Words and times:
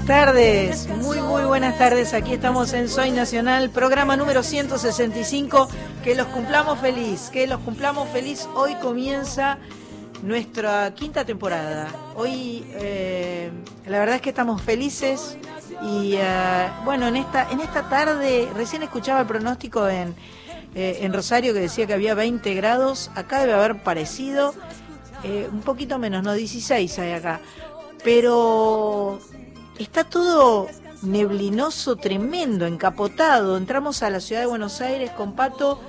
Buenas 0.00 0.26
tardes. 0.26 0.88
Muy, 0.88 1.20
muy 1.20 1.42
buenas 1.42 1.76
tardes. 1.76 2.14
Aquí 2.14 2.32
estamos 2.32 2.72
en 2.72 2.88
Soy 2.88 3.10
Nacional, 3.10 3.68
programa 3.68 4.16
número 4.16 4.42
165. 4.42 5.68
Que 6.02 6.14
los 6.14 6.26
cumplamos 6.28 6.78
feliz, 6.78 7.28
que 7.30 7.46
los 7.46 7.60
cumplamos 7.60 8.08
feliz. 8.08 8.48
Hoy 8.54 8.74
comienza 8.76 9.58
nuestra 10.22 10.94
quinta 10.94 11.26
temporada. 11.26 11.88
Hoy, 12.16 12.64
eh, 12.76 13.50
la 13.86 13.98
verdad 13.98 14.16
es 14.16 14.22
que 14.22 14.30
estamos 14.30 14.62
felices 14.62 15.36
y 15.82 16.14
eh, 16.16 16.68
bueno, 16.86 17.06
en 17.06 17.16
esta, 17.16 17.50
en 17.50 17.60
esta 17.60 17.88
tarde, 17.90 18.48
recién 18.56 18.82
escuchaba 18.82 19.20
el 19.20 19.26
pronóstico 19.26 19.86
en, 19.86 20.14
eh, 20.74 21.00
en 21.02 21.12
Rosario 21.12 21.52
que 21.52 21.60
decía 21.60 21.86
que 21.86 21.92
había 21.92 22.14
20 22.14 22.54
grados. 22.54 23.10
Acá 23.16 23.40
debe 23.40 23.52
haber 23.52 23.82
parecido 23.82 24.54
un 25.52 25.60
poquito 25.60 25.98
menos, 25.98 26.22
no 26.22 26.32
16 26.32 26.98
hay 26.98 27.12
acá. 27.12 27.40
Pero 28.02 29.20
está 29.82 30.04
todo 30.04 30.68
neblinoso, 31.02 31.96
tremendo, 31.96 32.66
encapotado. 32.66 33.56
Entramos 33.56 34.02
a 34.02 34.10
la 34.10 34.20
ciudad 34.20 34.42
de 34.42 34.46
Buenos 34.46 34.80
Aires 34.80 35.10
con 35.10 35.34
Pato 35.34 35.80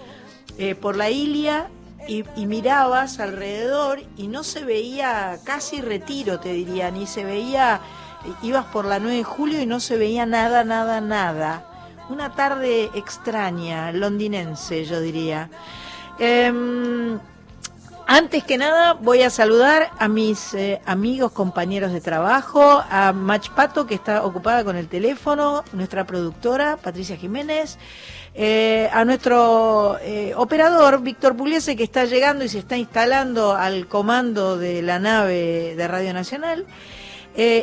por 0.79 0.95
la 0.95 1.09
Ilia 1.09 1.69
y, 2.07 2.45
mirabas 2.45 3.19
alrededor 3.19 4.01
y 4.17 4.27
no 4.27 4.43
se 4.43 4.63
veía 4.63 5.39
casi 5.43 5.81
retiro, 5.81 6.39
te 6.39 6.53
diría, 6.53 6.91
ni 6.91 7.07
se 7.07 7.23
veía, 7.23 7.81
ibas 8.41 8.65
por 8.65 8.85
la 8.85 8.99
9 8.99 9.17
de 9.17 9.23
julio 9.23 9.61
y 9.61 9.65
no 9.65 9.79
se 9.79 9.97
veía 9.97 10.25
nada, 10.25 10.63
nada, 10.63 11.01
nada. 11.01 11.65
Una 12.09 12.33
tarde 12.33 12.89
extraña, 12.95 13.91
londinense, 13.91 14.83
yo 14.85 14.99
diría. 14.99 15.49
Em, 16.19 17.19
antes 18.07 18.43
que 18.43 18.57
nada, 18.57 18.93
voy 18.93 19.21
a 19.21 19.29
saludar 19.29 19.91
a 19.97 20.07
mis 20.07 20.53
eh, 20.53 20.81
amigos, 20.85 21.31
compañeros 21.31 21.91
de 21.91 22.01
trabajo, 22.01 22.83
a 22.89 23.13
Mach 23.13 23.49
Pato, 23.51 23.87
que 23.87 23.95
está 23.95 24.23
ocupada 24.23 24.63
con 24.63 24.75
el 24.75 24.87
teléfono, 24.87 25.63
nuestra 25.73 26.05
productora, 26.05 26.77
Patricia 26.77 27.17
Jiménez, 27.17 27.77
eh, 28.33 28.89
a 28.91 29.05
nuestro 29.05 29.97
eh, 30.01 30.33
operador, 30.35 31.01
Víctor 31.01 31.35
Pugliese, 31.35 31.75
que 31.75 31.83
está 31.83 32.05
llegando 32.05 32.43
y 32.43 32.49
se 32.49 32.59
está 32.59 32.77
instalando 32.77 33.53
al 33.53 33.87
comando 33.87 34.57
de 34.57 34.81
la 34.81 34.99
nave 34.99 35.75
de 35.75 35.87
Radio 35.87 36.13
Nacional. 36.13 36.65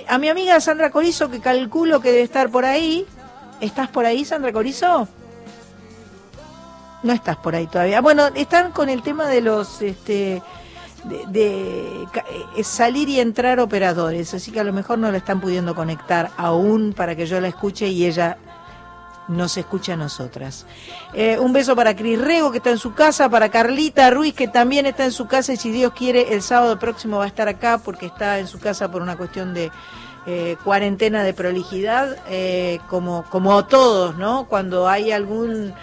A 0.09 0.17
mi 0.19 0.31
amiga 0.31 0.59
Sandra 0.61 0.91
Corizo, 0.91 1.31
que 1.31 1.41
calculo 1.41 2.01
que 2.01 2.11
debe 2.11 2.23
estar 2.23 2.49
por 2.51 2.65
ahí. 2.65 3.05
¿Estás 3.61 3.89
por 3.89 4.07
ahí, 4.07 4.25
Sandra 4.25 4.53
Corizo? 4.53 5.09
No 7.03 7.13
estás 7.13 7.37
por 7.37 7.55
ahí 7.55 7.67
todavía. 7.67 8.01
Bueno, 8.01 8.27
están 8.35 8.73
con 8.73 8.89
el 8.89 9.03
tema 9.03 9.27
de 9.27 9.41
los... 9.41 9.83
Este, 9.83 10.43
de, 11.05 12.07
salir 12.63 13.09
y 13.09 13.21
entrar 13.21 13.61
operadores, 13.61 14.35
así 14.35 14.51
que 14.51 14.61
a 14.61 14.65
lo 14.65 14.73
mejor 14.73 14.99
no 14.99 15.11
la 15.11 15.19
están 15.19 15.41
pudiendo 15.41 15.75
conectar 15.75 16.31
aún 16.37 16.93
para 16.93 17.15
que 17.15 17.27
yo 17.27 17.41
la 17.41 17.49
escuche 17.49 17.89
y 17.89 18.05
ella 18.05 18.37
nos 19.29 19.57
escucha 19.57 19.93
a 19.93 19.97
nosotras. 19.97 20.67
Eh, 21.13 21.39
un 21.39 21.53
beso 21.53 21.77
para 21.77 21.95
Cris 21.95 22.21
Rego, 22.21 22.51
que 22.51 22.59
está 22.59 22.71
en 22.71 22.79
su 22.79 22.95
casa, 22.95 23.29
para 23.29 23.51
Carlita 23.51 24.11
Ruiz, 24.11 24.35
que 24.35 24.49
también 24.49 24.87
está 24.87 25.05
en 25.05 25.13
su 25.13 25.27
casa, 25.27 25.53
y 25.53 25.57
si 25.57 25.71
Dios 25.71 25.93
quiere, 25.93 26.33
el 26.35 26.43
sábado 26.43 26.79
próximo 26.79 27.19
va 27.19 27.25
a 27.25 27.29
estar 27.29 27.47
acá, 27.47 27.79
porque 27.79 28.07
está 28.07 28.39
en 28.39 28.49
su 28.49 28.59
casa 28.59 28.91
por 28.91 29.03
una 29.03 29.17
cuestión 29.17 29.53
de 29.53 29.71
eh, 30.27 30.57
cuarentena 30.65 31.23
de 31.23 31.35
prolijidad, 31.35 32.17
eh, 32.29 32.81
como, 32.89 33.25
como 33.31 33.65
todos, 33.67 34.17
¿no? 34.17 34.47
Cuando 34.49 34.89
hay 34.89 35.13
algún 35.13 35.75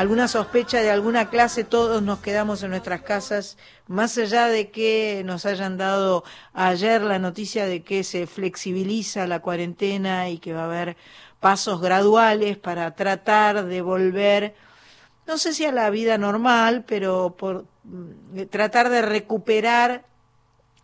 alguna 0.00 0.28
sospecha 0.28 0.80
de 0.80 0.90
alguna 0.90 1.28
clase, 1.28 1.62
todos 1.62 2.00
nos 2.02 2.20
quedamos 2.20 2.62
en 2.62 2.70
nuestras 2.70 3.02
casas, 3.02 3.58
más 3.86 4.16
allá 4.16 4.46
de 4.46 4.70
que 4.70 5.20
nos 5.26 5.44
hayan 5.44 5.76
dado 5.76 6.24
ayer 6.54 7.02
la 7.02 7.18
noticia 7.18 7.66
de 7.66 7.82
que 7.82 8.02
se 8.02 8.26
flexibiliza 8.26 9.26
la 9.26 9.40
cuarentena 9.40 10.30
y 10.30 10.38
que 10.38 10.54
va 10.54 10.62
a 10.62 10.64
haber 10.64 10.96
pasos 11.38 11.82
graduales 11.82 12.56
para 12.56 12.94
tratar 12.94 13.66
de 13.66 13.82
volver, 13.82 14.54
no 15.26 15.36
sé 15.36 15.52
si 15.52 15.66
a 15.66 15.72
la 15.72 15.90
vida 15.90 16.16
normal, 16.16 16.86
pero 16.86 17.36
por 17.36 17.66
mm, 17.84 18.44
tratar 18.48 18.88
de 18.88 19.02
recuperar 19.02 20.06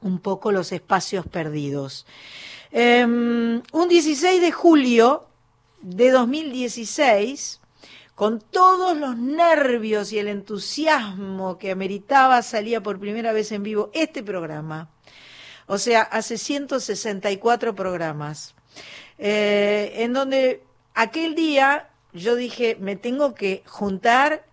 un 0.02 0.18
poco 0.18 0.52
los 0.52 0.72
espacios 0.72 1.26
perdidos. 1.26 2.04
Em, 2.70 3.62
un 3.72 3.88
16 3.88 4.42
de 4.42 4.52
julio 4.52 5.26
de 5.80 6.10
2016, 6.10 7.62
con 8.16 8.40
todos 8.40 8.96
los 8.96 9.16
nervios 9.18 10.10
y 10.10 10.18
el 10.18 10.28
entusiasmo 10.28 11.58
que 11.58 11.70
ameritaba, 11.70 12.40
salía 12.40 12.82
por 12.82 12.98
primera 12.98 13.30
vez 13.32 13.52
en 13.52 13.62
vivo 13.62 13.90
este 13.92 14.22
programa. 14.22 14.88
O 15.66 15.76
sea, 15.76 16.00
hace 16.00 16.38
164 16.38 17.74
programas. 17.74 18.54
Eh, 19.18 19.92
en 19.96 20.14
donde 20.14 20.64
aquel 20.94 21.34
día 21.34 21.90
yo 22.14 22.36
dije, 22.36 22.78
me 22.80 22.96
tengo 22.96 23.34
que 23.34 23.62
juntar 23.66 24.46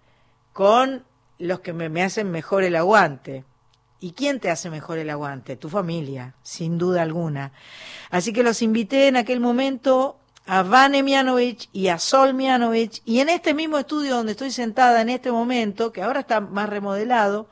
con 0.52 1.06
los 1.40 1.62
que 1.62 1.72
me, 1.72 1.88
me, 1.88 2.04
hacen 2.04 2.32
mejor 2.32 2.64
el 2.64 2.76
aguante. 2.76 3.46
¿Y 4.02 4.12
quién 4.12 4.42
te 4.42 4.52
hace 4.52 4.70
mejor 4.70 4.98
el 4.98 5.10
aguante? 5.10 5.56
Tu 5.56 5.70
familia, 5.70 6.36
sin 6.44 6.78
duda 6.78 7.02
alguna. 7.02 7.54
Así 8.10 8.34
que 8.34 8.44
los 8.44 8.62
invité 8.62 9.08
en 9.08 9.16
aquel 9.16 9.40
momento 9.40 10.18
a 10.46 10.64
Vane 10.64 11.04
Mianovich 11.04 11.70
y 11.72 11.88
a 11.88 12.00
Sol 12.00 12.34
Mianovich, 12.34 13.02
y 13.06 13.20
en 13.20 13.30
este 13.30 13.54
mismo 13.54 13.78
estudio 13.78 14.16
donde 14.16 14.34
estoy 14.34 14.52
sentada 14.52 15.02
en 15.02 15.10
este 15.10 15.32
momento, 15.32 15.92
que 15.92 16.02
ahora 16.02 16.22
está 16.22 16.42
más 16.42 16.70
remodelado, 16.70 17.48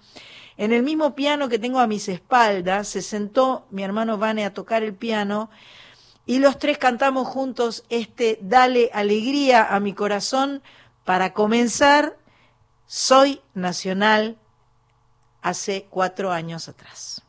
en 0.58 0.74
el 0.74 0.84
mismo 0.84 1.16
piano 1.16 1.50
que 1.50 1.60
tengo 1.60 1.80
a 1.80 1.88
mis 1.88 2.10
espaldas, 2.10 2.88
se 2.88 3.02
sentó 3.02 3.66
mi 3.72 3.84
hermano 3.84 4.18
Vane 4.18 4.46
a 4.46 4.54
tocar 4.54 4.84
el 4.84 4.94
piano 4.94 5.50
y 6.26 6.40
los 6.40 6.60
tres 6.60 6.78
cantamos 6.78 7.28
juntos 7.28 7.84
este 7.90 8.38
Dale 8.42 8.92
alegría 8.94 9.74
a 9.74 9.80
mi 9.80 9.94
corazón 9.94 10.62
para 11.04 11.34
comenzar 11.34 12.18
Soy 12.86 13.42
Nacional 13.54 14.38
hace 15.42 15.88
cuatro 15.90 16.32
años 16.32 16.70
atrás. 16.70 17.24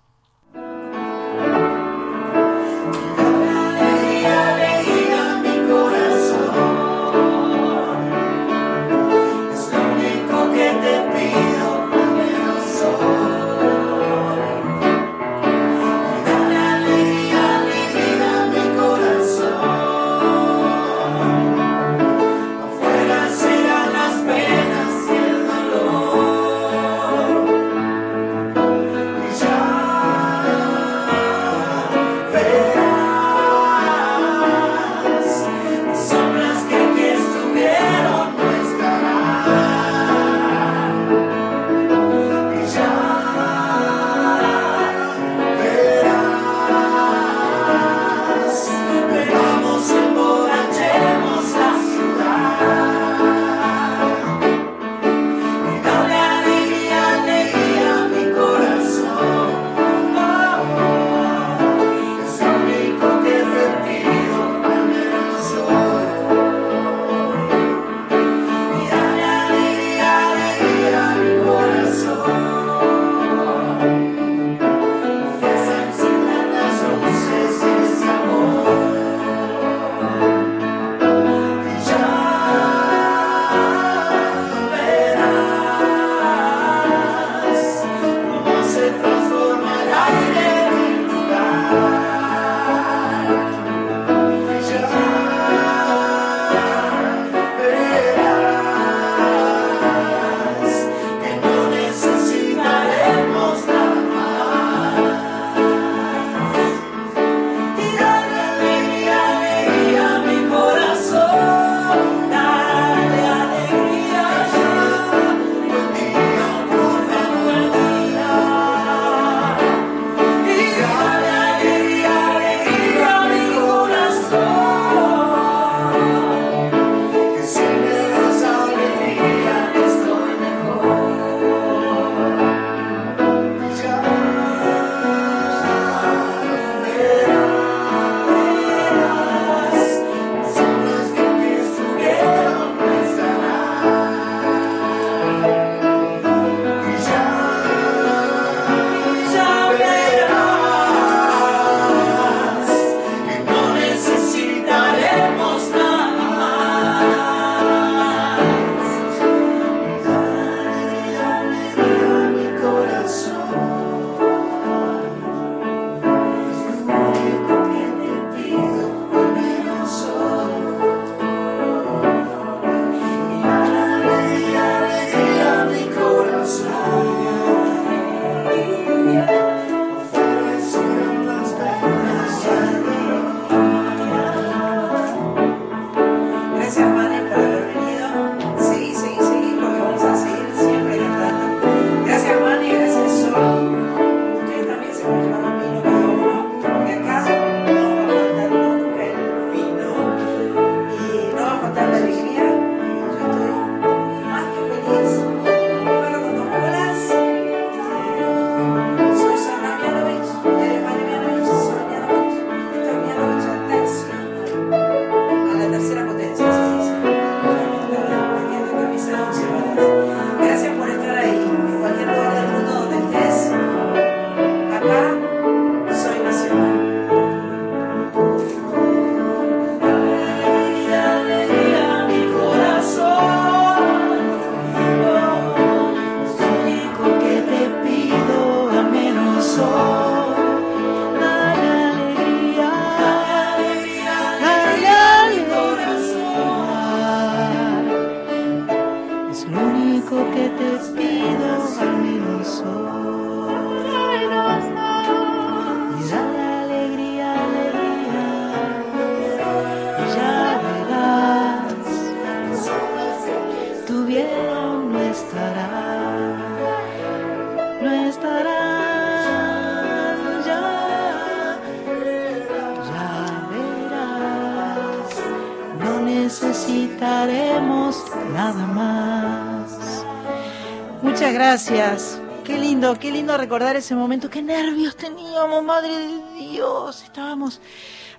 Recordar 283.39 283.77
ese 283.77 283.95
momento. 283.95 284.31
Qué 284.31 284.43
nervios 284.43 284.97
teníamos, 284.97 285.63
madre 285.63 285.97
de 285.97 286.35
Dios. 286.35 287.03
Estábamos 287.03 287.61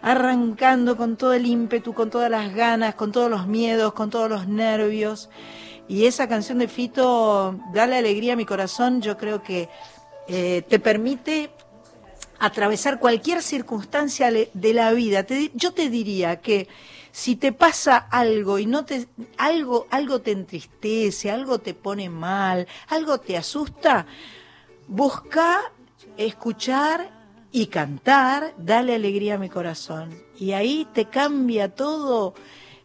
arrancando 0.02 0.98
con 0.98 1.18
todo 1.18 1.34
el 1.34 1.46
ímpetu, 1.46 1.94
con 1.94 2.10
todas 2.10 2.30
las 2.30 2.54
ganas, 2.54 2.96
con 2.96 3.12
todos 3.12 3.30
los 3.30 3.48
miedos, 3.48 3.94
con 3.94 4.10
todos 4.10 4.30
los 4.30 4.48
nervios. 4.48 5.30
Y 5.88 6.06
esa 6.06 6.28
canción 6.28 6.60
de 6.60 6.68
Fito, 6.68 7.60
Dale 7.74 7.98
alegría 7.98 8.34
a 8.34 8.36
mi 8.36 8.46
corazón, 8.46 9.02
yo 9.02 9.18
creo 9.18 9.44
que 9.44 9.70
eh, 10.28 10.64
te 10.68 10.80
permite 10.80 11.52
atravesar 12.40 13.00
cualquier 13.00 13.42
circunstancia 13.42 14.32
de 14.32 14.74
la 14.74 14.92
vida. 14.92 15.26
yo 15.54 15.74
te 15.74 15.90
diría 15.90 16.42
que 16.42 16.68
si 17.12 17.36
te 17.36 17.54
pasa 17.54 17.96
algo 17.96 18.60
y 18.60 18.66
no 18.66 18.86
te 18.86 19.08
algo 19.38 19.88
algo 19.92 20.20
te 20.20 20.32
entristece, 20.32 21.30
algo 21.30 21.60
te 21.60 21.74
pone 21.74 22.10
mal, 22.10 22.68
algo 22.88 23.20
te 23.20 23.38
asusta, 23.38 24.08
busca 24.88 25.72
escuchar 26.18 27.12
y 27.52 27.68
cantar, 27.68 28.54
dale 28.58 28.96
alegría 28.96 29.36
a 29.36 29.38
mi 29.38 29.50
corazón. 29.50 30.10
Y 30.38 30.54
ahí 30.54 30.88
te 30.94 31.06
cambia 31.06 31.74
todo 31.74 32.34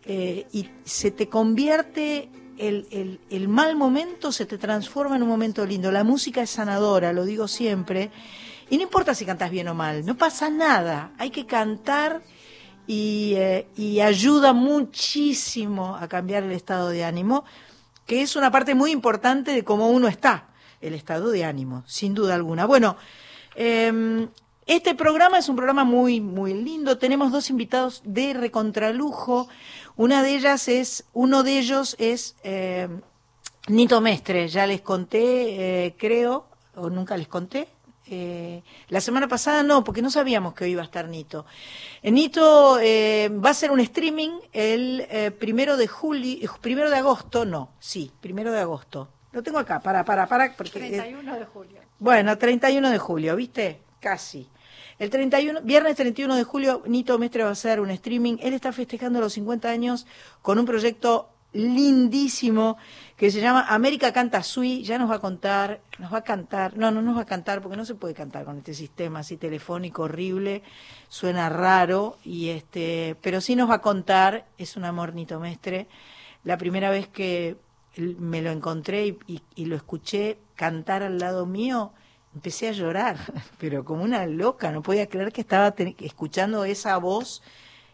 eh, 0.05 0.47
y 0.52 0.69
se 0.85 1.11
te 1.11 1.28
convierte 1.28 2.31
el, 2.59 3.21
el, 3.31 3.49
mal 3.49 3.76
momento 3.76 4.33
se 4.33 4.45
te 4.45 4.59
transforma 4.59 5.17
en 5.17 5.23
un 5.23 5.28
momento 5.28 5.64
lindo. 5.64 5.93
La 5.93 6.05
música 6.05 6.43
es 6.43 6.50
sanadora, 6.50 7.12
lo 7.12 7.25
digo 7.25 7.49
siempre. 7.49 8.11
Y 8.69 8.76
no 8.76 8.83
importa 8.83 9.14
si 9.14 9.25
cantas 9.25 9.50
bien 9.50 9.69
o 9.69 9.75
mal, 9.75 10.05
no 10.05 10.17
pasa 10.17 10.50
nada. 10.50 11.12
Hay 11.19 11.31
que 11.31 11.47
cantar 11.47 12.23
eh, 12.87 13.69
y 13.76 14.00
ayuda 14.00 14.52
muchísimo 14.52 15.97
a 15.97 16.09
cambiar 16.09 16.43
el 16.43 16.52
estado 16.52 16.88
de 16.88 17.05
ánimo, 17.05 17.45
que 18.07 18.23
es 18.23 18.35
una 18.37 18.50
parte 18.50 18.75
muy 18.75 18.90
importante 18.90 19.52
de 19.52 19.64
cómo 19.64 19.88
uno 19.88 20.09
está, 20.09 20.48
el 20.80 20.94
estado 20.94 21.30
de 21.30 21.44
ánimo, 21.44 21.85
sin 21.87 22.14
duda 22.14 22.35
alguna. 22.35 22.66
Bueno, 22.66 22.97
em, 23.54 24.28
este 24.68 24.94
programa 24.94 25.38
es 25.38 25.49
un 25.49 25.56
programa 25.56 25.85
muy, 25.85 26.20
muy 26.20 26.52
lindo. 26.52 26.99
Tenemos 26.99 27.32
dos 27.32 27.49
invitados 27.49 28.02
de 28.04 28.35
recontralujo. 28.35 29.49
Una 29.97 30.23
de 30.23 30.35
ellas 30.35 30.68
es, 30.68 31.06
uno 31.14 31.42
de 31.42 31.58
ellos 31.58 31.97
es 31.99 32.37
eh, 32.44 32.87
Nito 33.68 34.02
Mestre. 34.02 34.47
Ya 34.49 34.66
les 34.66 34.82
conté, 34.82 35.87
eh, 35.87 35.94
creo, 35.97 36.49
o 36.76 36.90
nunca 36.90 37.16
les 37.16 37.28
conté. 37.28 37.68
Eh, 38.11 38.62
la 38.88 39.00
semana 39.00 39.26
pasada 39.26 39.62
no, 39.62 39.85
porque 39.85 40.02
no 40.02 40.11
sabíamos 40.11 40.52
que 40.52 40.64
hoy 40.64 40.73
iba 40.73 40.82
a 40.82 40.85
estar 40.85 41.08
Nito. 41.08 41.47
Nito 42.02 42.75
va 42.75 43.50
a 43.50 43.54
ser 43.54 43.70
un 43.70 43.80
streaming 43.80 44.32
el 44.52 45.32
primero 45.38 45.78
de 45.78 45.88
julio, 45.88 46.38
primero 46.61 46.90
de 46.90 46.97
agosto, 46.97 47.47
no, 47.47 47.70
sí, 47.80 48.12
primero 48.20 48.52
de 48.52 48.61
agosto. 48.61 49.08
Lo 49.32 49.42
tengo 49.42 49.58
acá, 49.58 49.80
para, 49.80 50.04
para, 50.04 50.26
para. 50.26 50.54
Porque, 50.54 50.78
31 50.78 51.35
de 51.37 51.44
julio. 51.44 51.80
Bueno, 51.99 52.38
31 52.38 52.90
de 52.90 52.99
julio, 52.99 53.37
¿viste? 53.37 53.80
Casi. 54.00 54.49
El 54.99 55.11
31, 55.11 55.62
viernes 55.62 55.97
31 55.97 56.35
de 56.35 56.44
julio, 56.44 56.82
Nito 56.87 57.18
Mestre 57.18 57.44
va 57.44 57.50
a 57.50 57.52
hacer 57.52 57.80
un 57.80 57.90
streaming. 57.90 58.38
Él 58.40 58.52
está 58.52 58.73
festejando 58.73 59.20
los 59.20 59.35
50 59.35 59.68
años 59.68 60.06
con 60.42 60.58
un 60.58 60.64
proyecto 60.64 61.30
lindísimo 61.52 62.76
que 63.16 63.30
se 63.30 63.40
llama 63.40 63.66
América 63.68 64.12
Canta 64.12 64.42
Sui. 64.42 64.82
Ya 64.82 64.99
nos 64.99 65.11
va 65.11 65.16
a 65.16 65.20
contar, 65.20 65.80
nos 65.99 66.12
va 66.12 66.18
a 66.18 66.25
cantar. 66.25 66.76
No, 66.76 66.90
no 66.90 67.00
nos 67.00 67.16
va 67.16 67.23
a 67.23 67.26
cantar 67.26 67.61
porque 67.62 67.76
no 67.76 67.85
se 67.85 67.94
puede 67.94 68.14
cantar 68.14 68.44
con 68.44 68.58
este 68.58 68.75
sistema 68.75 69.20
así 69.20 69.37
telefónico 69.37 70.02
horrible. 70.02 70.62
Suena 71.08 71.49
raro 71.49 72.18
y 72.25 72.49
este, 72.49 73.16
pero 73.23 73.40
sí 73.40 73.54
nos 73.54 73.70
va 73.70 73.75
a 73.75 73.82
contar. 73.82 74.47
Es 74.58 74.76
un 74.76 74.85
amor 74.85 75.14
Nito 75.14 75.38
Mestre. 75.38 75.87
La 76.42 76.58
primera 76.58 76.90
vez 76.90 77.06
que 77.06 77.56
me 78.19 78.43
lo 78.43 78.50
encontré 78.50 79.17
y 79.26 79.64
lo 79.64 79.76
escuché 79.76 80.38
cantar 80.55 81.02
al 81.02 81.19
lado 81.19 81.47
mío 81.47 81.93
empecé 82.35 82.69
a 82.69 82.73
llorar, 82.73 83.17
pero 83.59 83.85
como 83.85 84.05
una 84.05 84.26
loca, 84.26 84.71
no 84.71 84.83
podía 84.83 85.09
creer 85.09 85.33
que 85.33 85.40
estaba 85.40 85.75
escuchando 86.00 86.64
esa 86.64 86.97
voz, 86.99 87.43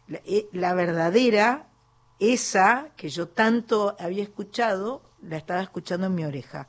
eh, 0.08 0.48
la, 0.52 0.74
verdadera, 0.74 1.66
esa 2.18 2.88
que 2.96 3.08
yo 3.08 3.28
tanto 3.28 3.96
había 3.98 4.22
escuchado, 4.22 5.02
la 5.22 5.38
estaba 5.38 5.62
escuchando 5.62 6.06
en 6.06 6.14
mi 6.14 6.24
oreja, 6.24 6.66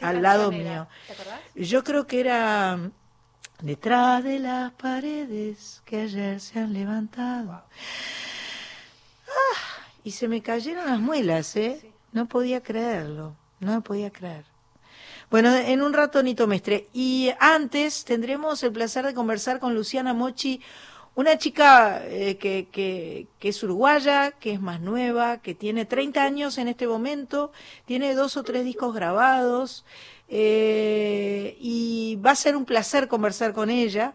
al 0.00 0.22
lado 0.22 0.52
mío. 0.52 0.86
Yo 1.54 1.84
creo 1.84 2.06
que 2.06 2.20
era 2.20 2.78
detrás 3.62 4.22
de 4.22 4.38
las 4.38 4.72
paredes 4.72 5.82
que 5.84 6.02
ayer 6.02 6.40
se 6.40 6.58
han 6.58 6.72
levantado. 6.72 7.52
Ah, 7.52 7.64
y 10.04 10.10
se 10.10 10.28
me 10.28 10.42
cayeron 10.42 10.86
las 10.86 11.00
muelas, 11.00 11.56
¿eh? 11.56 11.89
No 12.12 12.26
podía 12.26 12.62
creerlo, 12.62 13.36
no 13.60 13.82
podía 13.82 14.10
creer. 14.10 14.44
Bueno, 15.30 15.54
en 15.54 15.80
un 15.80 15.92
rato 15.92 16.22
Nito 16.22 16.48
Mestre. 16.48 16.88
Y 16.92 17.30
antes 17.38 18.04
tendremos 18.04 18.62
el 18.64 18.72
placer 18.72 19.06
de 19.06 19.14
conversar 19.14 19.60
con 19.60 19.74
Luciana 19.74 20.12
Mochi, 20.12 20.60
una 21.14 21.38
chica 21.38 22.02
eh, 22.04 22.36
que, 22.36 22.68
que, 22.72 23.48
es 23.48 23.62
uruguaya, 23.62 24.32
que 24.32 24.52
es 24.52 24.60
más 24.60 24.80
nueva, 24.80 25.38
que 25.38 25.54
tiene 25.54 25.84
30 25.84 26.22
años 26.22 26.58
en 26.58 26.68
este 26.68 26.86
momento, 26.88 27.52
tiene 27.84 28.14
dos 28.14 28.36
o 28.36 28.42
tres 28.42 28.64
discos 28.64 28.94
grabados 28.94 29.84
eh, 30.28 31.56
y 31.60 32.16
va 32.24 32.32
a 32.32 32.36
ser 32.36 32.56
un 32.56 32.64
placer 32.64 33.06
conversar 33.06 33.52
con 33.52 33.70
ella. 33.70 34.14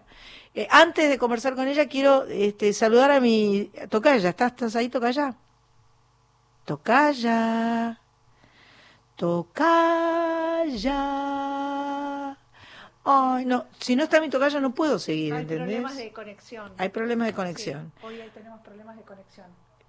Eh, 0.53 0.67
antes 0.69 1.09
de 1.09 1.17
conversar 1.17 1.55
con 1.55 1.67
ella, 1.67 1.87
quiero 1.87 2.25
este, 2.25 2.73
saludar 2.73 3.11
a 3.11 3.19
mi 3.19 3.71
tocaya. 3.89 4.29
¿Estás, 4.29 4.51
estás 4.51 4.75
ahí, 4.75 4.89
tocaya? 4.89 5.35
Tocaya. 6.65 7.99
Tocaya. 9.15 10.97
Ay, 13.07 13.45
no, 13.45 13.65
si 13.79 13.95
no 13.95 14.03
está 14.03 14.19
mi 14.19 14.29
tocaya 14.29 14.59
no 14.59 14.73
puedo 14.73 14.97
seguir, 14.97 15.33
Hay 15.35 15.45
problemas 15.45 15.95
de 15.95 16.11
conexión. 16.11 16.73
Hay 16.77 16.89
problemas 16.89 17.27
de 17.27 17.33
conexión. 17.33 17.91
hoy 18.01 18.19
tenemos 18.33 18.61
problemas 18.61 18.97
de 18.97 19.03
conexión. 19.03 19.45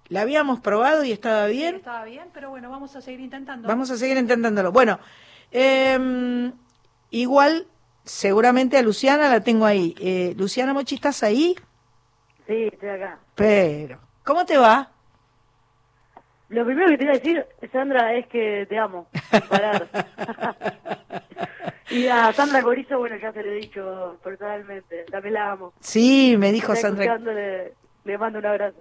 La 0.08 0.20
habíamos 0.20 0.60
probado 0.60 1.02
y 1.02 1.12
estaba 1.12 1.46
bien. 1.46 1.76
estaba 1.76 2.04
bien, 2.04 2.28
pero 2.32 2.50
bueno, 2.50 2.70
vamos 2.70 2.94
a 2.94 3.00
seguir 3.00 3.20
intentando. 3.20 3.66
Vamos 3.66 3.90
a 3.90 3.96
seguir 3.96 4.18
intentándolo. 4.18 4.70
Bueno, 4.70 5.00
em, 5.50 6.52
igual, 7.10 7.66
seguramente 8.04 8.76
a 8.76 8.82
Luciana 8.82 9.28
la 9.28 9.40
tengo 9.40 9.64
ahí. 9.64 9.94
Eh, 9.98 10.34
Luciana 10.36 10.74
Mochi, 10.74 10.96
¿estás 10.96 11.22
ahí? 11.22 11.56
Sí, 12.46 12.68
estoy 12.70 12.90
acá. 12.90 13.18
Pero, 13.34 13.98
¿cómo 14.22 14.44
te 14.44 14.58
va? 14.58 14.92
Lo 16.48 16.64
primero 16.64 16.88
que 16.88 16.98
te 16.98 17.04
iba 17.04 17.12
a 17.12 17.16
decir, 17.16 17.44
Sandra, 17.72 18.14
es 18.14 18.26
que 18.28 18.66
te 18.68 18.78
amo. 18.78 19.08
Parar. 19.48 19.88
y 21.90 22.06
a 22.06 22.32
Sandra 22.32 22.62
Corizo, 22.62 22.98
bueno, 22.98 23.16
ya 23.16 23.32
se 23.32 23.42
lo 23.42 23.50
he 23.50 23.56
dicho 23.56 24.16
personalmente. 24.22 25.04
También 25.10 25.34
la 25.34 25.52
amo. 25.52 25.72
Sí, 25.80 26.36
me 26.38 26.52
dijo 26.52 26.76
Sandra. 26.76 27.18
Le, 28.04 28.18
mando 28.18 28.38
un 28.38 28.46
abrazo. 28.46 28.78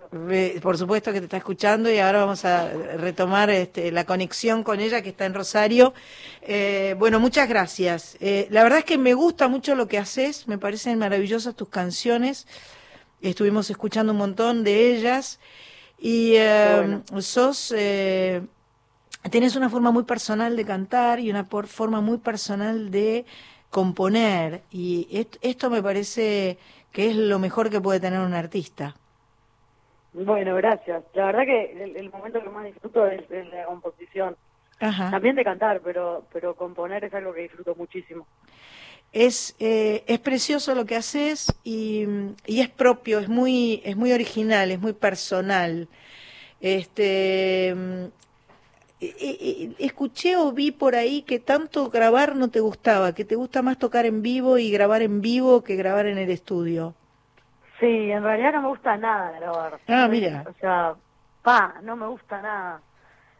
Por 0.61 0.77
supuesto 0.77 1.11
que 1.11 1.17
te 1.17 1.25
está 1.25 1.37
escuchando 1.37 1.91
y 1.91 1.97
ahora 1.97 2.19
vamos 2.19 2.45
a 2.45 2.69
retomar 2.97 3.49
este, 3.49 3.91
la 3.91 4.03
conexión 4.03 4.63
con 4.63 4.79
ella 4.79 5.01
que 5.01 5.09
está 5.09 5.25
en 5.25 5.33
Rosario. 5.33 5.95
Eh, 6.43 6.93
bueno, 6.99 7.19
muchas 7.19 7.49
gracias. 7.49 8.17
Eh, 8.19 8.47
la 8.51 8.61
verdad 8.61 8.79
es 8.79 8.85
que 8.85 8.99
me 8.99 9.15
gusta 9.15 9.47
mucho 9.47 9.73
lo 9.73 9.87
que 9.87 9.97
haces, 9.97 10.47
me 10.47 10.59
parecen 10.59 10.99
maravillosas 10.99 11.55
tus 11.55 11.69
canciones. 11.69 12.45
Estuvimos 13.19 13.71
escuchando 13.71 14.11
un 14.11 14.19
montón 14.19 14.63
de 14.63 14.95
ellas. 14.95 15.39
Y 15.97 16.33
eh, 16.35 17.01
sos, 17.19 17.73
eh, 17.75 18.41
tienes 19.31 19.55
una 19.55 19.69
forma 19.69 19.91
muy 19.91 20.03
personal 20.03 20.55
de 20.55 20.65
cantar 20.65 21.19
y 21.19 21.29
una 21.29 21.45
forma 21.45 22.01
muy 22.01 22.17
personal 22.17 22.91
de 22.91 23.25
componer. 23.69 24.61
Y 24.71 25.27
esto 25.41 25.69
me 25.69 25.81
parece 25.81 26.57
que 26.91 27.09
es 27.09 27.15
lo 27.15 27.39
mejor 27.39 27.69
que 27.69 27.81
puede 27.81 27.99
tener 27.99 28.19
un 28.19 28.33
artista. 28.33 28.95
Bueno, 30.13 30.55
gracias. 30.55 31.03
La 31.13 31.25
verdad 31.25 31.43
que 31.43 31.93
el, 31.97 32.09
momento 32.09 32.41
que 32.41 32.49
más 32.49 32.63
disfruto 32.63 33.05
es, 33.05 33.29
la 33.29 33.65
composición. 33.65 34.37
También 34.79 35.35
de 35.35 35.43
cantar, 35.43 35.81
pero, 35.81 36.23
pero 36.31 36.55
componer 36.55 37.03
es 37.03 37.13
algo 37.13 37.33
que 37.33 37.41
disfruto 37.41 37.75
muchísimo. 37.75 38.25
Es, 39.15 39.55
eh, 39.59 40.03
es 40.07 40.19
precioso 40.19 40.75
lo 40.75 40.85
que 40.85 40.97
haces 40.97 41.47
y, 41.63 42.05
y, 42.45 42.59
es 42.59 42.67
propio, 42.67 43.19
es 43.19 43.29
muy, 43.29 43.81
es 43.85 43.95
muy 43.95 44.11
original, 44.11 44.71
es 44.71 44.79
muy 44.81 44.91
personal. 44.91 45.87
Este, 46.59 47.73
escuché 49.79 50.35
o 50.35 50.51
vi 50.51 50.71
por 50.71 50.95
ahí 50.95 51.21
que 51.21 51.39
tanto 51.39 51.89
grabar 51.89 52.35
no 52.35 52.49
te 52.49 52.59
gustaba, 52.59 53.13
que 53.13 53.23
te 53.23 53.35
gusta 53.35 53.61
más 53.61 53.77
tocar 53.77 54.05
en 54.05 54.21
vivo 54.21 54.57
y 54.57 54.69
grabar 54.69 55.01
en 55.01 55.21
vivo 55.21 55.63
que 55.63 55.77
grabar 55.77 56.07
en 56.07 56.17
el 56.17 56.29
estudio. 56.29 56.93
Sí, 57.79 58.11
en 58.11 58.21
realidad 58.21 58.53
no 58.53 58.63
me 58.63 58.67
gusta 58.67 58.97
nada 58.97 59.31
grabar. 59.39 59.79
Ah, 59.87 60.09
mira. 60.09 60.43
O 60.45 60.53
sea, 60.59 60.95
pa, 61.41 61.75
no 61.83 61.95
me 61.95 62.07
gusta 62.07 62.41
nada. 62.41 62.81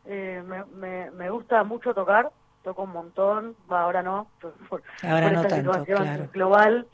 Eh, 0.06 0.42
me, 0.46 0.64
me, 0.66 1.12
me 1.12 1.30
gusta 1.30 1.64
mucho 1.64 1.94
tocar, 1.94 2.30
toco 2.66 2.84
un 2.84 2.92
montón, 2.92 3.56
ahora 3.70 4.04
no, 4.04 4.28
por, 4.68 4.84
ahora 5.04 5.30
no 5.30 5.42
esta 5.44 5.56
situación 5.56 6.30
global, 6.34 6.88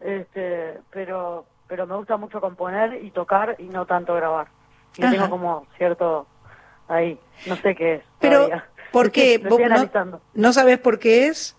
este, 0.00 0.78
pero 0.90 1.44
pero 1.68 1.86
me 1.86 1.96
gusta 1.96 2.16
mucho 2.16 2.40
componer 2.40 3.02
y 3.04 3.10
tocar 3.10 3.56
y 3.58 3.64
no 3.64 3.86
tanto 3.86 4.14
grabar. 4.14 4.46
Y 4.96 5.02
tengo 5.02 5.28
como 5.28 5.66
cierto 5.76 6.26
ahí. 6.88 7.18
No 7.46 7.56
sé 7.56 7.74
qué 7.74 7.94
es. 7.96 8.02
Pero, 8.20 8.48
¿por 8.92 9.10
qué? 9.10 9.42
no, 10.34 10.52
sabes 10.52 10.78
por 10.78 10.98
qué 10.98 11.26
es? 11.26 11.56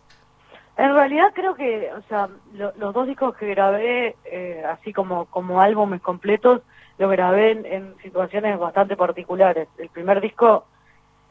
En 0.78 0.94
realidad 0.94 1.32
creo 1.34 1.56
que, 1.56 1.92
o 1.92 2.02
sea, 2.04 2.30
los 2.54 2.94
dos 2.94 3.08
discos 3.08 3.36
que 3.36 3.48
grabé, 3.48 4.16
eh, 4.26 4.64
así 4.68 4.94
como, 4.94 5.26
como 5.26 5.60
álbumes 5.60 6.02
completos, 6.02 6.62
lo 7.00 7.10
grabé 7.10 7.52
en, 7.52 7.96
situaciones 8.02 8.58
bastante 8.58 8.96
particulares. 8.96 9.68
El 9.78 9.90
primer 9.90 10.22
disco, 10.22 10.66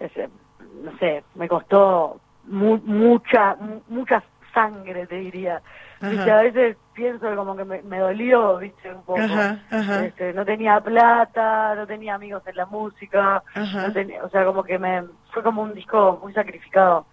eh, 0.00 0.28
no 0.82 0.96
sé, 0.98 1.24
me 1.36 1.48
costó 1.48 2.20
mucha, 2.46 3.56
mucha 3.88 4.22
sangre, 4.52 5.06
te 5.06 5.16
diría. 5.16 5.60
A 6.00 6.42
veces 6.42 6.76
pienso 6.94 7.34
como 7.36 7.56
que 7.56 7.64
me, 7.64 7.98
dolió, 7.98 8.58
viste, 8.58 8.92
un 8.92 9.02
poco. 9.02 9.20
Este, 9.70 10.32
no 10.32 10.44
tenía 10.44 10.80
plata, 10.80 11.74
no 11.74 11.86
tenía 11.86 12.14
amigos 12.14 12.42
en 12.46 12.56
la 12.56 12.66
música, 12.66 13.42
o 14.22 14.28
sea, 14.28 14.44
como 14.44 14.62
que 14.62 14.78
me 14.78 15.04
fue 15.30 15.42
como 15.42 15.62
un 15.62 15.74
disco 15.74 16.18
muy 16.22 16.32
sacrificado. 16.32 17.06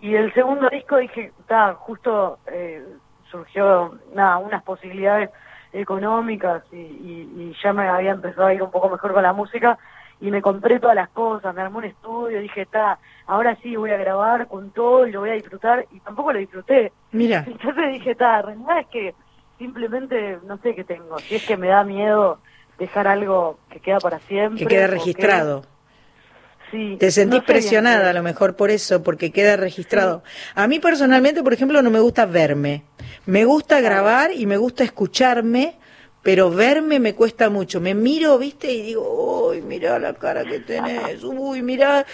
Y 0.00 0.14
el 0.14 0.32
segundo 0.32 0.68
disco 0.70 0.96
dije, 0.96 1.32
está, 1.40 1.74
justo 1.74 2.38
eh, 2.46 2.82
surgió, 3.30 3.98
nada, 4.14 4.38
unas 4.38 4.62
posibilidades 4.62 5.30
económicas 5.72 6.62
y, 6.72 6.76
y, 6.76 7.56
ya 7.62 7.72
me 7.72 7.88
había 7.88 8.12
empezado 8.12 8.46
a 8.46 8.54
ir 8.54 8.62
un 8.62 8.70
poco 8.70 8.90
mejor 8.90 9.12
con 9.12 9.22
la 9.22 9.32
música 9.32 9.78
y 10.22 10.30
me 10.30 10.40
compré 10.40 10.78
todas 10.78 10.94
las 10.94 11.08
cosas, 11.08 11.52
me 11.52 11.62
armé 11.62 11.78
un 11.78 11.84
estudio, 11.84 12.40
dije, 12.40 12.62
está, 12.62 13.00
ahora 13.26 13.58
sí 13.60 13.74
voy 13.74 13.90
a 13.90 13.96
grabar 13.96 14.46
con 14.46 14.70
todo 14.70 15.04
y 15.04 15.10
lo 15.10 15.20
voy 15.20 15.30
a 15.30 15.34
disfrutar, 15.34 15.84
y 15.90 15.98
tampoco 15.98 16.32
lo 16.32 16.38
disfruté. 16.38 16.92
Mira. 17.10 17.44
Entonces 17.48 17.92
dije, 17.92 18.12
está, 18.12 18.40
realidad 18.40 18.78
es 18.78 18.86
que 18.86 19.14
simplemente 19.58 20.38
no 20.46 20.58
sé 20.58 20.76
qué 20.76 20.84
tengo, 20.84 21.18
si 21.18 21.34
es 21.34 21.44
que 21.44 21.56
me 21.56 21.66
da 21.66 21.82
miedo 21.82 22.38
dejar 22.78 23.08
algo 23.08 23.58
que 23.68 23.80
queda 23.80 23.98
para 23.98 24.20
siempre. 24.20 24.60
Que 24.60 24.66
queda 24.66 24.86
registrado. 24.86 25.64
Sí, 26.70 26.96
Te 27.00 27.10
sentís 27.10 27.42
presionada 27.42 28.10
a 28.10 28.12
lo 28.12 28.22
mejor 28.22 28.54
por 28.54 28.70
eso, 28.70 29.02
porque 29.02 29.32
queda 29.32 29.56
registrado. 29.56 30.22
A 30.54 30.68
mí 30.68 30.78
personalmente, 30.78 31.42
por 31.42 31.52
ejemplo, 31.52 31.82
no 31.82 31.90
me 31.90 32.00
gusta 32.00 32.26
verme. 32.26 32.84
Me 33.26 33.44
gusta 33.44 33.80
grabar 33.80 34.30
y 34.32 34.46
me 34.46 34.56
gusta 34.56 34.84
escucharme 34.84 35.78
pero 36.22 36.50
verme 36.50 37.00
me 37.00 37.14
cuesta 37.14 37.50
mucho. 37.50 37.80
Me 37.80 37.94
miro, 37.94 38.38
viste, 38.38 38.72
y 38.72 38.82
digo, 38.82 39.48
uy, 39.48 39.60
mira 39.62 39.98
la 39.98 40.14
cara 40.14 40.44
que 40.44 40.60
tenés, 40.60 41.22
uy, 41.24 41.62
mira. 41.62 42.06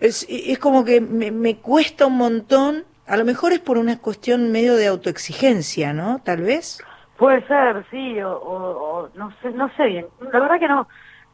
Es, 0.00 0.26
es 0.28 0.58
como 0.58 0.84
que 0.84 1.00
me, 1.00 1.30
me, 1.30 1.56
cuesta 1.56 2.06
un 2.06 2.16
montón. 2.16 2.84
A 3.06 3.16
lo 3.16 3.24
mejor 3.24 3.52
es 3.52 3.60
por 3.60 3.78
una 3.78 3.98
cuestión 3.98 4.50
medio 4.52 4.74
de 4.76 4.86
autoexigencia, 4.86 5.92
¿no? 5.92 6.20
Tal 6.24 6.42
vez. 6.42 6.82
Puede 7.16 7.46
ser, 7.46 7.84
sí, 7.90 8.20
o, 8.20 8.32
o 8.32 9.08
no 9.14 9.32
sé, 9.40 9.50
no 9.50 9.70
sé 9.76 9.84
bien. 9.86 10.06
La 10.32 10.40
verdad 10.40 10.58
que 10.60 10.68
no, 10.68 10.86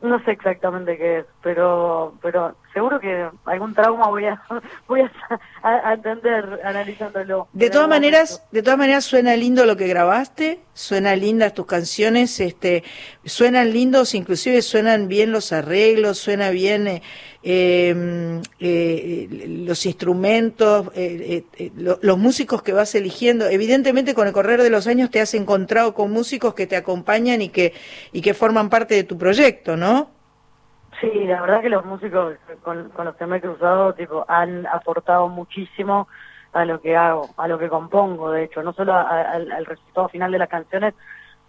no 0.03 0.23
sé 0.25 0.33
exactamente 0.33 0.97
qué 0.99 1.21
es, 1.21 1.27
pero 1.43 2.15
pero 2.21 2.57
seguro 2.73 3.01
que 3.01 3.29
algún 3.45 3.75
trauma 3.75 4.09
voy 4.09 4.27
a 4.27 4.43
voy 4.89 5.03
a, 5.63 5.93
entender 5.93 6.61
analizándolo. 6.65 7.49
De 7.53 7.71
todas 7.71 7.89
maneras, 7.89 8.43
de 8.51 8.63
todas 8.63 8.79
maneras 8.79 9.05
suena 9.05 9.37
lindo 9.37 9.65
lo 9.67 9.77
que 9.77 9.87
grabaste, 9.87 10.61
suena 10.73 11.15
lindas 11.17 11.55
tus 11.55 11.67
canciones, 11.67 12.41
este, 12.41 12.83
suenan 13.25 13.73
lindos, 13.73 14.15
inclusive 14.15 14.63
suenan 14.63 15.09
bien 15.09 15.33
los 15.33 15.53
arreglos, 15.53 16.19
suena 16.19 16.51
bien 16.51 16.87
eh, 16.87 17.03
em, 17.43 18.43
eh, 18.61 19.29
los 19.65 19.85
instrumentos, 19.87 20.91
eh, 20.95 21.45
los 21.77 22.19
músicos 22.19 22.63
que 22.63 22.73
vas 22.73 22.95
eligiendo. 22.95 23.47
Evidentemente, 23.49 24.15
con 24.15 24.27
el 24.27 24.33
correr 24.33 24.63
de 24.63 24.71
los 24.71 24.87
años 24.87 25.11
te 25.11 25.21
has 25.21 25.35
encontrado 25.35 25.95
con 25.95 26.11
músicos 26.11 26.55
que 26.55 26.67
te 26.67 26.77
acompañan 26.77 27.43
y 27.43 27.49
que 27.49 27.73
y 28.13 28.21
que 28.21 28.35
forman 28.35 28.71
parte 28.71 28.95
de 28.95 29.05
tu 29.05 29.19
proyecto, 29.19 29.77
¿no? 29.77 30.22
Sí, 31.03 31.11
la 31.27 31.41
verdad 31.41 31.63
que 31.63 31.69
los 31.69 31.85
músicos 31.85 32.37
con, 32.63 32.93
los 32.97 33.17
que 33.17 33.27
me 33.27 33.39
he 33.39 33.41
cruzado 33.41 33.93
tipo 33.93 34.25
han 34.29 34.69
aportado 34.69 35.29
muchísimo 35.29 36.07
a 36.53 36.65
lo 36.65 36.81
que 36.81 36.97
hago, 36.97 37.29
a 37.37 37.49
lo 37.49 37.59
que 37.59 37.69
compongo, 37.69 38.31
de 38.31 38.45
hecho, 38.45 38.63
no 38.63 38.73
solo 38.73 38.95
al 38.95 39.67
resultado 39.67 40.09
final 40.11 40.31
de 40.31 40.39
las 40.39 40.49
canciones, 40.49 40.95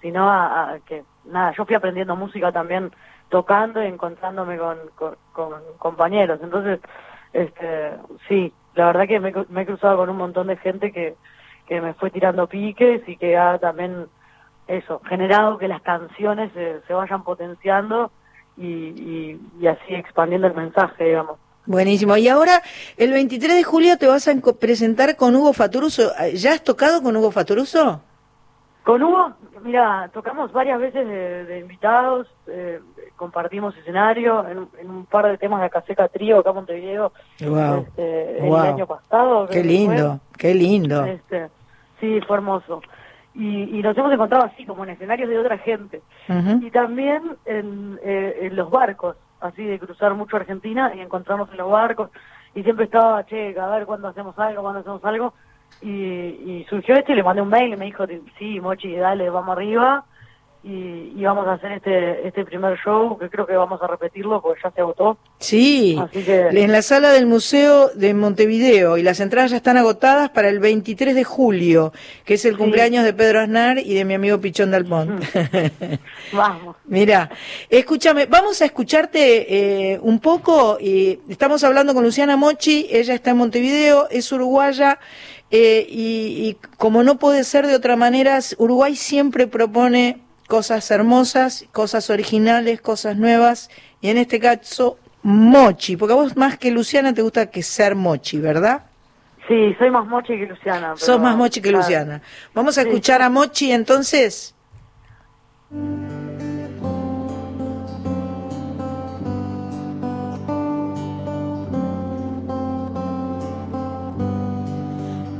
sino 0.01 0.27
a, 0.27 0.79
que, 0.87 1.03
nada, 1.25 1.53
yo 1.55 1.65
fui 1.65 1.75
aprendiendo 1.75 2.15
música 2.15 2.51
también 2.51 2.91
tocando 3.29 3.83
y 3.83 3.85
encontrándome 3.85 4.57
con, 4.57 4.79
con, 5.33 5.53
compañeros. 5.77 6.39
Entonces, 6.41 6.79
este, 7.31 7.91
sí, 8.27 8.51
la 8.73 8.87
verdad 8.87 9.07
que 9.07 9.19
me, 9.19 9.61
he 9.61 9.65
cruzado 9.67 9.97
con 9.97 10.09
un 10.09 10.17
montón 10.17 10.47
de 10.47 10.57
gente 10.57 10.91
que, 10.91 11.15
que 11.67 11.79
me 11.79 11.93
fue 11.93 12.09
tirando 12.09 12.47
piques 12.47 13.07
y 13.07 13.17
que 13.17 13.37
ha 13.37 13.59
también, 13.59 14.07
eso, 14.67 14.99
generado 15.07 15.59
que 15.59 15.67
las 15.67 15.83
canciones 15.83 16.51
se 16.53 16.93
vayan 16.93 17.23
potenciando 17.23 18.11
y, 18.57 19.39
y, 19.59 19.67
así 19.67 19.95
expandiendo 19.95 20.47
el 20.47 20.53
mensaje, 20.53 21.05
digamos. 21.05 21.37
Buenísimo. 21.65 22.17
Y 22.17 22.27
ahora, 22.27 22.61
el 22.97 23.11
23 23.11 23.55
de 23.55 23.63
julio 23.63 23.97
te 23.97 24.07
vas 24.07 24.27
a 24.27 24.33
presentar 24.59 25.15
con 25.15 25.35
Hugo 25.35 25.53
Faturuso. 25.53 26.11
¿Ya 26.33 26.51
has 26.51 26.63
tocado 26.63 27.01
con 27.01 27.15
Hugo 27.15 27.31
Faturuso? 27.31 28.01
Con 28.83 29.01
Hugo, 29.01 29.31
mira, 29.63 30.09
tocamos 30.13 30.51
varias 30.51 30.77
veces 30.79 31.07
de, 31.07 31.59
invitados, 31.59 32.27
eh, 32.47 32.81
compartimos 33.15 33.75
escenario 33.77 34.45
en, 34.47 34.89
un 34.89 35.05
par 35.05 35.25
de 35.27 35.37
temas 35.37 35.61
de 35.61 35.69
Caseca 35.69 36.09
Trío 36.09 36.39
acá 36.39 36.49
en 36.49 36.55
Montevideo 36.57 37.13
wow. 37.47 37.85
Este, 37.87 38.45
el 38.45 38.55
año 38.55 38.85
pasado. 38.85 39.47
Qué 39.47 39.63
lindo, 39.63 40.19
qué 40.37 40.53
lindo. 40.53 41.05
Este, 41.05 41.47
sí, 42.01 42.19
fue 42.27 42.37
hermoso 42.37 42.81
y, 43.35 43.81
nos 43.81 43.97
hemos 43.97 44.13
encontrado 44.13 44.45
así, 44.45 44.65
como 44.65 44.83
en 44.83 44.91
escenarios 44.91 45.29
de 45.29 45.39
otra 45.39 45.57
gente. 45.57 46.01
Y 46.61 46.69
también 46.71 47.35
eh, 47.45 48.37
en, 48.41 48.55
los 48.55 48.69
barcos, 48.69 49.15
así 49.41 49.63
de 49.63 49.79
cruzar 49.79 50.13
mucho 50.13 50.37
Argentina 50.37 50.91
y 50.95 50.99
encontrarnos 50.99 51.49
en 51.51 51.57
los 51.57 51.71
barcos. 51.71 52.09
Y 52.55 52.63
siempre 52.63 52.85
estaba, 52.85 53.25
che, 53.25 53.57
a 53.59 53.67
ver 53.67 53.85
cuándo 53.85 54.07
hacemos 54.07 54.37
algo, 54.37 54.61
cuándo 54.61 54.81
hacemos 54.81 55.03
algo. 55.03 55.33
Y, 55.81 55.89
y 55.89 56.65
surgió 56.69 56.95
esto 56.95 57.11
y 57.11 57.15
le 57.15 57.23
mandé 57.23 57.41
un 57.41 57.49
mail 57.49 57.73
y 57.73 57.77
me 57.77 57.85
dijo, 57.85 58.05
sí, 58.37 58.59
Mochi, 58.59 58.95
dale, 58.95 59.29
vamos 59.29 59.57
arriba 59.57 60.05
y, 60.65 61.23
vamos 61.23 61.45
a 61.47 61.53
hacer 61.53 61.73
este 61.73 62.27
este 62.27 62.45
primer 62.45 62.77
show 62.77 63.17
que 63.17 63.29
creo 63.29 63.45
que 63.45 63.55
vamos 63.55 63.81
a 63.81 63.87
repetirlo 63.87 64.41
porque 64.41 64.61
ya 64.63 64.71
se 64.71 64.81
agotó. 64.81 65.17
Sí, 65.39 65.99
en 66.13 66.71
la 66.71 66.81
sala 66.81 67.11
del 67.11 67.25
Museo 67.25 67.89
de 67.89 68.13
Montevideo 68.13 68.97
y 68.97 69.03
las 69.03 69.19
entradas 69.19 69.51
ya 69.51 69.57
están 69.57 69.77
agotadas 69.77 70.29
para 70.29 70.47
el 70.47 70.59
23 70.59 71.15
de 71.15 71.23
julio, 71.25 71.91
que 72.23 72.35
es 72.35 72.45
el 72.45 72.57
cumpleaños 72.57 73.03
de 73.03 73.13
Pedro 73.13 73.41
Aznar 73.41 73.77
y 73.77 73.93
de 73.93 74.05
mi 74.05 74.13
amigo 74.13 74.39
Pichón 74.39 74.71
Dalpont. 74.71 75.21
vamos. 76.31 76.77
Mira, 76.85 77.29
escúchame, 77.69 78.25
vamos 78.25 78.61
a 78.61 78.65
escucharte 78.65 79.93
eh, 79.93 79.99
un 80.01 80.19
poco. 80.19 80.77
y 80.79 81.19
estamos 81.27 81.63
hablando 81.65 81.93
con 81.93 82.03
Luciana 82.03 82.37
Mochi, 82.37 82.87
ella 82.89 83.15
está 83.15 83.31
en 83.31 83.37
Montevideo, 83.37 84.07
es 84.09 84.31
uruguaya. 84.31 84.99
Eh, 85.51 85.85
y, 85.87 86.47
y 86.47 86.57
como 86.77 87.03
no 87.03 87.19
puede 87.19 87.43
ser 87.43 87.67
de 87.67 87.75
otra 87.75 87.95
manera, 87.95 88.39
Uruguay 88.57 88.95
siempre 88.95 89.45
propone 89.45 90.19
cosas 90.53 90.91
hermosas, 90.91 91.65
cosas 91.71 92.11
originales, 92.11 92.79
cosas 92.79 93.17
nuevas, 93.17 93.71
y 94.01 94.09
en 94.09 94.17
este 94.17 94.39
caso, 94.39 94.99
mochi, 95.23 95.97
porque 95.97 96.13
a 96.13 96.15
vos 96.15 96.37
más 96.37 96.59
que 96.59 96.69
Luciana 96.69 97.11
te 97.11 97.23
gusta 97.23 97.49
que 97.49 97.63
ser 97.63 97.95
mochi, 97.95 98.37
¿verdad? 98.37 98.83
Sí, 99.47 99.73
soy 99.79 99.89
más 99.89 100.05
mochi 100.05 100.37
que 100.37 100.45
Luciana. 100.45 100.95
Sos 100.95 101.19
más 101.19 101.35
mochi 101.35 101.59
que 101.59 101.71
Luciana. 101.71 102.21
Vamos 102.53 102.77
a 102.77 102.81
escuchar 102.81 103.23
a 103.23 103.31
Mochi 103.31 103.71
entonces. 103.71 104.53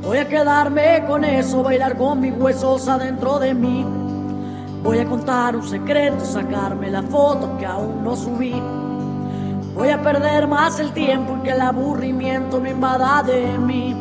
Voy 0.02 0.18
a 0.18 0.28
quedarme 0.28 1.04
con 1.06 1.24
eso, 1.24 1.62
bailar 1.62 1.98
con 1.98 2.20
mis 2.20 2.34
huesos 2.34 2.88
adentro 2.88 3.38
de 3.38 3.54
mí 3.54 4.03
Voy 4.84 5.00
a 5.00 5.06
contar 5.06 5.56
un 5.56 5.64
secreto, 5.64 6.26
sacarme 6.26 6.92
la 6.92 7.02
foto 7.04 7.58
que 7.58 7.66
aún 7.66 8.04
no 8.04 8.18
subí. 8.18 8.62
Voy 9.74 9.90
a 9.90 10.02
perder 10.02 10.46
más 10.46 10.78
el 10.80 10.92
tiempo 10.92 11.38
y 11.40 11.44
que 11.44 11.52
el 11.52 11.62
aburrimiento 11.62 12.60
no 12.60 12.70
invada 12.70 13.24
de 13.24 13.58
mí. 13.58 13.96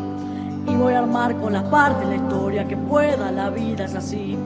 Y 0.66 0.74
voy 0.74 0.94
a 0.94 0.98
armar 0.98 1.36
con 1.36 1.52
las 1.52 1.62
partes 1.64 2.08
la 2.08 2.16
historia 2.16 2.66
que 2.66 2.76
pueda, 2.76 3.30
la 3.30 3.48
vida 3.50 3.84
es 3.84 3.94
así. 3.94 4.36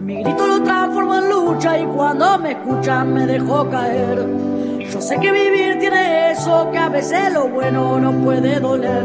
Mi 0.00 0.22
grito 0.24 0.44
lo 0.44 0.60
transformo 0.62 1.14
en 1.14 1.30
lucha 1.30 1.78
y 1.78 1.86
cuando 1.86 2.36
me 2.38 2.52
escuchan 2.52 3.14
me 3.14 3.24
dejo 3.24 3.70
caer. 3.70 4.26
Yo 4.90 5.00
sé 5.00 5.18
que 5.20 5.30
vivir 5.30 5.78
tiene 5.78 6.32
eso, 6.32 6.68
que 6.72 6.78
a 6.78 6.88
veces 6.88 7.32
lo 7.32 7.48
bueno 7.48 8.00
no 8.00 8.12
puede 8.24 8.58
doler. 8.58 9.04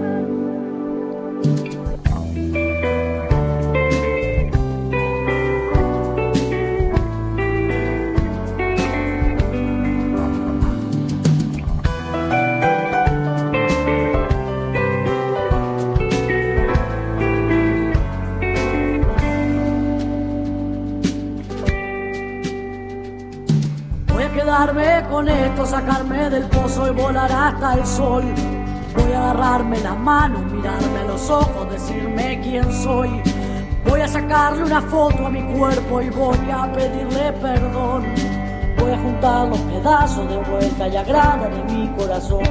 Quedarme 25.21 25.25
con 25.25 25.29
esto, 25.29 25.65
sacarme 25.65 26.29
del 26.29 26.43
pozo 26.45 26.87
y 26.87 26.91
volar 26.91 27.31
hasta 27.31 27.73
el 27.75 27.85
sol. 27.85 28.23
Voy 28.95 29.13
a 29.13 29.31
agarrarme 29.31 29.79
las 29.79 29.97
manos, 29.97 30.41
mirarme 30.51 30.99
a 30.99 31.03
los 31.05 31.29
ojos, 31.29 31.69
decirme 31.71 32.39
quién 32.41 32.71
soy. 32.71 33.09
Voy 33.85 34.01
a 34.01 34.07
sacarle 34.07 34.63
una 34.63 34.81
foto 34.81 35.25
a 35.25 35.29
mi 35.29 35.41
cuerpo 35.57 36.01
y 36.01 36.09
voy 36.09 36.37
a 36.51 36.71
pedirle 36.71 37.33
perdón. 37.33 38.05
Voy 38.79 38.91
a 38.91 38.97
juntar 38.97 39.47
los 39.47 39.59
pedazos 39.59 40.29
de 40.29 40.37
vuelta 40.37 40.87
y 40.87 40.97
agrada 40.97 41.49
de 41.49 41.73
mi 41.73 41.87
corazón. 41.95 42.43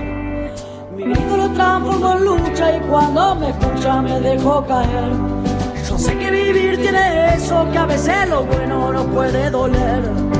Mi 0.97 1.05
grito 1.05 1.37
lo 1.37 1.49
transformo 1.51 2.13
en 2.13 2.25
lucha 2.25 2.77
y 2.77 2.81
cuando 2.81 3.35
me 3.37 3.51
escucha 3.51 4.03
me 4.03 4.21
dejo 4.21 4.65
caer. 4.67 5.13
Yo 5.89 5.99
sé 5.99 6.17
que 6.19 6.31
vivir 6.31 6.81
tiene 6.81 7.35
eso, 7.35 7.67
que 7.73 7.79
a 7.79 7.87
veces 7.87 8.29
lo 8.29 8.45
bueno 8.45 8.93
no 8.93 9.05
puede 9.07 9.51
doler. 9.51 10.40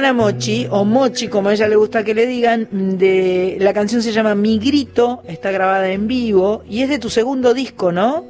Luciana 0.00 0.12
Mochi, 0.14 0.66
o 0.70 0.84
Mochi, 0.86 1.28
como 1.28 1.50
a 1.50 1.52
ella 1.52 1.68
le 1.68 1.76
gusta 1.76 2.02
que 2.02 2.14
le 2.14 2.24
digan, 2.24 2.66
de 2.70 3.58
la 3.60 3.74
canción 3.74 4.00
se 4.00 4.12
llama 4.12 4.34
Mi 4.34 4.58
Grito, 4.58 5.22
está 5.26 5.50
grabada 5.50 5.88
en 5.88 6.08
vivo, 6.08 6.62
y 6.66 6.82
es 6.82 6.88
de 6.88 6.98
tu 6.98 7.10
segundo 7.10 7.52
disco, 7.52 7.92
¿no? 7.92 8.24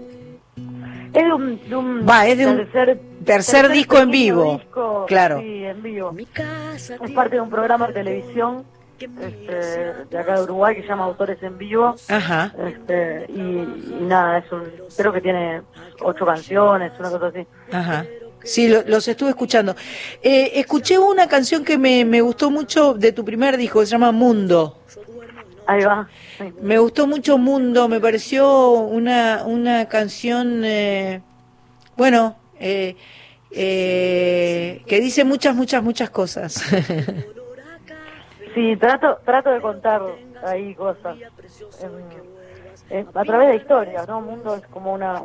Es 1.12 1.24
de 1.24 1.32
un, 1.32 1.60
de 1.68 1.76
un 1.76 2.06
Va, 2.08 2.26
es 2.26 2.38
de 2.38 2.46
un 2.48 2.56
tercer, 2.56 3.00
tercer 3.24 3.68
disco 3.68 3.98
en 3.98 4.10
vivo, 4.10 4.54
disco, 4.58 5.04
claro. 5.06 5.38
Sí, 5.40 5.64
en 5.64 5.80
vivo. 5.80 6.12
Es 6.18 7.10
parte 7.14 7.36
de 7.36 7.40
un 7.40 7.50
programa 7.50 7.86
de 7.86 7.92
televisión 7.92 8.64
este, 8.98 10.04
de 10.10 10.18
acá 10.18 10.36
de 10.36 10.42
Uruguay 10.42 10.74
que 10.74 10.82
se 10.82 10.88
llama 10.88 11.04
Autores 11.04 11.40
en 11.42 11.56
Vivo. 11.56 11.94
Ajá. 12.08 12.52
Este, 12.66 13.26
y, 13.28 13.40
y 13.40 13.98
nada, 14.02 14.38
es 14.38 14.50
un, 14.50 14.64
creo 14.96 15.12
que 15.12 15.20
tiene 15.20 15.62
ocho 16.02 16.26
canciones, 16.26 16.92
una 16.98 17.10
cosa 17.10 17.26
así. 17.28 17.46
Ajá. 17.72 18.04
Sí, 18.44 18.68
lo- 18.68 18.82
los 18.82 19.06
estuve 19.08 19.30
escuchando. 19.30 19.74
Eh, 20.22 20.52
escuché 20.54 20.98
una 20.98 21.28
canción 21.28 21.64
que 21.64 21.76
me, 21.78 22.04
me 22.04 22.20
gustó 22.20 22.50
mucho 22.50 22.94
de 22.94 23.12
tu 23.12 23.24
primer 23.24 23.56
disco, 23.56 23.80
que 23.80 23.86
se 23.86 23.92
llama 23.92 24.12
Mundo. 24.12 24.78
Ahí 25.66 25.84
va. 25.84 26.08
sí. 26.38 26.44
Me 26.62 26.78
gustó 26.78 27.06
mucho 27.06 27.38
Mundo, 27.38 27.86
me 27.88 28.00
pareció 28.00 28.70
una, 28.72 29.44
una 29.46 29.86
canción, 29.88 30.62
eh, 30.64 31.20
bueno, 31.96 32.36
eh, 32.58 32.96
eh, 33.52 34.82
que 34.86 35.00
dice 35.00 35.24
muchas, 35.24 35.54
muchas, 35.54 35.82
muchas 35.82 36.10
cosas. 36.10 36.54
Sí, 38.54 38.76
trato, 38.80 39.18
trato 39.24 39.50
de 39.50 39.60
contar 39.60 40.02
ahí 40.44 40.74
cosas. 40.74 41.16
en- 41.82 42.39
a 43.14 43.24
través 43.24 43.48
de 43.48 43.56
historias, 43.56 44.08
¿no? 44.08 44.20
Mundo 44.20 44.56
es 44.56 44.66
como 44.68 44.92
una, 44.92 45.22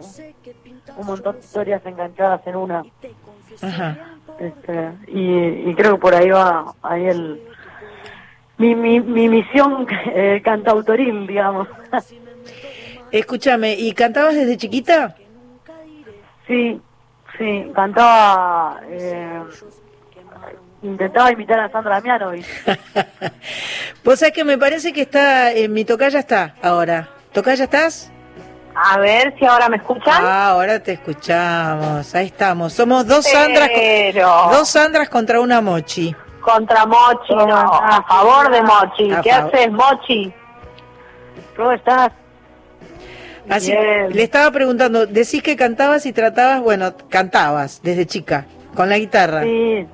un, 0.97 1.06
montón 1.06 1.36
de 1.36 1.41
historias 1.41 1.86
enganchadas 1.86 2.45
en 2.45 2.56
una. 2.56 2.84
Ajá. 3.62 3.97
Este, 4.39 4.91
y, 5.08 5.69
y 5.69 5.75
creo 5.75 5.93
que 5.93 6.01
por 6.01 6.13
ahí 6.13 6.30
va 6.30 6.73
ahí 6.82 7.06
el 7.06 7.41
mi, 8.58 8.75
mi, 8.75 8.99
mi 8.99 9.30
misión 9.30 9.88
eh, 10.08 10.41
cantautoril, 10.43 11.28
digamos. 11.28 11.67
Escúchame, 13.12 13.73
¿y 13.73 13.91
cantabas 13.93 14.36
desde 14.36 14.58
chiquita? 14.58 15.15
sí, 16.47 16.80
sí, 17.38 17.71
cantaba, 17.73 18.80
eh, 18.88 19.41
intentaba 20.84 21.32
imitar 21.32 21.60
a 21.60 21.71
Sandra 21.71 22.01
Mianovich. 22.01 22.45
Vos 24.04 24.19
sabés 24.19 24.34
que 24.34 24.43
me 24.43 24.58
parece 24.58 24.93
que 24.93 25.01
está, 25.01 25.51
en 25.51 25.73
mi 25.73 25.86
tocaya 25.86 26.19
está 26.19 26.56
ahora. 26.62 27.10
¿Tocaya 27.35 27.65
estás? 27.65 28.09
A 28.73 28.97
ver 28.97 29.35
si 29.37 29.45
ahora 29.45 29.67
me 29.67 29.75
escuchan. 29.75 30.23
Ah, 30.23 30.51
ahora 30.51 30.81
te 30.81 30.93
escuchamos, 30.93 32.15
ahí 32.15 32.27
estamos. 32.27 32.71
Somos 32.71 33.05
dos 33.05 33.25
Sandras, 33.25 33.69
dos 34.51 34.69
Sandras 34.69 35.09
contra 35.09 35.41
una 35.41 35.59
Mochi. 35.59 36.15
contra 36.39 36.85
Mochi, 36.85 37.35
no, 37.35 37.55
a 37.57 38.01
favor 38.07 38.49
de 38.49 38.61
Mochi. 38.61 39.11
A 39.11 39.21
¿Qué 39.21 39.31
haces, 39.31 39.69
Mochi? 39.69 40.33
¿Cómo 41.57 41.73
estás? 41.73 42.11
Así, 43.49 43.71
Bien. 43.71 44.11
le 44.13 44.23
estaba 44.23 44.49
preguntando, 44.51 45.05
decís 45.05 45.43
que 45.43 45.57
cantabas 45.57 46.05
y 46.05 46.13
tratabas, 46.13 46.61
bueno, 46.61 46.93
cantabas 47.09 47.81
desde 47.83 48.05
chica, 48.05 48.45
con 48.75 48.87
la 48.87 48.97
guitarra. 48.97 49.43
Sí. 49.43 49.85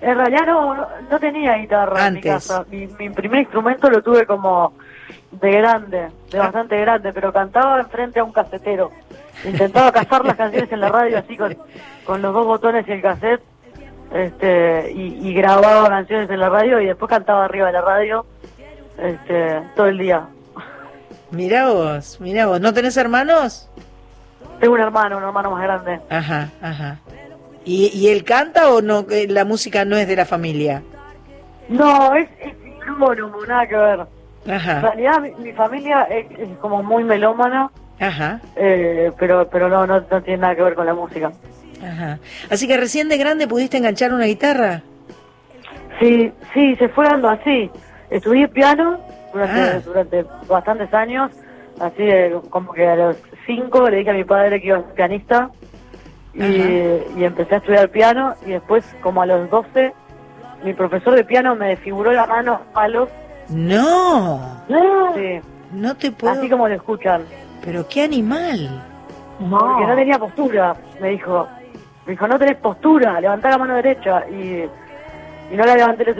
En 0.00 0.16
realidad 0.16 0.46
no, 0.46 0.86
no, 1.10 1.20
tenía 1.20 1.56
guitarra 1.56 2.06
en 2.06 2.14
mi 2.14 2.18
Antes. 2.20 2.32
casa. 2.32 2.64
Mi, 2.70 2.86
mi 2.98 3.10
primer 3.10 3.40
instrumento 3.40 3.90
lo 3.90 4.02
tuve 4.02 4.24
como 4.24 4.72
de 5.32 5.50
grande, 5.52 6.08
de 6.30 6.38
bastante 6.38 6.76
grande, 6.80 7.12
pero 7.12 7.32
cantaba 7.32 7.80
enfrente 7.80 8.20
a 8.20 8.24
un 8.24 8.32
casetero. 8.32 8.90
Intentaba 9.44 9.92
cazar 9.92 10.24
las 10.24 10.36
canciones 10.36 10.70
en 10.72 10.80
la 10.80 10.88
radio 10.88 11.18
así 11.18 11.36
con, 11.36 11.56
con 12.04 12.20
los 12.20 12.34
dos 12.34 12.46
botones 12.46 12.86
y 12.88 12.92
el 12.92 13.02
cassette. 13.02 13.42
Este, 14.12 14.90
y, 14.92 15.28
y 15.28 15.34
grababa 15.34 15.88
canciones 15.88 16.28
en 16.30 16.40
la 16.40 16.48
radio 16.48 16.80
y 16.80 16.86
después 16.86 17.08
cantaba 17.08 17.44
arriba 17.44 17.68
de 17.68 17.72
la 17.74 17.80
radio 17.80 18.26
este, 18.98 19.60
todo 19.76 19.86
el 19.86 19.98
día. 19.98 20.26
Mirá 21.30 21.68
vos, 21.68 22.20
mirá 22.20 22.46
vos, 22.46 22.60
¿no 22.60 22.74
tenés 22.74 22.96
hermanos? 22.96 23.70
Tengo 24.58 24.74
un 24.74 24.80
hermano, 24.80 25.18
un 25.18 25.22
hermano 25.22 25.52
más 25.52 25.62
grande. 25.62 26.00
Ajá, 26.10 26.48
ajá. 26.60 26.98
¿Y, 27.64 27.86
y 27.96 28.08
él 28.08 28.24
canta 28.24 28.72
o 28.72 28.82
no? 28.82 29.06
Eh, 29.10 29.26
La 29.28 29.44
música 29.44 29.84
no 29.84 29.96
es 29.96 30.08
de 30.08 30.16
la 30.16 30.26
familia. 30.26 30.82
No, 31.68 32.14
es, 32.16 32.28
es 32.40 32.54
sinónimo, 32.84 33.46
nada 33.46 33.66
que 33.68 33.76
ver. 33.76 34.06
En 34.46 34.52
Ajá, 34.52 34.80
realidad 34.80 35.20
mi, 35.20 35.30
mi 35.44 35.52
familia 35.52 36.02
es, 36.04 36.26
es 36.38 36.48
como 36.60 36.82
muy 36.82 37.04
melómana. 37.04 37.70
ajá, 37.98 38.40
Eh, 38.56 39.12
pero 39.18 39.48
pero 39.50 39.68
no, 39.68 39.86
no 39.86 40.00
no 40.10 40.22
tiene 40.22 40.38
nada 40.40 40.54
que 40.56 40.62
ver 40.62 40.74
con 40.74 40.86
la 40.86 40.94
música. 40.94 41.30
ajá. 41.82 42.18
Así 42.50 42.66
que 42.66 42.76
recién 42.76 43.08
de 43.08 43.18
grande 43.18 43.46
pudiste 43.46 43.76
enganchar 43.76 44.12
una 44.14 44.24
guitarra. 44.24 44.82
Sí, 46.00 46.32
sí, 46.54 46.76
se 46.76 46.88
fue 46.88 47.06
dando 47.06 47.28
así. 47.28 47.70
Estudié 48.08 48.48
piano 48.48 48.98
durante, 49.32 49.60
Ah. 49.60 49.80
durante 49.84 50.24
bastantes 50.48 50.92
años, 50.94 51.30
así 51.78 52.02
de, 52.04 52.40
como 52.48 52.72
que 52.72 52.88
a 52.88 52.96
los 52.96 53.16
cinco 53.46 53.88
le 53.90 53.98
dije 53.98 54.10
a 54.10 54.14
mi 54.14 54.24
padre 54.24 54.60
que 54.60 54.68
iba 54.68 54.78
a 54.78 54.82
ser 54.82 54.94
pianista 54.94 55.50
y, 56.34 56.40
y 57.18 57.24
empecé 57.24 57.56
a 57.56 57.58
estudiar 57.58 57.88
piano 57.90 58.34
y 58.46 58.52
después 58.52 58.84
como 59.02 59.20
a 59.22 59.26
los 59.26 59.50
12 59.50 59.92
mi 60.64 60.72
profesor 60.74 61.14
de 61.14 61.24
piano 61.24 61.54
me 61.56 61.68
desfiguró 61.68 62.12
la 62.12 62.26
mano 62.26 62.54
a 62.54 62.72
palos, 62.72 63.08
No, 63.50 65.14
sí, 65.14 65.40
no 65.72 65.96
te 65.96 66.12
puedo. 66.12 66.32
así 66.32 66.48
como 66.48 66.68
lo 66.68 66.74
escuchan, 66.74 67.22
Pero 67.64 67.86
qué 67.88 68.02
animal. 68.04 68.82
porque 69.38 69.86
no 69.86 69.94
tenía 69.96 70.18
postura, 70.18 70.74
me 71.00 71.08
dijo. 71.10 71.46
Me 72.06 72.12
dijo, 72.12 72.26
no 72.26 72.38
tenés 72.38 72.56
postura, 72.56 73.20
levantá 73.20 73.50
la 73.50 73.58
mano 73.58 73.74
derecha 73.74 74.24
y, 74.30 74.64
y 75.52 75.56
no 75.56 75.64
la 75.64 75.76
levanté 75.76 76.14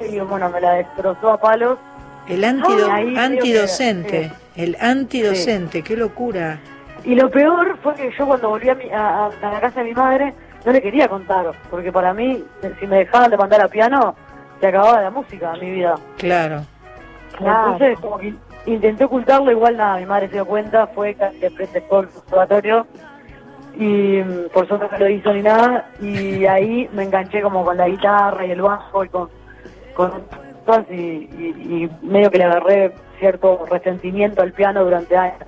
y 0.00 0.18
bueno, 0.20 0.48
me 0.48 0.60
la 0.60 0.72
destrozó 0.74 1.30
a 1.32 1.36
palos 1.38 1.78
El 2.26 2.42
antido- 2.42 2.88
Ay, 2.90 3.12
que- 3.12 3.20
antidocente. 3.20 4.32
El 4.56 4.76
antidocente, 4.80 5.82
qué 5.82 5.96
locura. 5.96 6.58
Y 7.04 7.14
lo 7.14 7.30
peor 7.30 7.76
fue 7.82 7.94
que 7.94 8.10
yo 8.18 8.26
cuando 8.26 8.48
volví 8.48 8.68
a, 8.70 8.74
mi- 8.74 8.90
a- 8.90 9.26
a- 9.26 9.30
a 9.42 9.52
la 9.52 9.60
casa 9.60 9.80
de 9.80 9.88
mi 9.88 9.94
madre 9.94 10.34
no 10.64 10.72
le 10.72 10.80
quería 10.82 11.06
contar, 11.06 11.52
porque 11.70 11.92
para 11.92 12.12
mí, 12.14 12.42
si 12.80 12.86
me 12.86 12.98
dejaban 12.98 13.30
de 13.30 13.36
mandar 13.36 13.60
a 13.62 13.68
piano, 13.68 14.14
se 14.60 14.66
acababa 14.66 15.00
la 15.00 15.10
música 15.10 15.52
en 15.54 15.60
mi 15.60 15.70
vida. 15.72 15.94
Claro. 16.18 16.62
Entonces, 17.38 17.98
como 18.00 18.18
que 18.18 18.34
intenté 18.66 19.04
ocultarlo, 19.04 19.50
igual 19.50 19.76
nada, 19.76 19.96
mi 19.98 20.06
madre 20.06 20.26
se 20.28 20.34
dio 20.34 20.44
cuenta, 20.46 20.86
fue 20.88 21.14
de 21.14 21.50
frente 21.50 21.80
por 21.82 22.04
el 22.04 22.10
conservatorio 22.10 22.86
y 23.76 24.20
mm, 24.22 24.48
por 24.52 24.66
suerte 24.68 24.86
no 24.92 24.98
lo 24.98 25.08
hizo 25.08 25.32
ni 25.32 25.42
nada 25.42 25.86
y 26.00 26.44
ahí 26.44 26.88
me 26.92 27.04
enganché 27.04 27.40
como 27.40 27.64
con 27.64 27.76
la 27.76 27.88
guitarra 27.88 28.44
y 28.44 28.50
el 28.50 28.60
bajo 28.60 29.04
y 29.04 29.08
con, 29.08 29.30
con 29.94 30.12
y, 30.90 30.94
y- 30.94 31.88
y 32.02 32.06
medio 32.06 32.30
que 32.30 32.38
le 32.38 32.44
agarré 32.44 32.92
cierto 33.18 33.64
resentimiento 33.70 34.42
al 34.42 34.52
piano 34.52 34.84
durante 34.84 35.16
años. 35.16 35.38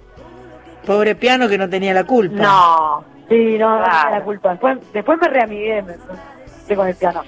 Pobre 0.87 1.15
piano 1.15 1.49
que 1.49 1.59
no 1.59 1.69
tenía 1.69 1.93
la 1.95 2.05
culpa. 2.05 2.37
No. 2.43 3.05
Sí, 3.29 3.57
no, 3.59 3.79
Claro. 3.79 4.11
la 4.11 4.21
culpa. 4.23 4.51
Después, 4.51 4.79
después 4.93 5.19
me 5.21 5.29
reamigué 5.29 5.83
me, 5.83 5.95
con 6.69 6.89
el 6.89 6.95
piano. 6.95 7.23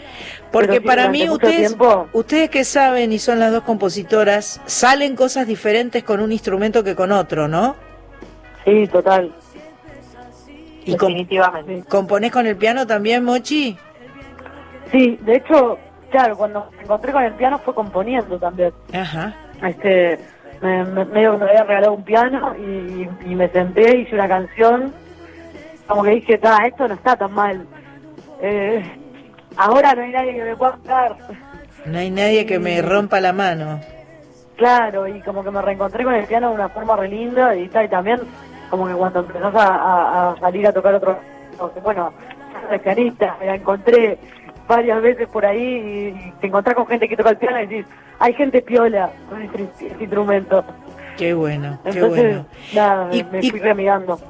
Porque 0.51 0.81
Pero 0.81 0.85
para 0.85 1.09
mí 1.09 1.29
ustedes, 1.29 1.69
tiempo- 1.69 2.09
ustedes 2.13 2.49
que 2.51 2.65
saben 2.65 3.13
y 3.13 3.19
son 3.19 3.39
las 3.39 3.53
dos 3.53 3.63
compositoras, 3.65 4.61
salen 4.67 5.17
cosas 5.17 5.47
diferentes 5.47 6.03
con 6.05 6.21
un 6.21 6.33
instrumento 6.33 6.83
que 6.85 6.95
con 6.95 7.13
otro, 7.13 7.49
¿no? 7.49 7.75
Sí, 8.65 8.87
total. 8.89 9.35
Y 10.87 10.93
Definitivamente. 10.93 11.85
componés 11.89 12.31
con 12.31 12.47
el 12.47 12.57
piano 12.57 12.87
también, 12.87 13.25
Mochi. 13.25 13.77
Sí, 14.93 15.19
de 15.23 15.37
hecho, 15.37 15.79
claro, 16.11 16.37
cuando 16.37 16.71
me 16.77 16.83
encontré 16.83 17.13
con 17.13 17.23
el 17.25 17.33
piano 17.35 17.59
fue 17.59 17.75
componiendo 17.75 18.39
también. 18.39 18.73
Ajá. 18.93 19.35
Este, 19.67 20.19
me, 20.61 20.85
me- 20.85 21.05
medio 21.07 21.33
que 21.33 21.45
me 21.45 21.51
había 21.51 21.65
regalado 21.65 21.93
un 21.95 22.05
piano 22.05 22.55
y, 22.59 23.09
y 23.31 23.35
me 23.35 23.49
senté, 23.49 23.99
hice 23.99 24.15
una 24.15 24.29
canción, 24.29 24.93
como 25.87 26.03
que 26.05 26.11
dije, 26.11 26.39
"Ta, 26.39 26.67
esto 26.67 26.87
no 26.87 26.95
está 26.95 27.17
tan 27.17 27.33
mal. 27.33 27.67
Eh, 28.43 28.83
ahora 29.57 29.95
no 29.95 30.03
hay 30.03 30.13
nadie 30.13 30.35
que 30.35 30.45
me 30.45 30.57
pueda 30.57 30.73
hablar. 30.75 31.17
No 31.87 31.99
hay 31.99 32.11
nadie 32.11 32.47
que 32.47 32.59
me 32.59 32.81
rompa 32.83 33.21
la 33.21 33.33
mano. 33.33 33.81
Claro, 34.57 35.09
y 35.09 35.21
como 35.23 35.43
que 35.43 35.51
me 35.51 35.61
reencontré 35.61 36.05
con 36.05 36.15
el 36.15 36.27
piano 36.27 36.49
de 36.51 36.55
una 36.55 36.69
forma 36.69 36.97
re 36.97 37.09
linda 37.09 37.55
y 37.57 37.65
y 37.65 37.89
también 37.89 38.21
como 38.71 38.87
que 38.87 38.95
cuando 38.95 39.21
empezás 39.21 39.55
a, 39.55 39.67
a- 39.75 40.31
a 40.33 40.41
salir 40.41 40.67
a 40.67 40.73
tocar 40.73 40.95
otro, 40.95 41.19
bueno, 41.83 42.13
soy 42.69 42.79
pianista, 42.79 43.37
me 43.41 43.47
la 43.47 43.55
encontré 43.57 44.19
varias 44.69 45.03
veces 45.03 45.29
por 45.29 45.45
ahí 45.45 46.15
y, 46.17 46.33
te 46.41 46.47
encontrás 46.47 46.75
con 46.77 46.87
gente 46.87 47.09
que 47.09 47.17
toca 47.17 47.31
el 47.31 47.37
piano 47.37 47.61
y 47.63 47.67
decís, 47.67 47.87
hay 48.19 48.33
gente 48.35 48.63
piola 48.63 49.11
con 49.29 49.43
este, 49.43 49.63
este 49.81 50.05
instrumento. 50.05 50.65
Qué 51.19 51.33
bueno, 51.35 51.79
qué 51.85 51.91
Entonces, 51.91 52.25
bueno. 52.25 52.47
nada, 52.75 53.05
me, 53.07 53.17
Y- 53.19 53.25
me 53.25 53.39
y- 53.41 53.51
fui. 53.51 53.61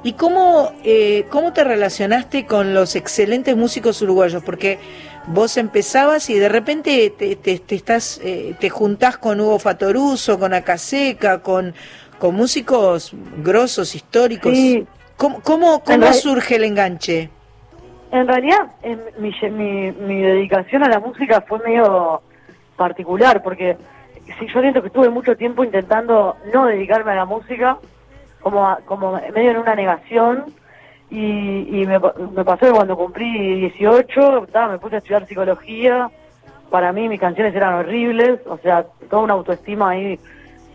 ¿Y 0.03 0.13
cómo, 0.13 0.71
eh, 0.83 1.25
cómo 1.31 1.53
te 1.53 1.63
relacionaste 1.63 2.45
con 2.45 2.73
los 2.75 2.95
excelentes 2.95 3.55
músicos 3.55 4.01
uruguayos? 4.03 4.43
Porque 4.43 4.77
vos 5.27 5.57
empezabas 5.57 6.29
y 6.29 6.37
de 6.37 6.49
repente 6.49 7.09
te, 7.17 7.35
te, 7.35 7.59
te 7.59 7.75
estás, 7.75 8.19
eh, 8.23 8.55
te 8.59 8.69
juntás 8.69 9.17
con 9.17 9.39
Hugo 9.39 9.59
Fatoruso, 9.59 10.39
con 10.39 10.53
Acaseca, 10.53 11.41
con, 11.41 11.73
con 12.19 12.35
músicos 12.35 13.11
grosos, 13.43 13.95
históricos. 13.95 14.53
Sí. 14.53 14.85
¿Cómo, 15.17 15.41
cómo, 15.41 15.83
cómo 15.83 16.11
surge 16.13 16.55
el 16.55 16.65
enganche? 16.65 17.29
En 18.11 18.27
realidad, 18.27 18.67
en 18.83 19.01
mi, 19.17 19.31
mi, 19.51 19.91
mi 19.91 20.21
dedicación 20.21 20.83
a 20.83 20.89
la 20.89 20.99
música 20.99 21.41
fue 21.47 21.59
medio 21.59 22.21
particular, 22.75 23.41
porque 23.41 23.77
si 24.39 24.47
yo 24.47 24.61
siento 24.61 24.81
que 24.81 24.87
estuve 24.87 25.09
mucho 25.09 25.35
tiempo 25.35 25.63
intentando 25.63 26.35
no 26.53 26.65
dedicarme 26.65 27.11
a 27.13 27.15
la 27.15 27.25
música, 27.25 27.77
como, 28.41 28.67
a- 28.67 28.79
como 28.85 29.13
medio 29.33 29.51
en 29.51 29.57
una 29.57 29.75
negación, 29.75 30.45
y, 31.09 31.81
y 31.81 31.85
me, 31.85 31.99
me 31.99 32.43
pasó 32.43 32.65
que 32.65 32.71
cuando 32.71 32.97
cumplí 32.97 33.59
18, 33.61 34.47
ta, 34.51 34.67
me 34.67 34.79
puse 34.79 34.95
a 34.95 34.97
estudiar 34.99 35.27
psicología, 35.27 36.09
para 36.69 36.91
mí 36.91 37.07
mis 37.07 37.19
canciones 37.19 37.55
eran 37.55 37.75
horribles, 37.75 38.39
o 38.47 38.57
sea, 38.57 38.85
toda 39.09 39.23
una 39.23 39.33
autoestima 39.35 39.91
ahí 39.91 40.19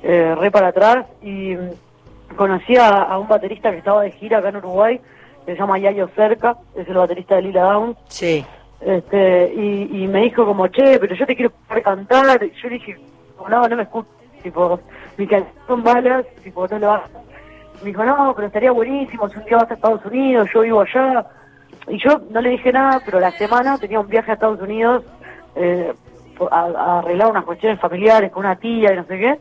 eh, 0.03 0.35
re 0.39 0.51
para 0.51 0.69
atrás, 0.69 1.07
y 1.23 1.55
mm, 1.57 2.35
conocí 2.37 2.77
a, 2.77 2.89
a 2.89 3.19
un 3.19 3.29
baterista 3.29 3.71
que 3.71 3.79
estaba 3.79 4.03
de 4.03 4.13
gira 4.13 4.39
acá 4.39 4.51
en 4.51 4.57
Uruguay, 4.57 5.01
que 5.45 5.53
se 5.53 5.59
llama 5.59 5.79
Yayo 5.79 6.09
Cerca, 6.15 6.57
es 6.77 6.87
el 6.89 6.95
baterista 6.95 7.37
de 7.37 7.43
Lila 7.43 7.63
Downs, 7.63 7.97
Sí. 8.09 8.45
este, 8.81 9.53
y, 9.55 10.03
y 10.05 10.07
me 10.09 10.23
dijo 10.23 10.47
como, 10.47 10.69
che, 10.69 10.99
pero 10.99 11.15
yo 11.15 11.27
te 11.27 11.35
quiero 11.35 11.51
poder 11.69 11.83
cantar, 11.83 12.43
y 12.45 12.51
yo 12.63 12.69
le 12.69 12.75
dije, 12.77 12.97
no, 13.49 13.69
no 13.69 13.77
me 13.77 13.83
escucho, 13.83 14.09
tipo, 14.43 14.79
mis 15.17 15.29
canciones 15.29 15.55
son 15.67 15.83
malas, 15.83 16.25
tipo, 16.43 16.67
no 16.69 16.79
lo 16.79 16.93
hagas. 16.93 17.11
Me 17.81 17.89
dijo, 17.89 18.05
no, 18.05 18.33
pero 18.35 18.47
estaría 18.47 18.73
buenísimo, 18.73 19.29
si 19.31 19.39
un 19.39 19.45
día 19.45 19.57
vas 19.57 19.71
a 19.71 19.75
Estados 19.75 20.05
Unidos, 20.05 20.49
yo 20.53 20.61
vivo 20.61 20.81
allá. 20.83 21.27
Y 21.89 21.99
yo 21.99 22.21
no 22.31 22.41
le 22.41 22.51
dije 22.51 22.73
nada, 22.73 23.01
pero 23.05 23.21
la 23.21 23.33
semana 23.33 23.79
tenía 23.79 24.01
un 24.01 24.09
viaje 24.09 24.31
a 24.31 24.35
Estados 24.35 24.61
Unidos 24.61 25.03
eh, 25.57 25.93
a, 26.51 26.99
arreglar 26.99 27.31
unas 27.31 27.45
cuestiones 27.45 27.81
familiares 27.81 28.31
con 28.31 28.45
una 28.45 28.57
tía 28.57 28.93
y 28.93 28.97
no 28.97 29.05
sé 29.05 29.19
qué. 29.19 29.39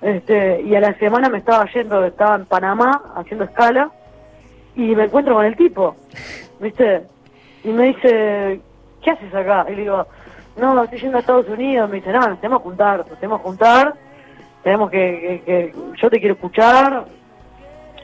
Este, 0.00 0.62
y 0.62 0.74
a 0.74 0.80
la 0.80 0.94
semana 0.98 1.28
me 1.28 1.38
estaba 1.38 1.64
yendo, 1.72 2.04
estaba 2.04 2.36
en 2.36 2.46
Panamá 2.46 3.02
haciendo 3.16 3.44
escala 3.44 3.90
y 4.74 4.94
me 4.96 5.04
encuentro 5.04 5.34
con 5.34 5.44
el 5.44 5.56
tipo, 5.56 5.96
¿viste? 6.60 7.02
Y 7.64 7.68
me 7.68 7.84
dice, 7.88 8.60
¿qué 9.02 9.10
haces 9.10 9.34
acá? 9.34 9.66
Y 9.68 9.74
le 9.76 9.82
digo, 9.82 10.06
no, 10.56 10.82
estoy 10.82 11.00
yendo 11.00 11.18
a 11.18 11.20
Estados 11.20 11.48
Unidos. 11.48 11.88
Me 11.90 11.96
dice, 11.96 12.12
no, 12.12 12.20
nos 12.20 12.40
tenemos 12.40 12.60
que 12.60 12.64
juntar, 12.68 12.98
nos 13.08 13.18
tenemos 13.18 13.40
que 13.40 13.44
juntar, 13.44 13.94
tenemos 14.62 14.90
que, 14.90 15.42
que, 15.46 15.72
que- 15.72 15.74
yo 16.00 16.10
te 16.10 16.18
quiero 16.18 16.34
escuchar. 16.34 17.06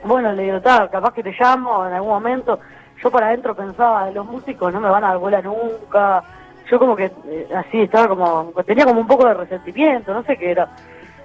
Bueno, 0.05 0.33
le 0.33 0.45
digo, 0.45 0.61
"Ta, 0.61 0.89
capaz 0.89 1.13
que 1.15 1.23
te 1.23 1.35
llamo 1.39 1.87
en 1.87 1.93
algún 1.95 2.11
momento. 2.11 2.59
Yo 3.03 3.11
para 3.11 3.29
adentro 3.29 3.55
pensaba, 3.55 4.11
los 4.11 4.27
músicos 4.27 4.73
no 4.73 4.81
me 4.81 4.89
van 4.91 5.05
a 5.05 5.09
dar 5.09 5.19
bola 5.19 5.41
nunca. 5.43 6.23
Yo 6.71 6.79
como 6.79 6.95
que 6.97 7.11
eh, 7.27 7.49
así 7.57 7.81
estaba 7.83 8.09
como, 8.09 8.53
tenía 8.67 8.85
como 8.85 9.01
un 9.01 9.07
poco 9.07 9.27
de 9.27 9.35
resentimiento, 9.35 10.13
no 10.13 10.23
sé 10.25 10.37
qué 10.37 10.51
era. 10.51 10.69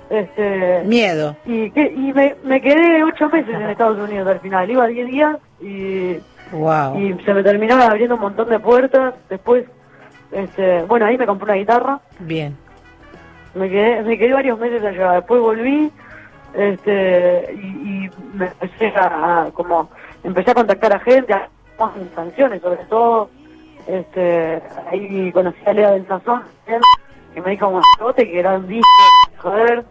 Este, 0.10 0.84
Miedo. 0.86 1.36
y, 1.46 1.72
que, 1.72 1.82
y 1.92 2.14
me, 2.14 2.36
me 2.44 2.62
quedé 2.62 3.04
ocho 3.04 3.30
meses 3.30 3.54
en 3.56 3.70
Estados 3.70 3.98
Unidos 3.98 4.28
al 4.28 4.40
final. 4.40 4.70
Iba 4.70 4.88
diez 4.88 5.08
días 5.08 5.38
y, 5.62 6.18
Wow. 6.52 7.00
y 7.00 7.14
se 7.24 7.34
me 7.34 7.42
terminaron 7.42 7.82
abriendo 7.82 8.16
un 8.16 8.22
montón 8.22 8.50
de 8.50 8.60
puertas. 8.60 9.16
Después, 9.30 9.66
este, 10.32 10.84
bueno, 10.84 11.06
ahí 11.08 11.18
me 11.18 11.26
compré 11.26 11.46
una 11.46 11.54
guitarra. 11.60 12.00
Bien. 12.20 12.56
Me 13.56 13.70
quedé, 13.70 14.02
me 14.04 14.18
quedé 14.18 14.34
varios 14.34 14.60
meses 14.60 14.84
allá. 14.84 15.14
Después 15.14 15.42
volví 15.42 15.92
este, 16.54 17.54
y, 17.54 18.06
y 18.06 18.12
me 18.34 18.46
empecé 18.46 18.88
a, 18.96 19.44
a- 19.46 19.52
como 19.52 19.90
empecé 20.24 20.52
a 20.52 20.56
contactar 20.56 20.94
a 20.94 21.00
gente, 21.00 21.34
a 21.34 21.48
canciones 22.16 22.62
sobre 22.62 22.84
todo. 22.86 23.30
Este, 23.88 24.62
ahí 24.90 25.32
conocí 25.34 25.58
a 25.66 25.74
Lea 25.74 25.92
del 25.92 26.08
Sazón, 26.08 26.44
que 27.34 27.42
me 27.42 27.52
dijo 27.52 27.66
como 27.66 27.82
que 28.16 28.40
era 28.40 28.56
un 28.56 28.68
disco, 28.68 28.88
joder. 29.40 29.84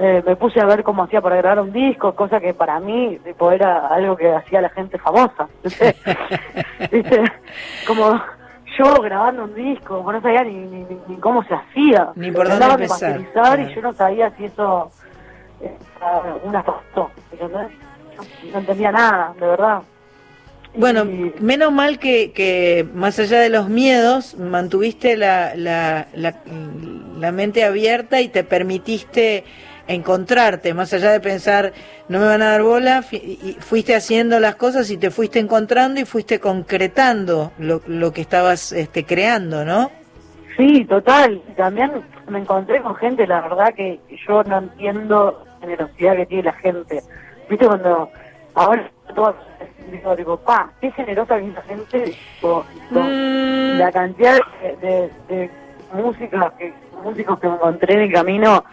Eh, 0.00 0.22
me 0.24 0.36
puse 0.36 0.60
a 0.60 0.64
ver 0.66 0.84
cómo 0.84 1.02
hacía 1.02 1.20
para 1.20 1.34
grabar 1.34 1.58
un 1.58 1.72
disco, 1.72 2.14
cosa 2.14 2.38
que 2.38 2.54
para 2.54 2.78
mí 2.78 3.18
tipo, 3.24 3.50
era 3.50 3.88
algo 3.88 4.16
que 4.16 4.32
hacía 4.32 4.60
la 4.60 4.68
gente 4.68 4.96
famosa. 4.98 5.48
¿viste? 6.92 7.24
Como 7.86 8.20
yo 8.78 8.94
grabando 9.02 9.44
un 9.44 9.54
disco, 9.56 10.00
no 10.12 10.20
sabía 10.20 10.44
ni, 10.44 10.52
ni, 10.54 10.84
ni- 10.84 11.00
ni 11.08 11.16
cómo 11.16 11.42
se 11.42 11.54
hacía. 11.54 12.10
Ni 12.14 12.30
por 12.30 12.48
dónde 12.48 12.64
empezar, 12.66 13.20
claro. 13.32 13.62
y 13.62 13.74
yo 13.74 13.82
no 13.82 13.92
sabía 13.94 14.30
si 14.36 14.44
eso 14.44 14.90
una 16.44 16.62
foto. 16.62 17.10
No, 17.40 17.48
no 18.52 18.58
entendía 18.58 18.92
nada, 18.92 19.34
de 19.38 19.46
verdad. 19.46 19.82
Bueno, 20.74 21.04
menos 21.40 21.72
mal 21.72 21.98
que, 21.98 22.32
que 22.32 22.86
más 22.92 23.18
allá 23.18 23.40
de 23.40 23.48
los 23.48 23.68
miedos, 23.68 24.36
mantuviste 24.36 25.16
la, 25.16 25.54
la, 25.54 26.08
la, 26.14 26.34
la 27.18 27.32
mente 27.32 27.64
abierta 27.64 28.20
y 28.20 28.28
te 28.28 28.44
permitiste 28.44 29.44
encontrarte, 29.88 30.74
más 30.74 30.92
allá 30.92 31.10
de 31.10 31.20
pensar, 31.20 31.72
no 32.08 32.20
me 32.20 32.26
van 32.26 32.42
a 32.42 32.50
dar 32.50 32.62
bola, 32.62 33.02
fuiste 33.60 33.96
haciendo 33.96 34.38
las 34.38 34.56
cosas 34.56 34.90
y 34.90 34.98
te 34.98 35.10
fuiste 35.10 35.38
encontrando 35.38 35.98
y 36.00 36.04
fuiste 36.04 36.38
concretando 36.38 37.52
lo, 37.58 37.80
lo 37.86 38.12
que 38.12 38.20
estabas 38.20 38.70
este, 38.72 39.04
creando, 39.04 39.64
¿no? 39.64 39.90
Sí, 40.58 40.84
total. 40.84 41.40
También 41.56 41.90
me 42.28 42.40
encontré 42.40 42.82
con 42.82 42.94
gente, 42.96 43.26
la 43.26 43.40
verdad 43.40 43.74
que 43.74 43.98
yo 44.26 44.42
no 44.44 44.58
entiendo 44.58 45.44
generosidad 45.60 46.16
que 46.16 46.26
tiene 46.26 46.42
la 46.44 46.52
gente. 46.54 47.02
¿Viste 47.48 47.66
cuando 47.66 48.10
ahora 48.54 48.90
todo 49.14 49.34
digo, 49.90 50.16
digo, 50.16 50.36
pa, 50.38 50.70
qué 50.80 50.90
generosa 50.92 51.38
que 51.38 51.46
es 51.48 51.54
la 51.54 51.62
gente? 51.62 52.00
Tipo, 52.34 52.64
tipo, 52.88 53.00
Mm. 53.00 53.78
La 53.78 53.92
cantidad 53.92 54.38
de, 54.62 54.76
de, 54.86 55.10
de 55.28 55.50
música 55.92 56.52
que, 56.58 56.72
músicos 57.04 57.38
que 57.38 57.48
me 57.48 57.54
encontré 57.54 57.94
en 57.94 58.00
el 58.00 58.12
camino 58.12 58.64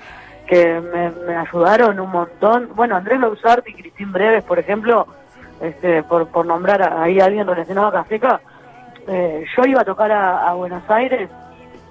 que 0.47 0.79
me, 0.79 1.09
me 1.11 1.35
ayudaron 1.35 1.99
un 1.99 2.09
montón. 2.11 2.69
Bueno, 2.75 2.95
Andrés 2.95 3.19
Lausart 3.19 3.67
y 3.67 3.73
Cristín 3.73 4.11
Breves, 4.11 4.43
por 4.43 4.57
ejemplo, 4.59 5.05
este, 5.61 6.03
por, 6.03 6.27
por 6.27 6.45
nombrar 6.45 6.81
a- 6.81 7.03
ahí 7.03 7.19
a 7.19 7.25
alguien 7.25 7.47
relacionado 7.47 7.87
a 7.87 7.91
Caseca, 7.91 8.39
eh, 9.07 9.45
yo 9.55 9.63
iba 9.65 9.81
a 9.81 9.85
tocar 9.85 10.11
a, 10.11 10.47
a 10.49 10.53
Buenos 10.53 10.83
Aires 10.89 11.29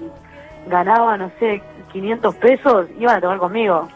y 0.01 0.71
ganaba, 0.71 1.17
no 1.17 1.31
sé, 1.39 1.63
500 1.93 2.35
pesos, 2.37 2.87
iban 2.99 3.17
a 3.17 3.21
tocar 3.21 3.39
conmigo. 3.39 3.89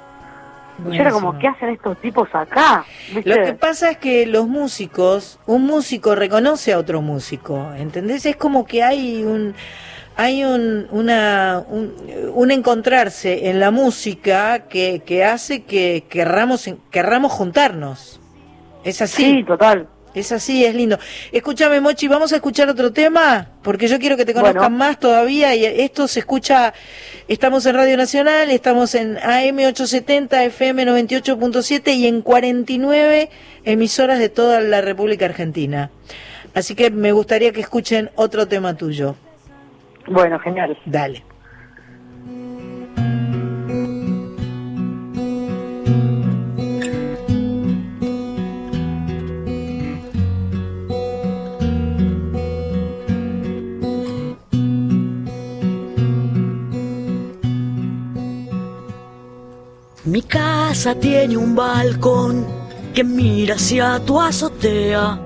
Yo 0.84 0.92
era 0.92 1.10
como. 1.10 1.38
¿qué 1.38 1.48
hacen 1.48 1.70
estos 1.70 1.98
tipos 1.98 2.28
acá? 2.32 2.84
¿Viste? 3.14 3.28
Lo 3.30 3.44
que 3.44 3.52
pasa 3.54 3.90
es 3.90 3.98
que 3.98 4.26
los 4.26 4.46
músicos, 4.46 5.38
un 5.46 5.66
músico 5.66 6.14
reconoce 6.14 6.72
a 6.72 6.78
otro 6.78 7.02
músico, 7.02 7.72
¿entendés? 7.76 8.26
Es 8.26 8.36
como 8.36 8.64
que 8.66 8.82
hay 8.82 9.24
un 9.24 9.54
hay 10.16 10.44
un, 10.44 10.88
una, 10.90 11.62
un, 11.68 11.94
un 12.34 12.50
encontrarse 12.50 13.50
en 13.50 13.60
la 13.60 13.70
música 13.70 14.66
que, 14.68 15.02
que 15.06 15.24
hace 15.24 15.62
que 15.62 16.06
querramos, 16.08 16.68
querramos 16.90 17.30
juntarnos. 17.30 18.20
¿Es 18.82 19.00
así? 19.00 19.24
Sí, 19.24 19.44
total. 19.44 19.86
Es 20.18 20.32
así, 20.32 20.64
es 20.64 20.74
lindo. 20.74 20.98
Escúchame, 21.32 21.80
Mochi, 21.80 22.08
vamos 22.08 22.32
a 22.32 22.36
escuchar 22.36 22.68
otro 22.68 22.92
tema, 22.92 23.48
porque 23.62 23.86
yo 23.88 23.98
quiero 23.98 24.16
que 24.16 24.24
te 24.24 24.34
conozcan 24.34 24.62
Bueno. 24.62 24.76
más 24.76 24.98
todavía. 24.98 25.54
Y 25.54 25.64
esto 25.64 26.08
se 26.08 26.20
escucha, 26.20 26.74
estamos 27.28 27.64
en 27.66 27.74
Radio 27.76 27.96
Nacional, 27.96 28.50
estamos 28.50 28.94
en 28.94 29.16
AM 29.18 29.58
870, 29.58 30.44
FM 30.44 30.84
98.7 30.86 31.94
y 31.94 32.06
en 32.06 32.22
49 32.22 33.30
emisoras 33.64 34.18
de 34.18 34.28
toda 34.28 34.60
la 34.60 34.80
República 34.80 35.24
Argentina. 35.26 35.90
Así 36.54 36.74
que 36.74 36.90
me 36.90 37.12
gustaría 37.12 37.52
que 37.52 37.60
escuchen 37.60 38.10
otro 38.16 38.48
tema 38.48 38.74
tuyo. 38.76 39.14
Bueno, 40.06 40.38
genial. 40.40 40.76
Dale. 40.86 41.22
Mi 60.08 60.22
casa 60.22 60.94
tiene 60.94 61.36
un 61.36 61.54
balcón 61.54 62.46
que 62.94 63.04
mira 63.04 63.56
hacia 63.56 64.00
tu 64.06 64.18
azotea. 64.18 65.20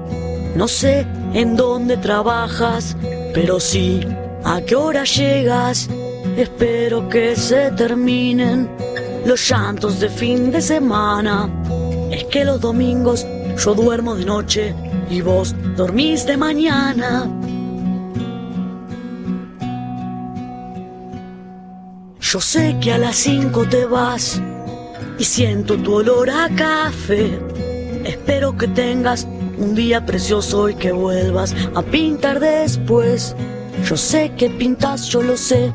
No 0.57 0.67
sé 0.67 1.07
en 1.35 1.55
dónde 1.55 1.97
trabajas, 1.99 2.97
pero 3.33 3.61
sí 3.61 4.01
a 4.43 4.61
qué 4.61 4.75
hora 4.75 5.05
llegas. 5.05 5.89
Espero 6.37 7.09
que 7.09 7.37
se 7.37 7.71
terminen 7.71 8.69
los 9.25 9.49
llantos 9.49 10.01
de 10.01 10.09
fin 10.09 10.51
de 10.51 10.61
semana. 10.61 11.49
Es 12.11 12.25
que 12.25 12.45
los 12.45 12.61
domingos 12.61 13.25
yo 13.65 13.75
duermo 13.77 14.17
de 14.17 14.25
noche 14.25 14.75
y 15.09 15.21
vos 15.21 15.55
dormís 15.77 16.27
de 16.27 16.37
mañana. 16.37 17.31
Yo 22.19 22.41
sé 22.41 22.77
que 22.81 22.93
a 22.93 22.99
las 22.99 23.15
cinco 23.15 23.65
te 23.69 23.85
vas 23.85 24.43
y 25.23 25.25
siento 25.25 25.77
tu 25.77 25.95
olor 25.95 26.29
a 26.31 26.49
café. 26.49 27.39
Espero 28.05 28.57
que 28.57 28.67
tengas 28.67 29.25
un 29.57 29.77
día 29.77 30.05
precioso 30.05 30.69
y 30.69 30.75
que 30.75 30.91
vuelvas 30.91 31.55
a 31.77 31.83
pintar 31.83 32.41
después. 32.41 33.37
Yo 33.85 33.97
sé 33.97 34.33
que 34.37 34.51
pintas, 34.51 35.07
yo 35.07 35.23
lo 35.23 35.37
sé. 35.37 35.73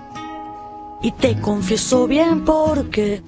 Y 1.02 1.14
te 1.14 1.40
confieso 1.40 2.08
bien 2.08 2.44
porque 2.44 3.22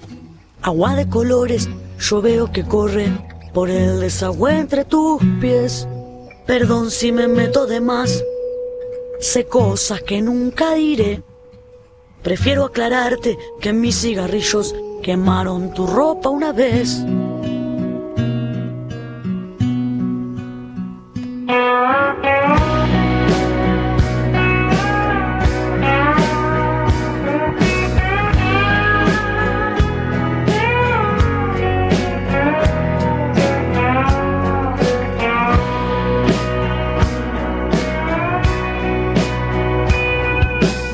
agua 0.61 0.95
de 0.95 1.07
colores 1.07 1.69
yo 1.97 2.21
veo 2.21 2.51
que 2.51 2.65
corre 2.65 3.07
por 3.53 3.69
el 3.69 4.01
desagüe 4.01 4.59
entre 4.59 4.83
tus 4.83 5.21
pies. 5.39 5.87
Perdón 6.45 6.91
si 6.91 7.13
me 7.13 7.29
meto 7.29 7.65
de 7.65 7.79
más. 7.79 8.21
Sé 9.21 9.45
cosas 9.45 10.01
que 10.01 10.21
nunca 10.21 10.73
diré. 10.73 11.23
Prefiero 12.21 12.65
aclararte 12.65 13.37
que 13.61 13.71
mis 13.71 14.01
cigarrillos 14.01 14.75
quemaron 15.01 15.73
tu 15.73 15.85
ropa 15.87 16.29
una 16.29 16.51
vez. 16.51 17.03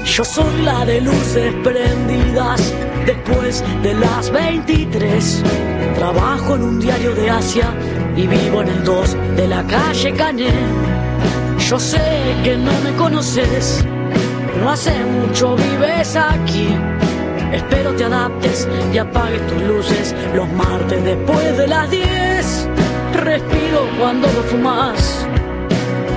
Yo 0.06 0.24
soy 0.24 0.62
la 0.62 0.86
de 0.86 1.02
luces 1.02 1.54
prendidas 1.62 2.74
después 3.06 3.64
de 3.84 3.94
las 3.94 4.32
23. 4.32 5.44
Trabajo 5.96 6.56
en 6.56 6.64
un 6.64 6.80
diario 6.80 7.14
de 7.16 7.30
Asia 7.30 7.74
y 8.16 8.28
vivo 8.28 8.62
en 8.62 8.70
el 8.70 8.84
2 8.84 9.18
de 9.36 9.48
la 9.48 9.64
calle 9.64 10.14
Cané. 10.14 10.54
Yo 11.70 11.80
sé 11.80 12.36
que 12.44 12.58
no 12.58 12.72
me 12.84 12.96
conoces, 12.98 13.84
no 14.60 14.70
hace 14.70 14.94
mucho 15.06 15.56
vives 15.56 16.16
aquí. 16.16 16.68
Espero 17.52 17.94
te 17.96 18.04
adaptes 18.04 18.68
y 18.94 18.98
apagues 18.98 19.46
tus 19.48 19.62
luces 19.64 20.16
los 20.36 20.50
martes 20.54 21.04
después 21.04 21.58
de 21.58 21.68
las 21.68 21.90
10. 21.90 22.70
Respiro 23.14 23.88
cuando 24.00 24.28
lo 24.28 24.44
fumas 24.44 25.26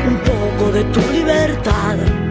un 0.06 0.18
poco 0.18 0.72
de 0.72 0.84
tu 0.84 1.00
libertad. 1.12 2.27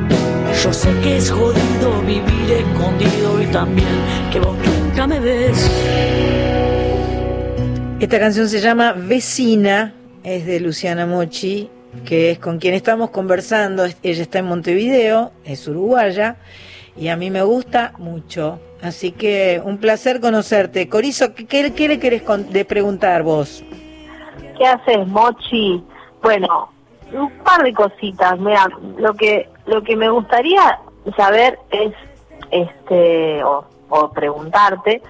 Yo 0.67 0.73
sé 0.73 0.93
que 0.99 1.15
es 1.15 1.32
jodido 1.32 2.01
vivir 2.01 2.51
escondido 2.51 3.41
y 3.41 3.45
también 3.53 3.88
que 4.34 4.38
vos 4.41 4.53
nunca 4.58 5.08
me 5.08 5.17
ves. 5.17 5.65
Esta 8.01 8.19
canción 8.19 8.49
se 8.49 8.60
llama 8.60 8.91
Vecina, 8.91 9.93
es 10.25 10.45
de 10.45 10.60
Luciana 10.60 11.06
Mochi, 11.06 11.69
que 12.03 12.32
es 12.32 12.39
con 12.39 12.60
quien 12.60 12.73
estamos 12.73 13.12
conversando. 13.12 13.86
Ella 14.03 14.21
está 14.21 14.39
en 14.39 14.47
Montevideo, 14.47 15.32
es 15.45 15.65
uruguaya, 15.69 16.36
y 16.97 17.08
a 17.08 17.15
mí 17.15 17.32
me 17.32 17.43
gusta 17.43 17.93
mucho. 17.97 18.60
Así 18.82 19.13
que 19.13 19.62
un 19.63 19.77
placer 19.77 20.19
conocerte. 20.19 20.89
Corizo, 20.89 21.34
¿qué, 21.34 21.45
qué- 21.71 21.88
le 21.88 21.97
querés 21.97 22.23
con- 22.23 22.51
de 22.51 22.65
preguntar 22.65 23.23
vos? 23.23 23.63
¿Qué 24.58 24.65
haces, 24.65 25.08
Mochi? 25.08 25.82
Bueno, 26.21 26.73
un 27.13 27.30
par 27.45 27.63
de 27.63 27.71
cositas. 27.73 28.38
Mira, 28.38 28.67
lo 28.97 29.13
que 29.13 29.47
lo 29.67 29.84
que 29.84 29.95
me 29.95 30.10
gustaría 30.10 30.80
saber 31.15 31.60
es, 31.69 31.93
este, 32.51 33.43
o, 33.43 33.65
preguntarte, 34.13 35.01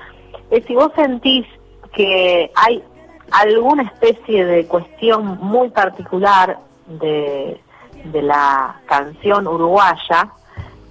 es 0.52 0.66
si 0.66 0.76
vos 0.76 0.92
sentís 0.96 1.46
que 1.94 2.52
hay 2.56 2.84
alguna 3.32 3.84
especie 3.84 4.46
de 4.46 4.68
cuestión 4.68 5.40
muy 5.42 5.70
particular 5.70 6.60
de, 6.88 7.60
de 8.06 8.22
la 8.22 8.80
canción 8.86 9.48
uruguaya 9.48 10.30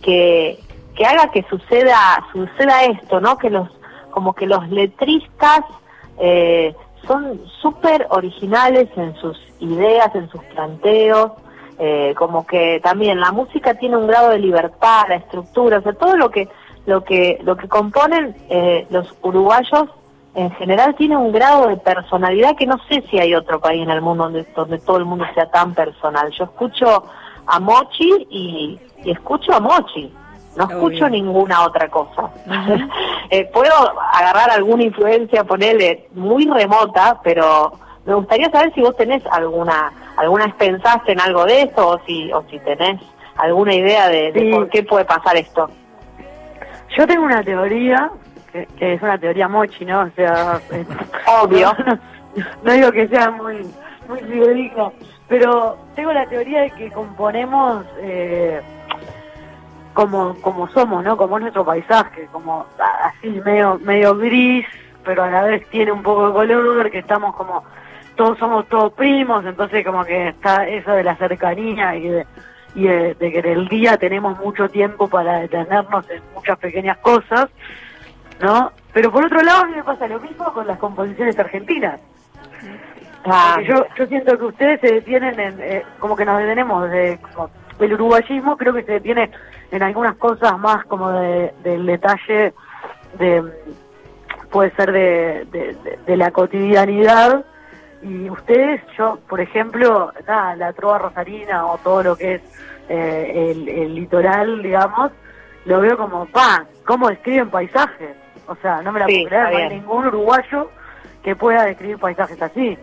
que, 0.02 0.58
que 0.94 1.04
haga 1.04 1.30
que 1.30 1.44
suceda 1.48 2.26
suceda 2.32 2.84
esto, 2.84 3.20
¿no? 3.20 3.38
Que 3.38 3.50
los 3.50 3.68
como 4.10 4.34
que 4.34 4.46
los 4.46 4.68
letristas 4.70 5.60
eh, 6.18 6.74
son 7.06 7.40
súper 7.60 8.06
originales 8.10 8.88
en 8.96 9.14
sus 9.16 9.38
ideas, 9.60 10.14
en 10.14 10.28
sus 10.30 10.42
planteos, 10.44 11.32
eh, 11.78 12.14
como 12.16 12.46
que 12.46 12.80
también 12.82 13.20
la 13.20 13.32
música 13.32 13.74
tiene 13.74 13.96
un 13.96 14.06
grado 14.06 14.30
de 14.30 14.38
libertad, 14.38 15.04
la 15.08 15.16
estructura, 15.16 15.78
o 15.78 15.82
sea, 15.82 15.92
todo 15.92 16.16
lo 16.16 16.30
que 16.30 16.48
lo 16.86 17.02
que 17.04 17.38
lo 17.42 17.56
que 17.56 17.68
componen 17.68 18.36
eh, 18.48 18.86
los 18.90 19.12
uruguayos 19.22 19.88
en 20.34 20.50
general 20.52 20.94
tiene 20.94 21.16
un 21.16 21.32
grado 21.32 21.68
de 21.68 21.76
personalidad 21.78 22.56
que 22.56 22.66
no 22.66 22.78
sé 22.88 23.02
si 23.10 23.18
hay 23.18 23.34
otro 23.34 23.58
país 23.60 23.82
en 23.82 23.90
el 23.90 24.02
mundo 24.02 24.24
donde, 24.24 24.46
donde 24.54 24.78
todo 24.78 24.98
el 24.98 25.06
mundo 25.06 25.24
sea 25.34 25.50
tan 25.50 25.74
personal. 25.74 26.30
Yo 26.30 26.44
escucho 26.44 27.04
a 27.46 27.58
Mochi 27.58 28.26
y, 28.28 28.78
y 29.02 29.10
escucho 29.10 29.54
a 29.54 29.60
Mochi, 29.60 30.12
no 30.56 30.64
Obvio. 30.64 30.76
escucho 30.76 31.08
ninguna 31.08 31.64
otra 31.64 31.88
cosa. 31.88 32.30
Eh, 33.28 33.50
puedo 33.52 33.74
agarrar 34.12 34.50
alguna 34.50 34.84
influencia, 34.84 35.42
ponerle 35.42 36.06
muy 36.14 36.46
remota, 36.46 37.18
pero 37.24 37.72
me 38.04 38.14
gustaría 38.14 38.48
saber 38.52 38.72
si 38.72 38.80
vos 38.80 38.96
tenés 38.96 39.20
alguna, 39.26 39.92
alguna 40.16 40.46
vez 40.46 40.54
pensaste 40.54 41.12
en 41.12 41.20
algo 41.20 41.44
de 41.44 41.62
eso 41.62 41.88
o 41.88 42.00
si, 42.06 42.32
o 42.32 42.42
si 42.50 42.58
tenés 42.60 43.00
alguna 43.36 43.74
idea 43.74 44.08
de, 44.08 44.32
de 44.32 44.40
Sí. 44.40 44.50
por 44.50 44.68
qué 44.70 44.82
puede 44.82 45.04
pasar 45.04 45.36
esto. 45.36 45.68
Yo 46.96 47.06
tengo 47.06 47.24
una 47.24 47.42
teoría, 47.42 48.10
que, 48.52 48.66
que 48.78 48.94
es 48.94 49.02
una 49.02 49.18
teoría 49.18 49.48
mochi, 49.48 49.84
¿no? 49.84 50.00
O 50.02 50.10
sea, 50.16 50.60
eh, 50.72 50.84
Obvio. 51.42 51.72
No, 52.36 52.44
no 52.64 52.72
digo 52.74 52.92
que 52.92 53.08
sea 53.08 53.30
muy, 53.30 53.66
muy 54.08 54.18
fidedigno, 54.20 54.92
pero 55.26 55.78
tengo 55.94 56.12
la 56.12 56.26
teoría 56.26 56.60
de 56.62 56.70
que 56.72 56.90
componemos 56.92 57.82
eh, 57.98 58.60
como, 59.94 60.34
como 60.42 60.68
somos, 60.68 61.02
¿no? 61.02 61.16
Como 61.16 61.36
es 61.38 61.40
nuestro 61.42 61.64
paisaje, 61.64 62.28
como 62.30 62.66
así 63.02 63.30
medio, 63.42 63.78
medio 63.82 64.14
gris, 64.18 64.66
pero 65.02 65.22
a 65.24 65.30
la 65.30 65.42
vez 65.44 65.66
tiene 65.70 65.92
un 65.92 66.02
poco 66.02 66.26
de 66.26 66.32
color, 66.34 66.90
que 66.90 66.98
estamos 66.98 67.34
como, 67.36 67.64
todos 68.16 68.38
somos 68.38 68.66
todos 68.68 68.92
primos, 68.94 69.44
entonces 69.44 69.84
como 69.84 70.04
que 70.04 70.28
está 70.28 70.66
eso 70.66 70.92
de 70.92 71.04
la 71.04 71.16
cercanía 71.16 71.94
y 71.96 72.08
de, 72.08 72.26
y 72.74 72.84
de, 72.84 73.14
de 73.14 73.32
que 73.32 73.38
en 73.38 73.46
el 73.46 73.68
día 73.68 73.96
tenemos 73.96 74.38
mucho 74.38 74.68
tiempo 74.68 75.08
para 75.08 75.40
detenernos 75.40 76.08
en 76.10 76.22
muchas 76.34 76.58
pequeñas 76.58 76.98
cosas, 76.98 77.48
¿no? 78.40 78.72
Pero 78.92 79.12
por 79.12 79.24
otro 79.24 79.42
lado 79.42 79.62
a 79.62 79.66
mí 79.66 79.76
me 79.76 79.84
pasa 79.84 80.08
lo 80.08 80.18
mismo 80.20 80.52
con 80.52 80.66
las 80.66 80.78
composiciones 80.78 81.38
argentinas. 81.38 82.00
Ah, 83.24 83.58
yo, 83.66 83.84
yo 83.96 84.06
siento 84.06 84.38
que 84.38 84.44
ustedes 84.44 84.80
se 84.80 84.94
detienen 84.94 85.38
en, 85.38 85.60
eh, 85.60 85.82
como 85.98 86.16
que 86.16 86.24
nos 86.24 86.38
detenemos 86.38 86.88
de, 86.90 87.18
como, 87.34 87.50
el 87.80 87.92
uruguayismo 87.92 88.56
creo 88.56 88.72
que 88.72 88.84
se 88.84 88.92
detiene 88.92 89.30
en 89.70 89.82
algunas 89.82 90.16
cosas 90.16 90.58
más 90.58 90.84
como 90.86 91.10
de, 91.10 91.52
del 91.62 91.84
detalle 91.84 92.54
de 93.18 93.42
puede 94.50 94.70
ser 94.76 94.92
de, 94.92 95.46
de, 95.50 95.98
de 96.06 96.16
la 96.16 96.30
cotidianidad 96.30 97.44
y 98.06 98.30
ustedes, 98.30 98.80
yo, 98.96 99.18
por 99.28 99.40
ejemplo, 99.40 100.12
nada, 100.26 100.54
la 100.54 100.72
trova 100.72 100.98
rosarina 100.98 101.66
o 101.66 101.78
todo 101.78 102.02
lo 102.02 102.16
que 102.16 102.34
es 102.34 102.42
eh, 102.88 103.50
el, 103.50 103.68
el, 103.68 103.94
litoral, 103.96 104.62
digamos, 104.62 105.10
lo 105.64 105.80
veo 105.80 105.96
como, 105.96 106.26
pa, 106.26 106.64
¿cómo 106.86 107.08
describen 107.08 107.50
paisajes? 107.50 108.16
O 108.46 108.54
sea, 108.56 108.80
no 108.82 108.92
me 108.92 109.00
la 109.00 109.06
puedo 109.06 109.24
creer, 109.26 109.50
no 109.50 109.56
hay 109.56 109.68
ningún 109.70 110.06
uruguayo 110.06 110.70
que 111.24 111.34
pueda 111.34 111.64
describir 111.64 111.98
paisajes 111.98 112.40
así. 112.40 112.78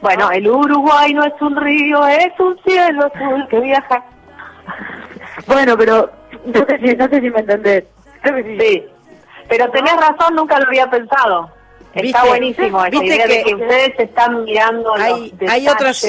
Bueno, 0.00 0.30
el 0.30 0.48
Uruguay 0.48 1.12
no 1.12 1.24
es 1.24 1.34
un 1.40 1.56
río, 1.56 2.06
es 2.06 2.38
un 2.38 2.58
cielo 2.64 3.10
azul 3.12 3.46
que 3.48 3.60
viaja. 3.60 4.02
bueno, 5.46 5.76
pero 5.76 6.10
no 6.46 6.64
sé 6.66 6.78
si, 6.78 6.96
no 6.96 7.08
sé 7.08 7.20
si 7.20 7.30
me 7.30 7.40
entendés. 7.40 7.84
sí. 8.58 8.86
Pero 9.48 9.70
tenés 9.70 9.96
razón, 9.96 10.34
nunca 10.34 10.58
lo 10.58 10.66
había 10.66 10.88
pensado. 10.88 11.50
Está 11.96 12.24
buenísimo 12.24 12.84
esa 12.84 13.04
idea 13.04 13.26
de 13.26 13.42
que 13.42 13.54
ustedes 13.54 13.92
están 13.98 14.44
mirando 14.44 14.94
hay, 14.94 15.32
los 15.40 15.50
hay 15.50 15.68
otras 15.68 16.04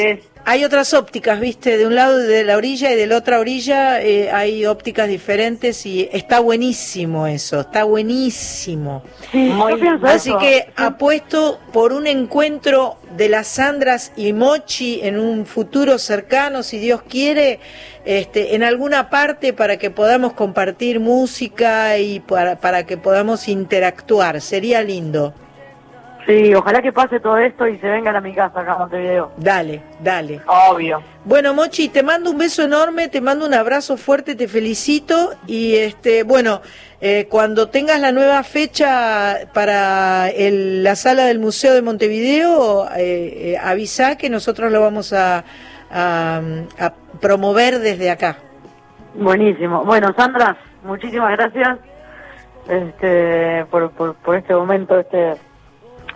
hay 0.50 0.64
otras 0.64 0.94
ópticas, 0.94 1.42
viste, 1.42 1.78
de 1.78 1.86
un 1.86 1.94
lado 1.94 2.20
de 2.20 2.46
la 2.46 2.56
orilla 2.56 2.94
y 2.94 2.96
de 2.96 3.06
la 3.06 3.18
otra 3.18 3.38
orilla 3.42 4.02
eh, 4.02 4.32
hay 4.32 4.66
ópticas 4.66 5.10
diferentes 5.10 5.86
y 5.86 6.08
está 6.14 6.40
buenísimo 6.40 7.28
eso, 7.28 7.60
está 7.60 7.84
buenísimo. 7.84 9.04
Así 10.04 10.34
que 10.38 10.70
apuesto 10.78 11.60
por 11.74 11.92
un 11.92 12.08
encuentro 12.08 12.96
de 13.18 13.28
las 13.28 13.50
Sandras 13.50 14.14
y 14.16 14.32
Mochi 14.32 15.02
en 15.04 15.20
un 15.20 15.46
futuro 15.46 15.98
cercano, 15.98 16.64
si 16.64 16.80
Dios 16.80 17.02
quiere, 17.02 17.60
este, 18.06 18.56
en 18.56 18.64
alguna 18.64 19.10
parte 19.10 19.52
para 19.52 19.76
que 19.76 19.90
podamos 19.90 20.32
compartir 20.32 21.02
música 21.02 21.98
y 21.98 22.22
para, 22.22 22.56
para 22.56 22.86
que 22.86 22.96
podamos 22.96 23.50
interactuar. 23.50 24.40
Sería 24.40 24.82
lindo. 24.82 25.34
Sí, 26.28 26.54
ojalá 26.54 26.82
que 26.82 26.92
pase 26.92 27.22
todo 27.22 27.38
esto 27.38 27.66
y 27.70 27.78
se 27.78 27.88
vengan 27.88 28.18
a 28.18 28.20
mi 28.20 28.34
casa 28.34 28.60
acá 28.60 28.74
en 28.74 28.80
Montevideo. 28.80 29.32
Dale, 29.38 29.82
dale. 30.02 30.42
Obvio. 30.46 31.02
Bueno, 31.24 31.54
Mochi, 31.54 31.88
te 31.88 32.04
mando 32.04 32.32
un 32.32 32.38
beso 32.38 32.64
enorme, 32.64 33.08
te 33.08 33.22
mando 33.22 33.46
un 33.46 33.54
abrazo 33.54 33.96
fuerte, 33.96 34.36
te 34.36 34.50
felicito 34.50 35.32
y 35.48 35.76
este, 35.76 36.24
bueno, 36.24 36.60
eh, 37.00 37.28
cuando 37.30 37.70
tengas 37.70 38.02
la 38.02 38.12
nueva 38.12 38.44
fecha 38.44 39.38
para 39.54 40.30
la 40.38 40.96
sala 40.98 41.24
del 41.24 41.40
Museo 41.40 41.74
de 41.74 41.82
Montevideo, 41.82 42.90
eh, 42.98 43.54
eh, 43.54 43.58
avisa 43.64 44.18
que 44.18 44.30
nosotros 44.30 44.70
lo 44.70 44.82
vamos 44.82 45.14
a, 45.14 45.46
a, 45.90 46.42
promover 47.22 47.80
desde 47.80 48.12
acá. 48.12 48.36
Buenísimo. 49.14 49.86
Bueno, 49.86 50.14
Sandra, 50.18 50.58
muchísimas 50.84 51.32
gracias 51.38 51.80
este, 52.68 53.66
por, 53.72 53.92
por, 53.92 54.16
por 54.16 54.36
este 54.36 54.54
momento, 54.54 55.00
este 55.00 55.47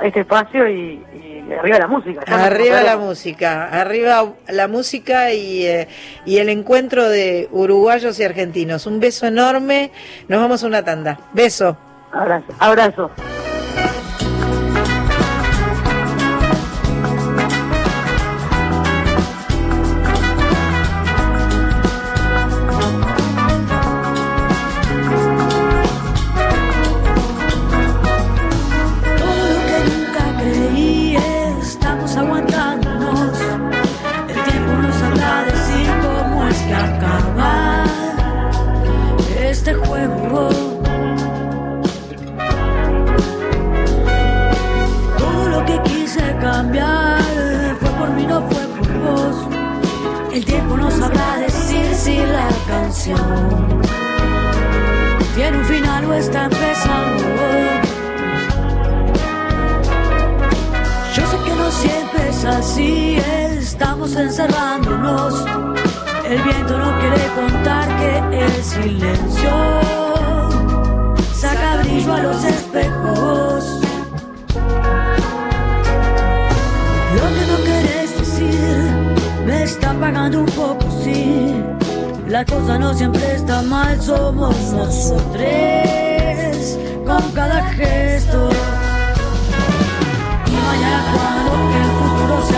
este 0.03 0.21
espacio 0.21 0.67
y, 0.69 1.03
arriba 1.59 1.79
la 1.79 1.87
música. 1.87 2.21
Arriba 2.27 2.81
la 2.81 2.97
música, 2.97 3.67
arriba 3.67 4.33
la 4.47 4.67
música 4.67 5.33
y, 5.33 5.65
eh, 5.65 5.87
y 6.25 6.37
el 6.37 6.49
encuentro 6.49 7.09
de 7.09 7.49
uruguayos 7.51 8.19
y 8.19 8.23
argentinos. 8.23 8.85
Un 8.85 8.99
beso 8.99 9.27
enorme, 9.27 9.91
nos 10.27 10.39
vamos 10.39 10.63
a 10.63 10.67
una 10.67 10.83
tanda. 10.83 11.19
Beso. 11.33 11.77
Abrazo. 12.11 12.53
Abrazo. 12.59 13.11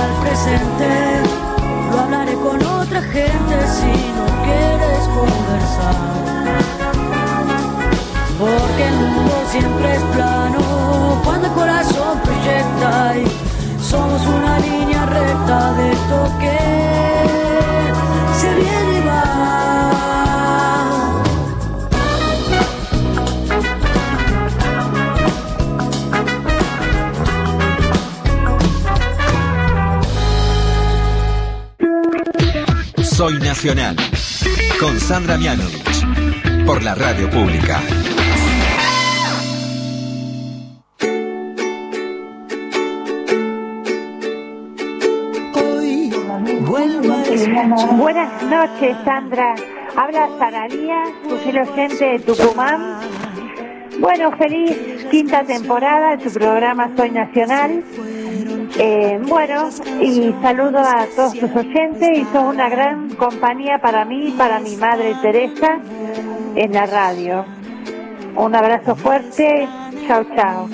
El 0.01 0.13
presente, 0.21 1.21
lo 1.91 1.99
hablaré 1.99 2.33
con 2.33 2.63
otra 2.65 3.01
gente 3.01 3.55
si 3.77 3.93
no 4.17 4.25
quieres 4.45 5.03
conversar. 5.19 5.95
Porque 8.39 8.87
el 8.87 8.95
mundo 8.95 9.33
siempre 9.51 9.95
es 9.95 10.03
plano 10.15 11.21
cuando 11.23 11.47
el 11.47 11.53
corazón 11.53 12.19
proyecta 12.23 13.17
y 13.17 13.83
somos 13.83 14.25
una 14.27 14.59
línea 14.59 15.05
recta 15.05 15.73
de 15.73 15.89
toque. 16.11 16.57
Se 18.39 18.55
viene 18.55 18.92
Soy 33.23 33.39
Nacional, 33.39 33.95
con 34.81 34.99
Sandra 34.99 35.37
Mianovich, 35.37 36.65
por 36.65 36.83
la 36.83 36.93
radio 36.93 37.29
pública. 37.29 37.79
Hoy 45.55 46.11
Buenas 47.95 48.43
noches, 48.43 48.97
Sandra. 49.05 49.55
Habla 49.95 50.27
Sararía, 50.37 51.03
su 51.29 51.37
fiel 51.37 51.59
oyente 51.59 52.03
de 52.03 52.19
Tucumán. 52.19 52.99
Bueno, 54.01 54.35
feliz 54.37 55.05
quinta 55.09 55.45
temporada 55.45 56.17
de 56.17 56.25
tu 56.25 56.29
programa 56.29 56.91
Soy 56.97 57.11
Nacional. 57.11 57.85
Eh, 58.77 59.19
bueno, 59.27 59.69
y 60.01 60.33
saludo 60.41 60.79
a 60.79 61.05
todos 61.15 61.33
tus 61.33 61.55
oyentes 61.55 62.17
y 62.17 62.25
son 62.33 62.47
una 62.47 62.67
gran 62.69 63.13
compañía 63.15 63.77
para 63.79 64.03
mí 64.03 64.29
y 64.29 64.31
para 64.31 64.59
mi 64.59 64.75
madre 64.77 65.15
Teresa 65.21 65.79
en 66.55 66.73
la 66.73 66.87
radio. 66.87 67.45
Un 68.35 68.55
abrazo 68.55 68.95
fuerte, 68.95 69.67
chao, 70.07 70.25
chao. 70.35 70.67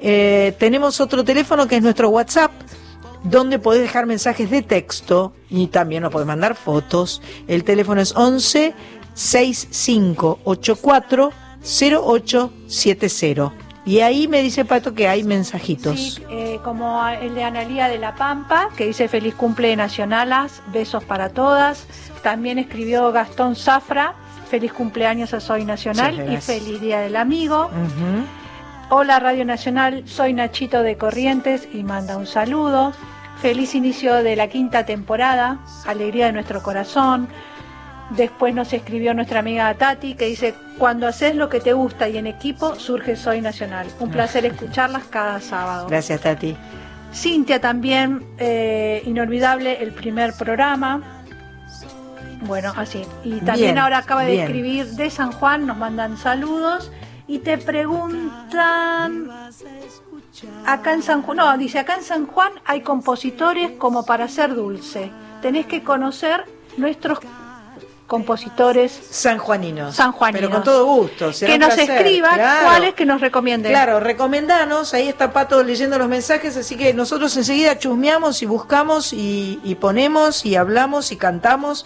Eh, 0.00 0.56
tenemos 0.58 1.00
otro 1.00 1.22
teléfono 1.24 1.68
que 1.68 1.76
es 1.76 1.82
nuestro 1.82 2.08
WhatsApp 2.10 2.50
donde 3.24 3.58
podés 3.58 3.82
dejar 3.82 4.06
mensajes 4.06 4.50
de 4.50 4.62
texto 4.62 5.34
y 5.50 5.66
también 5.68 6.02
nos 6.02 6.12
podés 6.12 6.26
mandar 6.26 6.54
fotos. 6.54 7.20
El 7.48 7.64
teléfono 7.64 8.00
es 8.00 8.14
11 8.14 8.74
6584 9.14 11.32
0870. 11.62 13.66
Y 13.86 14.00
ahí 14.00 14.26
me 14.26 14.42
dice 14.42 14.64
Pato 14.64 14.94
que 14.94 15.06
hay 15.06 15.22
mensajitos. 15.22 16.00
Sí, 16.00 16.22
eh, 16.28 16.58
como 16.64 17.06
el 17.08 17.36
de 17.36 17.44
Analía 17.44 17.86
de 17.86 17.98
la 17.98 18.16
Pampa, 18.16 18.68
que 18.76 18.86
dice 18.86 19.06
feliz 19.06 19.36
cumple 19.36 19.76
nacionalas, 19.76 20.60
besos 20.72 21.04
para 21.04 21.28
todas. 21.28 21.86
También 22.22 22.58
escribió 22.58 23.12
Gastón 23.12 23.54
Zafra, 23.54 24.14
feliz 24.46 24.72
cumpleaños 24.72 25.34
a 25.34 25.40
Soy 25.40 25.64
Nacional 25.64 26.32
y 26.32 26.36
feliz 26.38 26.80
Día 26.80 27.00
del 27.00 27.16
Amigo. 27.16 27.70
Hola 28.88 29.18
Radio 29.18 29.44
Nacional, 29.44 30.04
soy 30.06 30.32
Nachito 30.32 30.82
de 30.82 30.96
Corrientes 30.96 31.68
y 31.72 31.82
manda 31.82 32.16
un 32.16 32.26
saludo. 32.26 32.92
Feliz 33.42 33.74
inicio 33.74 34.14
de 34.22 34.36
la 34.36 34.48
quinta 34.48 34.86
temporada, 34.86 35.58
alegría 35.86 36.26
de 36.26 36.32
nuestro 36.32 36.62
corazón. 36.62 37.28
Después 38.10 38.54
nos 38.54 38.72
escribió 38.72 39.12
nuestra 39.14 39.40
amiga 39.40 39.74
Tati 39.74 40.14
que 40.14 40.26
dice, 40.26 40.54
cuando 40.78 41.08
haces 41.08 41.34
lo 41.34 41.48
que 41.48 41.58
te 41.58 41.72
gusta 41.72 42.08
y 42.08 42.16
en 42.16 42.28
equipo, 42.28 42.76
surge 42.76 43.16
Soy 43.16 43.40
Nacional. 43.40 43.88
Un 43.98 44.10
placer 44.10 44.46
escucharlas 44.46 45.04
cada 45.04 45.40
sábado. 45.40 45.88
Gracias, 45.88 46.20
Tati. 46.20 46.56
Cintia 47.12 47.60
también, 47.60 48.24
eh, 48.38 49.02
inolvidable 49.06 49.82
el 49.82 49.92
primer 49.92 50.32
programa. 50.34 51.15
Bueno, 52.46 52.72
así. 52.76 53.02
Y 53.24 53.36
también 53.40 53.56
Bien, 53.74 53.78
ahora 53.78 53.98
acaba 53.98 54.22
de 54.22 54.32
bien. 54.32 54.44
escribir 54.44 54.86
de 54.86 55.10
San 55.10 55.32
Juan, 55.32 55.66
nos 55.66 55.76
mandan 55.76 56.16
saludos 56.16 56.90
y 57.26 57.40
te 57.40 57.58
preguntan, 57.58 59.30
acá 60.64 60.92
en 60.92 61.02
San 61.02 61.22
Juan, 61.22 61.36
no, 61.38 61.58
dice, 61.58 61.78
acá 61.78 61.94
en 61.96 62.02
San 62.04 62.26
Juan 62.26 62.52
hay 62.64 62.82
compositores 62.82 63.72
como 63.78 64.04
para 64.06 64.24
hacer 64.26 64.54
dulce. 64.54 65.10
Tenés 65.42 65.66
que 65.66 65.82
conocer 65.82 66.44
nuestros 66.76 67.18
compositores 68.06 68.92
Sanjuaninos. 69.10 69.96
sanjuaninos. 69.96 70.40
Pero 70.40 70.54
con 70.54 70.62
todo 70.62 70.84
gusto. 70.84 71.32
será 71.32 71.52
Que 71.52 71.58
nos 71.58 71.74
placer, 71.74 71.96
escriban 71.96 72.34
claro. 72.34 72.66
cuáles 72.66 72.94
que 72.94 73.04
nos 73.04 73.20
recomienden. 73.20 73.72
Claro, 73.72 73.98
recomendanos, 73.98 74.94
ahí 74.94 75.08
está 75.08 75.32
Pato 75.32 75.62
leyendo 75.64 75.98
los 75.98 76.08
mensajes, 76.08 76.56
así 76.56 76.76
que 76.76 76.94
nosotros 76.94 77.36
enseguida 77.36 77.78
chusmeamos 77.78 78.42
y 78.42 78.46
buscamos 78.46 79.12
y, 79.12 79.60
y 79.64 79.74
ponemos 79.74 80.46
y 80.46 80.54
hablamos 80.54 81.10
y 81.10 81.16
cantamos. 81.16 81.84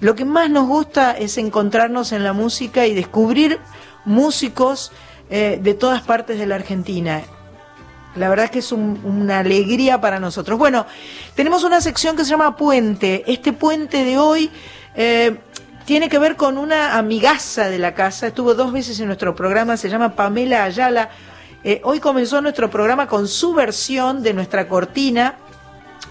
Lo 0.00 0.14
que 0.14 0.24
más 0.24 0.48
nos 0.50 0.66
gusta 0.66 1.12
es 1.12 1.36
encontrarnos 1.38 2.12
en 2.12 2.24
la 2.24 2.32
música 2.32 2.86
y 2.86 2.94
descubrir 2.94 3.58
músicos 4.04 4.92
eh, 5.30 5.60
de 5.62 5.74
todas 5.74 6.02
partes 6.02 6.38
de 6.38 6.46
la 6.46 6.56
Argentina. 6.56 7.22
La 8.16 8.28
verdad 8.28 8.46
es 8.46 8.50
que 8.50 8.58
es 8.58 8.72
un- 8.72 9.00
una 9.04 9.38
alegría 9.40 10.00
para 10.00 10.18
nosotros. 10.18 10.58
Bueno, 10.58 10.86
tenemos 11.36 11.62
una 11.62 11.80
sección 11.80 12.16
que 12.16 12.24
se 12.24 12.30
llama 12.30 12.56
Puente. 12.56 13.22
Este 13.26 13.52
puente 13.52 14.04
de 14.04 14.18
hoy 14.18 14.50
eh, 14.96 15.38
tiene 15.84 16.08
que 16.08 16.18
ver 16.18 16.34
con 16.36 16.58
una 16.58 16.96
amigaza 16.98 17.68
de 17.68 17.78
la 17.78 17.94
casa. 17.94 18.26
Estuvo 18.26 18.54
dos 18.54 18.72
veces 18.72 18.98
en 18.98 19.06
nuestro 19.06 19.36
programa, 19.36 19.76
se 19.76 19.88
llama 19.88 20.16
Pamela 20.16 20.64
Ayala. 20.64 21.10
Eh, 21.62 21.80
hoy 21.84 22.00
comenzó 22.00 22.40
nuestro 22.40 22.68
programa 22.70 23.06
con 23.06 23.28
su 23.28 23.54
versión 23.54 24.22
de 24.24 24.34
nuestra 24.34 24.66
cortina. 24.66 25.36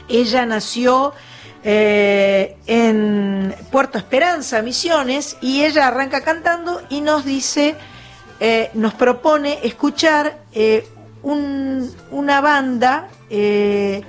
Ella 0.07 0.45
nació 0.45 1.13
eh, 1.63 2.57
en 2.67 3.53
Puerto 3.71 3.97
Esperanza, 3.97 4.61
Misiones, 4.61 5.37
y 5.41 5.63
ella 5.63 5.87
arranca 5.87 6.21
cantando 6.21 6.81
y 6.89 7.01
nos 7.01 7.25
dice, 7.25 7.75
eh, 8.39 8.69
nos 8.73 8.93
propone 8.93 9.59
escuchar 9.63 10.37
eh, 10.53 10.87
un- 11.23 11.93
una 12.11 12.39
banda 12.41 13.07
de 13.29 14.05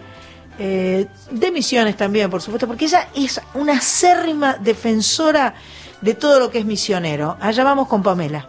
Misiones 1.53 1.97
también, 1.97 2.31
por 2.31 2.41
supuesto, 2.43 2.67
porque 2.67 2.85
ella 2.85 3.09
es 3.15 3.41
una 3.55 3.75
acérrima 3.79 4.55
defensora 4.55 5.55
de 6.01 6.15
todo 6.15 6.39
lo 6.39 6.51
que 6.51 6.59
es 6.59 6.65
misionero. 6.65 7.37
Allá 7.41 7.65
vamos 7.65 7.89
con 7.89 8.03
Pamela. 8.03 8.49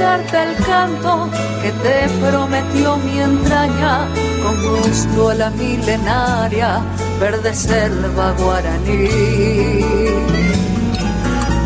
El 0.00 0.56
canto 0.64 1.28
que 1.62 1.70
te 1.72 2.08
prometió 2.26 2.96
mi 2.98 3.20
entraña, 3.20 4.06
con 4.42 4.56
gusto 4.62 5.30
a 5.30 5.34
la 5.34 5.50
milenaria, 5.50 6.80
verde 7.20 7.54
selva 7.54 8.32
guaraní. 8.38 9.08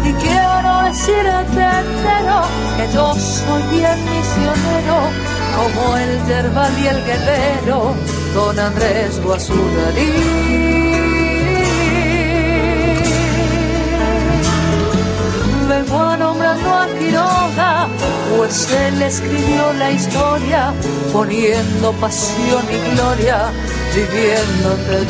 Y 0.09 0.13
quiero 0.25 0.83
decirte 0.85 1.63
entero 1.83 2.43
que 2.77 2.93
yo 2.93 3.15
soy 3.15 3.85
el 3.85 4.01
misionero, 4.11 4.99
como 5.57 5.97
el 5.97 6.27
yerbal 6.27 6.73
y 6.79 6.87
el 6.89 7.05
guerrero, 7.05 7.95
don 8.35 8.59
Andrés 8.59 9.23
Guasuralí. 9.23 10.84
Nombrando 16.55 16.75
a 16.75 16.87
Quiroga, 16.99 17.89
pues 18.37 18.71
él 18.71 19.03
escribió 19.03 19.73
la 19.75 19.91
historia, 19.91 20.73
poniendo 21.13 21.93
pasión 21.93 22.65
y 22.71 22.95
gloria, 22.95 23.51
viviendo 23.95 24.73
entre 24.73 25.03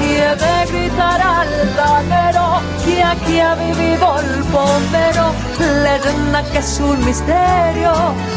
Y 0.00 0.16
he 0.16 0.36
de 0.36 0.66
gritar 0.66 1.20
al 1.20 1.48
taguero 1.76 2.60
que 2.84 3.02
aquí 3.02 3.40
ha 3.40 3.54
vivido 3.54 4.20
el 4.20 4.42
bombero, 4.44 5.32
leyenda 5.82 6.42
que 6.52 6.58
es 6.58 6.80
un 6.80 7.04
misterio, 7.04 7.92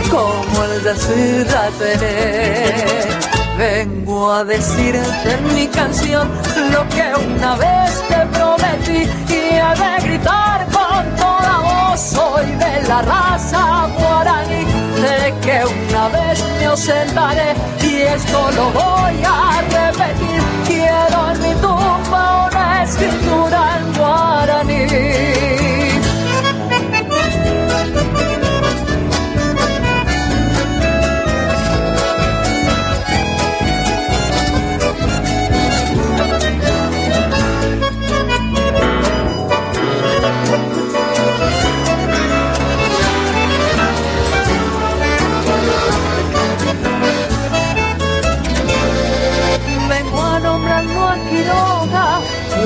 como 0.10 0.64
el 0.64 0.84
de 0.84 0.96
Ciudad 0.96 1.70
Tené. 1.80 3.36
Vengo 3.58 4.32
a 4.34 4.43
decirte 4.43 5.32
en 5.32 5.56
mi 5.56 5.68
canción 5.68 6.30
lo 6.74 6.88
que 6.89 7.04
una 7.26 7.56
vez 7.56 8.04
te 8.10 8.26
prometí 8.38 9.10
de 9.56 10.08
gritar 10.08 10.66
con 10.66 11.16
toda 11.16 11.60
voz. 11.64 11.99
Soy 11.99 12.45
de 12.45 12.88
la 12.88 13.01
raza 13.01 13.88
guaraní, 13.97 14.66
de 15.01 15.34
que 15.41 15.64
una 15.66 16.10
vez 16.10 16.43
me 16.60 16.66
ausentaré 16.66 17.56
y 17.82 18.01
esto 18.01 18.51
lo 18.51 18.72
voy 18.72 19.24
a 19.24 19.62
repetir. 19.62 20.41
Quiero 20.68 21.32
en 21.32 21.41
mi 21.41 21.53
tumba 21.62 22.49
una 22.51 22.84
escritura 22.84 23.80
en 23.80 23.93
guaraní. 23.93 25.45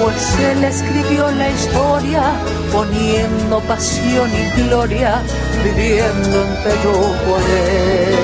Pues 0.02 0.39
él 0.39 0.64
escribió 0.64 1.30
la 1.32 1.50
historia, 1.50 2.24
poniendo 2.72 3.60
pasión 3.62 4.30
y 4.32 4.62
gloria, 4.62 5.22
viviendo 5.64 6.43
en 6.45 6.56
Peyuguaré. 6.64 8.16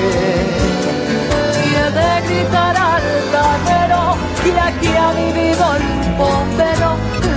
Y 1.64 1.68
he 1.74 1.88
de 1.98 2.10
gritar 2.26 2.76
al 2.76 3.02
taguero 3.32 4.02
que 4.42 4.52
aquí 4.58 4.90
ha 4.96 5.12
vivido 5.12 5.64
el 5.76 5.84
bombero, 6.16 6.90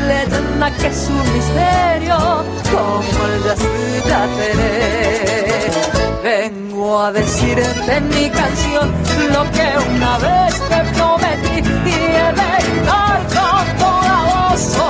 leyenda 0.07 0.67
que 0.77 0.87
es 0.87 1.09
un 1.09 1.33
misterio, 1.33 2.17
como 2.71 3.19
el 3.27 3.43
de 3.43 3.53
Vengo 6.23 7.01
a 7.01 7.11
decirte 7.11 7.95
en 7.95 8.07
mi 8.09 8.29
canción 8.29 8.91
lo 9.33 9.43
que 9.51 9.67
una 9.95 10.17
vez 10.19 10.53
te 10.69 10.79
prometí 10.97 11.57
y 11.85 11.93
he 11.93 12.31
de 12.33 12.49
gritar. 12.69 13.08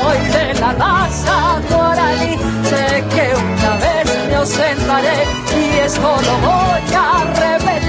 Soy 0.01 0.17
de 0.29 0.53
la 0.61 0.71
raza 0.73 1.59
guaraní, 1.69 2.37
sé 2.69 3.03
que 3.13 3.25
una 3.35 3.71
vez 3.83 4.27
me 4.27 4.35
ausentaré 4.35 5.19
y 5.57 5.79
esto 5.79 6.01
lo 6.01 6.35
voy 6.47 6.95
a 6.95 7.23
repetir. 7.41 7.88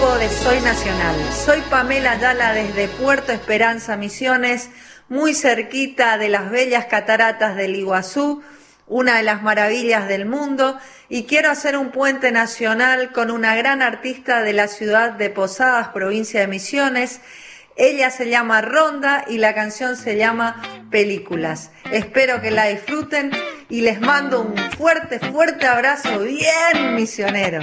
De 0.00 0.30
Soy 0.30 0.58
Nacional. 0.62 1.14
Soy 1.44 1.60
Pamela 1.68 2.12
Ayala 2.12 2.54
desde 2.54 2.88
Puerto 2.88 3.32
Esperanza, 3.32 3.98
Misiones. 3.98 4.70
muy 5.10 5.34
cerquita 5.34 6.16
de 6.16 6.30
las 6.30 6.50
bellas 6.50 6.86
cataratas 6.86 7.54
del 7.54 7.76
Iguazú, 7.76 8.42
una 8.86 9.18
de 9.18 9.24
las 9.24 9.42
maravillas 9.42 10.08
del 10.08 10.24
mundo, 10.24 10.78
y 11.10 11.24
quiero 11.24 11.50
hacer 11.50 11.76
un 11.76 11.90
puente 11.90 12.32
nacional 12.32 13.12
con 13.12 13.30
una 13.30 13.54
gran 13.56 13.82
artista 13.82 14.42
de 14.42 14.54
la 14.54 14.68
ciudad 14.68 15.12
de 15.12 15.28
Posadas, 15.28 15.88
provincia 15.88 16.40
de 16.40 16.46
Misiones. 16.46 17.20
Ella 17.76 18.10
se 18.10 18.30
llama 18.30 18.62
Ronda 18.62 19.26
y 19.28 19.36
la 19.36 19.54
canción 19.54 19.96
se 19.96 20.16
llama 20.16 20.62
Películas. 20.90 21.72
Espero 21.92 22.40
que 22.40 22.50
la 22.50 22.68
disfruten 22.68 23.32
y 23.68 23.82
les 23.82 24.00
mando 24.00 24.40
un 24.40 24.56
fuerte, 24.78 25.18
fuerte 25.18 25.66
abrazo 25.66 26.20
bien 26.20 26.94
misionero. 26.94 27.60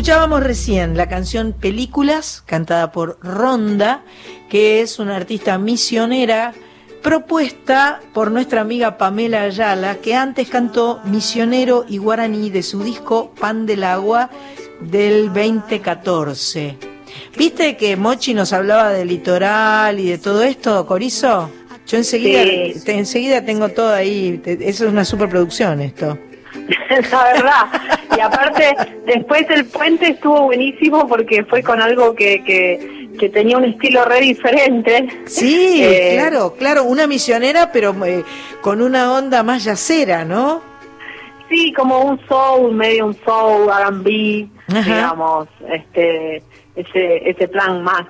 Escuchábamos 0.00 0.42
recién 0.42 0.96
la 0.96 1.10
canción 1.10 1.52
Películas, 1.52 2.42
cantada 2.46 2.90
por 2.90 3.18
Ronda, 3.22 4.02
que 4.48 4.80
es 4.80 4.98
una 4.98 5.14
artista 5.14 5.58
misionera 5.58 6.54
propuesta 7.02 8.00
por 8.14 8.30
nuestra 8.30 8.62
amiga 8.62 8.96
Pamela 8.96 9.42
Ayala, 9.42 9.96
que 9.96 10.14
antes 10.14 10.48
cantó 10.48 11.02
Misionero 11.04 11.84
y 11.86 11.98
Guaraní 11.98 12.48
de 12.48 12.62
su 12.62 12.82
disco 12.82 13.34
Pan 13.38 13.66
del 13.66 13.84
Agua 13.84 14.30
del 14.80 15.26
2014. 15.34 16.78
¿Viste 17.36 17.76
que 17.76 17.94
Mochi 17.98 18.32
nos 18.32 18.54
hablaba 18.54 18.88
del 18.92 19.08
litoral 19.08 20.00
y 20.00 20.08
de 20.08 20.16
todo 20.16 20.42
esto, 20.42 20.86
Corizo? 20.86 21.50
Yo 21.86 21.98
enseguida, 21.98 22.42
Sí. 22.44 22.80
te- 22.86 22.96
enseguida 22.96 23.44
tengo 23.44 23.68
todo 23.68 23.92
ahí, 23.92 24.40
te- 24.42 24.66
eso 24.66 24.86
es 24.86 24.92
una 24.92 25.04
superproducción 25.04 25.82
esto. 25.82 26.16
la 27.12 27.24
verdad. 27.24 27.99
Y 28.20 28.22
aparte, 28.22 28.76
después 29.06 29.46
el 29.48 29.64
puente 29.64 30.08
estuvo 30.08 30.42
buenísimo 30.42 31.08
porque 31.08 31.42
fue 31.44 31.62
con 31.62 31.80
algo 31.80 32.14
que, 32.14 32.44
que, 32.44 33.08
que 33.18 33.30
tenía 33.30 33.56
un 33.56 33.64
estilo 33.64 34.04
re 34.04 34.20
diferente. 34.20 35.08
Sí, 35.24 35.82
Eh, 35.90 36.16
claro, 36.18 36.54
claro, 36.58 36.84
una 36.84 37.06
misionera, 37.06 37.72
pero 37.72 37.94
eh, 38.04 38.22
con 38.60 38.82
una 38.82 39.14
onda 39.14 39.42
más 39.42 39.64
yacera, 39.64 40.26
¿no? 40.26 40.60
Sí, 41.48 41.72
como 41.72 42.02
un 42.02 42.20
soul, 42.28 42.74
medio 42.74 43.06
un 43.06 43.16
soul, 43.24 43.70
R&B, 43.70 44.46
digamos, 44.68 45.48
este, 45.72 46.42
ese, 46.76 47.30
ese 47.30 47.48
plan 47.48 47.82
más, 47.82 48.02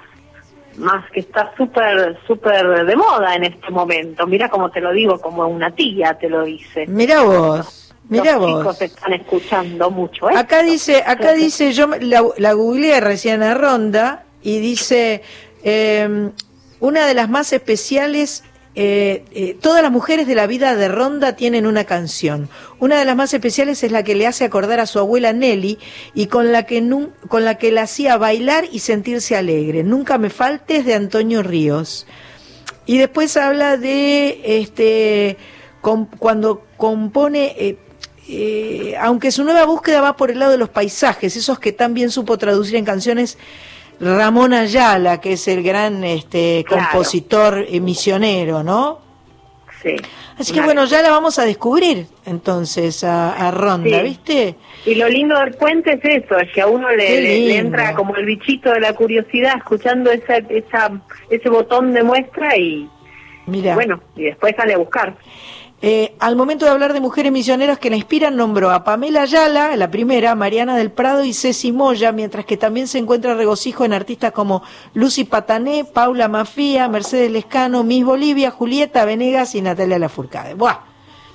más 0.76 1.08
que 1.12 1.20
está 1.20 1.52
súper, 1.56 2.18
súper 2.26 2.84
de 2.84 2.96
moda 2.96 3.36
en 3.36 3.44
este 3.44 3.70
momento. 3.70 4.26
Mira 4.26 4.48
como 4.48 4.72
te 4.72 4.80
lo 4.80 4.90
digo, 4.92 5.20
como 5.20 5.46
una 5.46 5.70
tía 5.70 6.14
te 6.14 6.28
lo 6.28 6.42
dice. 6.42 6.86
Mira 6.88 7.22
vos, 7.22 7.89
mira 8.10 8.32
Los 8.36 8.40
vos. 8.40 8.58
chicos 8.60 8.82
están 8.82 9.12
escuchando 9.14 9.90
mucho. 9.90 10.28
Acá 10.28 10.62
dice, 10.62 11.02
acá 11.06 11.32
dice, 11.32 11.72
yo 11.72 11.86
la, 12.00 12.22
la 12.36 12.52
googleé 12.52 13.00
recién 13.00 13.42
a 13.42 13.54
Ronda 13.54 14.24
y 14.42 14.58
dice, 14.58 15.22
eh, 15.64 16.30
una 16.80 17.06
de 17.06 17.14
las 17.14 17.28
más 17.30 17.52
especiales 17.54 18.44
eh, 18.76 19.24
eh, 19.32 19.56
todas 19.60 19.82
las 19.82 19.90
mujeres 19.90 20.28
de 20.28 20.36
la 20.36 20.46
vida 20.46 20.76
de 20.76 20.86
Ronda 20.88 21.34
tienen 21.34 21.66
una 21.66 21.82
canción. 21.84 22.48
Una 22.78 23.00
de 23.00 23.04
las 23.04 23.16
más 23.16 23.34
especiales 23.34 23.82
es 23.82 23.90
la 23.90 24.04
que 24.04 24.14
le 24.14 24.28
hace 24.28 24.44
acordar 24.44 24.78
a 24.78 24.86
su 24.86 25.00
abuela 25.00 25.32
Nelly 25.32 25.76
y 26.14 26.26
con 26.28 26.52
la 26.52 26.62
que, 26.66 26.80
nun- 26.80 27.10
con 27.28 27.44
la, 27.44 27.56
que 27.58 27.72
la 27.72 27.82
hacía 27.82 28.16
bailar 28.16 28.64
y 28.70 28.78
sentirse 28.78 29.34
alegre. 29.36 29.82
Nunca 29.82 30.18
me 30.18 30.30
faltes 30.30 30.84
de 30.86 30.94
Antonio 30.94 31.42
Ríos. 31.42 32.06
Y 32.86 32.98
después 32.98 33.36
habla 33.36 33.76
de 33.76 34.40
este 34.44 35.36
com- 35.80 36.06
cuando 36.18 36.62
compone, 36.76 37.56
eh, 37.58 37.76
eh, 38.32 38.94
aunque 39.00 39.30
su 39.30 39.44
nueva 39.44 39.64
búsqueda 39.64 40.00
va 40.00 40.16
por 40.16 40.30
el 40.30 40.38
lado 40.38 40.52
de 40.52 40.58
los 40.58 40.68
paisajes, 40.68 41.36
esos 41.36 41.58
que 41.58 41.72
también 41.72 42.10
supo 42.10 42.38
traducir 42.38 42.76
en 42.76 42.84
canciones 42.84 43.38
Ramón 44.00 44.54
Ayala, 44.54 45.20
que 45.20 45.34
es 45.34 45.48
el 45.48 45.62
gran 45.62 46.04
este, 46.04 46.64
compositor 46.68 47.66
misionero, 47.80 48.62
¿no? 48.62 49.00
Sí. 49.82 49.96
Así 50.38 50.52
que 50.52 50.60
bueno, 50.62 50.84
ya 50.86 51.02
la 51.02 51.10
vamos 51.10 51.38
a 51.38 51.44
descubrir 51.44 52.06
entonces 52.24 53.04
a, 53.04 53.32
a 53.48 53.50
Ronda, 53.50 53.98
Sí. 53.98 54.02
¿viste? 54.04 54.54
Y 54.86 54.94
lo 54.94 55.08
lindo 55.08 55.38
del 55.38 55.54
puente 55.54 55.92
es 56.02 56.24
eso, 56.24 56.38
es 56.38 56.50
que 56.52 56.62
a 56.62 56.66
uno 56.66 56.88
le, 56.90 57.58
entra 57.58 57.94
como 57.94 58.14
el 58.16 58.24
bichito 58.24 58.72
de 58.72 58.80
la 58.80 58.94
curiosidad 58.94 59.56
escuchando 59.58 60.10
esa, 60.10 60.36
esa, 60.36 60.92
ese 61.28 61.48
botón 61.50 61.92
de 61.92 62.02
muestra 62.02 62.56
y 62.56 62.88
Mira. 63.46 63.74
bueno, 63.74 64.00
y 64.16 64.24
después 64.24 64.54
sale 64.56 64.74
a 64.74 64.78
buscar. 64.78 65.14
Eh, 65.82 66.14
al 66.18 66.36
momento 66.36 66.66
de 66.66 66.72
hablar 66.72 66.92
de 66.92 67.00
mujeres 67.00 67.32
misioneras 67.32 67.78
que 67.78 67.88
la 67.88 67.96
inspiran, 67.96 68.36
nombró 68.36 68.70
a 68.70 68.84
Pamela 68.84 69.22
Ayala, 69.22 69.74
la 69.76 69.90
primera, 69.90 70.34
Mariana 70.34 70.76
del 70.76 70.90
Prado 70.90 71.24
y 71.24 71.32
Ceci 71.32 71.72
Moya, 71.72 72.12
mientras 72.12 72.44
que 72.44 72.58
también 72.58 72.86
se 72.86 72.98
encuentra 72.98 73.34
regocijo 73.34 73.86
en 73.86 73.94
artistas 73.94 74.32
como 74.32 74.62
Lucy 74.92 75.24
Patané, 75.24 75.86
Paula 75.86 76.28
Mafía, 76.28 76.86
Mercedes 76.88 77.30
Lescano, 77.30 77.82
Miss 77.82 78.04
Bolivia, 78.04 78.50
Julieta 78.50 79.06
Venegas 79.06 79.54
y 79.54 79.62
Natalia 79.62 79.98
Lafourcade. 79.98 80.52
Buah, 80.52 80.80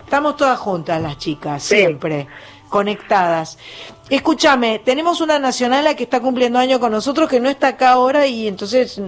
estamos 0.03 0.37
todas 0.37 0.59
juntas 0.59 1.01
las 1.01 1.17
chicas, 1.17 1.63
Sí. 1.63 1.77
siempre 1.77 2.27
conectadas. 2.69 3.57
Escúchame, 4.10 4.80
tenemos 4.86 5.20
una 5.20 5.39
nacionala 5.39 5.95
que 5.95 6.03
está 6.03 6.20
cumpliendo 6.20 6.60
año 6.60 6.80
con 6.80 6.91
nosotros 6.91 7.28
que 7.28 7.39
no 7.39 7.49
está 7.49 7.70
acá 7.70 7.89
ahora 7.91 8.28
y 8.28 8.47
entonces 8.47 9.01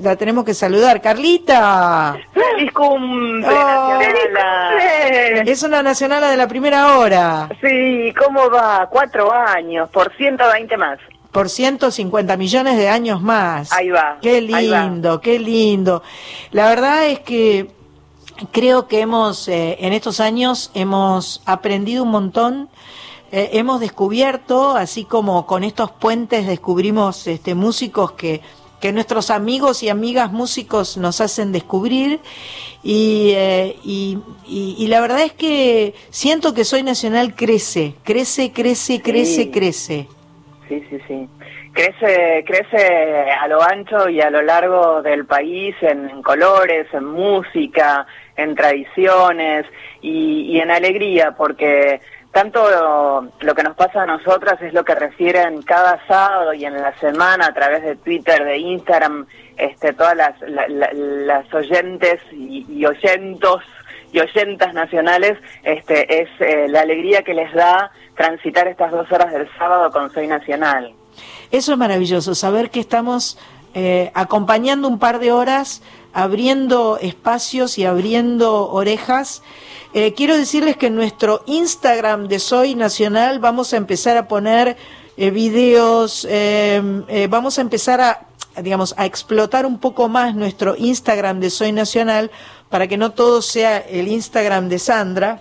la 0.00 0.16
tenemos 0.16 0.44
que 0.46 0.54
saludar. 0.54 1.02
Carlita. 1.02 2.16
¡Feliz 2.32 2.72
cumple, 2.72 3.46
Oh. 3.46 3.98
Nacionala! 3.98 5.42
Es 5.44 5.62
una 5.62 5.82
nacional 5.82 6.22
de 6.30 6.36
la 6.36 6.48
primera 6.48 6.96
hora. 6.98 7.48
Sí, 7.60 8.12
¿cómo 8.18 8.48
va? 8.50 8.88
Cuatro 8.90 9.30
años, 9.32 9.90
por 9.90 10.14
120 10.16 10.76
más. 10.78 10.98
Por 11.30 11.50
150 11.50 12.36
millones 12.38 12.78
de 12.78 12.88
años 12.88 13.20
más. 13.20 13.70
Ahí 13.72 13.90
va, 13.90 14.16
Qué 14.22 14.40
va. 14.50 14.60
lindo, 14.60 15.20
qué 15.20 15.38
lindo. 15.38 16.02
La 16.52 16.68
verdad 16.70 17.04
es 17.06 17.20
que 17.20 17.70
creo 18.50 18.88
que 18.88 19.00
hemos, 19.00 19.46
eh, 19.48 19.76
en 19.80 19.92
estos 19.92 20.20
años, 20.20 20.70
hemos 20.72 21.42
aprendido 21.44 22.02
un 22.02 22.10
montón. 22.12 22.70
Eh, 23.32 23.50
hemos 23.54 23.80
descubierto, 23.80 24.70
así 24.72 25.04
como 25.04 25.46
con 25.46 25.64
estos 25.64 25.90
puentes 25.90 26.46
descubrimos 26.46 27.26
este, 27.26 27.54
músicos 27.54 28.12
que, 28.12 28.40
que 28.80 28.92
nuestros 28.92 29.30
amigos 29.30 29.82
y 29.82 29.88
amigas 29.88 30.30
músicos 30.32 30.96
nos 30.96 31.20
hacen 31.20 31.52
descubrir. 31.52 32.20
Y, 32.82 33.32
eh, 33.34 33.76
y, 33.84 34.18
y- 34.46 34.76
y 34.78 34.86
la 34.86 35.00
verdad 35.00 35.22
es 35.22 35.32
que 35.32 35.94
siento 36.10 36.54
que 36.54 36.64
Soy 36.64 36.82
Nacional 36.82 37.34
crece, 37.34 37.94
crece, 38.04 38.52
crece, 38.52 39.02
crece, 39.02 39.42
Sí. 39.44 39.50
crece. 39.50 40.08
Sí, 40.68 40.82
sí, 40.90 40.98
sí. 41.08 41.28
Crece, 41.72 42.44
crece 42.46 43.30
a 43.30 43.46
lo 43.48 43.62
ancho 43.62 44.08
y 44.08 44.20
a 44.20 44.30
lo 44.30 44.42
largo 44.42 45.00
del 45.02 45.26
país 45.26 45.74
en, 45.80 46.08
en 46.10 46.22
colores, 46.22 46.86
en 46.92 47.04
música, 47.04 48.06
en 48.36 48.54
tradiciones 48.54 49.64
y, 50.02 50.42
y 50.52 50.60
en 50.60 50.70
alegría, 50.70 51.36
porque 51.36 52.00
tanto 52.38 52.70
lo, 52.70 53.28
lo 53.40 53.54
que 53.56 53.62
nos 53.64 53.74
pasa 53.74 54.02
a 54.02 54.06
nosotras 54.06 54.60
es 54.62 54.72
lo 54.72 54.84
que 54.84 54.94
refieren 54.94 55.62
cada 55.62 55.98
sábado 56.06 56.54
y 56.54 56.64
en 56.64 56.74
la 56.80 56.96
semana 56.98 57.46
a 57.46 57.52
través 57.52 57.82
de 57.82 57.96
Twitter, 57.96 58.44
de 58.44 58.58
Instagram, 58.58 59.26
este, 59.56 59.92
todas 59.92 60.16
las, 60.16 60.40
la- 60.42 60.68
la- 60.68 60.92
las 60.92 61.52
oyentes 61.52 62.20
y, 62.30 62.64
y 62.68 62.86
oyentos 62.86 63.62
y 64.12 64.20
oyentas 64.20 64.72
nacionales, 64.72 65.36
este, 65.64 66.22
es 66.22 66.28
eh, 66.38 66.66
la 66.68 66.82
alegría 66.82 67.22
que 67.22 67.34
les 67.34 67.52
da 67.54 67.90
transitar 68.16 68.68
estas 68.68 68.92
dos 68.92 69.10
horas 69.10 69.32
del 69.32 69.48
sábado 69.58 69.90
con 69.90 70.10
Soy 70.12 70.28
Nacional. 70.28 70.92
Eso 71.50 71.72
es 71.72 71.78
maravilloso, 71.78 72.34
saber 72.36 72.70
que 72.70 72.78
estamos 72.80 73.36
eh, 73.74 74.10
acompañando 74.14 74.86
un 74.88 74.98
par 75.00 75.18
de 75.18 75.32
horas, 75.32 75.82
abriendo 76.12 76.98
espacios 77.00 77.78
y 77.78 77.84
abriendo 77.84 78.70
orejas. 78.70 79.42
Eh, 79.94 80.14
quiero 80.14 80.36
decirles 80.36 80.76
que 80.76 80.86
en 80.86 80.96
nuestro 80.96 81.42
Instagram 81.46 82.28
de 82.28 82.38
Soy 82.38 82.74
Nacional 82.74 83.38
vamos 83.38 83.72
a 83.72 83.76
empezar 83.76 84.16
a 84.16 84.28
poner 84.28 84.76
eh, 85.20 85.32
videos, 85.32 86.24
eh, 86.30 86.80
eh, 87.08 87.26
vamos 87.28 87.58
a 87.58 87.60
empezar 87.60 88.00
a, 88.00 88.28
digamos, 88.62 88.94
a 88.96 89.04
explotar 89.04 89.66
un 89.66 89.78
poco 89.78 90.08
más 90.08 90.36
nuestro 90.36 90.76
Instagram 90.76 91.40
de 91.40 91.50
Soy 91.50 91.72
Nacional 91.72 92.30
para 92.68 92.86
que 92.86 92.96
no 92.96 93.10
todo 93.10 93.42
sea 93.42 93.78
el 93.78 94.06
Instagram 94.06 94.68
de 94.68 94.78
Sandra, 94.78 95.40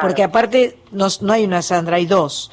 porque 0.00 0.22
aparte 0.24 0.76
nos- 0.90 1.22
no 1.22 1.32
hay 1.32 1.44
una 1.44 1.62
Sandra, 1.62 1.96
hay 1.96 2.06
dos. 2.06 2.50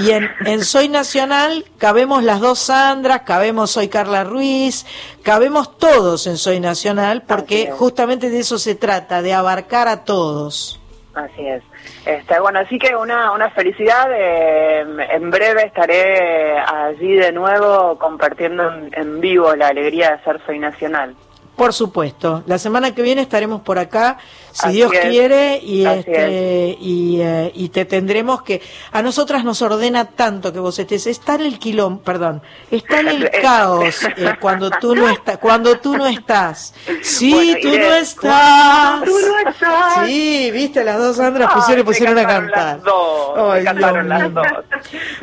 Y 0.00 0.10
en, 0.10 0.30
en 0.46 0.64
Soy 0.64 0.88
Nacional 0.88 1.64
cabemos 1.78 2.22
las 2.22 2.40
dos 2.40 2.58
Sandras, 2.58 3.22
cabemos 3.22 3.70
Soy 3.70 3.88
Carla 3.88 4.24
Ruiz, 4.24 4.86
cabemos 5.22 5.76
todos 5.78 6.26
en 6.26 6.36
Soy 6.36 6.60
Nacional, 6.60 7.22
porque 7.26 7.70
justamente 7.72 8.30
de 8.30 8.40
eso 8.40 8.58
se 8.58 8.74
trata, 8.74 9.22
de 9.22 9.32
abarcar 9.34 9.88
a 9.88 10.04
todos. 10.04 10.80
Así 11.14 11.46
es. 11.46 11.62
Este, 12.06 12.38
bueno, 12.38 12.60
así 12.60 12.78
que 12.78 12.94
una, 12.94 13.32
una 13.32 13.50
felicidad. 13.50 14.08
eh, 14.12 14.80
en 15.10 15.30
breve 15.30 15.64
estaré 15.66 16.56
allí 16.58 17.14
de 17.16 17.32
nuevo 17.32 17.98
compartiendo 17.98 18.72
en, 18.72 18.90
en 18.94 19.20
vivo 19.20 19.54
la 19.56 19.68
alegría 19.68 20.12
de 20.16 20.22
ser 20.22 20.40
Soy 20.46 20.58
Nacional. 20.60 21.16
Por 21.58 21.74
supuesto, 21.74 22.44
la 22.46 22.56
semana 22.56 22.94
que 22.94 23.02
viene 23.02 23.20
estaremos 23.20 23.62
por 23.62 23.80
acá, 23.80 24.18
si 24.52 24.68
Así 24.68 24.76
Dios 24.76 24.92
es, 24.92 25.00
quiere, 25.00 25.58
y, 25.60 25.84
este, 25.84 26.78
y, 26.80 27.20
eh, 27.20 27.50
y 27.52 27.70
te 27.70 27.84
tendremos 27.84 28.42
que... 28.42 28.62
A 28.92 29.02
nosotras 29.02 29.42
nos 29.42 29.60
ordena 29.60 30.04
tanto 30.04 30.52
que 30.52 30.60
vos 30.60 30.78
estés, 30.78 31.08
está 31.08 31.34
en 31.34 31.40
el 31.40 31.58
quilombo, 31.58 32.00
perdón, 32.02 32.42
está 32.70 33.00
en 33.00 33.08
el 33.08 33.30
caos 33.42 34.04
eh, 34.04 34.34
cuando 34.40 34.70
tú 34.70 34.94
no 34.94 35.08
estás, 35.08 35.38
cuando 35.38 35.80
tú 35.80 35.96
no 35.96 36.06
estás. 36.06 36.74
Sí, 37.02 37.32
Bueno, 37.32 37.58
tú 37.60 37.76
no 37.76 37.94
estás. 37.94 39.04
Tú 39.04 39.18
no 39.18 39.50
estás. 39.50 40.06
Sí, 40.06 40.50
viste, 40.52 40.84
las 40.84 40.96
dos 40.96 41.16
Sandras 41.16 41.48
Ay, 41.50 41.56
pusieron, 41.56 41.84
me 41.84 41.84
pusieron 41.84 42.18
a 42.18 42.24
cantar. 42.24 42.76
Las 42.76 42.84
dos, 42.84 43.32
Ay, 43.36 43.58
me 43.58 43.64
cantaron 43.64 44.08
las 44.08 44.32
dos. 44.32 44.46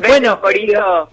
Bueno, 0.06 0.38
Corito. 0.42 1.08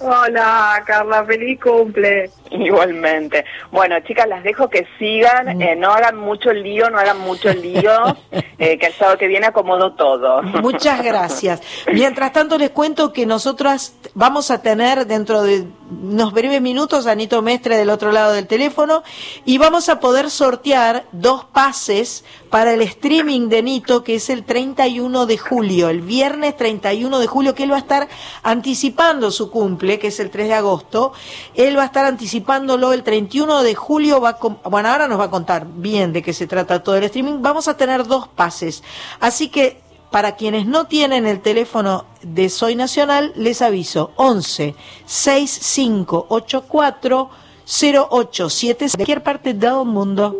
Hola, 0.00 0.82
Carla, 0.84 1.24
feliz 1.24 1.60
cumple. 1.60 2.30
Igualmente. 2.50 3.44
Bueno, 3.70 3.96
chicas, 4.00 4.28
las 4.28 4.42
dejo 4.42 4.68
que 4.68 4.86
sigan, 4.98 5.60
eh, 5.60 5.74
no 5.76 5.90
hagan 5.90 6.16
mucho 6.16 6.52
lío, 6.52 6.90
no 6.90 6.98
hagan 6.98 7.18
mucho 7.20 7.52
lío, 7.52 7.92
eh, 8.58 8.78
que 8.78 8.86
el 8.86 8.92
sábado 8.92 9.18
que 9.18 9.28
viene 9.28 9.46
acomodo 9.46 9.92
todo. 9.94 10.42
Muchas 10.42 11.02
gracias. 11.02 11.62
Mientras 11.92 12.32
tanto 12.32 12.58
les 12.58 12.70
cuento 12.70 13.12
que 13.12 13.26
nosotras 13.26 13.96
vamos 14.14 14.50
a 14.50 14.62
tener 14.62 15.06
dentro 15.06 15.42
de 15.42 15.66
unos 15.90 16.32
breves 16.32 16.60
minutos 16.60 17.06
a 17.06 17.12
Anito 17.12 17.42
Mestre 17.42 17.76
del 17.76 17.90
otro 17.90 18.12
lado 18.12 18.32
del 18.32 18.46
teléfono 18.46 19.02
y 19.44 19.58
vamos 19.58 19.88
a 19.88 20.00
poder 20.00 20.30
sortear 20.30 21.04
dos 21.12 21.44
pases 21.44 22.24
para 22.54 22.72
el 22.72 22.82
streaming 22.82 23.48
de 23.48 23.64
Nito 23.64 24.04
que 24.04 24.14
es 24.14 24.30
el 24.30 24.44
31 24.44 25.26
de 25.26 25.38
julio, 25.38 25.88
el 25.88 26.02
viernes 26.02 26.56
31 26.56 27.18
de 27.18 27.26
julio, 27.26 27.52
que 27.52 27.64
él 27.64 27.72
va 27.72 27.74
a 27.74 27.80
estar 27.80 28.08
anticipando 28.44 29.32
su 29.32 29.50
cumple, 29.50 29.98
que 29.98 30.06
es 30.06 30.20
el 30.20 30.30
3 30.30 30.46
de 30.46 30.54
agosto. 30.54 31.12
Él 31.56 31.76
va 31.76 31.82
a 31.82 31.86
estar 31.86 32.04
anticipándolo 32.04 32.92
el 32.92 33.02
31 33.02 33.64
de 33.64 33.74
julio. 33.74 34.20
Va 34.20 34.28
a 34.28 34.38
bueno, 34.68 34.88
ahora 34.88 35.08
nos 35.08 35.18
va 35.18 35.24
a 35.24 35.30
contar 35.30 35.66
bien 35.66 36.12
de 36.12 36.22
qué 36.22 36.32
se 36.32 36.46
trata 36.46 36.80
todo 36.80 36.94
el 36.94 37.02
streaming. 37.02 37.42
Vamos 37.42 37.66
a 37.66 37.76
tener 37.76 38.06
dos 38.06 38.28
pases. 38.28 38.84
Así 39.18 39.48
que 39.48 39.80
para 40.12 40.36
quienes 40.36 40.64
no 40.64 40.84
tienen 40.84 41.26
el 41.26 41.40
teléfono 41.40 42.04
de 42.22 42.48
Soy 42.50 42.76
Nacional, 42.76 43.32
les 43.34 43.62
aviso 43.62 44.12
11 44.14 44.76
6584 45.06 47.30
0876 47.66 48.92
de 48.92 48.96
cualquier 48.96 49.24
parte 49.24 49.54
del 49.54 49.84
mundo, 49.84 50.36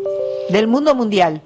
del 0.49 0.69
mundo 0.69 0.95
mundial 0.95 1.43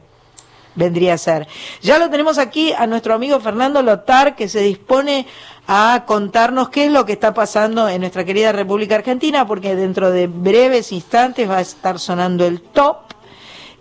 vendría 0.79 1.15
a 1.15 1.19
ser. 1.19 1.49
Ya 1.83 1.99
lo 1.99 2.09
tenemos 2.09 2.39
aquí 2.39 2.73
a 2.73 2.87
nuestro 2.87 3.15
amigo 3.15 3.39
Fernando 3.41 3.83
Lotar, 3.83 4.37
que 4.37 4.49
se 4.49 4.61
dispone 4.61 5.27
a 5.67 6.05
contarnos 6.07 6.71
qué 6.71 6.87
es 6.87 6.93
lo 6.93 7.05
que 7.05 7.13
está 7.13 7.35
pasando 7.35 7.89
en 7.89 8.01
nuestra 8.01 8.25
querida 8.25 8.53
República 8.53 8.95
Argentina, 8.95 9.47
porque 9.47 9.75
dentro 9.75 10.11
de 10.11 10.29
breves 10.29 10.93
instantes 10.93 11.51
va 11.51 11.59
a 11.59 11.61
estar 11.61 11.99
sonando 11.99 12.47
el 12.47 12.63
top, 12.63 12.97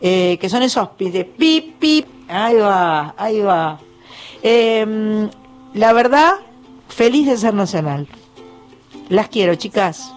eh, 0.01 0.37
que 0.41 0.49
son 0.49 0.63
esos 0.63 0.89
de 0.97 1.23
pip, 1.23 1.79
pip, 1.79 2.07
ahí 2.27 2.55
va, 2.55 3.13
ahí 3.15 3.39
va. 3.39 3.79
Eh, 4.41 5.29
la 5.75 5.93
verdad, 5.93 6.33
feliz 6.89 7.27
de 7.27 7.37
ser 7.37 7.53
nacional. 7.53 8.07
Las 9.09 9.29
quiero, 9.29 9.55
chicas. 9.55 10.11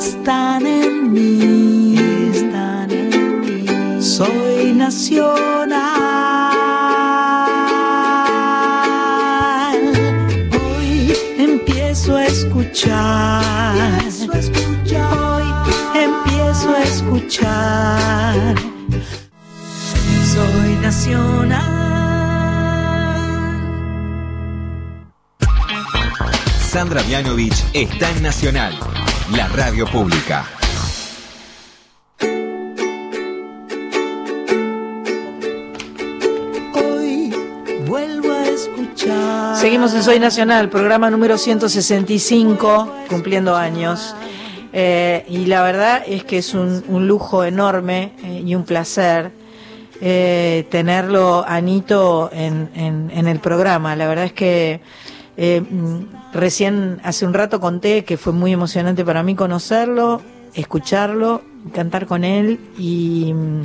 están 0.00 0.66
en 0.66 1.12
mí, 1.12 2.09
están 2.40 2.90
en 2.90 3.40
mí. 3.40 4.02
Soy 4.02 4.72
nacional. 4.72 5.80
Hoy 10.52 11.16
empiezo 11.38 12.16
a 12.16 12.26
escuchar. 12.26 13.82
Empiezo 13.92 14.32
a 14.32 14.38
escuchar. 14.38 15.18
Hoy 15.18 15.44
empiezo 15.94 16.74
a 16.74 16.82
escuchar. 16.82 18.54
Soy 20.32 20.74
nacional. 20.82 21.80
Sandra 26.70 27.02
Mianovich 27.02 27.64
está 27.72 28.08
en 28.10 28.22
Nacional, 28.22 28.78
la 29.32 29.48
radio 29.48 29.86
pública. 29.86 30.46
Seguimos 39.60 39.92
en 39.92 40.02
Soy 40.02 40.18
Nacional, 40.18 40.70
programa 40.70 41.10
número 41.10 41.36
165, 41.36 42.90
cumpliendo 43.10 43.56
años. 43.56 44.16
Eh, 44.72 45.26
y 45.28 45.44
la 45.44 45.62
verdad 45.62 46.02
es 46.06 46.24
que 46.24 46.38
es 46.38 46.54
un, 46.54 46.82
lujo 47.06 47.44
enorme 47.44 48.14
eh, 48.24 48.42
y 48.46 48.54
un 48.54 48.64
placer 48.64 49.32
eh, 50.00 50.66
tenerlo, 50.70 51.44
Anito, 51.46 52.30
en, 52.32 52.70
en, 52.74 53.10
en 53.14 53.28
el 53.28 53.38
programa. 53.38 53.94
La 53.96 54.08
verdad 54.08 54.24
es 54.24 54.32
que 54.32 54.80
recién, 56.32 56.98
hace 57.04 57.26
un 57.26 57.34
rato 57.34 57.60
conté 57.60 58.02
que 58.04 58.16
fue 58.16 58.32
muy 58.32 58.54
emocionante 58.54 59.04
para 59.04 59.22
mí 59.22 59.34
conocerlo, 59.34 60.22
escucharlo, 60.54 61.42
cantar 61.74 62.06
con 62.06 62.24
él 62.24 62.60
y 62.78 63.34
mm, 63.34 63.62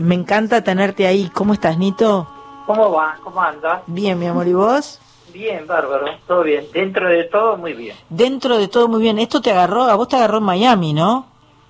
me 0.00 0.14
encanta 0.14 0.64
tenerte 0.64 1.06
ahí. 1.06 1.30
¿Cómo 1.34 1.52
estás, 1.52 1.76
Nito? 1.76 2.35
¿Cómo 2.66 2.92
va? 2.92 3.16
¿Cómo 3.22 3.40
andas? 3.40 3.82
Bien, 3.86 4.18
mi 4.18 4.26
amor, 4.26 4.46
¿y 4.48 4.52
vos? 4.52 5.00
Bien, 5.32 5.66
bárbaro, 5.66 6.06
todo 6.26 6.42
bien. 6.42 6.66
Dentro 6.72 7.08
de 7.08 7.24
todo, 7.24 7.56
muy 7.56 7.74
bien. 7.74 7.96
Dentro 8.08 8.56
de 8.58 8.68
todo 8.68 8.88
muy 8.88 9.02
bien. 9.02 9.18
Esto 9.18 9.40
te 9.40 9.50
agarró, 9.50 9.84
a 9.84 9.94
vos 9.94 10.08
te 10.08 10.16
agarró 10.16 10.38
en 10.38 10.44
Miami, 10.44 10.92
¿no? 10.92 11.26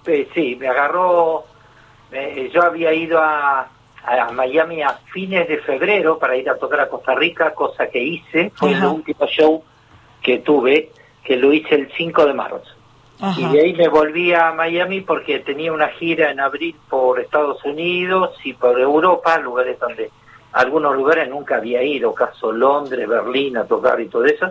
Eh, 0.06 0.28
sí, 0.34 0.56
me 0.58 0.68
agarró. 0.68 1.44
eh, 2.12 2.50
yo 2.54 2.62
había 2.62 2.92
ido 2.94 3.18
a, 3.20 3.68
a 4.04 4.32
Miami 4.32 4.82
a 4.82 4.98
fines 5.12 5.48
de 5.48 5.58
febrero 5.58 6.18
para 6.18 6.36
ir 6.36 6.48
a 6.48 6.56
tocar 6.56 6.80
a 6.80 6.88
Costa 6.88 7.14
Rica, 7.14 7.52
cosa 7.54 7.88
que 7.88 8.02
hice. 8.02 8.52
Fue 8.54 8.72
el 8.72 8.84
último 8.84 9.26
show 9.26 9.62
que 10.22 10.38
tuve, 10.38 10.92
que 11.24 11.36
lo 11.36 11.52
hice 11.52 11.74
el 11.74 11.92
5 11.96 12.24
de 12.26 12.34
marzo. 12.34 12.62
Ajá. 13.20 13.40
Y 13.40 13.48
de 13.48 13.60
ahí 13.62 13.72
me 13.74 13.88
volví 13.88 14.32
a 14.32 14.52
Miami 14.52 15.00
porque 15.00 15.40
tenía 15.40 15.72
una 15.72 15.88
gira 15.88 16.30
en 16.30 16.38
abril 16.38 16.76
por 16.88 17.18
Estados 17.18 17.64
Unidos 17.64 18.30
y 18.44 18.52
por 18.52 18.78
Europa, 18.78 19.38
lugares 19.38 19.78
donde 19.80 20.10
algunos 20.52 20.94
lugares 20.96 21.28
nunca 21.28 21.56
había 21.56 21.82
ido, 21.82 22.14
caso 22.14 22.50
Londres, 22.52 23.06
Berlín, 23.08 23.56
a 23.56 23.64
tocar 23.64 24.00
y 24.00 24.08
todo 24.08 24.24
eso. 24.24 24.50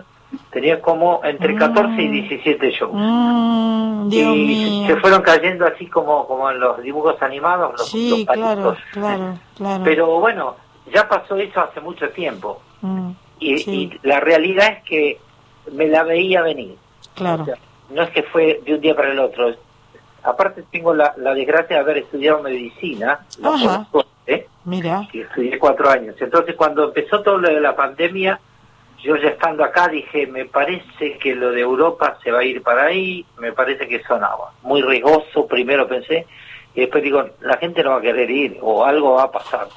Tenía 0.50 0.80
como 0.80 1.20
entre 1.24 1.54
14 1.54 2.02
y 2.02 2.08
17 2.08 2.70
shows. 2.72 2.92
Mm, 2.94 4.08
y 4.12 4.84
se 4.86 4.96
fueron 4.96 5.22
cayendo 5.22 5.66
así 5.66 5.86
como, 5.86 6.26
como 6.26 6.50
en 6.50 6.58
los 6.60 6.82
dibujos 6.82 7.20
animados, 7.22 7.72
los, 7.72 7.88
Sí, 7.88 8.10
los 8.10 8.20
palitos. 8.26 8.78
claro, 8.92 9.16
claro, 9.16 9.38
claro. 9.56 9.84
Pero 9.84 10.20
bueno, 10.20 10.56
ya 10.92 11.08
pasó 11.08 11.36
eso 11.36 11.60
hace 11.60 11.80
mucho 11.80 12.08
tiempo. 12.10 12.60
Mm, 12.82 13.10
Y, 13.38 13.58
Sí. 13.58 13.90
y 14.02 14.06
la 14.06 14.18
realidad 14.20 14.68
es 14.78 14.82
que 14.84 15.20
me 15.72 15.86
la 15.88 16.02
veía 16.04 16.42
venir. 16.42 16.76
claro. 17.14 17.42
O 17.42 17.46
sea, 17.46 17.56
no 17.90 18.02
es 18.02 18.10
que 18.10 18.22
fue 18.24 18.60
de 18.64 18.74
un 18.74 18.80
día 18.80 18.96
para 18.96 19.12
el 19.12 19.18
otro. 19.20 19.54
Aparte 20.24 20.64
tengo 20.72 20.92
la, 20.94 21.14
la 21.18 21.34
desgracia 21.34 21.76
de 21.76 21.82
haber 21.82 21.98
estudiado 21.98 22.42
medicina, 22.42 23.20
Ajá. 23.44 23.86
suerte, 23.92 24.10
Mira. 24.66 25.08
que 25.10 25.22
estudié 25.22 25.58
cuatro 25.58 25.88
años. 25.88 26.14
Entonces 26.20 26.54
cuando 26.54 26.84
empezó 26.84 27.22
todo 27.22 27.38
lo 27.38 27.48
de 27.48 27.60
la 27.60 27.74
pandemia, 27.74 28.38
yo 29.02 29.16
ya 29.16 29.28
estando 29.28 29.64
acá 29.64 29.88
dije, 29.88 30.26
me 30.26 30.44
parece 30.44 31.16
que 31.18 31.34
lo 31.34 31.52
de 31.52 31.60
Europa 31.60 32.18
se 32.22 32.30
va 32.32 32.40
a 32.40 32.44
ir 32.44 32.62
para 32.62 32.84
ahí, 32.86 33.24
me 33.38 33.52
parece 33.52 33.86
que 33.88 34.02
sonaba. 34.02 34.52
Muy 34.62 34.82
riesgoso, 34.82 35.46
primero 35.46 35.86
pensé, 35.88 36.26
y 36.74 36.80
después 36.80 37.02
digo, 37.02 37.24
la 37.40 37.56
gente 37.58 37.82
no 37.82 37.90
va 37.90 37.98
a 37.98 38.00
querer 38.02 38.30
ir 38.30 38.58
o 38.60 38.84
algo 38.84 39.14
va 39.14 39.24
a 39.24 39.30
pasar. 39.30 39.68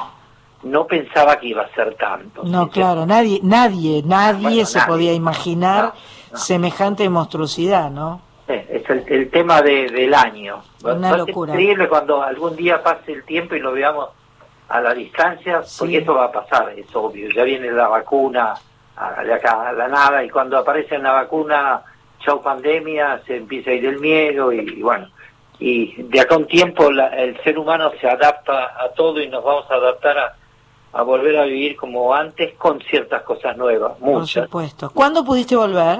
No 0.63 0.85
pensaba 0.87 1.37
que 1.39 1.47
iba 1.47 1.61
a 1.61 1.69
ser 1.69 1.93
tanto. 1.95 2.43
No, 2.43 2.69
claro, 2.69 3.05
nadie, 3.05 3.39
nadie, 3.43 4.01
nadie 4.03 4.41
Bueno, 4.49 4.65
se 4.65 4.79
nadie. 4.79 4.91
podía 4.91 5.13
imaginar 5.13 5.93
semejante 6.33 7.07
monstruosidad, 7.09 7.89
¿no? 7.91 8.21
Es 8.47 8.89
el, 8.89 9.03
el 9.07 9.29
tema 9.29 9.61
de- 9.61 9.89
del 9.89 10.13
año. 10.13 10.61
Una 10.83 11.11
va 11.11 11.17
locura. 11.17 11.51
increíble 11.53 11.87
cuando 11.87 12.23
algún 12.23 12.55
día 12.55 12.81
pase 12.81 13.13
el 13.13 13.23
tiempo 13.23 13.53
y 13.55 13.59
lo 13.59 13.71
veamos 13.71 14.09
a 14.69 14.79
la 14.81 14.93
distancia, 14.93 15.61
porque 15.79 15.97
eso 15.97 16.13
va 16.13 16.25
a 16.25 16.31
pasar, 16.31 16.69
es 16.77 16.95
obvio. 16.95 17.29
Ya 17.35 17.43
viene 17.43 17.71
la 17.71 17.87
vacuna 17.87 18.53
a- 18.95 19.23
de 19.23 19.33
acá 19.33 19.69
a 19.69 19.73
la 19.73 19.87
nada 19.87 20.23
y 20.23 20.29
cuando 20.29 20.57
aparece 20.57 20.97
una 20.97 21.11
vacuna, 21.11 21.81
chau 22.19 22.41
pandemia, 22.41 23.21
se 23.25 23.37
empieza 23.37 23.71
a 23.71 23.73
ir 23.73 23.85
el 23.85 23.99
miedo 23.99 24.51
y, 24.53 24.59
y 24.59 24.81
bueno. 24.81 25.07
Y 25.59 26.01
de 26.03 26.21
acá 26.21 26.35
a 26.35 26.37
un 26.37 26.47
tiempo 26.47 26.91
la- 26.91 27.07
el 27.09 27.41
ser 27.43 27.57
humano 27.57 27.91
se 27.99 28.07
adapta 28.09 28.75
a 28.79 28.89
todo 28.95 29.19
y 29.21 29.27
nos 29.27 29.43
vamos 29.43 29.65
a 29.71 29.73
adaptar 29.75 30.17
a, 30.17 30.33
a 30.93 31.01
volver 31.01 31.37
a 31.37 31.43
vivir 31.45 31.75
como 31.75 32.13
antes 32.13 32.53
con 32.55 32.79
ciertas 32.81 33.23
cosas 33.23 33.57
nuevas, 33.57 33.93
Por 33.99 34.07
muchas. 34.19 34.45
supuesto. 34.45 34.89
¿Cuándo 34.91 35.23
pudiste 35.25 35.55
volver? 35.55 35.99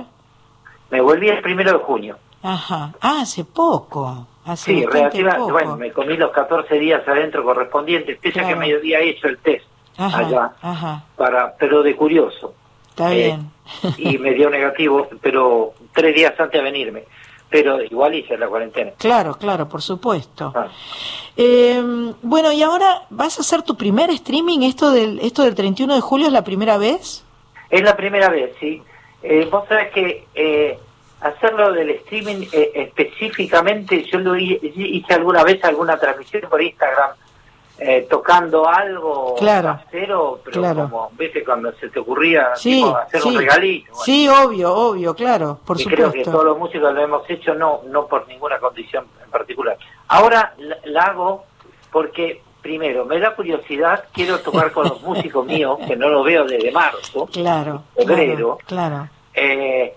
Me 0.92 1.02
volví 1.02 1.28
el 1.30 1.42
primero 1.42 1.74
de 1.74 1.78
junio. 1.80 2.18
Ajá. 2.44 2.94
Ah, 3.02 3.20
hace 3.22 3.44
poco. 3.46 4.26
Hace 4.50 4.74
Sí, 4.74 4.86
relativa, 4.86 5.36
poco. 5.36 5.52
bueno, 5.52 5.78
me 5.78 5.92
comí 5.92 6.18
los 6.18 6.32
14 6.32 6.76
días 6.80 7.08
adentro 7.08 7.44
correspondientes, 7.44 8.18
pese 8.20 8.40
a 8.42 8.48
que 8.48 8.56
me 8.56 8.74
había 8.74 9.00
hecho 9.00 9.28
el 9.28 9.38
test 9.38 9.66
Ajá, 9.98 10.18
allá, 10.20 10.52
ajá. 10.62 11.04
para, 11.16 11.56
pero 11.58 11.84
de 11.84 11.96
curioso, 11.96 12.54
Está 12.90 13.14
Eh, 13.14 13.38
bien. 13.38 13.52
y 13.98 14.18
me 14.18 14.34
dio 14.34 14.50
negativo, 14.50 15.08
pero 15.22 15.74
tres 15.94 16.16
días 16.16 16.34
antes 16.40 16.60
de 16.60 16.64
venirme, 16.64 17.04
pero 17.50 17.82
igual 17.84 18.16
hice 18.16 18.38
la 18.38 18.48
cuarentena. 18.48 18.92
Claro, 18.98 19.36
claro, 19.38 19.70
por 19.70 19.82
supuesto. 19.82 20.52
Ah. 20.56 20.68
Eh, 21.38 21.82
bueno, 22.22 22.52
y 22.52 22.64
ahora 22.64 23.04
vas 23.12 23.38
a 23.38 23.42
hacer 23.42 23.62
tu 23.62 23.76
primer 23.78 24.10
streaming. 24.10 24.60
Esto 24.64 24.92
del, 24.92 25.20
esto 25.20 25.44
del 25.44 25.54
31 25.56 25.94
de 25.96 26.02
julio 26.02 26.28
es 26.28 26.34
la 26.34 26.44
primera 26.44 26.78
vez. 26.78 27.24
Es 27.70 27.82
la 27.84 27.96
primera 27.96 28.30
vez, 28.30 28.52
sí. 28.60 28.82
Eh, 29.22 29.48
vos 29.52 29.68
sabés 29.70 29.92
que 29.92 30.26
eh, 30.36 30.80
hacerlo 31.22 31.72
del 31.74 31.90
streaming 31.92 32.48
eh, 32.52 32.72
específicamente, 32.76 34.04
yo 34.06 34.20
lo 34.20 34.36
hi- 34.38 34.60
hice 34.64 35.14
alguna 35.14 35.44
vez 35.44 35.64
alguna 35.64 35.98
transmisión 36.00 36.44
por 36.50 36.62
Instagram, 36.62 37.12
eh, 37.82 38.08
tocando 38.10 38.68
algo 38.68 39.36
Claro. 39.38 39.80
casero, 39.86 40.42
pero 40.44 40.62
Claro. 40.62 40.82
como, 40.90 41.12
viste, 41.18 41.44
cuando 41.46 41.72
se 41.74 41.90
te 41.90 42.00
ocurría 42.00 42.56
Sí, 42.56 42.76
tipo, 42.84 42.98
hacer 42.98 43.22
sí. 43.22 43.28
un 43.30 43.38
regalito. 43.38 43.92
bueno. 43.92 44.04
Sí, 44.04 44.28
obvio, 44.28 44.74
obvio, 44.74 45.16
claro, 45.16 45.60
por 45.66 45.80
y 45.80 45.86
creo 45.86 46.08
que 46.12 46.20
supuesto. 46.20 46.32
todos 46.32 46.46
los 46.46 46.58
músicos 46.58 46.94
lo 46.94 47.02
hemos 47.02 47.30
hecho, 47.30 47.54
no 47.56 47.82
no 47.88 48.06
por 48.08 48.28
ninguna 48.28 48.58
condición 48.60 49.06
en 49.24 49.30
particular. 49.32 49.78
Ahora 50.10 50.54
la, 50.58 50.78
la 50.86 51.04
hago 51.04 51.46
porque, 51.92 52.42
primero, 52.62 53.06
me 53.06 53.18
da 53.20 53.34
curiosidad, 53.34 54.04
quiero 54.14 54.40
tocar 54.40 54.72
con 54.74 54.88
los 54.90 55.02
músicos 55.04 55.46
míos, 55.46 55.80
que 55.88 55.96
no 55.96 56.10
los 56.10 56.26
veo 56.26 56.44
desde 56.46 56.72
marzo, 56.72 57.28
Claro, 57.32 57.84
febrero. 57.96 58.58
claro, 58.66 58.90
claro. 58.98 59.10
Eh, 59.34 59.96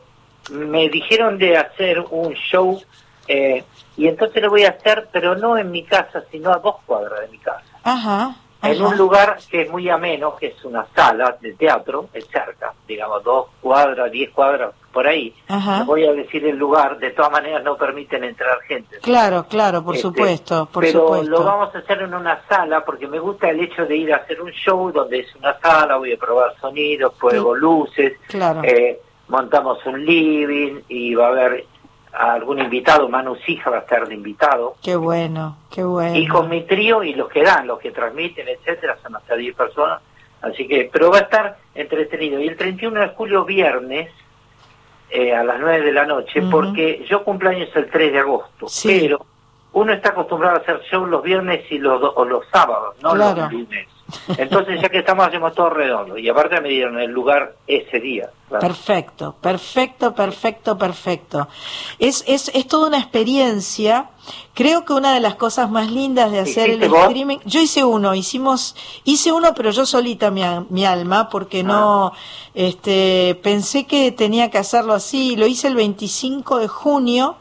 me 0.50 0.88
dijeron 0.88 1.38
de 1.38 1.56
hacer 1.56 2.00
un 2.10 2.32
show 2.34 2.80
eh, 3.28 3.64
y 3.96 4.08
entonces 4.08 4.42
lo 4.42 4.50
voy 4.50 4.64
a 4.64 4.70
hacer, 4.70 5.08
pero 5.12 5.34
no 5.36 5.56
en 5.58 5.70
mi 5.70 5.84
casa, 5.84 6.24
sino 6.30 6.50
a 6.52 6.56
dos 6.58 6.76
cuadras 6.86 7.20
de 7.20 7.28
mi 7.28 7.38
casa. 7.38 7.62
Ajá, 7.84 8.36
En 8.62 8.72
ajá. 8.76 8.86
un 8.88 8.96
lugar 8.96 9.38
que 9.50 9.62
es 9.62 9.70
muy 9.70 9.88
ameno, 9.88 10.36
que 10.36 10.48
es 10.48 10.64
una 10.64 10.86
sala 10.94 11.36
de 11.40 11.52
teatro, 11.54 12.08
es 12.12 12.26
cerca, 12.26 12.72
digamos, 12.86 13.22
dos 13.22 13.46
cuadras, 13.60 14.10
diez 14.10 14.30
cuadras 14.30 14.72
por 14.92 15.06
ahí. 15.06 15.34
Ajá. 15.48 15.84
Voy 15.84 16.04
a 16.04 16.12
decir 16.12 16.44
el 16.46 16.56
lugar, 16.56 16.98
de 16.98 17.10
todas 17.10 17.32
maneras 17.32 17.62
no 17.64 17.76
permiten 17.76 18.24
entrar 18.24 18.60
gente. 18.62 18.98
Claro, 19.00 19.46
claro, 19.48 19.82
por 19.82 19.94
Este, 19.94 20.08
supuesto, 20.08 20.66
por 20.72 20.84
pero 20.84 21.00
supuesto. 21.00 21.30
lo 21.30 21.44
vamos 21.44 21.74
a 21.74 21.78
hacer 21.78 22.02
en 22.02 22.14
una 22.14 22.40
sala 22.48 22.84
porque 22.84 23.06
me 23.06 23.18
gusta 23.18 23.48
el 23.50 23.60
hecho 23.60 23.84
de 23.86 23.96
ir 23.96 24.12
a 24.12 24.16
hacer 24.18 24.40
un 24.42 24.50
show 24.52 24.90
donde 24.92 25.20
es 25.20 25.34
una 25.36 25.58
sala, 25.60 25.96
voy 25.96 26.12
a 26.12 26.16
probar 26.18 26.54
sonidos, 26.60 27.14
pruebo 27.20 27.54
luces, 27.54 28.14
Claro. 28.28 28.62
eh, 28.64 29.00
montamos 29.32 29.78
un 29.86 30.04
living 30.04 30.82
y 30.88 31.14
va 31.14 31.28
a 31.28 31.30
haber 31.30 31.64
algún 32.12 32.58
invitado, 32.58 33.08
Manu 33.08 33.34
Sija 33.36 33.70
va 33.70 33.78
a 33.78 33.80
estar 33.80 34.06
de 34.06 34.14
invitado. 34.14 34.76
Qué 34.82 34.94
bueno, 34.94 35.56
qué 35.70 35.82
bueno. 35.82 36.14
Y 36.14 36.28
con 36.28 36.50
mi 36.50 36.60
trío 36.64 37.02
y 37.02 37.14
los 37.14 37.30
que 37.30 37.42
dan, 37.42 37.66
los 37.66 37.78
que 37.80 37.90
transmiten, 37.90 38.46
etcétera, 38.46 38.98
son 39.02 39.16
hasta 39.16 39.34
10 39.34 39.56
personas. 39.56 40.02
Así 40.42 40.68
que, 40.68 40.90
pero 40.92 41.10
va 41.10 41.18
a 41.18 41.22
estar 41.22 41.56
entretenido. 41.74 42.38
Y 42.40 42.48
el 42.48 42.56
31 42.58 43.00
de 43.00 43.08
julio, 43.08 43.44
viernes, 43.46 44.10
eh, 45.08 45.34
a 45.34 45.42
las 45.42 45.58
9 45.58 45.80
de 45.86 45.92
la 45.92 46.04
noche, 46.04 46.42
porque 46.50 47.02
yo 47.08 47.24
cumpleaños 47.24 47.70
el 47.74 47.88
3 47.90 48.12
de 48.12 48.18
agosto, 48.18 48.68
Sí. 48.68 48.98
pero 49.02 49.24
uno 49.72 49.92
está 49.94 50.10
acostumbrado 50.10 50.56
a 50.56 50.60
hacer 50.60 50.80
show 50.90 51.06
los 51.06 51.22
viernes 51.22 51.64
y 51.70 51.78
los, 51.78 52.02
o 52.14 52.24
los 52.26 52.44
sábados, 52.52 52.96
no 53.02 53.12
Claro. 53.14 53.40
los 53.42 53.52
lunes. 53.52 53.88
Entonces, 54.36 54.80
ya 54.80 54.88
que 54.88 54.98
estamos, 54.98 55.26
hacemos 55.26 55.54
todo 55.54 55.70
redondo. 55.70 56.18
Y 56.18 56.28
aparte 56.28 56.60
me 56.60 56.68
dieron 56.68 56.98
el 56.98 57.10
lugar 57.10 57.56
ese 57.66 58.00
día. 58.00 58.30
claro. 58.48 58.66
Perfecto, 58.66 59.34
perfecto, 59.40 60.14
perfecto, 60.14 60.78
perfecto. 60.78 61.48
Es, 61.98 62.24
es, 62.26 62.50
es 62.54 62.66
toda 62.66 62.88
una 62.88 62.98
experiencia. 62.98 64.10
Creo 64.54 64.84
que 64.84 64.92
una 64.92 65.14
de 65.14 65.20
las 65.20 65.34
cosas 65.36 65.70
más 65.70 65.90
lindas 65.90 66.30
de 66.30 66.40
hacer 66.40 66.70
el 66.70 66.82
streaming, 66.82 67.38
yo 67.44 67.60
hice 67.60 67.84
uno, 67.84 68.14
hicimos, 68.14 68.76
hice 69.04 69.32
uno, 69.32 69.54
pero 69.54 69.70
yo 69.70 69.86
solita 69.86 70.30
mi, 70.30 70.42
mi 70.68 70.84
alma, 70.84 71.28
porque 71.28 71.62
no, 71.62 72.12
este, 72.54 73.38
pensé 73.42 73.86
que 73.86 74.12
tenía 74.12 74.50
que 74.50 74.58
hacerlo 74.58 74.92
así, 74.92 75.36
lo 75.36 75.46
hice 75.46 75.68
el 75.68 75.74
25 75.74 76.58
de 76.58 76.68
junio, 76.68 77.36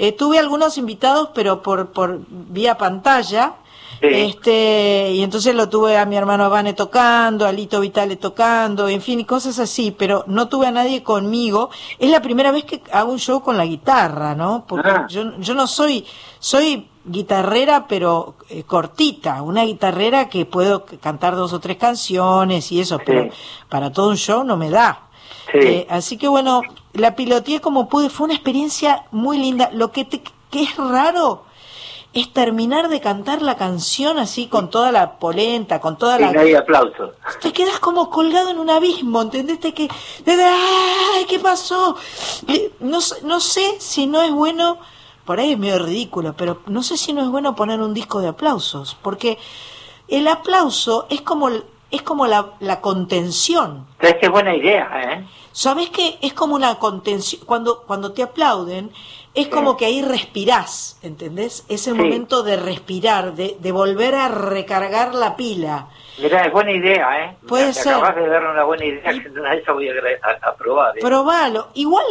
Eh, 0.00 0.12
tuve 0.12 0.38
algunos 0.38 0.78
invitados, 0.78 1.30
pero 1.34 1.60
por, 1.60 1.88
por 1.90 2.20
vía 2.28 2.76
pantalla, 2.78 3.54
este, 4.00 5.10
y 5.12 5.22
entonces 5.22 5.54
lo 5.54 5.68
tuve 5.68 5.96
a 5.98 6.06
mi 6.06 6.16
hermano 6.16 6.48
Vane 6.50 6.72
tocando, 6.74 7.46
a 7.46 7.52
Lito 7.52 7.80
Vitale 7.80 8.16
tocando, 8.16 8.88
en 8.88 9.00
fin, 9.00 9.20
y 9.20 9.24
cosas 9.24 9.58
así, 9.58 9.90
pero 9.90 10.24
no 10.26 10.48
tuve 10.48 10.66
a 10.66 10.70
nadie 10.70 11.02
conmigo. 11.02 11.70
Es 11.98 12.10
la 12.10 12.20
primera 12.22 12.52
vez 12.52 12.64
que 12.64 12.82
hago 12.92 13.12
un 13.12 13.18
show 13.18 13.42
con 13.42 13.56
la 13.56 13.64
guitarra, 13.66 14.34
¿no? 14.34 14.64
Porque 14.66 14.88
Ah. 14.90 15.06
yo, 15.08 15.36
yo 15.38 15.54
no 15.54 15.66
soy, 15.66 16.04
soy 16.38 16.88
guitarrera, 17.04 17.86
pero 17.88 18.34
eh, 18.50 18.64
cortita, 18.64 19.42
una 19.42 19.64
guitarrera 19.64 20.28
que 20.28 20.44
puedo 20.44 20.84
cantar 21.00 21.36
dos 21.36 21.52
o 21.52 21.60
tres 21.60 21.76
canciones 21.78 22.70
y 22.72 22.80
eso, 22.80 22.98
pero 23.04 23.28
para 23.68 23.90
todo 23.92 24.10
un 24.10 24.16
show 24.16 24.44
no 24.44 24.56
me 24.56 24.70
da. 24.70 25.02
Eh, 25.54 25.86
así 25.88 26.18
que 26.18 26.28
bueno, 26.28 26.60
la 26.92 27.14
piloteé 27.16 27.60
como 27.62 27.88
pude, 27.88 28.10
fue 28.10 28.26
una 28.26 28.34
experiencia 28.34 29.04
muy 29.10 29.38
linda. 29.38 29.70
Lo 29.72 29.90
que, 29.92 30.04
te- 30.04 30.22
que 30.50 30.62
es 30.64 30.76
raro 30.76 31.44
es 32.14 32.32
terminar 32.32 32.88
de 32.88 33.00
cantar 33.00 33.42
la 33.42 33.56
canción 33.56 34.18
así 34.18 34.46
con 34.46 34.70
toda 34.70 34.90
la 34.92 35.18
polenta, 35.18 35.80
con 35.80 35.98
toda 35.98 36.18
Y 36.18 36.22
la... 36.22 36.32
no 36.32 36.40
hay 36.40 36.54
aplausos. 36.54 37.10
Te 37.40 37.52
quedas 37.52 37.78
como 37.80 38.08
colgado 38.10 38.48
en 38.50 38.58
un 38.58 38.70
abismo, 38.70 39.20
¿entendés? 39.22 39.60
Te 39.60 39.74
que, 39.74 39.88
¡ay, 40.26 41.24
qué 41.28 41.38
pasó! 41.38 41.96
No, 42.80 43.00
sé- 43.00 43.22
no 43.22 43.40
sé 43.40 43.76
si 43.78 44.06
no 44.06 44.22
es 44.22 44.32
bueno, 44.32 44.78
por 45.24 45.38
ahí 45.38 45.52
es 45.52 45.58
medio 45.58 45.78
ridículo, 45.80 46.34
pero 46.36 46.62
no 46.66 46.82
sé 46.82 46.96
si 46.96 47.12
no 47.12 47.22
es 47.22 47.28
bueno 47.28 47.54
poner 47.54 47.80
un 47.80 47.92
disco 47.94 48.20
de 48.20 48.28
aplausos, 48.28 48.96
porque 49.02 49.38
el 50.08 50.26
aplauso 50.28 51.06
es 51.10 51.20
como, 51.20 51.48
el- 51.48 51.64
es 51.90 52.00
como 52.02 52.26
la, 52.26 52.54
la 52.60 52.80
contención. 52.80 53.86
Es 54.00 54.14
que 54.14 54.26
es 54.26 54.32
buena 54.32 54.56
idea, 54.56 54.88
¿eh? 55.12 55.26
¿Sabes 55.52 55.90
qué? 55.90 56.18
Es 56.22 56.32
como 56.34 56.54
una 56.54 56.76
contención. 56.76 57.42
Cuando, 57.44 57.82
cuando 57.82 58.12
te 58.12 58.22
aplauden, 58.22 58.92
es 59.40 59.48
como 59.48 59.76
que 59.76 59.86
ahí 59.86 60.02
respirás, 60.02 60.98
¿entendés? 61.02 61.64
Es 61.68 61.86
el 61.86 61.94
Sí. 61.94 62.00
momento 62.00 62.42
de 62.42 62.56
respirar, 62.56 63.34
de, 63.34 63.56
de 63.58 63.72
volver 63.72 64.14
a 64.14 64.28
recargar 64.28 65.14
la 65.14 65.36
pila. 65.36 65.88
Mirá, 66.18 66.44
es 66.44 66.52
buena 66.52 66.72
idea, 66.72 67.24
¿eh? 67.24 67.36
Puede 67.46 67.66
Me 67.66 67.72
ser. 67.74 67.94
Acabas 67.94 68.16
de 68.16 68.28
dar 68.28 68.44
una 68.46 68.64
buena 68.64 68.84
idea 68.84 69.12
de 69.12 69.18
esas 69.60 69.74
voy 69.74 69.88
a, 69.88 69.92
a- 69.92 70.48
a 70.50 70.54
probar. 70.56 70.96
¿eh? 70.98 71.00
Probalo. 71.00 71.68
Igual 71.74 72.04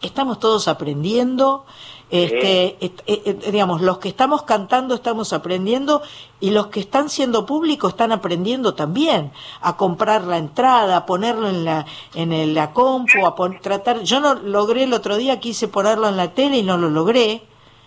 estamos 0.00 0.40
todos 0.40 0.66
aprendiendo. 0.68 1.64
Este, 2.12 2.76
et- 2.84 3.02
et- 3.06 3.44
digamos, 3.50 3.80
los 3.80 3.96
que 3.98 4.08
estamos 4.08 4.42
cantando 4.42 4.94
estamos 4.94 5.32
aprendiendo 5.32 6.02
y 6.40 6.50
los 6.50 6.66
que 6.66 6.80
están 6.80 7.08
siendo 7.08 7.46
públicos 7.46 7.92
están 7.92 8.12
aprendiendo 8.12 8.74
también 8.74 9.32
a 9.62 9.78
comprar 9.78 10.24
la 10.24 10.36
entrada, 10.36 10.98
a 10.98 11.06
ponerlo 11.06 11.48
en 11.48 11.64
la 11.64 11.86
en 12.14 12.34
el- 12.34 12.52
la 12.54 12.72
compu, 12.72 13.24
a 13.26 13.34
pon- 13.34 13.58
tratar. 13.62 14.02
Yo 14.02 14.20
no 14.20 14.34
logré 14.34 14.82
el 14.82 14.92
otro 14.92 15.16
día 15.16 15.40
quise 15.40 15.68
ponerlo 15.68 16.06
en 16.08 16.18
la 16.18 16.32
tele 16.32 16.58
y 16.58 16.62
no 16.62 16.76
lo 16.76 16.90
logré. 16.90 17.40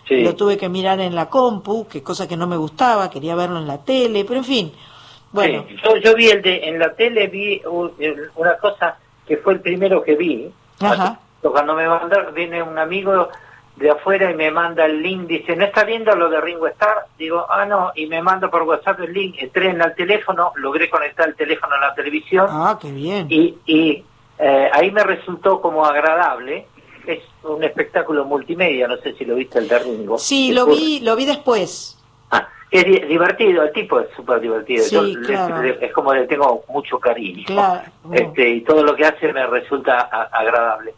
Sí. 0.08 0.16
Lo 0.22 0.34
tuve 0.34 0.56
que 0.58 0.68
mirar 0.68 0.98
en 1.00 1.14
la 1.14 1.28
compu, 1.28 1.86
que 1.86 2.02
cosa 2.02 2.26
que 2.26 2.36
no 2.36 2.48
me 2.48 2.56
gustaba, 2.56 3.08
quería 3.10 3.36
verlo 3.36 3.58
en 3.58 3.68
la 3.68 3.78
tele, 3.84 4.24
pero 4.24 4.38
en 4.40 4.44
fin. 4.44 4.72
Bueno, 5.30 5.64
Sí, 5.68 5.76
yo, 5.84 5.96
yo 5.98 6.14
vi 6.16 6.28
el 6.30 6.42
de, 6.42 6.68
en 6.68 6.78
la 6.80 6.94
tele, 6.94 7.28
vi 7.28 7.62
una 8.36 8.56
cosa 8.60 8.96
que 9.26 9.36
fue 9.36 9.52
el 9.54 9.60
primero 9.60 10.02
que 10.02 10.16
vi. 10.16 10.50
Ajá. 10.80 11.20
Cuando 11.42 11.74
me 11.74 11.88
mandaron, 11.88 12.34
viene 12.34 12.60
un 12.62 12.76
amigo 12.78 13.28
de 13.76 13.90
afuera 13.90 14.30
y 14.30 14.34
me 14.34 14.50
manda 14.50 14.86
el 14.86 15.02
link, 15.02 15.26
dice, 15.26 15.54
¿no 15.54 15.64
está 15.66 15.84
viendo 15.84 16.14
lo 16.16 16.30
de 16.30 16.40
Ringo 16.40 16.66
Starr? 16.68 17.04
Digo, 17.18 17.44
ah, 17.50 17.66
no, 17.66 17.92
y 17.94 18.06
me 18.06 18.22
manda 18.22 18.48
por 18.48 18.62
WhatsApp 18.62 19.00
el 19.00 19.12
link, 19.12 19.36
entré 19.38 19.68
en 19.68 19.80
el 19.82 19.94
teléfono, 19.94 20.52
logré 20.56 20.88
conectar 20.88 21.28
el 21.28 21.34
teléfono 21.34 21.74
a 21.74 21.80
la 21.88 21.94
televisión. 21.94 22.46
Ah, 22.48 22.78
qué 22.80 22.90
bien. 22.90 23.26
Y, 23.28 23.58
y 23.66 24.02
eh, 24.38 24.70
ahí 24.72 24.90
me 24.90 25.02
resultó 25.04 25.60
como 25.60 25.84
agradable. 25.84 26.66
Es 27.06 27.20
un 27.44 27.62
espectáculo 27.62 28.24
multimedia, 28.24 28.88
no 28.88 28.96
sé 28.96 29.12
si 29.14 29.24
lo 29.24 29.34
viste 29.36 29.58
el 29.58 29.68
de 29.68 29.78
Ringo. 29.78 30.18
sí, 30.18 30.52
lo 30.52 30.66
vi, 30.66 31.00
lo 31.00 31.14
vi 31.14 31.26
después. 31.26 32.02
Ah, 32.30 32.48
es 32.70 32.84
di- 32.84 32.98
divertido, 33.00 33.62
el 33.62 33.72
tipo 33.72 34.00
es 34.00 34.08
súper 34.16 34.40
divertido. 34.40 34.82
Sí, 34.84 34.94
Yo 34.94 35.02
le- 35.02 35.20
claro. 35.26 35.62
le- 35.62 35.78
es 35.86 35.92
como 35.92 36.12
le 36.14 36.26
tengo 36.26 36.64
mucho 36.68 36.98
cariño. 36.98 37.44
Claro. 37.46 37.82
Este, 38.10 38.48
y 38.48 38.60
todo 38.62 38.82
lo 38.82 38.96
que 38.96 39.04
hace 39.04 39.32
me 39.32 39.46
resulta 39.46 40.08
a- 40.10 40.30
agradable. 40.32 40.94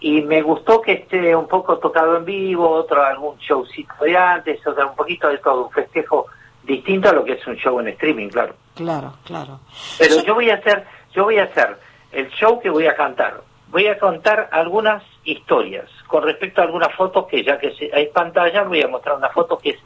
Y 0.00 0.22
me 0.22 0.42
gustó 0.42 0.80
que 0.80 0.92
esté 0.92 1.34
un 1.34 1.48
poco 1.48 1.78
tocado 1.78 2.16
en 2.16 2.24
vivo, 2.24 2.68
otro 2.68 3.02
algún 3.02 3.38
showcito 3.38 3.94
de 4.02 4.16
antes, 4.16 4.64
otro 4.66 4.90
un 4.90 4.96
poquito 4.96 5.28
de 5.28 5.38
todo, 5.38 5.66
un 5.66 5.72
festejo 5.72 6.26
distinto 6.62 7.08
a 7.08 7.12
lo 7.12 7.24
que 7.24 7.32
es 7.32 7.46
un 7.46 7.56
show 7.56 7.78
en 7.80 7.88
streaming, 7.88 8.28
claro. 8.28 8.54
Claro, 8.74 9.14
claro. 9.24 9.60
Pero 9.98 10.22
yo 10.22 10.34
voy 10.34 10.50
a 10.50 10.56
hacer, 10.56 10.84
yo 11.12 11.24
voy 11.24 11.38
a 11.38 11.44
hacer 11.44 11.78
el 12.12 12.28
show 12.30 12.60
que 12.60 12.70
voy 12.70 12.86
a 12.86 12.94
cantar. 12.94 13.42
Voy 13.68 13.86
a 13.86 13.98
contar 13.98 14.48
algunas 14.52 15.02
historias 15.24 15.90
con 16.06 16.22
respecto 16.22 16.60
a 16.60 16.64
algunas 16.64 16.94
fotos 16.94 17.26
que 17.26 17.42
ya 17.42 17.58
que 17.58 17.72
hay 17.92 18.06
pantalla, 18.08 18.62
voy 18.62 18.82
a 18.82 18.88
mostrar 18.88 19.16
una 19.16 19.28
foto 19.30 19.58
que 19.58 19.70
es 19.70 19.78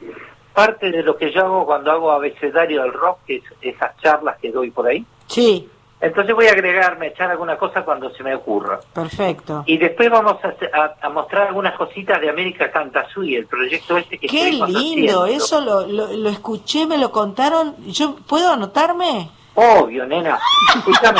parte 0.53 0.91
de 0.91 1.03
lo 1.03 1.17
que 1.17 1.31
yo 1.31 1.41
hago 1.41 1.65
cuando 1.65 1.91
hago 1.91 2.11
abecedario 2.11 2.83
del 2.83 2.93
rock, 2.93 3.19
que 3.25 3.37
es 3.37 3.43
esas 3.61 3.97
charlas 3.97 4.37
que 4.39 4.51
doy 4.51 4.69
por 4.69 4.87
ahí. 4.87 5.05
Sí, 5.27 5.69
Entonces 6.01 6.33
voy 6.33 6.47
a 6.47 6.51
agregarme, 6.53 7.07
echar 7.07 7.29
alguna 7.29 7.57
cosa 7.57 7.83
cuando 7.85 8.09
se 8.11 8.23
me 8.23 8.33
ocurra. 8.33 8.79
perfecto. 8.93 9.63
Y 9.67 9.77
después 9.77 10.09
vamos 10.09 10.43
a, 10.43 10.47
hacer- 10.47 10.71
a- 10.73 10.95
a 10.99 11.09
mostrar 11.09 11.47
algunas 11.49 11.75
cositas 11.77 12.19
de 12.19 12.29
América 12.29 12.71
Canta 12.71 13.07
Sui, 13.09 13.35
el 13.35 13.45
proyecto 13.45 13.97
este 13.97 14.17
que 14.17 14.27
Qué 14.27 14.45
lindo, 14.51 14.65
haciendo. 14.65 15.25
eso 15.27 15.61
lo, 15.61 15.85
lo, 15.87 16.07
lo 16.11 16.29
escuché, 16.29 16.87
me 16.87 16.97
lo 16.97 17.11
contaron. 17.11 17.75
¿Yo 17.85 18.15
puedo 18.27 18.51
anotarme? 18.51 19.29
Obvio, 19.53 20.05
nena. 20.07 20.39
Escúchame. 20.75 21.19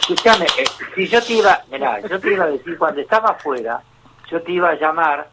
Escúchame, 0.00 0.46
eh, 0.58 0.64
si 0.94 1.06
yo 1.06 1.22
te 1.22 1.34
iba, 1.34 1.60
mirá, 1.70 2.00
yo 2.00 2.18
te 2.18 2.32
iba 2.32 2.44
a 2.44 2.48
decir, 2.48 2.76
cuando 2.78 3.00
estaba 3.00 3.30
afuera, 3.30 3.80
yo 4.28 4.42
te 4.42 4.50
iba 4.52 4.70
a 4.70 4.74
llamar, 4.74 5.28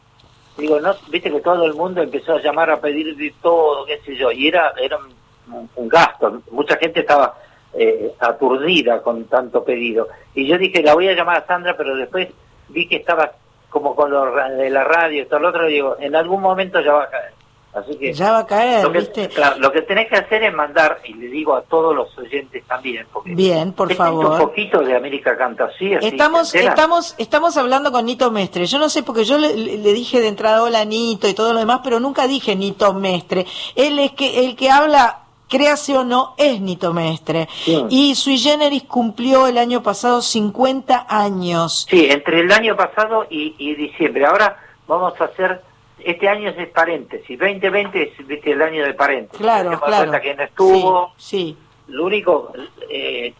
digo, 0.55 0.79
no, 0.79 0.93
viste 1.09 1.31
que 1.31 1.39
todo 1.41 1.63
el 1.65 1.73
mundo 1.73 2.01
empezó 2.01 2.33
a 2.35 2.41
llamar 2.41 2.69
a 2.69 2.79
pedir 2.79 3.15
de 3.15 3.33
todo, 3.41 3.85
qué 3.85 3.99
sé 4.05 4.15
yo, 4.15 4.31
y 4.31 4.47
era, 4.47 4.73
era 4.79 4.97
un, 4.97 5.67
un 5.75 5.87
gasto, 5.89 6.41
mucha 6.51 6.77
gente 6.77 6.99
estaba 6.99 7.33
eh, 7.78 8.13
aturdida 8.19 9.01
con 9.01 9.25
tanto 9.25 9.63
pedido. 9.63 10.07
Y 10.36 10.47
yo 10.47 10.57
dije, 10.57 10.82
la 10.82 10.93
voy 10.93 11.07
a 11.09 11.13
llamar 11.13 11.38
a 11.38 11.45
Sandra, 11.47 11.75
pero 11.78 11.95
después 11.95 12.28
vi 12.69 12.88
que 12.88 12.97
estaba 12.97 13.32
como 13.69 13.95
con 13.95 14.09
lo 14.11 14.25
de 14.34 14.69
la 14.69 14.84
radio 14.84 15.23
y 15.23 15.25
todo 15.25 15.39
lo 15.39 15.49
otro, 15.49 15.69
y 15.69 15.73
digo, 15.73 15.97
en 15.99 16.15
algún 16.15 16.41
momento 16.41 16.80
ya 16.82 16.93
va 16.93 17.03
a 17.03 17.09
caer. 17.09 17.32
Así 17.73 17.95
que 17.95 18.11
Ya 18.13 18.32
va 18.32 18.39
a 18.39 18.47
caer, 18.47 18.84
lo 18.84 18.91
que, 18.91 18.99
¿viste? 18.99 19.28
claro, 19.30 19.57
lo 19.59 19.71
que 19.71 19.84
tenés 19.84 20.07
que 20.07 20.15
hacer 20.15 20.41
es 20.41 20.53
mandar, 20.53 20.99
y 21.05 21.13
le 21.13 21.28
digo 21.28 21.53
a 21.55 21.61
todos 21.61 21.95
los 21.95 22.17
oyentes 22.17 22.63
también, 22.65 23.05
porque 23.13 23.36
Bien, 23.36 23.71
por 23.73 23.88
te 23.89 23.95
cuento 23.95 24.15
un 24.17 24.23
favor. 24.23 24.39
poquito 24.49 24.80
de 24.80 24.95
América 24.95 25.38
Canta 25.38 25.65
así, 25.65 25.93
así, 25.93 26.07
Estamos, 26.07 26.55
estamos, 26.55 27.13
estamos 27.19 27.55
hablando 27.57 27.91
con 27.91 28.05
Nito 28.05 28.32
Mestre. 28.32 28.65
Yo 28.65 28.80
no 28.80 28.89
sé, 28.89 29.03
porque 29.03 29.25
yo 29.25 29.38
le, 29.38 29.55
le- 29.55 29.78
le 29.78 29.93
dije 29.93 30.21
de 30.21 30.28
entrada 30.30 30.63
hola 30.63 30.86
Nito 30.86 31.28
y 31.28 31.36
todo 31.36 31.53
lo 31.53 31.59
demás, 31.59 31.82
pero 31.84 31.99
nunca 31.99 32.25
dije 32.25 32.55
Nito 32.55 32.93
Mestre. 32.95 33.45
Él 33.75 33.99
es 33.99 34.11
que 34.13 34.45
el 34.45 34.55
que 34.55 34.71
habla, 34.71 35.19
créase 35.47 35.97
o 35.97 36.03
no, 36.03 36.33
es 36.37 36.61
Nito 36.61 36.93
Mestre. 36.93 37.47
Sí. 37.51 37.85
Y 37.89 38.15
Sui 38.15 38.37
Generis 38.37 38.83
cumplió 38.83 39.47
el 39.47 39.57
año 39.57 39.81
pasado 39.83 40.21
50 40.21 41.07
años. 41.09 41.85
Sí, 41.89 42.07
entre 42.09 42.41
el 42.41 42.51
año 42.51 42.75
pasado 42.75 43.25
y, 43.29 43.55
y 43.57 43.75
diciembre. 43.75 44.25
Ahora 44.25 44.57
vamos 44.87 45.19
a 45.19 45.25
hacer, 45.25 45.61
este 46.03 46.27
año 46.29 46.49
es 46.49 46.67
paréntesis, 46.69 47.37
2020 47.39 48.03
es 48.03 48.27
viste, 48.27 48.51
el 48.51 48.61
año 48.61 48.83
de 48.85 48.93
paréntesis. 48.93 49.39
Claro, 49.39 49.79
claro. 49.79 50.11
que 50.21 50.35
no 50.35 50.43
estuvo, 50.43 51.13
Sí, 51.17 51.57
lo 51.87 52.05
único 52.05 52.51
eh, 52.89 53.33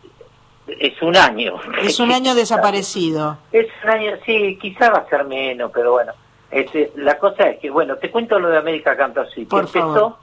es 0.68 1.02
un 1.02 1.16
año. 1.16 1.56
es 1.82 2.00
un 2.00 2.12
año 2.12 2.36
desaparecido. 2.36 3.38
Es 3.52 3.68
un 3.84 3.90
año, 3.90 4.12
sí, 4.26 4.58
quizá 4.62 4.90
va 4.90 5.00
a 5.00 5.10
ser 5.10 5.26
menos, 5.26 5.72
pero 5.74 5.94
bueno. 5.94 6.14
Este, 6.50 6.94
la 6.96 7.18
cosa 7.18 7.50
es 7.50 7.60
que, 7.60 7.70
bueno, 7.70 7.98
te 7.98 8.10
cuento 8.10 8.40
lo 8.40 8.48
de 8.50 8.58
América 8.58 8.96
Canta 8.96 9.22
Así, 9.22 9.42
que 9.42 9.48
Por 9.48 9.66
empezó 9.66 9.80
favor. 9.80 10.16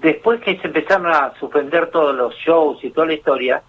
Después 0.00 0.40
que 0.40 0.58
se 0.58 0.66
empezaron 0.66 1.06
a 1.06 1.32
suspender 1.38 1.90
todos 1.90 2.14
los 2.14 2.34
shows 2.36 2.82
y 2.82 2.90
toda 2.90 3.06
la 3.08 3.14
historia. 3.14 3.62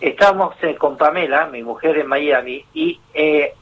Estábamos 0.00 0.54
eh, 0.62 0.76
con 0.76 0.96
Pamela, 0.96 1.46
mi 1.46 1.62
mujer 1.62 1.98
en 1.98 2.06
Miami, 2.06 2.64
y 2.72 2.98
eh, 3.12 3.54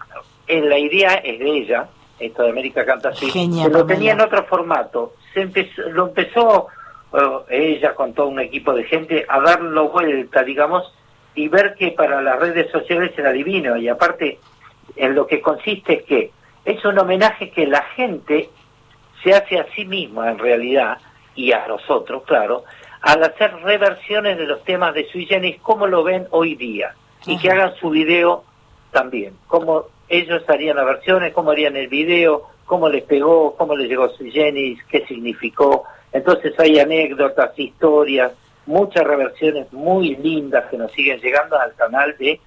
en 0.47 0.69
la 0.69 0.79
idea 0.79 1.15
es 1.15 1.39
de 1.39 1.51
ella, 1.51 1.89
esto 2.19 2.43
de 2.45 2.51
América 2.51 2.85
Canta 2.85 3.11
Así, 3.11 3.31
Genia, 3.31 3.65
se 3.65 3.71
lo 3.71 3.87
tenía 3.87 4.13
en 4.13 4.21
otro 4.21 4.45
formato. 4.45 5.15
Se 5.35 5.43
empezó, 5.43 5.83
lo 5.91 6.09
empezó 6.09 6.69
eh, 7.13 7.75
ella 7.77 7.95
con 7.95 8.13
todo 8.13 8.29
un 8.29 8.41
equipo 8.41 8.73
de 8.73 8.85
gente 8.85 9.25
a 9.29 9.41
darlo 9.41 9.89
vuelta, 9.89 10.43
digamos, 10.43 10.93
y 11.35 11.49
ver 11.49 11.75
que 11.75 11.93
para 11.93 12.23
las 12.23 12.39
redes 12.39 12.71
sociales 12.71 13.13
era 13.17 13.33
divino. 13.33 13.77
Y 13.77 13.89
aparte, 13.89 14.39
en 14.97 15.15
lo 15.15 15.27
que 15.27 15.41
consiste 15.41 15.95
es 15.95 16.03
que 16.05 16.31
es 16.65 16.85
un 16.85 16.99
homenaje 16.99 17.51
que 17.51 17.67
la 17.67 17.83
gente 17.97 18.51
se 19.23 19.35
hace 19.35 19.59
a 19.59 19.67
sí 19.75 19.85
misma 19.85 20.31
en 20.31 20.39
realidad, 20.39 20.99
y 21.39 21.53
a 21.53 21.69
nosotros, 21.69 22.25
claro, 22.25 22.65
al 23.01 23.23
hacer 23.23 23.55
reversiones 23.63 24.37
de 24.39 24.45
los 24.45 24.65
temas 24.65 24.93
de 24.93 25.09
Sui 25.09 25.25
Generis, 25.25 25.61
cómo 25.63 25.87
lo 25.87 26.03
ven 26.03 26.27
hoy 26.31 26.57
día, 26.57 26.97
y 27.27 27.39
que 27.39 27.49
hagan 27.49 27.77
su 27.77 27.91
video 27.91 28.43
también, 28.91 29.35
cómo 29.47 29.85
ellos 30.09 30.43
harían 30.49 30.77
las 30.77 30.87
versiones, 30.87 31.33
cómo 31.33 31.53
harían 31.53 31.77
el 31.77 31.87
video, 31.87 32.49
cómo 32.67 32.89
les 32.89 33.05
pegó, 33.05 33.55
cómo 33.55 33.77
les 33.77 33.89
llegó 33.89 34.09
Sui 34.09 34.33
Generis, 34.33 34.83
qué 34.91 35.07
significó. 35.07 35.85
Entonces 36.13 36.59
hay 36.59 36.81
anécdotas, 36.81 37.57
historias, 37.57 38.33
muchas 38.67 39.05
reversiones 39.05 39.73
muy 39.73 40.17
lindas 40.17 40.65
que 40.69 40.77
nos 40.77 40.91
siguen 40.91 41.21
llegando 41.21 41.57
al 41.57 41.73
canal 41.77 42.17
de, 42.19 42.41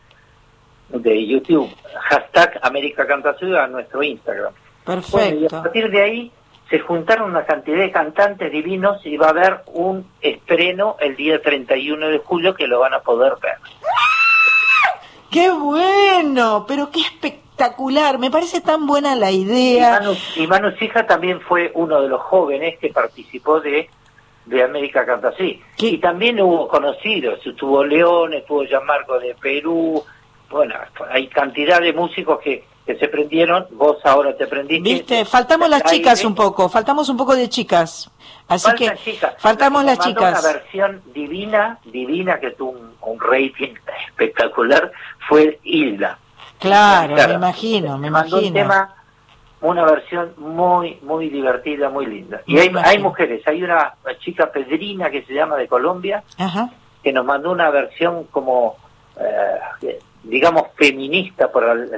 de 0.89 1.27
YouTube. 1.27 1.69
Hashtag 2.09 2.59
América 2.61 3.07
Canta 3.07 3.35
Ciudad, 3.35 3.69
nuestro 3.69 4.03
Instagram. 4.03 4.53
Perfecto. 4.85 5.17
Bueno, 5.17 5.39
y 5.39 5.45
a 5.45 5.49
partir 5.49 5.89
de 5.89 6.01
ahí 6.01 6.31
se 6.71 6.79
juntaron 6.79 7.29
una 7.29 7.45
cantidad 7.45 7.79
de 7.79 7.91
cantantes 7.91 8.49
divinos 8.49 9.05
y 9.05 9.17
va 9.17 9.27
a 9.27 9.31
haber 9.31 9.59
un 9.67 10.09
estreno 10.21 10.95
el 11.01 11.17
día 11.17 11.41
31 11.41 12.07
de 12.07 12.17
julio 12.19 12.55
que 12.55 12.65
lo 12.65 12.79
van 12.79 12.93
a 12.93 13.01
poder 13.01 13.33
ver. 13.41 13.55
¡Qué 15.29 15.51
bueno! 15.51 16.65
Pero 16.67 16.89
qué 16.89 17.01
espectacular. 17.01 18.19
Me 18.19 18.31
parece 18.31 18.61
tan 18.61 18.87
buena 18.87 19.17
la 19.17 19.31
Y 19.31 19.41
idea. 19.41 19.99
Manu, 19.99 20.15
y 20.37 20.47
Manu 20.47 20.71
Sija 20.77 21.05
también 21.05 21.41
fue 21.41 21.71
uno 21.75 22.01
de 22.01 22.07
los 22.07 22.21
jóvenes 22.21 22.79
que 22.79 22.87
participó 22.87 23.59
de, 23.59 23.89
de 24.45 24.63
América 24.63 25.05
Canta 25.05 25.27
Así. 25.29 25.61
Y 25.77 25.97
también 25.97 26.39
hubo 26.39 26.69
conocidos, 26.69 27.45
estuvo 27.45 27.83
León, 27.83 28.33
estuvo 28.33 28.63
Gianmarco 28.63 29.19
de 29.19 29.35
Perú, 29.35 30.01
bueno, 30.51 30.75
hay 31.09 31.27
cantidad 31.27 31.79
de 31.81 31.93
músicos 31.93 32.39
que, 32.41 32.63
que 32.85 32.95
se 32.97 33.07
prendieron, 33.07 33.65
vos 33.71 33.97
ahora 34.03 34.35
te 34.35 34.47
prendiste. 34.47 34.89
¿Viste? 34.89 35.25
Faltamos 35.25 35.69
las 35.69 35.83
chicas 35.83 36.23
un 36.25 36.35
poco, 36.35 36.67
faltamos 36.69 37.09
un 37.09 37.17
poco 37.17 37.35
de 37.35 37.47
chicas. 37.49 38.09
Así 38.47 38.67
Faltan 38.67 38.95
que 38.97 39.03
chicas. 39.11 39.35
faltamos 39.37 39.83
las 39.85 39.99
chicas. 39.99 40.43
Una 40.43 40.53
versión 40.53 41.01
divina, 41.13 41.79
divina 41.85 42.39
que 42.39 42.51
tuvo 42.51 42.71
un, 42.71 42.93
un 43.01 43.19
rating 43.19 43.73
espectacular, 44.07 44.91
fue 45.27 45.59
Hilda. 45.63 46.17
Claro, 46.59 47.15
Claro. 47.15 47.29
me 47.29 47.35
imagino, 47.35 47.97
me 47.97 48.09
mandó 48.11 48.37
un 48.37 48.45
imagino. 48.45 48.67
tema, 48.69 48.95
una 49.61 49.85
versión 49.85 50.33
muy, 50.37 50.99
muy 51.03 51.29
divertida, 51.29 51.89
muy 51.89 52.05
linda. 52.05 52.41
Y 52.45 52.57
hay, 52.59 52.67
imagino. 52.67 52.89
hay 52.91 52.99
mujeres, 52.99 53.47
hay 53.47 53.63
una 53.63 53.93
chica 54.19 54.51
Pedrina 54.51 55.09
que 55.09 55.23
se 55.23 55.33
llama 55.33 55.55
de 55.55 55.67
Colombia, 55.67 56.23
Ajá. 56.37 56.69
que 57.03 57.13
nos 57.13 57.25
mandó 57.25 57.51
una 57.51 57.69
versión 57.71 58.25
como, 58.25 58.75
eh, 59.19 59.99
digamos, 60.23 60.63
feminista 60.75 61.51
por, 61.51 61.63
al- 61.63 61.89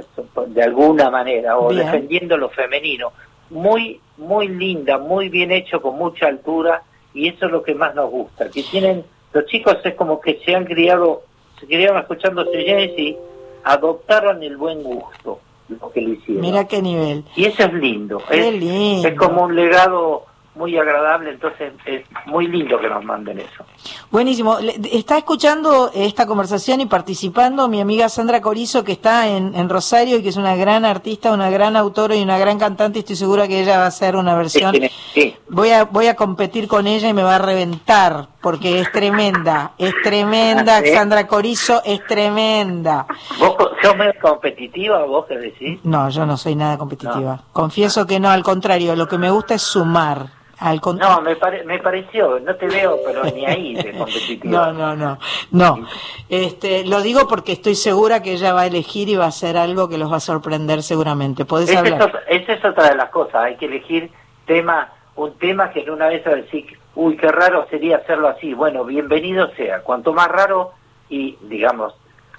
de 0.48 0.64
alguna 0.64 1.10
manera, 1.10 1.58
o 1.58 1.70
Bien. 1.70 1.86
defendiendo 1.86 2.38
lo 2.38 2.50
femenino. 2.50 3.12
Muy, 3.50 4.00
muy 4.18 4.48
linda, 4.48 4.98
muy 4.98 5.30
bien 5.30 5.52
hecho, 5.52 5.82
con 5.82 5.98
mucha 5.98 6.28
altura, 6.28 6.82
y 7.14 7.28
eso 7.28 7.46
es 7.48 7.52
lo 7.52 7.62
que 7.64 7.76
más 7.76 7.94
nos 7.94 8.10
gusta, 8.10 8.50
que 8.50 8.64
tienen, 8.64 9.04
los 9.34 9.46
chicos 9.46 9.78
es 9.84 9.94
como 9.96 10.20
que 10.22 10.40
se 10.46 10.56
han 10.56 10.66
criado, 10.66 11.24
se 11.60 11.66
criaron 11.68 12.00
escuchando 12.00 12.46
Seyens 12.46 12.98
y 12.98 13.18
adoptaron 13.64 14.42
el 14.44 14.58
buen 14.58 14.82
gusto, 14.84 15.40
lo 15.70 15.92
que 15.92 16.02
lo 16.02 16.14
hicieron. 16.14 16.42
Mira 16.42 16.68
qué 16.68 16.82
nivel. 16.82 17.24
Y 17.36 17.46
eso 17.46 17.64
es 17.64 17.74
lindo. 17.74 18.22
Qué 18.30 18.48
es, 18.50 18.54
lindo. 18.56 19.08
es 19.08 19.16
como 19.16 19.44
un 19.44 19.56
legado 19.56 20.26
muy 20.56 20.78
agradable, 20.78 21.32
entonces 21.32 21.74
es 21.86 22.06
muy 22.28 22.48
lindo 22.48 22.80
que 22.80 22.88
nos 22.88 23.04
manden 23.04 23.40
eso. 23.40 23.66
Buenísimo. 24.12 24.58
Está 24.60 25.18
escuchando 25.18 25.92
esta 25.94 26.28
conversación 26.28 26.82
y 26.82 26.86
participando 26.86 27.68
mi 27.68 27.82
amiga 27.82 28.08
Sandra 28.10 28.42
Corizo, 28.42 28.84
que 28.84 28.92
está 28.92 29.28
en, 29.28 29.56
en 29.56 29.70
Rosario 29.70 30.18
y 30.18 30.24
que 30.24 30.30
es 30.30 30.38
una 30.38 30.56
gran 30.56 30.86
artista, 30.86 31.32
una 31.32 31.50
gran 31.50 31.76
autora 31.76 32.16
y 32.16 32.22
una 32.22 32.38
gran 32.38 32.60
cantante. 32.60 33.00
Estoy 33.00 33.16
segura 33.16 33.48
que 33.48 33.62
ella 33.62 33.80
va 33.80 33.86
a 33.86 33.88
hacer 33.88 34.16
una 34.16 34.36
versión. 34.36 34.76
Sí. 35.14 35.36
Voy 35.50 35.70
a, 35.72 35.86
voy 35.86 36.08
a 36.08 36.16
competir 36.16 36.68
con 36.68 36.88
ella 36.88 37.10
y 37.10 37.14
me 37.14 37.24
va 37.24 37.36
a 37.36 37.40
reventar, 37.40 38.28
porque 38.42 38.80
es 38.80 38.92
tremenda, 38.92 39.72
es 39.78 39.94
tremenda. 40.04 40.78
Ah, 40.78 40.82
¿sí? 40.84 40.92
Sandra 40.94 41.28
Corizo 41.28 41.82
es 41.84 42.06
tremenda. 42.06 43.08
¿Vos 43.40 43.56
sos 43.82 43.98
medio 43.98 44.14
competitiva, 44.22 45.04
vos 45.06 45.26
qué 45.28 45.38
decís? 45.38 45.80
No, 45.84 46.10
yo 46.10 46.26
no 46.26 46.38
soy 46.38 46.56
nada 46.56 46.78
competitiva. 46.78 47.42
Confieso 47.52 48.06
que 48.06 48.20
no, 48.20 48.30
al 48.30 48.44
contrario, 48.44 48.96
lo 48.96 49.08
que 49.08 49.18
me 49.18 49.32
gusta 49.32 49.56
es 49.56 49.62
sumar. 49.64 50.43
Al 50.60 50.80
No, 50.96 51.22
me, 51.22 51.36
pare- 51.36 51.64
me 51.64 51.80
pareció, 51.80 52.40
no 52.40 52.56
te 52.56 52.68
veo, 52.68 52.98
pero 53.06 53.24
ni 53.24 53.46
ahí 53.46 53.74
de 53.76 53.92
competitiva. 53.98 54.72
No, 54.72 54.74
no, 54.74 54.96
no, 54.96 55.18
no. 55.52 55.88
Este, 56.30 56.86
lo 56.86 57.02
digo 57.02 57.28
porque 57.28 57.52
estoy 57.54 57.76
segura 57.76 58.22
que 58.22 58.34
ella 58.34 58.54
va 58.54 58.62
a 58.62 58.66
elegir 58.68 59.10
y 59.10 59.16
va 59.16 59.26
a 59.26 59.30
hacer 59.30 59.58
algo 59.58 59.90
que 59.90 59.98
los 59.98 60.12
va 60.12 60.18
a 60.18 60.22
sorprender 60.22 60.84
seguramente. 60.84 61.44
Podés 61.46 61.70
es, 61.70 61.78
hablar. 61.78 62.24
esa 62.30 62.54
es 62.54 62.64
otra 62.66 62.90
de 62.90 62.96
las 62.96 63.10
cosas, 63.10 63.36
hay 63.36 63.56
que 63.58 63.66
elegir 63.66 64.12
tema, 64.46 64.92
un 65.16 65.38
tema 65.38 65.72
que 65.72 65.82
en 65.82 65.90
una 65.90 66.08
vez 66.08 66.26
a 66.28 66.32
decir, 66.32 66.66
uy, 66.96 67.18
qué 67.18 67.28
raro 67.30 67.68
sería 67.70 67.98
hacerlo 67.98 68.28
así. 68.28 68.54
Bueno, 68.54 68.86
bienvenido 68.86 69.50
sea. 69.56 69.82
Cuanto 69.82 70.14
más 70.14 70.28
raro 70.28 70.72
y, 71.10 71.38
digamos, 71.42 71.94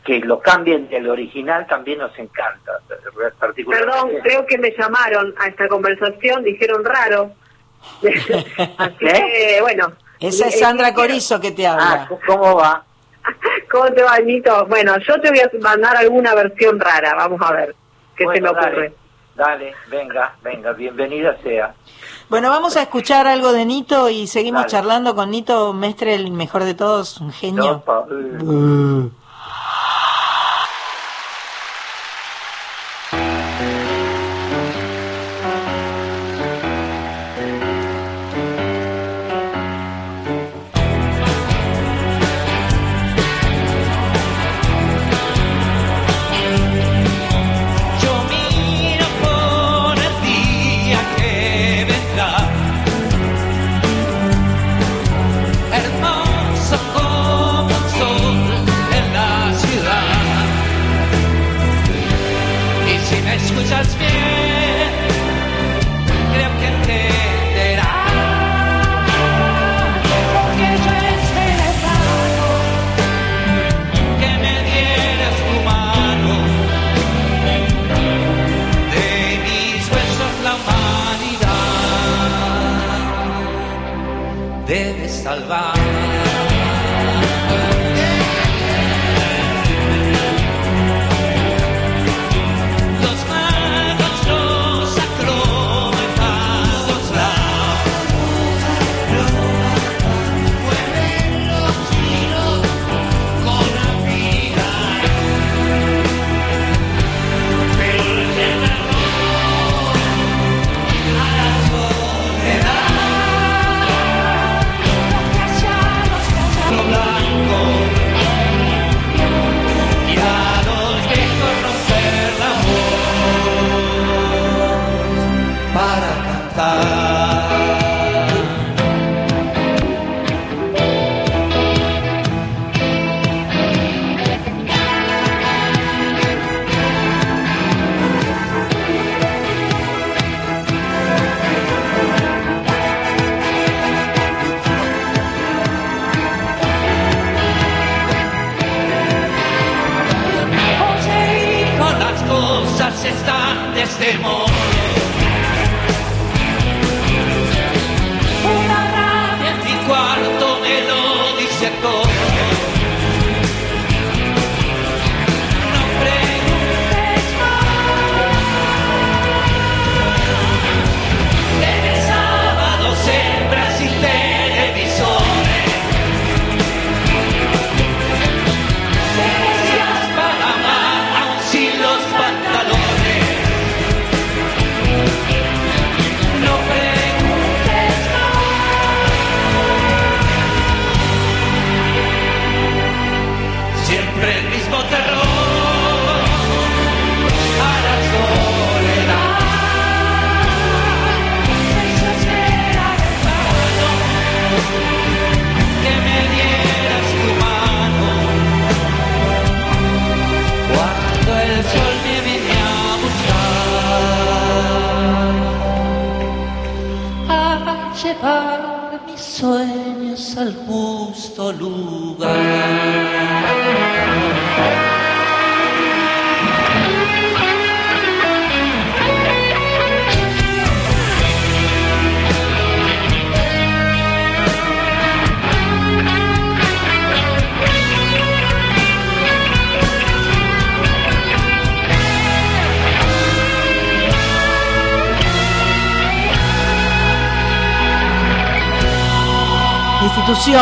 que 0.04 0.20
lo 0.20 0.38
cambien 0.38 0.88
del 0.88 1.08
original 1.08 1.66
también 1.66 1.98
nos 1.98 2.16
encanta. 2.18 2.72
Perdón, 3.68 4.10
creo 4.22 4.46
que 4.46 4.58
me 4.58 4.70
llamaron 4.76 5.34
a 5.38 5.46
esta 5.48 5.66
conversación, 5.68 6.44
dijeron 6.44 6.84
raro. 6.84 7.32
Que, 8.98 9.58
bueno. 9.62 9.92
Esa 10.20 10.46
es 10.48 10.54
eh, 10.56 10.58
Sandra 10.58 10.88
eh, 10.88 10.94
Corizo 10.94 11.40
que 11.40 11.52
te 11.52 11.66
Ah, 11.66 11.72
habla. 11.74 12.08
¿cómo 12.26 12.56
va? 12.56 12.84
¿Cómo 13.70 13.86
te 13.92 14.02
va, 14.02 14.18
Nito? 14.18 14.66
Bueno, 14.66 14.96
yo 14.98 15.20
te 15.20 15.30
voy 15.30 15.40
a 15.40 15.50
mandar 15.60 15.96
alguna 15.96 16.34
versión 16.34 16.78
rara, 16.78 17.14
vamos 17.14 17.40
a 17.42 17.52
ver 17.52 17.74
qué 18.16 18.26
se 18.32 18.40
me 18.40 18.48
ocurre. 18.48 18.94
Dale, 19.34 19.72
dale, 19.72 19.74
venga, 19.90 20.34
venga, 20.42 20.72
bienvenida 20.72 21.36
sea. 21.42 21.74
Bueno, 22.28 22.48
vamos 22.50 22.76
a 22.76 22.82
escuchar 22.82 23.26
algo 23.26 23.52
de 23.52 23.64
Nito 23.64 24.08
y 24.08 24.26
seguimos 24.26 24.62
Dale. 24.62 24.70
charlando 24.70 25.14
con 25.14 25.30
Nito 25.30 25.72
Mestre, 25.72 26.14
el 26.14 26.30
mejor 26.30 26.64
de 26.64 26.74
todos, 26.74 27.20
un 27.20 27.32
genio. 27.32 27.82
Opa, 27.84 28.06
salvar. 85.34 85.83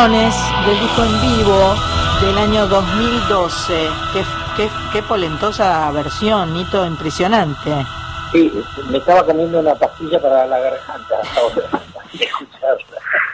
Instituciones 0.03 0.35
del 0.65 0.75
disco 0.81 1.01
en 1.01 1.15
vivo 1.21 1.77
del 2.19 2.37
año 2.37 2.67
2012. 2.67 3.87
Qué, 4.11 4.21
qué, 4.57 4.67
qué 4.91 5.01
polentosa 5.03 5.89
versión, 5.91 6.53
Nito, 6.53 6.85
impresionante. 6.85 7.71
Sí, 8.33 8.51
me 8.89 8.97
estaba 8.97 9.25
comiendo 9.25 9.61
una 9.61 9.73
pastilla 9.75 10.21
para 10.21 10.45
la 10.45 10.59
garganta 10.59 11.21
ahora. 11.37 11.69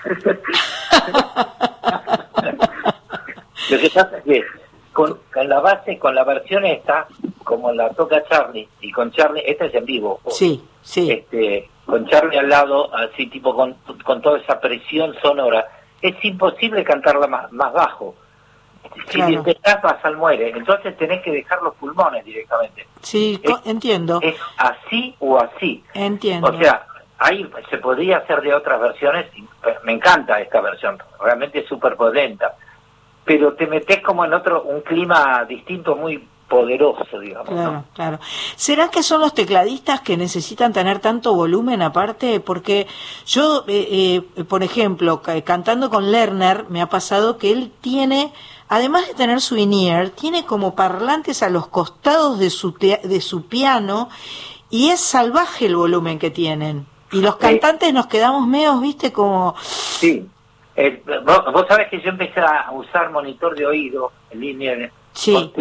Lo 3.71 3.79
que 3.79 3.89
pasa 3.89 4.17
es 4.17 4.23
que 4.23 4.43
con, 4.93 5.19
con 5.33 5.49
la 5.49 5.61
base, 5.61 5.97
con 5.97 6.13
la 6.13 6.23
versión 6.23 6.65
esta, 6.65 7.07
como 7.43 7.71
la 7.71 7.89
toca 7.89 8.23
Charlie, 8.29 8.69
y 8.81 8.91
con 8.91 9.11
Charlie, 9.11 9.41
esta 9.43 9.65
es 9.65 9.73
en 9.73 9.85
vivo. 9.85 10.19
Sí, 10.27 10.63
sí. 10.83 11.09
Este, 11.09 11.67
con 11.87 12.07
Charlie 12.07 12.37
al 12.37 12.49
lado, 12.49 12.95
así 12.95 13.25
tipo 13.25 13.55
con, 13.55 13.73
con 14.05 14.21
toda 14.21 14.37
esa 14.37 14.59
presión 14.59 15.15
sonora, 15.19 15.65
es 16.01 16.23
imposible 16.25 16.83
cantarla 16.83 17.27
más, 17.27 17.51
más 17.51 17.73
bajo. 17.73 18.15
Si 19.09 19.17
Claro. 19.17 19.31
intentás 19.33 19.81
vas 19.81 20.03
al 20.05 20.17
muere, 20.17 20.49
entonces 20.49 20.95
tenés 20.97 21.21
que 21.21 21.31
dejar 21.31 21.61
los 21.61 21.75
pulmones 21.75 22.23
directamente. 22.25 22.87
Sí, 23.01 23.41
entiendo, 23.65 24.19
Es 24.21 24.35
así 24.57 25.15
o 25.19 25.37
así. 25.37 25.83
entiendo. 25.93 26.47
O 26.49 26.57
sea, 26.57 26.85
ahí 27.17 27.49
se 27.69 27.77
podría 27.77 28.17
hacer 28.17 28.41
de 28.41 28.53
otras 28.53 28.79
versiones, 28.79 29.25
y 29.35 29.45
me 29.83 29.93
encanta 29.93 30.39
esta 30.39 30.61
versión, 30.61 30.97
realmente 31.21 31.59
es 31.59 31.67
súper 31.67 31.95
potenta, 31.97 32.55
pero 33.25 33.53
te 33.53 33.67
metes 33.67 34.01
como 34.01 34.23
en 34.25 34.33
otro, 34.33 34.63
un 34.63 34.81
clima 34.81 35.45
distinto 35.47 35.95
muy 35.95 36.25
poderoso, 36.49 37.19
digamos. 37.19 37.49
¿no? 37.51 37.55
Claro, 37.55 37.83
claro. 37.93 38.19
¿Será 38.55 38.89
que 38.89 39.03
son 39.03 39.21
los 39.21 39.33
tecladistas 39.33 40.01
que 40.01 40.17
necesitan 40.17 40.73
tener 40.73 40.99
tanto 40.99 41.33
volumen 41.35 41.81
aparte? 41.81 42.39
Porque 42.39 42.87
yo, 43.25 43.63
eh, 43.67 44.21
eh, 44.35 44.43
por 44.43 44.63
ejemplo, 44.63 45.21
ca- 45.21 45.41
cantando 45.43 45.89
con 45.89 46.11
Lerner, 46.11 46.65
me 46.69 46.81
ha 46.81 46.87
pasado 46.89 47.37
que 47.37 47.51
él 47.51 47.71
tiene, 47.81 48.33
además 48.67 49.07
de 49.07 49.13
tener 49.13 49.39
su 49.41 49.55
in-ear, 49.55 50.09
tiene 50.09 50.45
como 50.45 50.75
parlantes 50.75 51.43
a 51.43 51.49
los 51.49 51.67
costados 51.67 52.39
de 52.39 52.49
su, 52.49 52.73
de 52.73 53.21
su 53.21 53.45
piano 53.45 54.09
y 54.69 54.89
es 54.89 54.99
salvaje 54.99 55.67
el 55.67 55.75
volumen 55.75 56.19
que 56.19 56.31
tienen. 56.31 56.85
Y 57.11 57.21
los 57.21 57.37
cantantes 57.37 57.93
nos 57.93 58.07
quedamos 58.07 58.45
medios, 58.47 58.79
viste, 58.81 59.11
como... 59.11 59.55
Sí. 59.59 60.27
Eh, 60.75 61.03
vos, 61.25 61.43
vos 61.51 61.65
sabés 61.67 61.89
que 61.89 61.99
yo 62.01 62.09
empecé 62.09 62.39
a 62.39 62.71
usar 62.71 63.11
monitor 63.11 63.55
de 63.55 63.65
oído 63.65 64.11
en 64.31 64.39
línea. 64.39 64.91
Sí. 65.13 65.51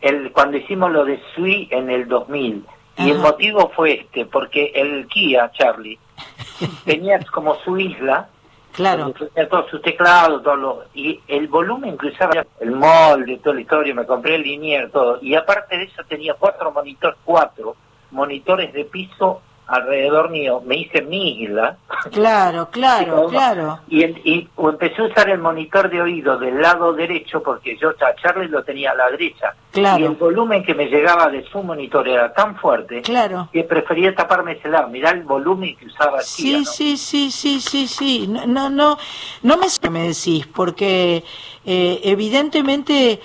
El, 0.00 0.30
cuando 0.32 0.56
hicimos 0.56 0.90
lo 0.92 1.04
de 1.04 1.20
Sui 1.34 1.68
en 1.70 1.90
el 1.90 2.06
2000. 2.08 2.64
Y 2.98 3.10
el 3.10 3.18
motivo 3.18 3.70
fue 3.76 3.92
este, 4.00 4.26
porque 4.26 4.72
el 4.74 5.06
Kia, 5.06 5.50
Charlie, 5.52 5.98
tenía 6.84 7.18
como 7.32 7.54
su 7.56 7.78
isla, 7.78 8.28
Claro. 8.72 9.12
todos 9.50 9.70
sus 9.70 9.82
teclados, 9.82 10.42
todo 10.42 10.56
lo- 10.56 10.84
y 10.94 11.20
el 11.26 11.48
volumen 11.48 11.96
cruzaba 11.96 12.44
el 12.60 12.70
molde, 12.72 13.38
toda 13.38 13.56
la 13.56 13.60
historia, 13.62 13.94
me 13.94 14.04
compré 14.06 14.36
el 14.36 14.42
linier, 14.42 14.90
todo. 14.90 15.18
Y 15.20 15.34
aparte 15.34 15.76
de 15.78 15.84
eso 15.84 16.02
tenía 16.08 16.34
cuatro 16.34 16.70
monitores, 16.70 17.18
cuatro 17.24 17.74
monitores 18.12 18.72
de 18.72 18.84
piso 18.84 19.42
alrededor 19.68 20.30
mío. 20.30 20.62
Me 20.66 20.76
hice 20.78 21.02
mi 21.02 21.42
isla. 21.42 21.76
Claro, 22.10 22.68
claro, 22.70 23.26
claro. 23.30 23.78
Y, 23.88 24.02
el- 24.02 24.20
y 24.24 24.48
empecé 24.58 25.02
a 25.02 25.04
usar 25.04 25.28
el 25.30 25.38
monitor 25.38 25.88
de 25.90 26.00
oído 26.02 26.38
del 26.38 26.60
lado 26.60 26.92
derecho 26.94 27.42
porque 27.42 27.76
yo 27.80 27.90
a 27.90 28.14
Charlie 28.16 28.48
lo 28.48 28.64
tenía 28.64 28.90
a 28.92 28.94
la 28.94 29.10
derecha. 29.10 29.54
Claro. 29.70 30.00
Y 30.02 30.06
el 30.06 30.14
volumen 30.14 30.64
que 30.64 30.74
me 30.74 30.86
llegaba 30.86 31.28
de 31.28 31.44
su 31.50 31.62
monitor 31.62 32.08
era 32.08 32.32
tan 32.32 32.56
fuerte 32.56 33.02
Claro. 33.02 33.48
que 33.52 33.62
prefería 33.64 34.14
taparme 34.14 34.52
ese 34.52 34.68
lado. 34.68 34.88
Mirá 34.88 35.10
el 35.10 35.22
volumen 35.22 35.76
que 35.76 35.86
usaba 35.86 36.20
Sí, 36.22 36.64
sí, 36.64 36.96
sí, 36.96 37.30
sí, 37.30 37.60
sí, 37.60 37.86
sí. 37.86 38.26
No, 38.26 38.46
no, 38.46 38.70
no, 38.70 38.98
no 39.42 39.56
me 39.58 39.68
sé 39.68 39.78
qué 39.80 39.90
me 39.90 40.08
decís, 40.08 40.46
porque 40.46 41.22
eh, 41.66 42.00
evidentemente 42.04 43.20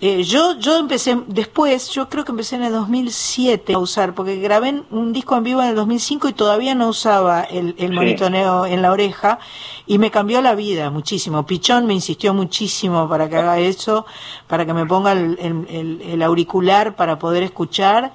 eh, 0.00 0.24
yo, 0.24 0.58
yo 0.58 0.76
empecé 0.76 1.16
después, 1.26 1.88
yo 1.88 2.08
creo 2.10 2.24
que 2.24 2.30
empecé 2.32 2.56
en 2.56 2.64
el 2.64 2.72
2007 2.72 3.72
a 3.74 3.78
usar, 3.78 4.14
porque 4.14 4.36
grabé 4.36 4.82
un 4.90 5.12
disco 5.12 5.36
en 5.36 5.44
vivo 5.44 5.62
en 5.62 5.68
el 5.70 5.74
2005 5.74 6.28
y 6.28 6.32
todavía 6.34 6.74
no 6.74 6.88
usaba 6.88 7.42
el, 7.44 7.74
el 7.78 7.88
Sí. 7.88 7.94
monitoneo 7.94 8.66
en 8.66 8.82
la 8.82 8.92
oreja 8.92 9.38
y 9.86 9.96
me 9.98 10.10
cambió 10.10 10.42
la 10.42 10.54
vida 10.54 10.90
muchísimo. 10.90 11.46
Pichón 11.46 11.86
me 11.86 11.94
insistió 11.94 12.34
muchísimo 12.34 13.08
para 13.08 13.28
que 13.30 13.36
haga 13.36 13.58
eso, 13.58 14.04
para 14.46 14.66
que 14.66 14.74
me 14.74 14.84
ponga 14.84 15.12
el- 15.12 15.38
el- 15.40 16.02
el 16.02 16.22
auricular 16.22 16.94
para 16.94 17.18
poder 17.18 17.42
escuchar 17.42 18.12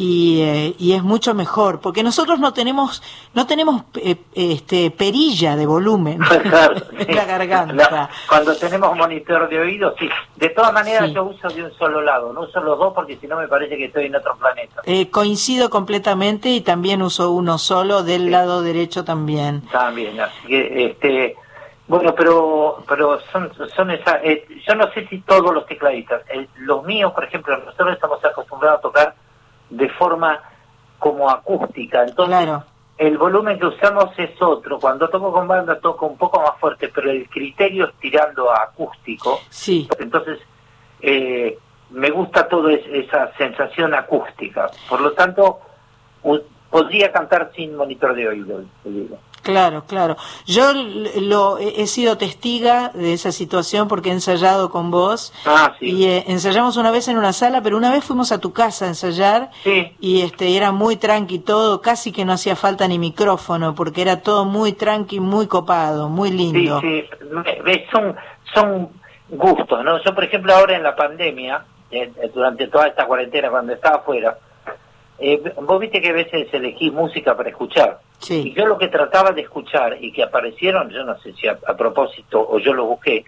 y, 0.00 0.40
eh, 0.42 0.74
y 0.78 0.92
es 0.92 1.02
mucho 1.02 1.34
mejor 1.34 1.80
porque 1.80 2.04
nosotros 2.04 2.38
no 2.38 2.52
tenemos 2.52 3.02
no 3.34 3.46
tenemos 3.48 3.82
eh, 3.96 4.16
este 4.34 4.90
perilla 4.92 5.56
de 5.56 5.66
volumen 5.66 6.20
Claro, 6.42 6.76
en 6.98 7.16
la 7.16 7.24
garganta 7.24 7.74
La- 7.74 8.10
cuando 8.28 8.56
tenemos 8.56 8.96
monitor 8.96 9.48
de 9.48 9.58
oído, 9.60 9.94
sí. 9.98 10.08
De 10.36 10.50
todas 10.50 10.72
maneras, 10.72 11.08
Sí. 11.08 11.14
yo 11.14 11.24
uso 11.24 11.48
de 11.48 11.64
un 11.64 11.72
solo 11.74 12.00
lado, 12.00 12.32
no 12.32 12.42
uso 12.42 12.60
los 12.60 12.78
dos 12.78 12.94
porque 12.94 13.16
si 13.16 13.26
no 13.26 13.36
me 13.36 13.48
parece 13.48 13.76
que 13.76 13.86
estoy 13.86 14.06
en 14.06 14.14
otro 14.14 14.36
planeta. 14.36 14.82
Eh, 14.84 15.10
coincido 15.10 15.68
completamente 15.68 16.48
y 16.50 16.60
también 16.60 17.02
uso 17.02 17.32
uno 17.32 17.58
solo 17.58 18.04
del 18.04 18.30
lado 18.30 18.62
derecho 18.62 19.04
también 19.04 19.62
También, 19.72 20.20
así 20.20 20.46
que, 20.46 20.86
este, 20.86 21.36
bueno, 21.88 22.14
pero, 22.14 22.84
pero 22.88 23.18
son, 23.32 23.50
son 23.74 23.90
esas, 23.90 24.16
eh, 24.22 24.46
yo 24.66 24.74
no 24.76 24.92
sé 24.92 25.06
si 25.08 25.20
todos 25.22 25.52
los 25.52 25.66
tecladistas, 25.66 26.22
los 26.58 26.84
míos, 26.84 27.12
por 27.12 27.24
ejemplo, 27.24 27.56
nosotros 27.58 27.94
estamos 27.94 28.24
acostumbrados 28.24 28.78
a 28.78 28.82
tocar 28.82 29.14
de 29.70 29.88
forma 29.90 30.40
como 30.98 31.28
acústica, 31.30 32.02
entonces 32.02 32.34
el 32.96 33.16
volumen 33.18 33.58
que 33.58 33.66
usamos 33.66 34.06
es 34.18 34.30
otro, 34.42 34.80
cuando 34.80 35.08
toco 35.08 35.32
con 35.32 35.46
banda 35.46 35.78
toco 35.78 36.06
un 36.06 36.16
poco 36.18 36.40
más 36.40 36.58
fuerte, 36.58 36.88
pero 36.92 37.10
el 37.10 37.28
criterio 37.28 37.86
es 37.86 37.94
tirando 38.00 38.50
a 38.50 38.62
acústico, 38.64 39.40
sí. 39.50 39.88
Entonces 40.00 40.40
eh, 41.00 41.56
me 41.90 42.10
gusta 42.10 42.48
toda 42.48 42.72
es- 42.72 42.84
esa 42.86 43.32
sensación 43.36 43.94
acústica, 43.94 44.68
por 44.88 45.00
lo 45.00 45.12
tanto 45.12 45.60
podría 46.70 47.10
cantar 47.12 47.50
sin 47.56 47.76
monitor 47.76 48.14
de 48.14 48.28
oído, 48.28 48.62
te 48.82 48.90
digo. 48.90 49.18
Claro, 49.42 49.84
claro. 49.86 50.16
Yo 50.46 50.72
lo 50.74 51.56
he 51.58 51.86
sido 51.86 52.18
testiga 52.18 52.90
de 52.92 53.14
esa 53.14 53.32
situación 53.32 53.88
porque 53.88 54.10
he 54.10 54.12
ensayado 54.12 54.68
con 54.70 54.90
vos 54.90 55.32
Ah, 55.46 55.74
sí. 55.78 55.86
y 55.86 56.04
eh, 56.06 56.24
ensayamos 56.26 56.76
una 56.76 56.90
vez 56.90 57.08
en 57.08 57.16
una 57.16 57.32
sala, 57.32 57.62
pero 57.62 57.76
una 57.78 57.90
vez 57.90 58.04
fuimos 58.04 58.30
a 58.32 58.40
tu 58.40 58.52
casa 58.52 58.84
a 58.84 58.88
ensayar 58.88 59.50
y 60.00 60.20
este 60.20 60.54
era 60.56 60.72
muy 60.72 60.96
tranqui 60.96 61.38
todo, 61.38 61.80
casi 61.80 62.12
que 62.12 62.26
no 62.26 62.32
hacía 62.34 62.56
falta 62.56 62.86
ni 62.88 62.98
micrófono 62.98 63.74
porque 63.74 64.02
era 64.02 64.20
todo 64.20 64.44
muy 64.44 64.72
tranqui, 64.74 65.20
muy 65.20 65.46
copado, 65.46 66.08
muy 66.10 66.30
lindo. 66.30 66.80
Sí, 66.82 67.04
sí, 67.64 67.84
son, 67.90 68.16
son 68.52 68.88
gustos, 69.30 69.82
¿no? 69.84 70.02
Yo, 70.04 70.14
por 70.14 70.24
ejemplo, 70.24 70.52
ahora 70.54 70.76
en 70.76 70.82
la 70.82 70.94
pandemia, 70.96 71.64
eh, 71.90 72.10
eh, 72.22 72.30
durante 72.34 72.66
toda 72.66 72.88
esta 72.88 73.06
cuarentena, 73.06 73.48
cuando 73.50 73.72
estaba 73.72 73.98
afuera, 73.98 74.36
eh, 75.18 75.54
vos 75.62 75.80
viste 75.80 76.00
que 76.00 76.10
a 76.10 76.12
veces 76.12 76.48
elegí 76.52 76.90
música 76.90 77.36
para 77.36 77.50
escuchar. 77.50 78.00
Y 78.28 78.52
yo 78.52 78.66
lo 78.66 78.78
que 78.78 78.88
trataba 78.88 79.32
de 79.32 79.42
escuchar 79.42 79.96
y 80.00 80.12
que 80.12 80.22
aparecieron, 80.22 80.90
yo 80.90 81.04
no 81.04 81.18
sé 81.20 81.32
si 81.32 81.48
a, 81.48 81.58
a 81.66 81.76
propósito 81.76 82.46
o 82.48 82.58
yo 82.58 82.72
lo 82.72 82.86
busqué, 82.86 83.24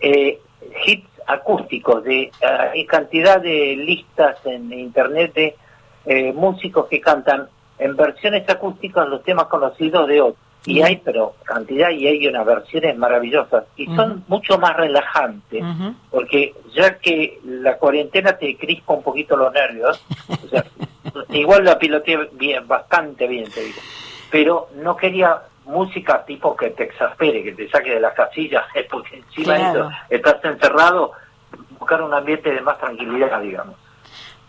eh, 0.00 0.40
hits 0.84 1.08
acústicos 1.26 2.02
de 2.04 2.22
eh, 2.22 2.32
hay 2.40 2.86
cantidad 2.86 3.40
de 3.40 3.76
listas 3.76 4.44
en 4.44 4.72
internet 4.72 5.32
de 5.34 5.56
eh, 6.06 6.32
músicos 6.32 6.88
que 6.88 7.00
cantan 7.00 7.48
en 7.78 7.96
versiones 7.96 8.48
acústicas 8.48 9.08
los 9.08 9.22
temas 9.22 9.46
conocidos 9.46 10.08
de 10.08 10.20
otros. 10.20 10.51
Y 10.64 10.80
hay, 10.80 10.98
pero 10.98 11.34
cantidad, 11.44 11.90
y 11.90 12.06
hay 12.06 12.26
unas 12.28 12.46
versiones 12.46 12.96
maravillosas. 12.96 13.64
Y 13.76 13.86
son 13.96 14.24
mucho 14.28 14.58
más 14.58 14.76
relajantes, 14.76 15.64
porque 16.10 16.54
ya 16.72 16.98
que 16.98 17.40
la 17.44 17.76
cuarentena 17.78 18.36
te 18.36 18.56
crispa 18.56 18.94
un 18.94 19.02
poquito 19.02 19.36
los 19.36 19.52
nervios, 19.52 20.04
o 20.28 20.48
sea, 20.48 20.64
igual 21.30 21.64
la 21.64 21.78
piloteé 21.78 22.28
bien, 22.32 22.66
bastante 22.68 23.26
bien, 23.26 23.50
te 23.50 23.60
digo. 23.60 23.80
Pero 24.30 24.68
no 24.76 24.96
quería 24.96 25.42
música 25.64 26.24
tipo 26.24 26.56
que 26.56 26.70
te 26.70 26.84
exaspere, 26.84 27.42
que 27.42 27.52
te 27.52 27.68
saque 27.68 27.94
de 27.94 28.00
las 28.00 28.14
casillas, 28.14 28.64
porque 28.90 29.16
encima 29.16 29.54
de 29.54 29.70
eso 29.70 29.90
estás 30.10 30.44
encerrado, 30.44 31.12
buscar 31.78 32.02
un 32.02 32.14
ambiente 32.14 32.52
de 32.52 32.60
más 32.60 32.78
tranquilidad, 32.78 33.40
digamos. 33.40 33.76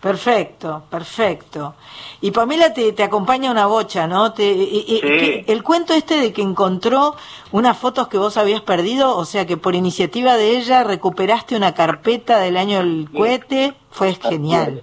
Perfecto, 0.04 0.82
perfecto. 0.90 1.74
Y 2.20 2.30
Pamela 2.30 2.74
te, 2.74 2.92
te 2.92 3.02
acompaña 3.02 3.50
una 3.50 3.64
bocha, 3.64 4.06
¿no? 4.06 4.34
Te, 4.34 4.44
y- 4.44 5.00
Sí. 5.00 5.00
que- 5.00 5.44
el 5.48 5.62
cuento 5.62 5.94
este 5.94 6.20
de 6.20 6.30
que 6.30 6.42
encontró 6.42 7.16
unas 7.52 7.78
fotos 7.78 8.08
que 8.08 8.18
vos 8.18 8.36
habías 8.36 8.60
perdido, 8.60 9.16
o 9.16 9.24
sea 9.24 9.46
que 9.46 9.56
por 9.56 9.74
iniciativa 9.74 10.36
de 10.36 10.58
ella 10.58 10.84
recuperaste 10.84 11.56
una 11.56 11.72
carpeta 11.72 12.38
del 12.40 12.58
año 12.58 12.80
del 12.80 13.08
cohete, 13.16 13.72
fue 13.90 14.12
genial, 14.14 14.82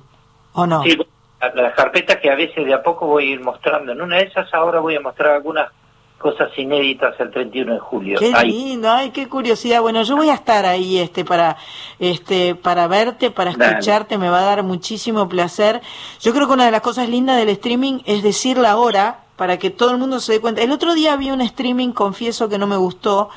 ¿o 0.54 0.66
no? 0.66 0.82
Sí, 0.82 0.98
la- 1.40 1.54
las 1.54 1.76
carpetas 1.76 2.18
que 2.18 2.32
a 2.32 2.36
veces 2.36 2.66
de 2.66 2.74
a 2.74 2.82
poco 2.82 3.06
voy 3.06 3.26
a 3.30 3.34
ir 3.34 3.42
mostrando. 3.42 3.92
En 3.92 4.02
una 4.02 4.18
de 4.18 4.24
esas 4.24 4.52
ahora 4.56 4.80
voy 4.80 4.96
a 4.96 5.02
mostrar 5.02 5.34
algunas 5.36 5.72
cosas 6.22 6.50
inéditas 6.58 7.20
el 7.20 7.32
31 7.32 7.74
de 7.74 7.80
julio. 7.80 8.20
Qué 8.20 8.32
Ahí. 8.34 8.52
lindo, 8.52 8.90
ay, 8.90 9.10
qué 9.10 9.28
curiosidad. 9.28 9.82
Bueno, 9.82 10.04
yo 10.04 10.16
voy 10.16 10.30
a 10.30 10.36
estar 10.36 10.66
ahí, 10.66 11.00
este, 11.00 11.26
para, 11.26 11.58
este, 12.00 12.56
para 12.56 12.88
verte, 12.88 13.32
para 13.32 13.52
Dale. 13.52 13.72
escucharte, 13.72 14.18
me 14.18 14.30
va 14.30 14.40
a 14.40 14.46
dar 14.46 14.64
muchísimo 14.64 15.28
placer. 15.28 15.82
Yo 16.22 16.34
creo 16.34 16.48
que 16.48 16.54
una 16.54 16.66
de 16.66 16.72
las 16.72 16.82
cosas 16.82 17.10
lindas 17.10 17.38
del 17.38 17.50
streaming 17.50 18.00
es 18.06 18.24
decir 18.24 18.58
la 18.58 18.78
hora 18.78 19.22
para 19.36 19.58
que 19.58 19.72
todo 19.72 19.92
el 19.92 19.98
mundo 19.98 20.20
se 20.20 20.34
dé 20.34 20.40
cuenta. 20.40 20.62
El 20.62 20.72
otro 20.72 20.94
día 20.94 21.16
vi 21.16 21.32
un 21.32 21.42
streaming, 21.42 21.94
confieso 21.94 22.48
que 22.48 22.60
no 22.60 22.68
me 22.68 22.78
gustó, 22.78 23.30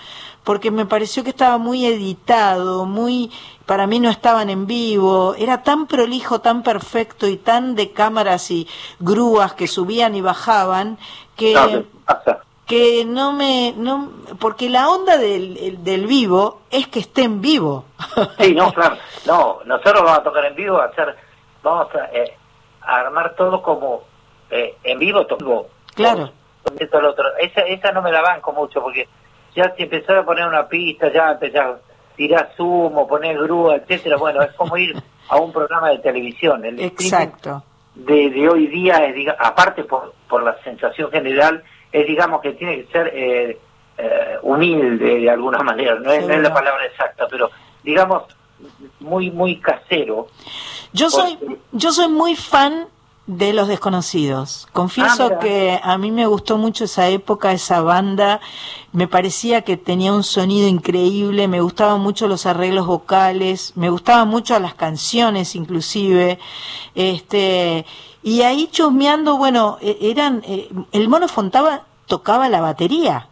porque 0.44 0.70
me 0.70 0.84
pareció 0.84 1.24
que 1.24 1.30
estaba 1.30 1.56
muy 1.56 1.86
editado, 1.86 2.84
muy, 2.84 3.30
para 3.64 3.86
mí 3.86 3.98
no 3.98 4.10
estaban 4.10 4.50
en 4.50 4.66
vivo, 4.66 5.34
era 5.38 5.62
tan 5.62 5.86
prolijo, 5.86 6.42
tan 6.42 6.62
perfecto 6.62 7.26
y 7.26 7.38
tan 7.38 7.74
de 7.74 7.92
cámaras 7.92 8.50
y 8.50 8.68
grúas 9.00 9.54
que 9.54 9.66
subían 9.66 10.14
y 10.14 10.20
bajaban, 10.20 10.98
que. 11.36 11.86
Que 12.66 13.04
no 13.04 13.32
me 13.32 13.74
no 13.76 14.10
porque 14.40 14.70
la 14.70 14.88
onda 14.88 15.16
del, 15.18 15.56
el- 15.58 15.84
del 15.84 16.06
vivo 16.06 16.62
es 16.70 16.86
que 16.88 17.00
esté 17.00 17.22
en 17.24 17.40
vivo 17.40 17.84
Sí, 18.38 18.54
no, 18.54 18.72
claro. 18.72 18.96
No, 19.26 19.58
nosotros 19.66 20.02
vamos 20.02 20.18
a 20.18 20.22
tocar 20.22 20.44
en 20.46 20.54
vivo, 20.54 20.78
a 20.78 20.86
hacer, 20.86 21.14
vamos 21.62 21.88
a, 21.94 22.06
eh, 22.16 22.34
a 22.82 22.96
armar 23.00 23.34
todo 23.36 23.62
como 23.62 24.02
eh, 24.50 24.76
en 24.84 24.98
vivo, 24.98 25.26
todo. 25.26 25.68
claro 25.94 26.30
Esto, 26.78 27.00
lo 27.00 27.10
otro. 27.10 27.24
Esa, 27.38 27.60
esa 27.62 27.92
no 27.92 28.00
me 28.02 28.10
la 28.12 28.22
banco 28.22 28.52
mucho 28.52 28.80
porque 28.80 29.06
ya 29.54 29.74
si 29.76 29.82
empezar 29.84 30.16
a 30.18 30.24
poner 30.24 30.46
una 30.46 30.66
pista, 30.66 31.12
ya 31.12 31.32
empezar 31.32 31.66
a 31.66 31.76
tirar 32.16 32.52
sumo, 32.56 33.06
poner 33.06 33.36
grúa, 33.38 33.76
etcétera, 33.76 34.16
bueno, 34.16 34.40
es 34.42 34.52
como 34.54 34.76
ir 34.78 34.96
a 35.28 35.36
un 35.36 35.52
programa 35.52 35.90
de 35.90 35.98
televisión. 35.98 36.64
El 36.64 36.80
exacto 36.80 37.62
de, 37.94 38.30
de 38.30 38.48
hoy 38.48 38.66
día, 38.68 39.04
es, 39.06 39.14
diga- 39.14 39.36
aparte 39.38 39.84
por, 39.84 40.14
por 40.28 40.42
la 40.42 40.56
sensación 40.64 41.10
general, 41.10 41.62
es 41.94 42.06
digamos 42.08 42.40
que 42.42 42.52
tiene 42.52 42.82
que 42.82 42.92
ser 42.92 43.12
eh, 43.14 43.58
eh, 43.96 44.36
humilde 44.42 45.20
de 45.20 45.30
alguna 45.30 45.58
manera, 45.62 45.94
no 45.94 46.12
es, 46.12 46.26
no 46.26 46.34
es 46.34 46.42
la 46.42 46.52
palabra 46.52 46.84
exacta, 46.86 47.26
pero 47.30 47.48
digamos 47.82 48.24
muy 49.00 49.30
muy 49.30 49.60
casero. 49.60 50.26
yo 50.92 51.08
soy 51.08 51.38
yo 51.72 51.92
soy 51.92 52.08
muy 52.08 52.34
fan 52.34 52.88
de 53.26 53.54
los 53.54 53.68
desconocidos. 53.68 54.68
Confieso 54.72 55.30
Ah, 55.34 55.38
que 55.38 55.80
a 55.82 55.96
mí 55.96 56.10
me 56.10 56.26
gustó 56.26 56.58
mucho 56.58 56.84
esa 56.84 57.08
época 57.08 57.52
esa 57.52 57.80
banda. 57.80 58.40
Me 58.92 59.08
parecía 59.08 59.62
que 59.62 59.76
tenía 59.78 60.12
un 60.12 60.22
sonido 60.24 60.68
increíble 60.68 61.48
me 61.48 61.60
gustaban 61.62 62.00
mucho 62.00 62.28
los 62.28 62.44
arreglos 62.46 62.86
vocales 62.86 63.72
me 63.76 63.88
gustaban 63.88 64.28
mucho 64.28 64.58
las 64.58 64.74
canciones 64.74 65.54
inclusive. 65.56 66.38
Este 66.94 67.84
y 68.22 68.42
ahí 68.42 68.68
chusmeando 68.70 69.36
bueno 69.36 69.78
e- 69.80 69.98
eran 70.00 70.42
eh, 70.46 70.68
el 70.92 71.08
mono 71.08 71.26
Fontaba 71.28 71.82
tocaba 72.06 72.48
la 72.48 72.60
batería. 72.60 73.28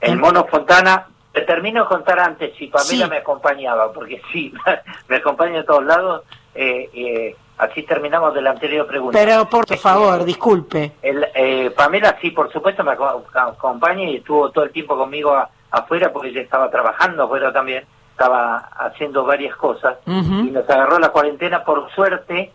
El 0.00 0.18
mono 0.18 0.44
Fontana, 0.46 1.06
te 1.32 1.40
termino 1.40 1.82
de 1.84 1.88
contar 1.88 2.20
antes 2.20 2.54
si 2.58 2.66
Pamela 2.66 3.04
Sí. 3.06 3.10
me 3.10 3.16
acompañaba, 3.16 3.92
porque 3.92 4.20
sí, 4.30 4.52
me 5.08 5.16
acompaña 5.16 5.60
a 5.60 5.64
todos 5.64 5.84
lados, 5.84 6.22
eh, 6.54 6.90
eh, 6.92 7.36
así 7.58 7.82
terminamos 7.84 8.34
de 8.34 8.42
la 8.42 8.50
anterior 8.50 8.86
pregunta. 8.86 9.18
Pero 9.18 9.48
por 9.48 9.66
favor, 9.76 10.24
disculpe. 10.24 10.92
El, 11.02 11.26
eh, 11.34 11.70
Pamela 11.76 12.16
sí, 12.20 12.30
por 12.30 12.52
supuesto, 12.52 12.84
me 12.84 12.92
aco- 12.92 13.24
acompaña 13.34 14.04
y 14.04 14.16
estuvo 14.16 14.50
todo 14.50 14.64
el 14.64 14.70
tiempo 14.72 14.96
conmigo 14.96 15.32
a- 15.34 15.48
afuera 15.70 16.12
porque 16.12 16.28
ella 16.28 16.42
estaba 16.42 16.70
trabajando 16.70 17.24
afuera 17.24 17.52
también, 17.52 17.84
estaba 18.12 18.56
haciendo 18.78 19.24
varias 19.24 19.54
cosas 19.56 19.98
y 20.06 20.50
nos 20.50 20.68
agarró 20.70 20.98
la 20.98 21.10
cuarentena 21.10 21.64
por 21.64 21.90
suerte 21.92 22.50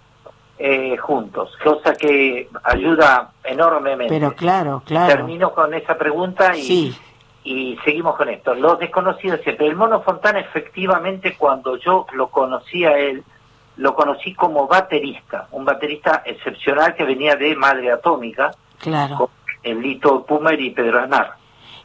eh, 0.63 0.95
juntos, 0.97 1.55
cosa 1.63 1.93
que 1.95 2.47
ayuda 2.63 3.31
enormemente. 3.43 4.13
Pero 4.13 4.33
claro, 4.35 4.83
claro. 4.85 5.07
Termino 5.15 5.51
con 5.53 5.73
esa 5.73 5.97
pregunta 5.97 6.55
y, 6.55 6.61
Sí. 6.61 6.97
y 7.43 7.77
seguimos 7.83 8.15
con 8.15 8.29
esto. 8.29 8.53
Los 8.53 8.77
desconocidos 8.77 9.41
siempre. 9.41 9.65
El 9.65 9.75
Mono 9.75 10.01
Fontana, 10.01 10.39
efectivamente, 10.39 11.35
cuando 11.35 11.77
yo 11.77 12.05
lo 12.13 12.27
conocí 12.29 12.85
a 12.85 12.95
él, 12.97 13.23
lo 13.81 13.95
conocí 13.95 14.33
como 14.35 14.67
baterista, 14.67 15.47
un 15.51 15.65
baterista 15.65 16.21
excepcional 16.23 16.93
que 16.93 17.03
venía 17.03 17.35
de 17.35 17.55
Madre 17.55 17.91
Atómica, 17.91 18.51
Claro. 18.77 19.15
con 19.17 19.27
el 19.63 19.81
Lito 19.81 20.23
Pumer 20.23 20.59
y 20.61 20.69
Pedro 20.69 20.99
Aznar. 21.01 21.33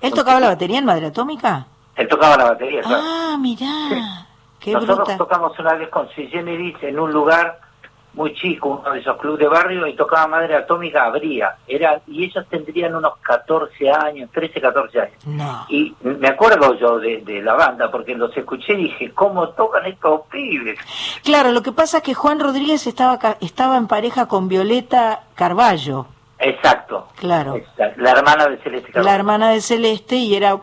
¿Él 0.02 0.12
tocaba 0.12 0.38
la 0.40 0.48
batería 0.48 0.78
en 0.78 0.84
Madre 0.84 1.06
Atómica? 1.06 1.66
Él 1.94 2.06
tocaba 2.06 2.36
la 2.36 2.44
batería, 2.50 2.82
claro. 2.82 3.02
Ah, 3.02 3.36
mirá. 3.40 4.26
Qué 4.60 4.72
Nosotros 4.72 4.98
bruta. 4.98 5.16
tocamos 5.16 5.58
una 5.58 5.74
vez 5.74 5.88
con 5.88 6.06
Sui 6.10 6.26
Generis 6.28 6.76
en 6.82 6.98
un 7.00 7.10
lugar 7.12 7.60
muy 8.16 8.34
chico, 8.34 8.80
uno 8.82 8.92
de 8.92 9.00
esos 9.00 9.16
clubes 9.18 9.40
de 9.40 9.48
barrio, 9.48 9.86
y 9.86 9.94
tocaba 9.94 10.26
Madre 10.26 10.56
Atómica, 10.56 11.04
abría. 11.04 11.54
Era, 11.68 12.00
y 12.06 12.24
ellos 12.24 12.44
tendrían 12.48 12.94
unos 12.94 13.18
14 13.18 13.90
años, 13.90 14.30
13, 14.32 14.60
14 14.60 15.00
años. 15.00 15.26
No. 15.26 15.66
Y 15.68 15.94
me 16.00 16.28
acuerdo 16.28 16.74
yo 16.78 16.98
de, 16.98 17.20
de 17.20 17.42
la 17.42 17.54
banda, 17.54 17.90
porque 17.90 18.14
los 18.14 18.34
escuché 18.36 18.72
y 18.72 18.84
dije, 18.84 19.12
¿cómo 19.12 19.50
tocan 19.50 19.84
estos 19.86 20.22
pibes? 20.30 20.78
Claro, 21.22 21.52
lo 21.52 21.62
que 21.62 21.72
pasa 21.72 21.98
es 21.98 22.02
que 22.02 22.14
Juan 22.14 22.40
Rodríguez 22.40 22.86
estaba, 22.86 23.18
estaba 23.40 23.76
en 23.76 23.86
pareja 23.86 24.26
con 24.26 24.48
Violeta 24.48 25.20
Carballo. 25.34 26.06
Exacto. 26.38 27.08
Claro. 27.16 27.56
exacto. 27.56 28.00
La 28.00 28.10
hermana 28.10 28.48
de 28.48 28.58
Celeste 28.58 28.92
Carvalho. 28.92 29.10
La 29.10 29.14
hermana 29.14 29.50
de 29.50 29.60
Celeste 29.60 30.16
y 30.16 30.34
era 30.34 30.60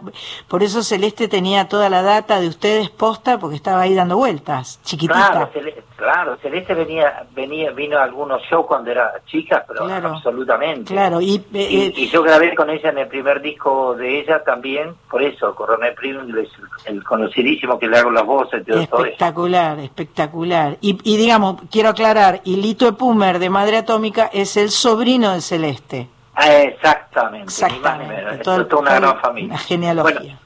por 0.47 0.61
eso 0.61 0.83
Celeste 0.83 1.27
tenía 1.27 1.67
toda 1.67 1.89
la 1.89 2.03
data 2.03 2.39
de 2.39 2.47
ustedes 2.47 2.89
posta 2.89 3.39
porque 3.39 3.55
estaba 3.55 3.81
ahí 3.81 3.95
dando 3.95 4.17
vueltas, 4.17 4.79
chiquitita. 4.83 5.31
Claro, 5.31 5.49
Celeste, 5.51 5.83
claro, 6.03 6.37
Celeste 6.41 6.73
venía, 6.73 7.23
venía, 7.31 7.71
vino 7.71 7.97
a 7.97 8.03
algunos 8.03 8.41
shows 8.43 8.65
cuando 8.67 8.91
era 8.91 9.13
chica, 9.25 9.63
pero 9.67 9.85
Claro. 9.85 10.09
absolutamente. 10.09 10.93
Claro, 10.93 11.21
y, 11.21 11.35
eh, 11.53 11.67
Y, 11.69 11.81
eh, 11.81 11.93
y 11.95 12.07
yo 12.09 12.21
grabé 12.21 12.53
con 12.55 12.69
ella 12.69 12.89
en 12.89 12.97
el 12.99 13.07
primer 13.07 13.41
disco 13.41 13.95
de 13.95 14.19
ella 14.19 14.43
también, 14.43 14.95
por 15.09 15.23
eso, 15.23 15.55
Coronel 15.55 15.93
Pringles, 15.95 16.49
el 16.85 17.03
conocidísimo 17.03 17.79
que 17.79 17.87
le 17.87 17.97
hago 17.97 18.11
las 18.11 18.25
voces 18.25 18.65
todo 18.65 18.79
espectacular, 18.79 19.79
espectacular. 19.79 20.77
Y, 20.81 20.97
y 21.03 21.17
digamos, 21.17 21.61
quiero 21.71 21.89
aclarar, 21.89 22.41
y 22.43 22.57
Lito 22.57 22.87
Epumer 22.87 23.39
de 23.39 23.49
Madre 23.49 23.77
Atómica 23.77 24.29
es 24.33 24.57
el 24.57 24.69
sobrino 24.69 25.31
de 25.33 25.41
Celeste. 25.41 26.09
Ah, 26.35 26.51
exactamente, 26.51 27.53
ni 27.71 27.79
más 27.79 27.97
ni 27.99 28.03
Exactamente. 28.05 28.43
Todo 28.43 28.61
es 28.61 28.73
una 28.73 28.95
gran 28.99 29.19
familia. 29.19 29.49
Una 29.53 29.57
genealogía. 29.59 30.19
Bueno, 30.19 30.39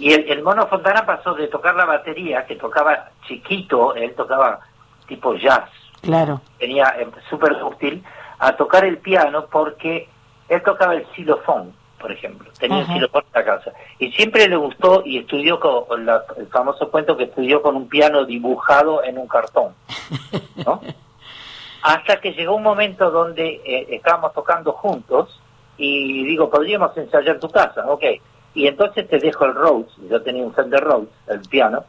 y 0.00 0.12
el, 0.12 0.30
el 0.30 0.42
Mono 0.42 0.66
Fontana 0.68 1.04
pasó 1.04 1.34
de 1.34 1.48
tocar 1.48 1.74
la 1.74 1.84
batería, 1.84 2.46
que 2.46 2.54
tocaba 2.56 3.10
chiquito, 3.26 3.94
él 3.96 4.14
tocaba 4.14 4.60
tipo 5.08 5.34
jazz, 5.34 5.68
claro. 6.02 6.40
tenía 6.58 6.94
eh, 7.00 7.08
súper 7.28 7.52
útil, 7.62 8.04
a 8.38 8.56
tocar 8.56 8.84
el 8.84 8.98
piano 8.98 9.46
porque 9.50 10.08
él 10.48 10.62
tocaba 10.62 10.94
el 10.94 11.06
xilofón, 11.14 11.72
por 11.98 12.12
ejemplo, 12.12 12.48
tenía 12.58 12.82
Ajá. 12.82 12.92
el 12.92 12.98
xilofón 12.98 13.24
en 13.34 13.40
la 13.40 13.44
casa. 13.44 13.72
Y 13.98 14.12
siempre 14.12 14.46
le 14.48 14.56
gustó 14.56 15.02
y 15.04 15.18
estudió 15.18 15.58
con 15.58 16.06
la- 16.06 16.22
el 16.36 16.46
famoso 16.48 16.88
cuento 16.90 17.16
que 17.16 17.24
estudió 17.24 17.60
con 17.62 17.74
un 17.74 17.88
piano 17.88 18.24
dibujado 18.24 19.02
en 19.02 19.18
un 19.18 19.26
cartón. 19.26 19.74
¿no? 20.64 20.80
Hasta 21.82 22.20
que 22.20 22.32
llegó 22.32 22.56
un 22.56 22.62
momento 22.62 23.10
donde 23.10 23.60
eh, 23.64 23.86
estábamos 23.90 24.32
tocando 24.34 24.72
juntos 24.72 25.40
y 25.76 26.24
digo, 26.24 26.50
podríamos 26.50 26.96
ensayar 26.96 27.38
tu 27.38 27.48
casa, 27.48 27.84
ok. 27.88 28.02
Y 28.54 28.66
entonces 28.66 29.08
te 29.08 29.18
dejo 29.18 29.44
el 29.44 29.54
Rhodes, 29.54 29.86
yo 30.10 30.20
tenía 30.22 30.42
un 30.44 30.52
Fender 30.52 30.80
Rhodes, 30.82 31.08
el 31.28 31.40
piano, 31.42 31.84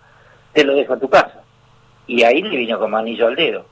te 0.54 0.64
lo 0.64 0.76
dejo 0.76 0.94
en 0.94 1.00
tu 1.00 1.10
casa. 1.10 1.42
Y 2.10 2.24
ahí 2.24 2.42
le 2.42 2.58
vino 2.58 2.80
como 2.80 2.98
anillo 2.98 3.28
al 3.28 3.36
dedo. 3.36 3.66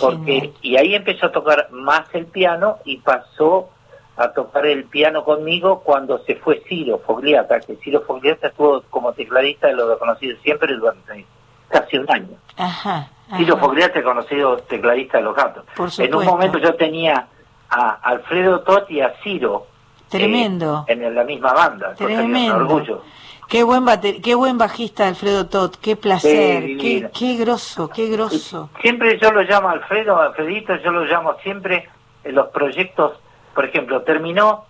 Porque, 0.00 0.52
y 0.62 0.76
ahí 0.76 0.94
empezó 0.96 1.26
a 1.26 1.32
tocar 1.32 1.68
más 1.70 2.12
el 2.12 2.26
piano 2.26 2.78
y 2.84 2.96
pasó 2.96 3.70
a 4.16 4.32
tocar 4.32 4.66
el 4.66 4.84
piano 4.84 5.24
conmigo 5.24 5.80
cuando 5.80 6.18
se 6.24 6.34
fue 6.36 6.62
Ciro 6.68 6.98
Fogliata, 7.06 7.60
que 7.60 7.76
Ciro 7.76 8.02
Fogliata 8.02 8.48
estuvo 8.48 8.82
como 8.90 9.12
tecladista 9.12 9.68
de 9.68 9.74
lo 9.74 9.96
conocido 9.98 10.36
siempre 10.42 10.74
durante 10.74 11.24
casi 11.68 11.98
un 11.98 12.10
año. 12.10 12.36
Ajá. 12.56 13.10
Ciro. 13.36 13.56
Fogliata, 13.58 14.02
conocido 14.02 14.56
tecladista 14.58 15.18
de 15.18 15.24
los 15.24 15.36
gatos. 15.36 15.64
Por 15.76 15.88
En 15.98 16.14
un 16.14 16.24
momento 16.24 16.58
yo 16.58 16.74
tenía 16.74 17.28
a 17.70 17.90
Alfredo 18.02 18.60
Totti 18.62 18.94
y 18.94 19.00
a 19.02 19.14
Ciro 19.22 19.66
Tremendo. 20.08 20.84
eh, 20.88 20.92
en 20.92 21.14
la 21.14 21.24
misma 21.24 21.52
banda. 21.52 21.90
un 21.90 21.96
Tremendo. 21.96 22.56
orgullo. 22.56 23.02
Qué 23.48 23.62
buen 23.62 23.84
bate- 23.84 24.20
qué 24.22 24.34
buen 24.34 24.58
bajista 24.58 25.06
Alfredo 25.06 25.46
Tot, 25.46 25.76
qué 25.80 25.96
placer, 25.96 26.64
Sí, 26.64 26.76
qué, 26.78 27.10
qué 27.16 27.34
grosso, 27.36 27.88
qué 27.88 28.08
grosso. 28.08 28.70
Siempre 28.80 29.18
yo 29.20 29.30
lo 29.32 29.42
llamo 29.42 29.68
Alfredo, 29.68 30.20
Alfredito, 30.20 30.74
yo 30.76 30.90
lo 30.90 31.04
llamo 31.04 31.34
siempre 31.42 31.88
en 32.24 32.34
los 32.34 32.48
proyectos, 32.48 33.12
por 33.54 33.64
ejemplo, 33.66 34.02
terminó, 34.02 34.64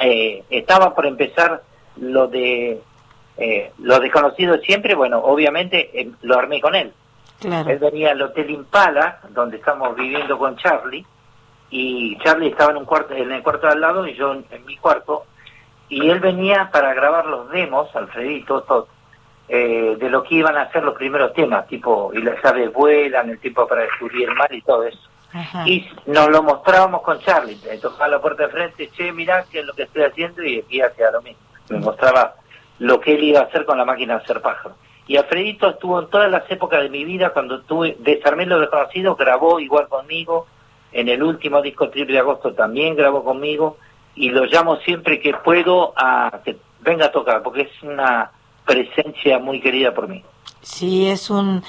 eh, 0.00 0.44
estaba 0.50 0.94
por 0.94 1.06
empezar 1.06 1.62
lo 1.96 2.28
de 2.28 2.80
eh, 3.36 3.72
lo 3.78 3.98
desconocido 4.00 4.58
siempre, 4.58 4.94
bueno, 4.94 5.18
obviamente 5.18 5.90
eh, 6.00 6.10
lo 6.22 6.38
armé 6.38 6.60
con 6.60 6.74
él. 6.74 6.92
Claro. 7.40 7.70
Él 7.70 7.78
venía 7.78 8.10
al 8.12 8.22
Hotel 8.22 8.50
Impala, 8.50 9.20
donde 9.30 9.58
estamos 9.58 9.94
viviendo 9.96 10.36
con 10.38 10.56
Charlie, 10.56 11.04
y 11.70 12.16
Charlie 12.18 12.48
estaba 12.48 12.70
en 12.72 12.78
un 12.78 12.84
cuarto, 12.84 13.14
en 13.14 13.30
el 13.30 13.42
cuarto 13.42 13.66
de 13.66 13.74
al 13.74 13.80
lado 13.80 14.06
y 14.06 14.14
yo 14.14 14.32
en, 14.32 14.44
en 14.50 14.64
mi 14.66 14.76
cuarto, 14.76 15.24
y 15.88 16.10
él 16.10 16.20
venía 16.20 16.70
para 16.72 16.94
grabar 16.94 17.26
los 17.26 17.50
demos, 17.50 17.94
Alfredito, 17.94 18.62
todo, 18.62 18.88
eh, 19.48 19.96
de 19.98 20.10
lo 20.10 20.22
que 20.22 20.36
iban 20.36 20.56
a 20.56 20.70
ser 20.70 20.84
los 20.84 20.94
primeros 20.94 21.32
temas, 21.32 21.66
tipo, 21.66 22.10
y 22.12 22.18
las 22.20 22.44
aves 22.44 22.72
vuelan, 22.72 23.30
el 23.30 23.38
tiempo 23.38 23.66
para 23.66 23.82
descubrir 23.82 24.28
el 24.28 24.34
mar 24.34 24.52
y 24.52 24.60
todo 24.62 24.84
eso. 24.84 25.00
Ajá. 25.32 25.66
Y 25.66 25.88
nos 26.06 26.28
lo 26.30 26.42
mostrábamos 26.42 27.02
con 27.02 27.18
Charlie, 27.20 27.58
tocaba 27.80 28.08
la 28.08 28.20
puerta 28.20 28.44
de 28.44 28.52
frente, 28.52 28.90
che, 28.90 29.12
mirá 29.12 29.44
qué 29.50 29.60
es 29.60 29.66
lo 29.66 29.74
que 29.74 29.84
estoy 29.84 30.02
haciendo, 30.02 30.42
y 30.42 30.60
aquí 30.60 30.80
hacía 30.80 31.10
lo 31.10 31.22
mismo. 31.22 31.40
Me 31.70 31.78
mostraba 31.78 32.34
lo 32.78 33.00
que 33.00 33.14
él 33.14 33.24
iba 33.24 33.40
a 33.40 33.44
hacer 33.44 33.64
con 33.64 33.78
la 33.78 33.84
máquina 33.84 34.16
de 34.16 34.24
hacer 34.24 34.40
pájaro. 34.40 34.74
Y 35.06 35.16
Alfredito 35.16 35.70
estuvo 35.70 36.00
en 36.00 36.08
todas 36.08 36.30
las 36.30 36.50
épocas 36.50 36.82
de 36.82 36.90
mi 36.90 37.04
vida, 37.04 37.30
cuando 37.30 37.62
tuve, 37.62 37.96
desarmé 38.00 38.44
lo 38.44 38.60
desconocido, 38.60 39.16
grabó 39.16 39.58
igual 39.58 39.88
conmigo, 39.88 40.46
en 40.92 41.08
el 41.08 41.22
último 41.22 41.62
disco 41.62 41.88
Triple 41.88 42.14
de 42.14 42.20
Agosto 42.20 42.52
también 42.52 42.96
grabó 42.96 43.24
conmigo, 43.24 43.78
y 44.18 44.30
lo 44.30 44.44
llamo 44.44 44.76
siempre 44.78 45.20
que 45.20 45.32
puedo 45.32 45.92
a 45.96 46.40
que 46.44 46.56
venga 46.80 47.06
a 47.06 47.12
tocar, 47.12 47.42
porque 47.42 47.62
es 47.62 47.82
una 47.82 48.30
presencia 48.66 49.38
muy 49.38 49.60
querida 49.60 49.94
por 49.94 50.08
mí. 50.08 50.22
Sí, 50.60 51.08
es 51.08 51.30
un. 51.30 51.62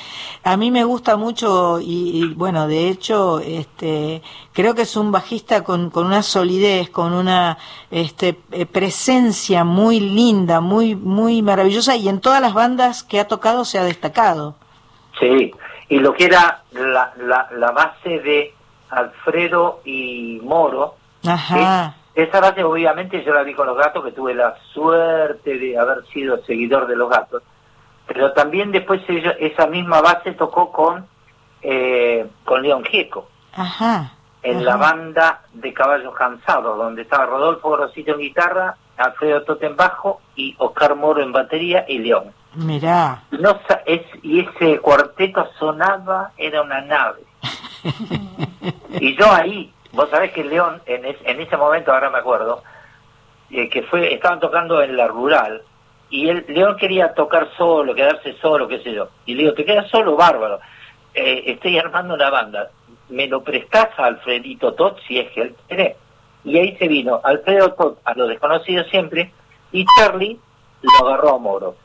A 0.44 0.58
mí 0.58 0.72
me 0.72 0.84
gusta 0.84 1.16
mucho 1.16 1.80
y, 1.80 2.24
y, 2.24 2.34
bueno, 2.34 2.68
de 2.68 2.90
hecho, 2.90 3.40
este, 3.40 4.22
creo 4.52 4.74
que 4.74 4.82
es 4.82 4.98
un 4.98 5.12
bajista 5.12 5.64
con, 5.64 5.92
con 5.92 6.08
una 6.08 6.24
solidez, 6.24 6.90
con 6.90 7.14
una 7.14 7.60
este, 7.92 8.40
eh, 8.52 8.66
presencia 8.66 9.64
muy 9.64 10.00
linda, 10.00 10.60
muy 10.60 10.96
muy 10.96 11.44
maravillosa 11.44 11.96
y 11.96 12.10
en 12.10 12.20
todas 12.20 12.42
las 12.42 12.54
bandas 12.54 13.04
que 13.04 13.20
ha 13.20 13.28
tocado 13.28 13.64
se 13.64 13.78
ha 13.78 13.84
destacado. 13.84 14.56
Sí, 15.20 15.54
y 15.88 16.00
lo 16.00 16.14
que 16.14 16.26
era 16.26 16.64
la, 16.72 17.14
la, 17.18 17.48
la 17.56 17.72
base 17.72 18.20
de 18.20 18.54
Alfredo 18.90 19.82
y 19.86 20.40
Moro, 20.44 20.96
Ajá. 21.26 21.96
Esa 22.24 22.40
base 22.40 22.64
obviamente 22.64 23.24
yo 23.24 23.34
la 23.34 23.44
vi 23.44 23.54
con 23.54 23.68
los 23.68 23.78
gatos, 23.78 24.04
que 24.04 24.12
tuve 24.12 24.34
la 24.34 24.56
suerte 24.74 25.58
de 25.58 25.78
haber 25.78 26.06
sido 26.08 26.44
seguidor 26.46 26.88
de 26.88 26.96
los 26.96 27.10
gatos, 27.10 27.44
pero 28.08 28.32
también 28.34 28.72
después 28.72 29.02
ellos- 29.08 29.36
esa 29.40 29.68
misma 29.68 30.02
base 30.02 30.32
tocó 30.34 30.72
con, 30.72 31.06
eh, 31.62 32.28
con 32.46 32.62
León 32.64 32.84
Gieco, 32.84 33.30
Ajá. 33.54 34.14
en 34.42 34.64
la 34.66 34.78
banda 34.78 35.42
de 35.54 35.74
Caballos 35.74 36.16
Cansados, 36.16 36.78
donde 36.78 37.02
estaba 37.04 37.26
Rodolfo 37.26 37.72
Grosito 37.72 38.14
en 38.14 38.20
guitarra, 38.20 38.76
Alfredo 38.98 39.44
Tote 39.44 39.66
en 39.68 39.76
bajo 39.78 40.22
y 40.36 40.56
Oscar 40.58 40.96
Moro 40.96 41.22
en 41.22 41.32
batería 41.32 41.86
y 41.88 42.00
León. 42.00 42.34
Mirá. 42.56 43.22
No, 43.32 43.60
es, 43.86 44.02
y 44.24 44.40
ese 44.42 44.80
cuarteto 44.80 45.48
sonaba, 45.60 46.32
era 46.38 46.62
una 46.64 46.82
nave. 46.82 47.22
y 49.00 49.16
yo 49.16 49.32
ahí, 49.32 49.72
vos 49.92 50.10
sabés 50.10 50.32
que 50.32 50.44
León, 50.44 50.82
en, 50.86 51.06
es- 51.06 51.18
en 51.26 51.40
ese 51.42 51.58
momento, 51.58 51.92
ahora 51.94 52.10
me 52.10 52.20
acuerdo, 52.20 52.64
eh, 53.52 53.70
que 53.70 53.84
fue 53.84 54.14
estaban 54.14 54.40
tocando 54.40 54.82
en 54.82 54.96
la 54.96 55.08
rural, 55.08 55.62
y 56.10 56.30
él, 56.30 56.46
León 56.48 56.76
quería 56.78 57.14
tocar 57.14 57.50
solo, 57.58 57.94
quedarse 57.96 58.34
solo, 58.42 58.68
qué 58.68 58.80
sé 58.80 58.94
yo. 58.94 59.10
Y 59.26 59.36
le 59.36 59.44
digo, 59.44 59.54
te 59.54 59.66
quedas 59.66 59.90
solo, 59.90 60.16
bárbaro. 60.16 60.60
Eh, 61.14 61.44
estoy 61.48 61.78
armando 61.78 62.14
una 62.16 62.30
banda. 62.30 62.70
¿Me 63.10 63.28
lo 63.28 63.44
prestás 63.44 63.90
a 63.98 64.06
Alfredito 64.06 64.74
Tot 64.74 65.00
si 65.08 65.20
es 65.20 65.32
que 65.32 65.42
él 65.42 65.56
quiere? 65.68 65.96
Y 66.44 66.58
ahí 66.58 66.76
se 66.78 66.88
vino 66.88 67.22
Alfredo 67.24 67.74
Tot 67.74 68.00
a 68.06 68.14
lo 68.16 68.28
desconocido 68.28 68.84
siempre, 68.86 69.32
y 69.72 69.86
Charlie 70.00 70.40
lo 70.82 71.08
agarró 71.08 71.36
a 71.36 71.38
Moro 71.38 71.76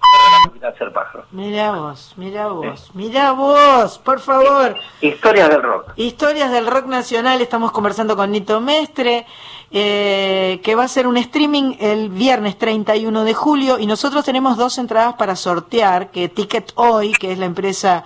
hacer 0.68 0.92
pájaro. 0.92 1.24
Mirá 1.30 1.72
vos, 1.72 2.14
mirá 2.16 2.48
vos, 2.48 2.90
mirá 2.94 3.32
vos, 3.32 3.98
por 3.98 4.20
favor. 4.20 4.76
Historias 5.00 5.50
del 5.50 5.62
rock. 5.62 5.92
Historias 5.96 6.50
del 6.52 6.66
rock 6.66 6.86
nacional, 6.86 7.40
estamos 7.40 7.72
conversando 7.72 8.16
con 8.16 8.30
Nito 8.30 8.60
Mestre, 8.60 9.26
eh, 9.70 10.60
que 10.62 10.74
va 10.74 10.82
a 10.82 10.86
hacer 10.86 11.06
un 11.06 11.16
streaming 11.16 11.74
el 11.80 12.08
viernes 12.08 12.56
31 12.58 13.24
de 13.24 13.34
julio 13.34 13.78
y 13.78 13.86
nosotros 13.86 14.24
tenemos 14.24 14.56
dos 14.56 14.78
entradas 14.78 15.14
para 15.14 15.36
sortear, 15.36 16.10
que 16.10 16.28
Ticket 16.28 16.72
Hoy, 16.76 17.12
que 17.12 17.32
es 17.32 17.38
la 17.38 17.46
empresa 17.46 18.04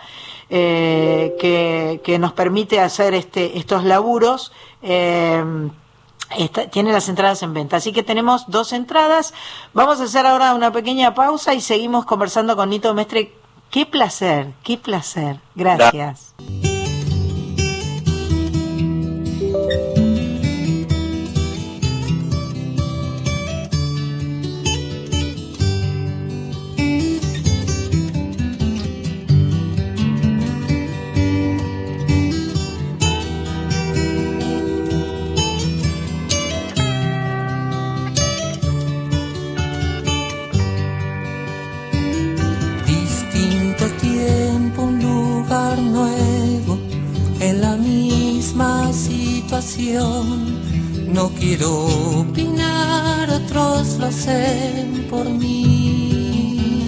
eh, 0.51 1.36
que, 1.39 2.01
que 2.02 2.19
nos 2.19 2.32
permite 2.32 2.81
hacer 2.81 3.15
este, 3.15 3.59
estos 3.59 3.85
laburos, 3.85 4.52
eh, 4.82 5.44
está- 6.37 6.69
tiene 6.69 6.93
las 6.93 7.09
entradas 7.09 7.43
en 7.43 7.55
venta. 7.55 7.77
Así 7.77 7.93
que 7.93 8.03
tenemos 8.03 8.45
dos 8.49 8.73
entradas. 8.73 9.33
Vamos 9.75 10.01
a 10.01 10.05
hacer 10.05 10.27
ahora 10.27 10.55
una 10.55 10.73
pequeña 10.73 11.15
pausa 11.15 11.55
y 11.55 11.61
seguimos 11.61 12.05
conversando 12.05 12.57
con 12.57 12.71
Nito 12.71 12.93
Mestre. 12.95 13.33
Qué 13.71 13.85
placer, 13.87 14.53
qué 14.63 14.79
placer. 14.79 15.41
Gracias. 15.55 16.35
No 51.19 51.31
quiero 51.39 51.87
opinar, 52.21 53.31
otros 53.31 53.97
lo 53.99 54.07
hacen 54.07 55.07
por 55.09 55.25
mí. 55.29 56.85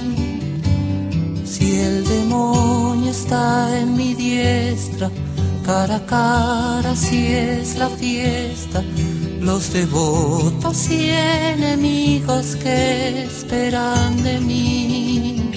Si 1.44 1.78
el 1.78 2.04
demonio 2.04 3.10
está 3.12 3.78
en 3.78 3.96
mi 3.96 4.14
diestra, 4.14 5.08
cara 5.64 5.96
a 5.96 6.06
cara, 6.06 6.96
si 6.96 7.28
es 7.28 7.76
la 7.76 7.88
fiesta, 7.88 8.82
los 9.40 9.72
devotos 9.72 10.90
y 10.90 11.10
enemigos 11.10 12.56
que 12.56 13.24
esperan 13.24 14.22
de 14.24 14.40
mí. 14.40 15.50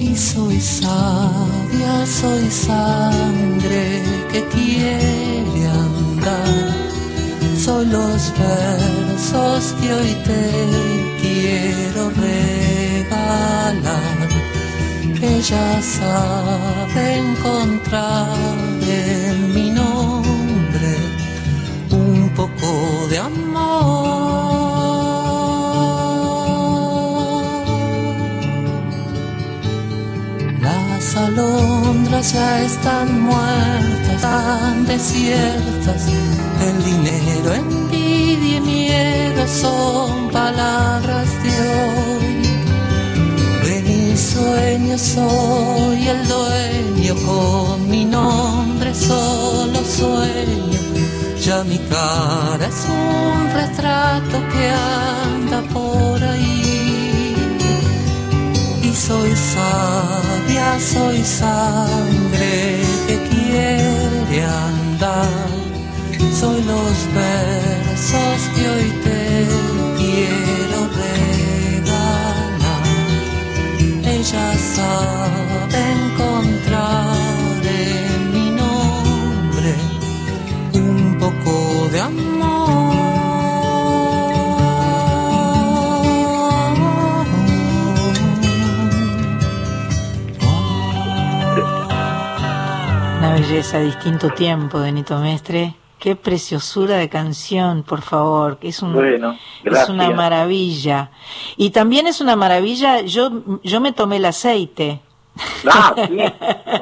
Y 0.00 0.16
soy 0.16 0.60
sabia, 0.60 2.06
soy 2.06 2.48
sangre 2.50 4.00
que 4.32 4.44
quiere 4.48 5.44
Soy 7.64 7.86
los 7.86 8.32
versos 8.38 9.74
que 9.80 9.92
hoy 9.92 10.14
te 10.24 10.42
quiero 11.20 12.10
regalar. 12.10 13.74
Ella 15.20 15.82
sabe 15.82 17.18
encontrar 17.18 18.36
en 18.86 19.54
mi 19.54 19.70
nombre 19.70 20.96
un 21.90 22.30
poco 22.34 23.06
de 23.10 23.18
amor. 23.18 24.53
Las 31.14 31.28
alondras 31.28 32.32
ya 32.32 32.62
están 32.62 33.20
muertas, 33.20 34.20
tan 34.20 34.84
desiertas. 34.84 36.06
El 36.08 36.84
dinero, 36.84 37.54
envidia 37.54 38.56
y 38.56 38.60
miedo 38.60 39.46
son 39.46 40.28
palabras 40.30 41.28
de 41.44 41.50
hoy. 41.70 42.48
De 43.64 43.82
mis 43.82 44.20
sueños 44.20 45.00
soy 45.00 46.08
el 46.08 46.26
dueño, 46.26 47.14
con 47.24 47.88
mi 47.88 48.04
nombre 48.04 48.92
solo 48.92 49.84
sueño. 49.84 50.80
Ya 51.44 51.62
mi 51.62 51.78
cara 51.78 52.66
es 52.66 52.86
un 52.88 53.52
retrato 53.52 54.42
que 54.52 54.68
anda 54.68 55.62
por 55.72 56.23
soy 58.94 59.34
sabia, 59.34 60.78
soy 60.78 61.22
sangre 61.24 62.80
que 63.06 63.16
quiere 63.28 64.44
andar. 64.44 65.28
Soy 66.40 66.62
los 66.62 66.96
versos 67.14 68.40
que 68.54 68.68
hoy 68.68 68.90
te 69.04 69.46
quiero 69.98 70.88
regalar. 71.02 72.84
Ella 74.04 74.54
sabe 74.74 75.93
belleza, 93.46 93.78
distinto 93.80 94.30
tiempo 94.30 94.80
de 94.80 94.90
Nito 94.90 95.18
Mestre. 95.18 95.74
Qué 95.98 96.16
preciosura 96.16 96.96
de 96.96 97.10
canción, 97.10 97.82
por 97.82 98.00
favor. 98.00 98.56
Es, 98.62 98.80
un, 98.82 98.94
Bueno, 98.94 99.32
es 99.32 99.62
gracias. 99.64 99.90
una 99.90 100.10
maravilla. 100.10 101.10
Y 101.58 101.68
también 101.70 102.06
es 102.06 102.20
una 102.22 102.36
maravilla, 102.36 103.02
yo, 103.02 103.30
yo 103.62 103.80
me 103.82 103.92
tomé 103.92 104.16
el 104.16 104.24
aceite. 104.24 105.00
Ah, 105.70 105.94
sí, 106.08 106.18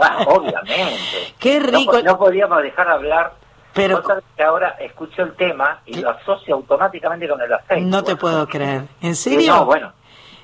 ah, 0.01 0.25
obviamente. 0.29 1.35
Qué 1.41 1.59
rico. 1.59 2.01
No, 2.03 2.17
podíamos 2.19 2.63
dejar 2.63 2.89
hablar. 2.89 3.35
Pero- 3.75 4.03
que 4.37 4.43
ahora 4.45 4.77
escucho 4.81 5.23
el 5.23 5.35
tema 5.35 5.81
y 5.87 5.95
lo 6.01 6.11
asocio 6.11 6.55
automáticamente 6.55 7.27
con 7.29 7.41
el 7.41 7.53
aceite. 7.53 7.81
No 7.87 8.05
te 8.05 8.15
puedo 8.17 8.47
creer. 8.47 8.83
¿En 9.01 9.17
serio? 9.17 9.53
No, 9.57 9.65
bueno. 9.65 9.93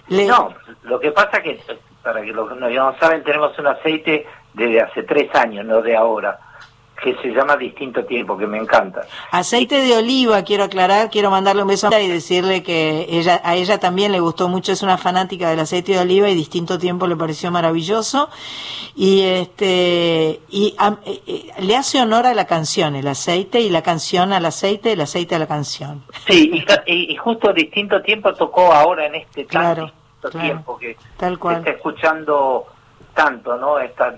Le- 0.08 0.26
No, 0.26 0.52
lo 0.82 0.98
que 0.98 1.12
pasa 1.12 1.42
que, 1.42 1.60
para 2.02 2.22
que 2.22 2.32
los 2.32 2.48
que 2.48 2.54
no, 2.58 2.68
no 2.70 2.98
saben, 2.98 3.22
tenemos 3.22 3.56
un 3.58 3.66
aceite 3.66 4.26
desde 4.58 4.82
hace 4.82 5.02
tres 5.04 5.34
años, 5.34 5.64
no 5.64 5.80
de 5.80 5.96
ahora, 5.96 6.38
que 7.02 7.14
se 7.22 7.28
llama 7.28 7.56
Distinto 7.56 8.04
Tiempo, 8.04 8.36
que 8.36 8.48
me 8.48 8.58
encanta. 8.58 9.02
Aceite 9.30 9.76
de 9.80 9.96
oliva, 9.96 10.42
quiero 10.42 10.64
aclarar, 10.64 11.10
quiero 11.10 11.30
mandarle 11.30 11.62
un 11.62 11.68
beso 11.68 11.86
a 11.86 12.00
y 12.00 12.08
decirle 12.08 12.64
que 12.64 13.06
ella, 13.08 13.40
a 13.44 13.54
ella 13.54 13.78
también 13.78 14.10
le 14.10 14.18
gustó 14.18 14.48
mucho, 14.48 14.72
es 14.72 14.82
una 14.82 14.98
fanática 14.98 15.48
del 15.48 15.60
aceite 15.60 15.92
de 15.92 16.00
oliva 16.00 16.28
y 16.28 16.34
distinto 16.34 16.76
tiempo 16.76 17.06
le 17.06 17.14
pareció 17.14 17.52
maravilloso. 17.52 18.28
Y 18.96 19.20
este 19.22 20.40
y 20.48 20.74
eh, 21.06 21.22
eh, 21.28 21.50
le 21.60 21.76
hace 21.76 22.00
honor 22.02 22.26
a 22.26 22.34
la 22.34 22.46
canción, 22.46 22.96
el 22.96 23.06
aceite 23.06 23.60
y 23.60 23.70
la 23.70 23.82
canción 23.82 24.32
al 24.32 24.44
aceite, 24.44 24.92
el 24.92 25.00
aceite 25.00 25.36
a 25.36 25.38
la 25.38 25.46
canción. 25.46 26.02
Sí, 26.26 26.50
y, 26.86 27.12
y- 27.12 27.16
justo 27.16 27.52
Distinto 27.52 28.02
Tiempo 28.02 28.34
tocó 28.34 28.72
ahora 28.72 29.06
en 29.06 29.14
este 29.14 29.44
tan 29.44 29.48
Claro, 29.62 29.84
distinto 29.84 30.30
claro. 30.30 30.40
tiempo 30.46 30.78
que 30.78 30.96
Tal 31.16 31.38
cual. 31.38 31.58
está 31.58 31.70
escuchando 31.70 32.66
tanto, 33.14 33.56
¿no? 33.56 33.78
Esta 33.78 34.16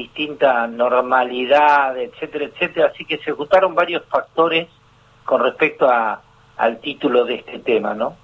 distinta 0.00 0.66
normalidad, 0.66 1.96
etcétera, 1.98 2.44
etcétera. 2.44 2.90
Así 2.92 3.04
que 3.04 3.18
se 3.18 3.32
juntaron 3.32 3.74
varios 3.74 4.04
factores 4.04 4.68
con 5.24 5.42
respecto 5.42 5.88
a, 5.88 6.20
al 6.58 6.78
título 6.80 7.24
de 7.24 7.36
este 7.36 7.58
tema, 7.60 7.94
¿no? 7.94 8.16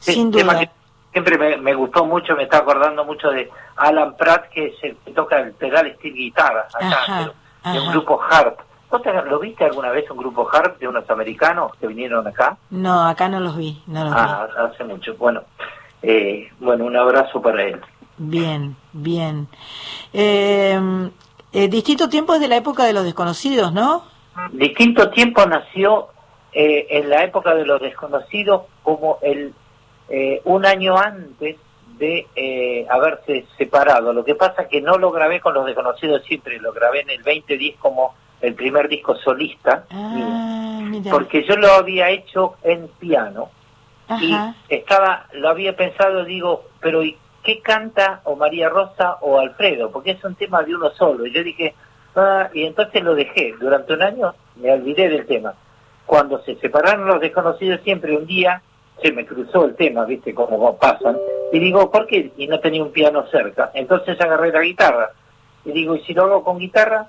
Sin 0.00 0.26
Este 0.26 0.38
tema 0.38 0.54
duda. 0.54 0.64
que 0.66 0.70
siempre 1.12 1.38
me, 1.38 1.56
me 1.56 1.74
gustó 1.74 2.04
mucho, 2.04 2.34
me 2.36 2.42
está 2.42 2.58
acordando 2.58 3.04
mucho 3.04 3.30
de 3.30 3.48
Alan 3.76 4.16
Pratt, 4.16 4.48
que 4.50 4.66
es 4.66 4.74
el 4.84 4.96
que 4.96 5.12
toca 5.12 5.38
el 5.40 5.52
pedal 5.52 5.94
steel 5.96 6.14
guitarra 6.14 6.66
acá, 6.74 6.88
Ajá, 7.02 7.32
de 7.72 7.80
un 7.80 7.90
grupo 7.92 8.20
harp. 8.28 8.58
¿Vos 8.90 9.02
te- 9.02 9.12
lo 9.12 9.38
viste 9.38 9.64
alguna 9.64 9.90
vez 9.90 10.10
un 10.10 10.16
grupo 10.18 10.48
harp 10.52 10.78
de 10.80 10.88
unos 10.88 11.08
americanos 11.08 11.72
que 11.80 11.86
vinieron 11.86 12.26
acá? 12.26 12.56
No, 12.70 13.06
acá 13.06 13.28
no 13.28 13.38
los 13.38 13.56
vi, 13.56 13.80
no 13.86 14.02
los 14.04 14.12
Ah, 14.12 14.48
hace 14.66 14.82
mucho. 14.82 15.14
Bueno, 15.16 15.42
eh, 16.02 16.50
bueno, 16.58 16.84
un 16.86 16.96
abrazo 16.96 17.40
para 17.40 17.62
él. 17.62 17.80
Bien, 18.22 18.76
bien. 18.92 19.48
Eh, 20.12 20.78
eh, 21.52 21.68
distinto 21.68 22.08
tiempo 22.10 22.34
es 22.34 22.40
de 22.40 22.48
la 22.48 22.56
época 22.56 22.84
de 22.84 22.92
los 22.92 23.04
desconocidos, 23.04 23.72
¿no? 23.72 24.04
Distinto 24.52 25.10
Tiempo 25.10 25.44
nació 25.46 26.08
eh, 26.52 26.86
en 26.90 27.08
la 27.10 27.24
época 27.24 27.54
de 27.54 27.64
los 27.64 27.80
desconocidos 27.80 28.62
como 28.82 29.18
el 29.22 29.54
eh, 30.10 30.40
un 30.44 30.66
año 30.66 30.96
antes 30.98 31.56
de 31.98 32.26
eh, 32.36 32.86
haberse 32.90 33.46
separado. 33.56 34.12
Lo 34.12 34.22
que 34.24 34.34
pasa 34.34 34.68
que 34.68 34.80
no 34.82 34.98
lo 34.98 35.10
grabé 35.12 35.40
con 35.40 35.54
los 35.54 35.64
desconocidos 35.66 36.22
siempre, 36.24 36.58
lo 36.60 36.72
grabé 36.72 37.00
en 37.00 37.10
el 37.10 37.22
2010 37.22 37.76
como 37.78 38.14
el 38.42 38.54
primer 38.54 38.88
disco 38.88 39.16
solista, 39.16 39.84
Ah, 39.90 40.80
mira. 40.82 41.10
porque 41.10 41.44
yo 41.46 41.56
lo 41.56 41.72
había 41.72 42.10
hecho 42.10 42.54
en 42.62 42.86
piano 42.98 43.48
y 44.20 44.34
estaba, 44.68 45.26
lo 45.32 45.48
había 45.48 45.76
pensado, 45.76 46.24
digo, 46.24 46.64
pero 46.80 47.02
¿y 47.02 47.16
qué 47.42 47.60
canta 47.60 48.20
o 48.24 48.36
María 48.36 48.68
Rosa 48.68 49.16
o 49.20 49.38
Alfredo? 49.38 49.90
Porque 49.90 50.12
es 50.12 50.24
un 50.24 50.34
tema 50.34 50.62
de 50.62 50.74
uno 50.74 50.90
solo. 50.90 51.26
Y 51.26 51.32
yo 51.32 51.42
dije, 51.42 51.74
ah, 52.16 52.48
y 52.52 52.64
entonces 52.64 53.02
lo 53.02 53.14
dejé. 53.14 53.54
Durante 53.60 53.92
un 53.92 54.02
año 54.02 54.34
me 54.56 54.72
olvidé 54.72 55.08
del 55.08 55.26
tema. 55.26 55.54
Cuando 56.06 56.42
se 56.42 56.56
separaron 56.56 57.06
los 57.06 57.20
desconocidos 57.20 57.80
siempre 57.82 58.16
un 58.16 58.26
día 58.26 58.62
se 59.02 59.12
me 59.12 59.24
cruzó 59.24 59.64
el 59.64 59.76
tema, 59.76 60.04
viste 60.04 60.34
cómo 60.34 60.76
pasan, 60.76 61.16
y 61.52 61.58
digo, 61.58 61.90
¿por 61.90 62.06
qué? 62.06 62.32
Y 62.36 62.46
no 62.46 62.60
tenía 62.60 62.82
un 62.82 62.92
piano 62.92 63.26
cerca. 63.28 63.70
Entonces 63.74 64.20
agarré 64.20 64.52
la 64.52 64.60
guitarra. 64.60 65.10
Y 65.64 65.72
digo, 65.72 65.96
¿y 65.96 66.00
si 66.02 66.14
lo 66.14 66.24
hago 66.24 66.44
con 66.44 66.58
guitarra? 66.58 67.08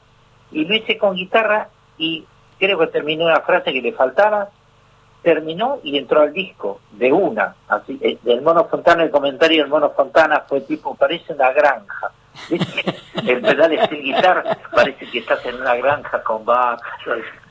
Y 0.51 0.65
lo 0.65 0.75
hice 0.75 0.97
con 0.97 1.15
guitarra 1.15 1.69
y 1.97 2.25
creo 2.59 2.77
que 2.79 2.87
terminó 2.87 3.25
una 3.25 3.41
frase 3.41 3.71
que 3.71 3.81
le 3.81 3.93
faltaba, 3.93 4.49
terminó 5.21 5.79
y 5.83 5.97
entró 5.97 6.21
al 6.21 6.33
disco 6.33 6.79
de 6.91 7.11
una. 7.11 7.55
Así, 7.67 7.97
eh, 8.01 8.17
del 8.23 8.41
Mono 8.41 8.65
Fontana, 8.65 9.03
el 9.03 9.11
comentario 9.11 9.61
del 9.61 9.69
Mono 9.69 9.91
Fontana 9.91 10.43
fue 10.47 10.61
tipo, 10.61 10.95
parece 10.95 11.33
una 11.33 11.51
granja. 11.51 12.11
El 13.25 13.41
pedal 13.41 13.73
es 13.73 13.91
el 13.91 14.01
guitarra, 14.01 14.57
parece 14.73 15.05
que 15.11 15.19
estás 15.19 15.45
en 15.45 15.55
una 15.55 15.75
granja 15.75 16.23
con 16.23 16.43
vacas. 16.45 16.89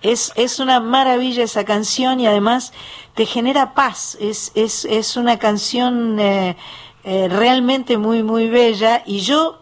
Es, 0.02 0.32
es 0.36 0.58
una 0.58 0.80
maravilla 0.80 1.44
esa 1.44 1.64
canción 1.64 2.18
y 2.18 2.26
además 2.26 2.72
te 3.14 3.26
genera 3.26 3.74
paz. 3.74 4.16
Es, 4.20 4.50
es, 4.54 4.86
es 4.86 5.16
una 5.16 5.38
canción 5.38 6.18
eh, 6.18 6.56
eh, 7.04 7.28
realmente 7.30 7.98
muy, 7.98 8.22
muy 8.22 8.48
bella. 8.48 9.02
Y 9.06 9.20
yo 9.20 9.60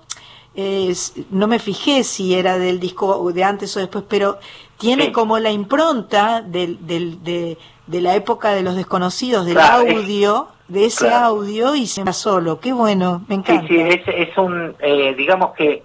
eh, 0.54 0.94
no 1.30 1.46
me 1.46 1.58
fijé 1.58 2.04
si 2.04 2.34
era 2.34 2.58
del 2.58 2.80
disco 2.80 3.30
de 3.32 3.44
antes 3.44 3.76
o 3.76 3.80
después, 3.80 4.04
pero 4.08 4.38
tiene 4.78 5.06
Sí. 5.06 5.12
como 5.12 5.38
la 5.38 5.50
impronta 5.50 6.42
del, 6.42 6.86
del, 6.86 7.22
de, 7.24 7.58
de 7.88 8.00
la 8.02 8.14
época 8.14 8.50
de 8.50 8.62
los 8.62 8.76
desconocidos, 8.76 9.46
del 9.46 9.54
Claro, 9.54 9.82
es- 9.86 9.94
audio, 9.96 10.48
de 10.68 10.84
ese 10.84 11.06
claro. 11.08 11.26
audio 11.26 11.74
y 11.74 11.86
se 11.86 12.04
va 12.04 12.12
solo. 12.12 12.60
Qué 12.60 12.72
bueno, 12.72 13.22
me 13.28 13.36
Sí, 13.36 13.40
encanta. 13.40 13.66
sí, 13.66 13.76
es, 13.80 14.00
es 14.06 14.36
un, 14.38 14.74
eh, 14.80 15.14
digamos 15.16 15.54
que 15.54 15.82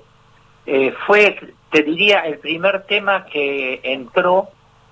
eh, 0.65 0.93
fue, 1.07 1.37
te 1.71 1.81
diría, 1.83 2.19
el 2.21 2.39
primer 2.39 2.83
tema 2.85 3.25
que 3.25 3.79
entró 3.83 4.49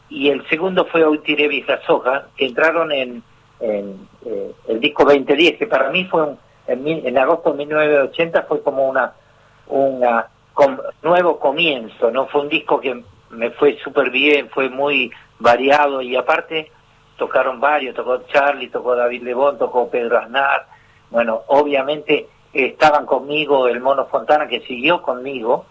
y 0.10 0.30
el 0.30 0.46
segundo 0.50 0.86
fue 0.86 1.04
Hoy 1.06 1.20
tiré 1.20 1.48
viejas 1.48 1.82
hojas, 1.90 2.24
que 2.36 2.46
entraron 2.46 2.92
en, 2.92 3.24
en, 3.60 4.08
eh, 4.26 4.52
el 4.68 4.80
disco 4.80 5.04
2010, 5.06 5.58
que 5.58 5.68
para 5.68 5.90
mí 5.90 6.06
fue 6.06 6.24
un, 6.24 6.40
en, 6.68 6.84
mil- 6.84 7.06
en 7.06 7.18
agosto 7.18 7.52
de 7.52 7.58
1980 7.58 8.44
fue 8.44 8.62
como 8.64 8.88
una, 8.90 9.14
una 9.68 10.28
com- 10.54 10.78
nuevo 11.04 11.40
comienzo, 11.40 12.12
¿no? 12.12 12.28
Fue 12.28 12.42
un 12.42 12.50
disco 12.50 12.80
que 12.82 13.04
me 13.30 13.52
fue 13.52 13.78
súper 13.84 14.10
bien, 14.12 14.50
fue 14.50 14.70
muy 14.70 15.10
variado 15.40 16.02
y 16.02 16.16
aparte 16.18 16.70
tocaron 17.22 17.60
varios, 17.60 17.96
tocó 17.96 18.18
Charlie, 18.34 18.70
tocó 18.70 18.96
David 18.96 19.22
Lebón, 19.22 19.60
tocó 19.60 19.88
Pedro 19.92 20.18
Aznar, 20.18 20.66
bueno, 21.12 21.42
obviamente 21.50 22.28
estaban 22.52 23.06
conmigo 23.06 23.68
el 23.68 23.80
Mono 23.80 24.08
Fontana 24.08 24.48
que 24.48 24.62
siguió 24.62 25.04
conmigo 25.04 25.66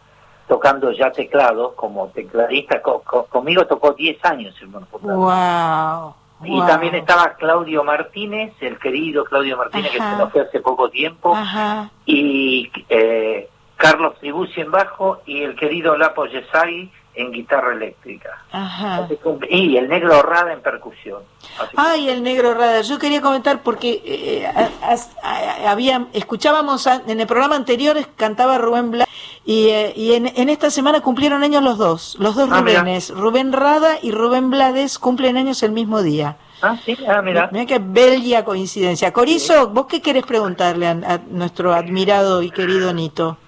tocando 0.47 0.93
ya 0.93 1.11
teclados 1.11 1.73
como 1.75 2.07
tecladista, 2.11 2.81
co- 2.81 3.03
co- 3.03 3.25
conmigo 3.27 3.67
tocó 3.67 3.95
10 3.95 4.25
años 4.25 4.55
el 4.61 4.69
Mono 4.69 4.87
Fontana. 4.87 5.17
Wow. 5.17 6.15
Y 6.45 6.67
también 6.69 6.95
estaba 6.95 7.35
Claudio 7.35 7.83
Martínez, 7.83 8.53
el 8.61 8.79
querido 8.79 9.25
Claudio 9.25 9.57
Martínez 9.57 9.91
que 9.91 9.99
se 9.99 10.17
nos 10.17 10.31
fue 10.31 10.43
hace 10.43 10.61
poco 10.61 10.89
tiempo, 10.89 11.35
Ajá. 11.35 11.91
y 12.07 12.71
eh, 12.89 13.49
Carlos 13.77 14.15
Tribucci 14.21 14.61
en 14.61 14.71
bajo 14.71 15.21
y 15.27 15.43
el 15.43 15.57
querido 15.57 15.97
Lapo 15.99 16.27
Yesagui 16.27 16.93
en 17.21 17.33
guitarra 17.33 17.73
eléctrica. 17.75 18.31
Ajá. 18.53 19.09
Y 19.49 19.77
el 19.77 19.89
negro 19.89 20.23
Rada 20.23 20.53
en 20.53 20.61
percusión. 20.61 21.23
Ay, 21.77 22.09
el 22.09 22.23
negro 22.23 22.55
Rada. 22.55 22.81
Yo 22.83 22.99
quería 22.99 23.21
comentar 23.21 23.63
porque 23.63 24.03
eh, 24.05 24.47
a- 24.47 24.69
a- 24.93 25.67
a- 25.67 25.71
había, 25.71 26.07
escuchábamos 26.13 26.87
en 26.87 27.21
el 27.21 27.27
programa 27.27 27.57
anterior 27.57 27.97
cantaba 28.17 28.59
Rubén 28.59 28.91
Blades 28.91 29.09
y, 29.45 29.69
eh, 29.69 29.93
y 29.97 30.15
en, 30.15 30.27
en 30.37 30.49
esta 30.49 30.71
semana 30.71 31.01
cumplieron 31.01 31.43
años 31.43 31.63
los 31.63 31.79
dos, 31.79 32.17
los 32.19 32.35
dos 32.37 32.49
Ah. 32.53 32.61
Rubénes, 32.61 33.11
Rubén 33.11 33.53
Rada 33.53 33.99
y 34.03 34.11
Rubén 34.13 34.51
Blades 34.51 34.99
cumplen 34.99 35.37
años 35.37 35.63
el 35.63 35.73
mismo 35.73 36.03
día. 36.03 36.37
Ah, 36.63 36.77
sí, 36.85 36.95
ah, 37.09 37.23
mira. 37.23 37.49
Mira 37.53 37.65
qué 37.65 37.79
bella 37.83 38.45
coincidencia. 38.45 39.13
Corizo, 39.15 39.69
¿vos 39.69 39.87
qué 39.87 40.03
querés 40.03 40.25
preguntarle 40.27 40.87
a, 40.87 40.91
a 40.91 41.19
nuestro 41.31 41.73
admirado 41.73 42.43
y 42.43 42.51
querido 42.51 42.93
Nito? 42.93 43.39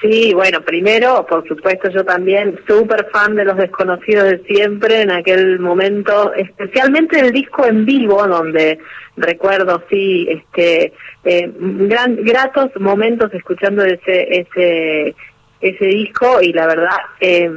Sí, 0.00 0.32
bueno, 0.34 0.60
primero, 0.62 1.26
por 1.26 1.46
supuesto, 1.48 1.88
yo 1.90 2.04
también 2.04 2.58
súper 2.66 3.06
fan 3.12 3.34
de 3.34 3.44
los 3.44 3.56
desconocidos 3.56 4.24
de 4.24 4.38
siempre 4.44 5.02
en 5.02 5.10
aquel 5.10 5.58
momento, 5.58 6.32
especialmente 6.34 7.20
el 7.20 7.32
disco 7.32 7.66
en 7.66 7.84
vivo, 7.84 8.26
donde 8.26 8.78
recuerdo, 9.16 9.82
sí, 9.90 10.26
este, 10.28 10.92
eh, 11.24 11.50
gran, 11.56 12.16
gratos 12.16 12.70
momentos 12.78 13.32
escuchando 13.32 13.84
ese, 13.84 14.40
ese, 14.40 15.14
ese 15.60 15.84
disco 15.86 16.40
y 16.42 16.52
la 16.52 16.66
verdad, 16.66 16.96
eh, 17.20 17.50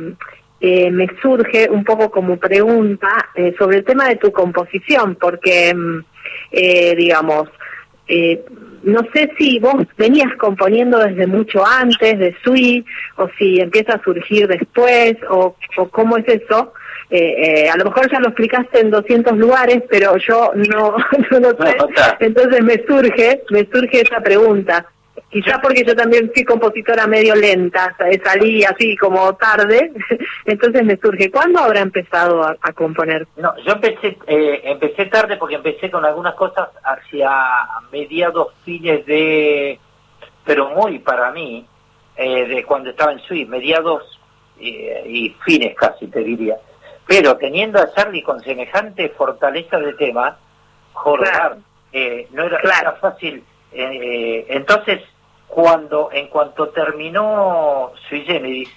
eh, 0.59 0.89
me 0.89 1.07
surge 1.21 1.69
un 1.69 1.83
poco 1.83 2.09
como 2.09 2.37
pregunta 2.37 3.29
eh, 3.35 3.53
sobre 3.59 3.77
el 3.77 3.83
tema 3.83 4.07
de 4.07 4.15
tu 4.15 4.31
composición, 4.31 5.15
porque, 5.15 5.75
eh, 6.51 6.95
digamos, 6.95 7.49
eh, 8.07 8.43
no 8.87 9.01
sé 9.13 9.29
si 9.37 9.59
vos 9.59 9.75
venías 9.97 10.33
componiendo 10.37 10.99
desde 10.99 11.27
mucho 11.27 11.65
antes 11.65 12.17
de 12.17 12.35
Sui 12.43 12.85
o 13.17 13.27
si 13.37 13.59
empieza 13.59 13.93
a 13.95 14.03
surgir 14.03 14.47
después 14.47 15.15
o, 15.29 15.55
o 15.77 15.89
cómo 15.89 16.17
es 16.17 16.27
eso. 16.27 16.73
Eh, 17.09 17.65
eh, 17.65 17.69
a 17.69 17.77
lo 17.77 17.85
mejor 17.85 18.11
ya 18.11 18.19
lo 18.19 18.29
explicaste 18.29 18.79
en 18.79 18.89
200 18.89 19.37
lugares, 19.37 19.83
pero 19.89 20.17
yo 20.17 20.51
no, 20.55 20.95
no 21.31 21.39
lo 21.39 21.49
sé. 21.49 21.77
Entonces 22.19 22.63
me 22.63 22.83
surge, 22.87 23.43
me 23.49 23.67
surge 23.71 24.01
esa 24.01 24.21
pregunta. 24.21 24.85
Quizás 25.29 25.59
porque 25.61 25.83
yo 25.83 25.93
también 25.93 26.31
fui 26.33 26.45
compositora 26.45 27.05
medio 27.05 27.35
lenta, 27.35 27.93
sa- 27.97 28.05
salí 28.23 28.63
así 28.63 28.95
como 28.95 29.35
tarde, 29.35 29.91
entonces 30.45 30.83
me 30.85 30.95
surge, 30.97 31.29
¿cuándo 31.29 31.59
habrá 31.59 31.81
empezado 31.81 32.43
a, 32.43 32.55
a 32.61 32.71
componer? 32.73 33.27
No, 33.35 33.53
yo 33.65 33.73
empecé 33.73 34.17
eh, 34.27 34.61
empecé 34.63 35.05
tarde 35.07 35.35
porque 35.35 35.55
empecé 35.55 35.91
con 35.91 36.05
algunas 36.05 36.33
cosas 36.35 36.69
hacia 36.81 37.29
mediados 37.91 38.53
fines 38.63 39.05
de, 39.05 39.77
pero 40.45 40.69
muy 40.69 40.99
para 40.99 41.31
mí, 41.31 41.65
eh, 42.15 42.45
de 42.47 42.63
cuando 42.63 42.89
estaba 42.91 43.11
en 43.11 43.19
Swiss, 43.19 43.49
mediados 43.49 44.19
eh, 44.61 45.03
y 45.07 45.35
fines 45.43 45.75
casi 45.75 46.07
te 46.07 46.21
diría. 46.23 46.55
Pero 47.05 47.35
teniendo 47.35 47.79
a 47.79 47.93
Charlie 47.93 48.23
con 48.23 48.39
semejante 48.41 49.09
fortaleza 49.09 49.77
de 49.77 49.93
tema, 49.93 50.37
joder, 50.93 51.57
eh, 51.91 52.27
no 52.31 52.43
era, 52.45 52.59
era 52.59 52.93
fácil. 52.93 53.43
eh, 53.73 54.45
entonces, 54.49 55.01
cuando 55.47 56.09
en 56.11 56.27
cuanto 56.27 56.69
terminó 56.69 57.91
Sui 58.07 58.21
Generis, 58.21 58.69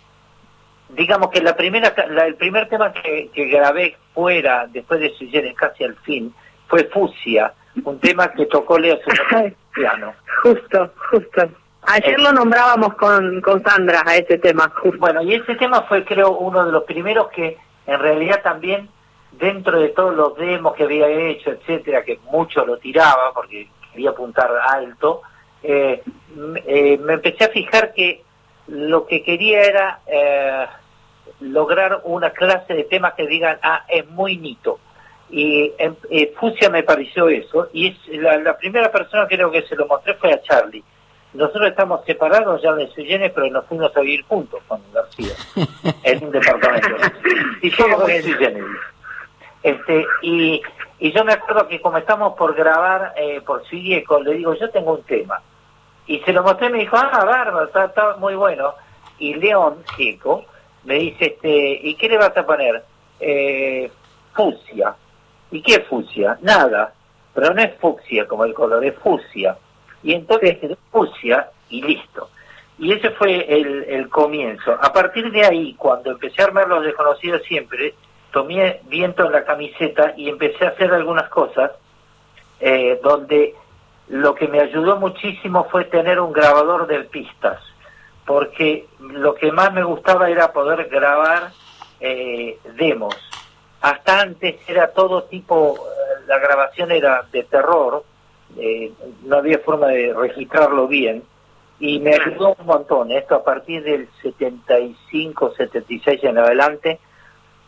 digamos 0.88 1.30
que 1.30 1.40
la 1.40 1.56
primera 1.56 1.92
la- 2.08 2.26
el 2.26 2.34
primer 2.36 2.68
tema 2.68 2.92
que, 2.92 3.30
que 3.32 3.46
grabé 3.46 3.96
fuera 4.14 4.66
después 4.68 5.00
de 5.00 5.10
Sui 5.14 5.28
Generis 5.28 5.56
casi 5.56 5.84
al 5.84 5.96
fin 5.96 6.34
fue 6.68 6.84
Fusia 6.84 7.52
un 7.84 7.98
tema 8.00 8.28
que 8.32 8.46
tocó 8.46 8.78
Leo 8.78 8.98
piano 9.74 10.12
Justo, 10.42 10.92
justo. 11.10 11.42
Ayer 11.82 12.18
lo 12.20 12.32
nombrábamos 12.32 12.94
con, 12.94 13.40
con 13.40 13.62
Sandra 13.64 14.02
a 14.06 14.16
ese 14.16 14.38
tema, 14.38 14.70
justo. 14.82 14.98
bueno 14.98 15.22
y 15.22 15.34
ese 15.34 15.54
tema 15.56 15.82
fue 15.82 16.04
creo 16.04 16.32
uno 16.32 16.64
de 16.66 16.72
los 16.72 16.84
primeros 16.84 17.28
que 17.28 17.56
en 17.86 17.98
realidad 17.98 18.42
también 18.42 18.88
dentro 19.32 19.78
de 19.80 19.88
todos 19.90 20.14
los 20.14 20.36
demos 20.36 20.74
que 20.74 20.84
había 20.84 21.08
hecho 21.08 21.50
etcétera 21.50 22.04
que 22.04 22.18
mucho 22.30 22.64
lo 22.66 22.78
tiraba 22.78 23.32
porque 23.34 23.68
quería 23.92 24.10
apuntar 24.10 24.50
alto 24.68 25.22
eh, 25.62 26.02
eh, 26.66 26.98
me 26.98 27.14
empecé 27.14 27.44
a 27.44 27.48
fijar 27.48 27.92
que 27.92 28.22
lo 28.68 29.06
que 29.06 29.22
quería 29.22 29.62
era 29.62 30.00
eh, 30.06 30.66
lograr 31.40 32.00
una 32.04 32.30
clase 32.30 32.74
de 32.74 32.84
temas 32.84 33.14
que 33.14 33.26
digan, 33.26 33.58
ah, 33.62 33.84
es 33.88 34.08
muy 34.08 34.36
nito. 34.36 34.78
Y 35.30 35.72
en, 35.78 35.96
eh, 36.10 36.32
Fusia 36.38 36.70
me 36.70 36.82
pareció 36.82 37.28
eso, 37.28 37.68
y 37.72 37.88
es 37.88 38.08
la, 38.20 38.36
la 38.38 38.56
primera 38.56 38.90
persona 38.90 39.28
que 39.28 39.36
creo 39.36 39.50
que 39.50 39.62
se 39.62 39.76
lo 39.76 39.86
mostré 39.86 40.14
fue 40.14 40.32
a 40.32 40.42
Charlie. 40.42 40.82
Nosotros 41.32 41.68
estamos 41.68 42.04
separados 42.04 42.60
ya 42.60 42.72
de 42.72 42.88
Suyenes, 42.88 43.30
pero 43.32 43.48
nos 43.50 43.64
fuimos 43.66 43.96
a 43.96 44.00
vivir 44.00 44.24
juntos 44.24 44.60
con 44.66 44.80
García, 44.92 45.34
en 46.02 46.24
un 46.24 46.32
departamento. 46.32 46.88
Y 47.62 47.70
yo 47.70 47.88
como 47.88 48.06
Suyenes. 48.06 48.64
Este, 49.62 50.04
y, 50.22 50.60
y 51.00 51.12
yo 51.12 51.24
me 51.24 51.32
acuerdo 51.32 51.66
que 51.66 51.80
como 51.80 51.96
estamos 51.96 52.34
por 52.34 52.54
grabar 52.54 53.14
eh, 53.16 53.40
por 53.40 53.66
Siguieco, 53.66 54.20
le 54.20 54.34
digo, 54.34 54.54
yo 54.54 54.68
tengo 54.70 54.92
un 54.92 55.02
tema. 55.04 55.40
Y 56.06 56.18
se 56.20 56.32
lo 56.32 56.42
mostré 56.42 56.66
y 56.66 56.72
me 56.72 56.78
dijo, 56.80 56.96
ah, 56.96 57.24
bárbaro, 57.24 57.64
está, 57.64 57.86
está 57.86 58.16
muy 58.16 58.34
bueno. 58.34 58.74
Y 59.18 59.34
León 59.34 59.82
Gieco 59.96 60.44
me 60.84 60.96
dice, 60.96 61.26
este, 61.26 61.80
¿y 61.82 61.94
qué 61.94 62.08
le 62.08 62.18
vas 62.18 62.36
a 62.36 62.44
poner? 62.44 62.84
Eh, 63.18 63.90
fucsia. 64.34 64.94
¿Y 65.50 65.62
qué 65.62 65.76
es 65.76 65.86
fucsia? 65.86 66.38
Nada. 66.42 66.92
Pero 67.32 67.54
no 67.54 67.62
es 67.62 67.74
fucsia 67.78 68.26
como 68.28 68.44
el 68.44 68.52
color, 68.52 68.84
es 68.84 68.94
fucsia. 68.96 69.56
Y 70.02 70.12
entonces 70.12 70.58
fucsia 70.90 71.48
y 71.70 71.82
listo. 71.82 72.28
Y 72.78 72.92
ese 72.92 73.10
fue 73.12 73.46
el, 73.48 73.84
el 73.84 74.08
comienzo. 74.10 74.72
A 74.72 74.92
partir 74.92 75.30
de 75.30 75.46
ahí, 75.46 75.74
cuando 75.74 76.10
empecé 76.10 76.42
a 76.42 76.46
armar 76.46 76.68
los 76.68 76.84
desconocidos 76.84 77.42
siempre, 77.44 77.94
tomé 78.32 78.80
viento 78.86 79.26
en 79.26 79.32
la 79.32 79.44
camiseta 79.44 80.14
y 80.16 80.28
empecé 80.28 80.64
a 80.64 80.70
hacer 80.70 80.92
algunas 80.92 81.28
cosas 81.28 81.72
eh, 82.60 83.00
donde 83.02 83.54
lo 84.08 84.34
que 84.34 84.48
me 84.48 84.60
ayudó 84.60 84.96
muchísimo 84.96 85.64
fue 85.70 85.84
tener 85.84 86.20
un 86.20 86.32
grabador 86.32 86.86
de 86.86 87.00
pistas, 87.04 87.60
porque 88.26 88.86
lo 89.00 89.34
que 89.34 89.52
más 89.52 89.72
me 89.72 89.84
gustaba 89.84 90.28
era 90.28 90.52
poder 90.52 90.88
grabar 90.88 91.52
eh, 92.00 92.58
demos. 92.76 93.14
Hasta 93.80 94.20
antes 94.20 94.56
era 94.66 94.88
todo 94.92 95.24
tipo, 95.24 95.76
eh, 95.76 96.24
la 96.26 96.38
grabación 96.38 96.90
era 96.90 97.24
de 97.30 97.44
terror, 97.44 98.04
eh, 98.58 98.92
no 99.22 99.36
había 99.36 99.60
forma 99.60 99.86
de 99.88 100.12
registrarlo 100.12 100.88
bien, 100.88 101.22
y 101.78 102.00
me 102.00 102.14
ayudó 102.14 102.56
un 102.58 102.66
montón, 102.66 103.12
esto 103.12 103.36
a 103.36 103.44
partir 103.44 103.82
del 103.84 104.08
75, 104.22 105.54
76 105.54 106.24
en 106.24 106.38
adelante, 106.38 106.98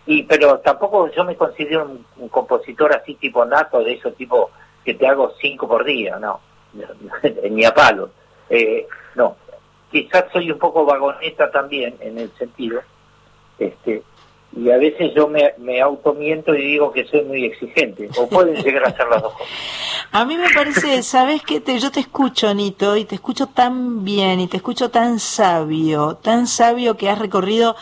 y 0.07 0.25
pero 0.25 0.59
tampoco 0.59 1.11
yo 1.13 1.25
me 1.25 1.37
considero 1.37 1.85
un, 1.85 2.05
un 2.17 2.29
compositor 2.29 2.95
así 2.95 3.15
tipo 3.15 3.45
nato, 3.45 3.83
de 3.83 3.95
esos 3.95 4.15
tipo 4.17 4.51
que 4.85 4.95
te 4.95 5.07
hago 5.07 5.33
cinco 5.41 5.69
por 5.69 5.85
día, 5.85 6.19
no, 6.19 6.41
ni 7.51 7.65
a 7.65 7.73
palo. 7.73 8.11
Eh, 8.51 8.87
no, 9.15 9.37
quizás 9.91 10.25
soy 10.33 10.51
un 10.51 10.59
poco 10.59 10.85
vagoneta 10.85 11.51
también 11.51 11.97
en 12.01 12.19
el 12.19 12.33
sentido, 12.37 12.83
este, 13.59 14.03
y 14.55 14.71
a 14.71 14.77
veces 14.77 15.15
yo 15.15 15.29
me, 15.29 15.55
me 15.59 15.81
automiento 15.81 16.55
y 16.55 16.63
digo 16.63 16.93
que 16.93 17.07
soy 17.07 17.23
muy 17.23 17.45
exigente, 17.45 18.09
o 18.19 18.29
pueden 18.29 18.57
llegar 18.63 18.85
a 18.85 18.97
ser 18.97 19.09
las 19.09 19.23
dos 19.23 19.33
cosas. 19.33 19.49
A 20.15 20.27
mí 20.27 20.37
me 20.37 20.51
parece, 20.51 21.03
¿sabes 21.03 21.41
qué? 21.43 21.61
Te, 21.61 21.79
yo 21.79 21.91
te 21.91 22.01
escucho, 22.01 22.53
Nito, 22.53 22.99
y 22.99 23.07
te 23.07 23.15
escucho 23.15 23.47
tan 23.47 24.05
bien, 24.05 24.41
y 24.41 24.47
te 24.47 24.59
escucho 24.59 24.91
tan 24.91 25.19
sabio, 25.19 26.17
tan 26.17 26.47
sabio 26.47 26.99
que 26.99 27.09
has 27.09 27.19
recorrido, 27.19 27.77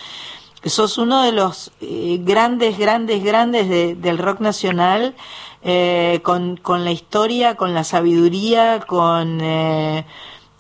sos 0.64 0.98
uno 0.98 1.22
de 1.22 1.32
los 1.32 1.72
eh, 1.80 2.18
grandes, 2.22 2.78
grandes, 2.78 3.24
grandes 3.24 3.68
de- 3.68 3.94
del 3.94 4.18
rock 4.18 4.40
nacional, 4.40 5.14
eh, 5.62 6.20
con, 6.22 6.56
con 6.56 6.84
la 6.84 6.92
historia, 6.92 7.56
con 7.56 7.74
la 7.74 7.84
sabiduría, 7.84 8.80
con, 8.86 9.40
eh, 9.40 10.06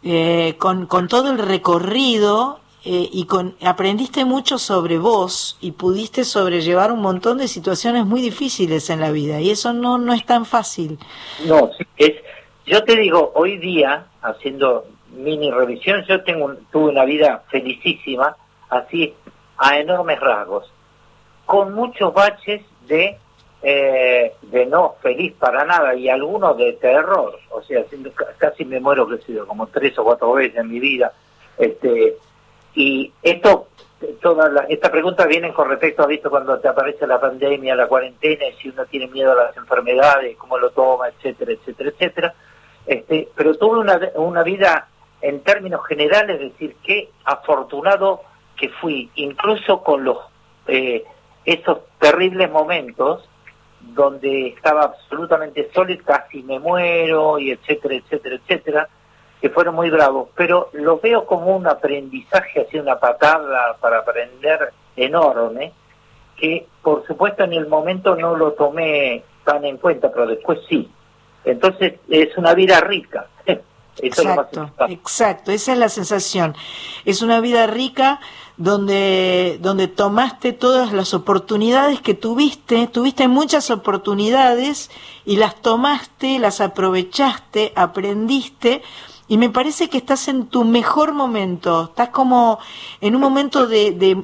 eh, 0.02 0.54
con, 0.58 0.86
con 0.86 1.08
todo 1.08 1.30
el 1.30 1.38
recorrido. 1.38 2.60
eh, 2.84 3.10
y 3.12 3.26
con 3.26 3.56
aprendiste 3.62 4.24
mucho 4.24 4.58
sobre 4.58 4.96
vos 4.98 5.58
y 5.60 5.72
pudiste 5.72 6.24
sobrellevar 6.24 6.92
un 6.92 7.00
montón 7.02 7.36
de 7.38 7.46
situaciones 7.46 8.06
muy 8.06 8.22
difíciles 8.22 8.88
en 8.88 9.00
la 9.00 9.10
vida 9.10 9.38
y 9.42 9.50
eso 9.50 9.74
no 9.74 9.98
no 9.98 10.14
es 10.14 10.24
tan 10.24 10.46
fácil 10.46 10.98
No, 11.38 11.70
es, 11.96 12.12
yo 12.66 12.84
te 12.84 12.96
digo, 12.96 13.32
hoy 13.34 13.58
día, 13.58 14.06
haciendo 14.22 14.84
mini 15.08 15.50
revisión, 15.50 16.04
yo 16.08 16.22
tengo 16.22 16.54
tuve 16.70 16.90
una 16.90 17.04
vida 17.04 17.44
felicísima, 17.50 18.36
así 18.68 19.14
a 19.62 19.78
enormes 19.78 20.18
rasgos, 20.18 20.72
con 21.44 21.74
muchos 21.74 22.12
baches 22.14 22.62
de, 22.86 23.18
eh, 23.62 24.32
de 24.40 24.66
no 24.66 24.96
feliz 25.02 25.34
para 25.38 25.64
nada 25.64 25.94
y 25.94 26.08
algunos 26.08 26.56
de 26.56 26.72
terror, 26.74 27.38
o 27.50 27.62
sea, 27.62 27.84
casi 28.38 28.64
me 28.64 28.80
muero, 28.80 29.06
que 29.06 29.18
sido 29.18 29.46
como 29.46 29.66
tres 29.66 29.98
o 29.98 30.04
cuatro 30.04 30.32
veces 30.32 30.56
en 30.58 30.68
mi 30.70 30.80
vida, 30.80 31.12
este 31.58 32.16
y 32.74 33.12
esto 33.22 33.66
toda 34.22 34.48
la- 34.48 34.64
esta 34.68 34.90
pregunta 34.90 35.26
viene 35.26 35.52
con 35.52 35.68
respecto 35.68 36.02
a 36.02 36.06
visto 36.06 36.30
cuando 36.30 36.58
te 36.58 36.68
aparece 36.68 37.06
la 37.06 37.20
pandemia, 37.20 37.74
la 37.74 37.86
cuarentena, 37.86 38.46
y 38.46 38.54
si 38.54 38.70
uno 38.70 38.86
tiene 38.86 39.08
miedo 39.08 39.32
a 39.32 39.44
las 39.44 39.56
enfermedades, 39.58 40.38
cómo 40.38 40.56
lo 40.56 40.70
toma, 40.70 41.08
etcétera, 41.08 41.52
etcétera, 41.52 41.90
etcétera. 41.90 42.34
Este, 42.86 43.28
pero 43.34 43.54
tuve 43.56 43.78
una, 43.80 44.00
una 44.14 44.42
vida 44.42 44.88
en 45.20 45.40
términos 45.42 45.84
generales, 45.86 46.40
es 46.40 46.52
decir, 46.52 46.76
qué 46.82 47.10
afortunado 47.24 48.22
que 48.60 48.68
fui, 48.68 49.10
incluso 49.14 49.82
con 49.82 50.04
los 50.04 50.18
eh, 50.66 51.02
esos 51.46 51.78
terribles 51.98 52.50
momentos 52.50 53.26
donde 53.80 54.48
estaba 54.48 54.82
absolutamente 54.82 55.70
solo 55.74 55.92
y 55.92 55.98
casi 55.98 56.42
me 56.42 56.58
muero 56.58 57.38
y 57.38 57.50
etcétera, 57.50 57.94
etcétera, 57.94 58.36
etcétera, 58.36 58.88
que 59.40 59.48
fueron 59.48 59.74
muy 59.74 59.88
bravos, 59.88 60.28
pero 60.36 60.68
lo 60.74 61.00
veo 61.00 61.24
como 61.24 61.56
un 61.56 61.66
aprendizaje, 61.66 62.60
así 62.60 62.78
una 62.78 63.00
patada 63.00 63.78
para 63.80 64.00
aprender 64.00 64.70
enorme, 64.94 65.72
que 66.36 66.66
por 66.82 67.06
supuesto 67.06 67.44
en 67.44 67.54
el 67.54 67.66
momento 67.66 68.14
no 68.14 68.36
lo 68.36 68.52
tomé 68.52 69.24
tan 69.44 69.64
en 69.64 69.78
cuenta, 69.78 70.12
pero 70.12 70.26
después 70.26 70.58
sí. 70.68 70.90
Entonces 71.46 71.94
es 72.10 72.36
una 72.36 72.52
vida 72.52 72.80
rica. 72.80 73.26
Eso 73.98 74.22
Exacto, 74.22 74.70
exacto, 74.88 75.52
esa 75.52 75.72
es 75.72 75.78
la 75.78 75.88
sensación. 75.88 76.56
Es 77.04 77.22
una 77.22 77.40
vida 77.40 77.66
rica 77.66 78.20
donde, 78.56 79.58
donde 79.62 79.88
tomaste 79.88 80.52
todas 80.52 80.92
las 80.92 81.14
oportunidades 81.14 82.00
que 82.02 82.14
tuviste, 82.14 82.86
tuviste 82.88 83.26
muchas 83.26 83.70
oportunidades 83.70 84.90
y 85.24 85.36
las 85.36 85.60
tomaste, 85.62 86.38
las 86.38 86.60
aprovechaste, 86.60 87.72
aprendiste 87.74 88.82
y 89.28 89.38
me 89.38 89.48
parece 89.48 89.88
que 89.88 89.96
estás 89.96 90.28
en 90.28 90.46
tu 90.46 90.64
mejor 90.64 91.14
momento, 91.14 91.84
estás 91.84 92.10
como 92.10 92.58
en 93.00 93.14
un 93.14 93.20
momento 93.22 93.66
de, 93.66 93.92
de, 93.92 94.22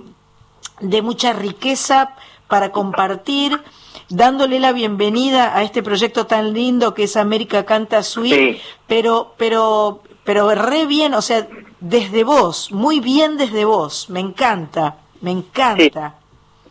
de 0.81 1.03
mucha 1.03 1.33
riqueza 1.33 2.15
para 2.49 2.73
compartir, 2.73 3.63
dándole 4.09 4.61
la 4.61 4.73
bienvenida 4.73 5.57
a 5.57 5.63
este 5.63 5.83
proyecto 5.83 6.27
tan 6.27 6.53
lindo 6.53 6.95
que 6.95 7.05
es 7.05 7.17
América 7.17 7.65
Canta 7.65 8.03
Suite, 8.03 8.61
pero, 8.87 9.35
pero, 9.37 10.03
pero 10.25 10.55
re 10.55 10.87
bien, 10.87 11.15
o 11.15 11.23
sea, 11.23 11.47
desde 11.81 12.25
vos, 12.25 12.71
muy 12.73 13.01
bien 13.01 13.37
desde 13.37 13.65
vos, 13.65 14.09
me 14.11 14.21
encanta, 14.21 14.97
me 15.21 15.31
encanta. 15.33 16.15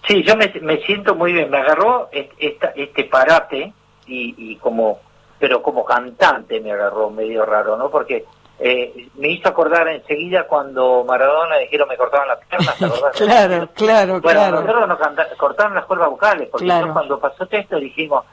Sí, 0.07 0.23
yo 0.23 0.35
me, 0.35 0.51
me 0.61 0.77
siento 0.85 1.15
muy 1.15 1.33
bien. 1.33 1.49
Me 1.49 1.57
agarró 1.57 2.09
est- 2.11 2.31
esta, 2.37 2.67
este 2.75 3.05
parate 3.05 3.73
y, 4.07 4.35
y 4.37 4.55
como, 4.57 4.99
pero 5.39 5.63
como 5.63 5.83
cantante 5.83 6.59
me 6.61 6.71
agarró 6.71 7.09
medio 7.09 7.43
raro, 7.45 7.75
¿no? 7.75 7.89
Porque 7.89 8.25
eh, 8.59 9.09
me 9.15 9.29
hizo 9.29 9.49
acordar 9.49 9.87
enseguida 9.89 10.47
cuando 10.47 11.03
Maradona 11.05 11.57
dijeron 11.57 11.87
me 11.89 11.97
cortaban 11.97 12.27
las 12.29 12.39
piernas. 12.45 12.75
Claro, 13.15 13.69
claro, 13.73 14.21
Bueno, 14.21 14.39
claro. 14.39 14.61
nosotros 14.61 14.87
nos 14.87 14.99
canta- 14.99 15.27
cortaron 15.37 15.75
las 15.75 15.85
cuerdas 15.85 16.09
vocales, 16.09 16.47
porque 16.51 16.65
Claro. 16.65 16.87
yo 16.87 16.93
cuando 16.93 17.19
pasó 17.19 17.45
todo 17.45 17.59
esto 17.59 17.77
dijimos, 17.79 18.23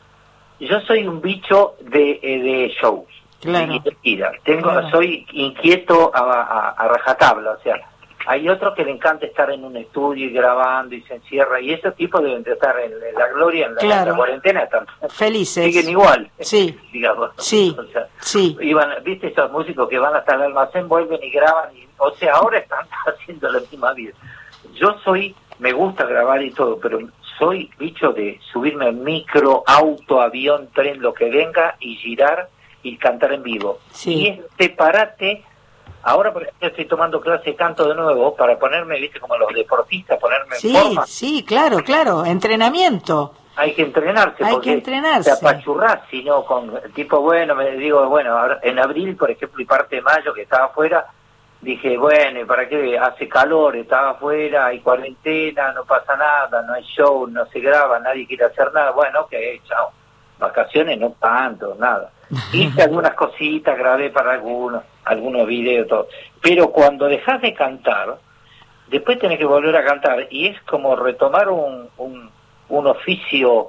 yo 0.60 0.80
soy 0.82 1.06
un 1.08 1.20
bicho 1.20 1.74
de, 1.80 2.20
eh, 2.22 2.38
de 2.42 2.68
shows. 2.80 3.06
Claro. 3.40 3.72
De. 3.72 4.40
Tengo, 4.44 4.70
Claro. 4.70 4.90
soy 4.90 5.26
inquieto 5.32 6.12
a, 6.14 6.20
a- 6.20 6.68
a 6.70 6.88
rajatabla, 6.88 7.50
o 7.52 7.58
sea, 7.62 7.74
hay 8.26 8.48
otros 8.48 8.74
que 8.74 8.84
le 8.84 8.90
encanta 8.92 9.26
estar 9.26 9.50
en 9.50 9.64
un 9.64 9.76
estudio 9.76 10.26
y 10.26 10.30
grabando 10.32 10.94
y 10.94 11.02
se 11.02 11.14
encierra, 11.14 11.60
y 11.60 11.72
esos 11.72 11.94
tipos 11.96 12.22
deben 12.22 12.42
de 12.42 12.52
estar 12.52 12.78
en, 12.78 12.92
la 13.18 13.28
gloria, 13.28 13.66
en 13.66 13.74
la, 13.74 13.80
en 13.82 13.88
la 13.88 13.94
Claro. 14.02 14.16
cuarentena, 14.16 14.60
están, 14.62 14.86
Felices. 15.10 15.64
siguen 15.64 15.88
igual, 15.90 16.30
Sí, 16.40 16.76
digamos. 16.92 17.30
sí, 17.38 17.74
O 17.78 17.84
sea, 17.92 18.08
sí. 18.20 18.56
iban, 18.60 18.90
viste 19.04 19.28
esos 19.28 19.50
músicos 19.50 19.88
que 19.88 19.98
van 19.98 20.14
hasta 20.14 20.34
el 20.34 20.42
almacén, 20.42 20.88
vuelven 20.88 21.22
y 21.22 21.30
graban, 21.30 21.76
y, 21.76 21.86
o 21.98 22.10
sea, 22.12 22.34
ahora 22.34 22.58
están 22.58 22.86
haciendo 23.06 23.50
la 23.50 23.60
misma 23.60 23.92
vida. 23.92 24.12
Yo 24.74 24.96
soy, 25.04 25.34
me 25.58 25.72
gusta 25.72 26.04
grabar 26.06 26.42
y 26.42 26.50
todo, 26.50 26.78
pero 26.80 26.98
soy 27.38 27.70
bicho 27.78 28.12
de 28.12 28.38
subirme 28.52 28.88
en 28.88 29.02
micro, 29.02 29.64
auto, 29.66 30.20
avión, 30.20 30.68
tren, 30.74 31.00
lo 31.02 31.12
que 31.12 31.28
venga 31.30 31.76
y 31.80 31.96
girar 31.96 32.48
y 32.84 32.96
cantar 32.96 33.32
en 33.32 33.42
vivo. 33.42 33.78
Sí. 33.92 34.14
Y 34.14 34.28
este 34.28 34.70
parate, 34.70 35.44
ahora 36.02 36.32
por 36.32 36.42
ejemplo 36.42 36.68
estoy 36.68 36.84
tomando 36.86 37.20
clase 37.20 37.50
de 37.50 37.56
canto 37.56 37.88
de 37.88 37.94
nuevo 37.94 38.34
para 38.36 38.58
ponerme, 38.58 38.98
viste, 39.00 39.20
como 39.20 39.36
los 39.36 39.52
deportistas, 39.54 40.18
ponerme 40.18 40.56
Sí, 40.56 40.76
en 40.76 40.82
forma. 40.84 41.06
sí, 41.06 41.44
claro, 41.46 41.78
claro. 41.84 42.24
Entrenamiento. 42.24 43.34
Hay 43.56 43.74
que 43.74 43.82
entrenarse. 43.82 44.42
Hay 44.44 44.48
que 44.50 44.54
porque 44.54 44.72
entrenarse. 44.72 45.30
Te 45.30 45.36
apachurrás, 45.36 46.00
si 46.10 46.24
no, 46.24 46.44
con 46.44 46.72
tipo, 46.94 47.20
bueno, 47.20 47.54
me 47.54 47.72
digo, 47.72 48.06
bueno, 48.08 48.34
en 48.62 48.78
abril, 48.78 49.14
por 49.16 49.30
ejemplo, 49.30 49.60
y 49.62 49.66
parte 49.66 49.96
de 49.96 50.02
mayo, 50.02 50.32
que 50.32 50.42
estaba 50.42 50.66
afuera, 50.66 51.06
dije, 51.60 51.98
bueno, 51.98 52.40
¿y 52.40 52.44
para 52.46 52.66
qué? 52.66 52.98
Hace 52.98 53.28
calor, 53.28 53.76
estaba 53.76 54.10
afuera, 54.12 54.66
hay 54.66 54.80
cuarentena, 54.80 55.70
no 55.72 55.84
pasa 55.84 56.16
nada, 56.16 56.62
no 56.62 56.72
hay 56.72 56.82
show, 56.84 57.26
no 57.26 57.44
se 57.46 57.60
graba, 57.60 57.98
nadie 57.98 58.26
quiere 58.26 58.46
hacer 58.46 58.72
nada. 58.72 58.90
Bueno, 58.92 59.20
ok, 59.20 59.34
chao. 59.68 59.90
Vacaciones 60.38 60.98
no 60.98 61.10
tanto, 61.20 61.76
nada. 61.78 62.10
Hice 62.52 62.82
algunas 62.82 63.12
cositas, 63.14 63.76
grabé 63.76 64.08
para 64.10 64.32
algunos, 64.32 64.82
algunos 65.04 65.46
videos, 65.46 65.88
todo. 65.88 66.08
Pero 66.40 66.70
cuando 66.70 67.06
dejas 67.06 67.40
de 67.42 67.54
cantar, 67.54 68.18
después 68.88 69.18
tenés 69.18 69.38
que 69.38 69.44
volver 69.44 69.76
a 69.76 69.84
cantar 69.84 70.26
y 70.30 70.46
es 70.48 70.60
como 70.62 70.94
retomar 70.96 71.48
un, 71.48 71.88
un, 71.98 72.30
un 72.68 72.86
oficio. 72.86 73.68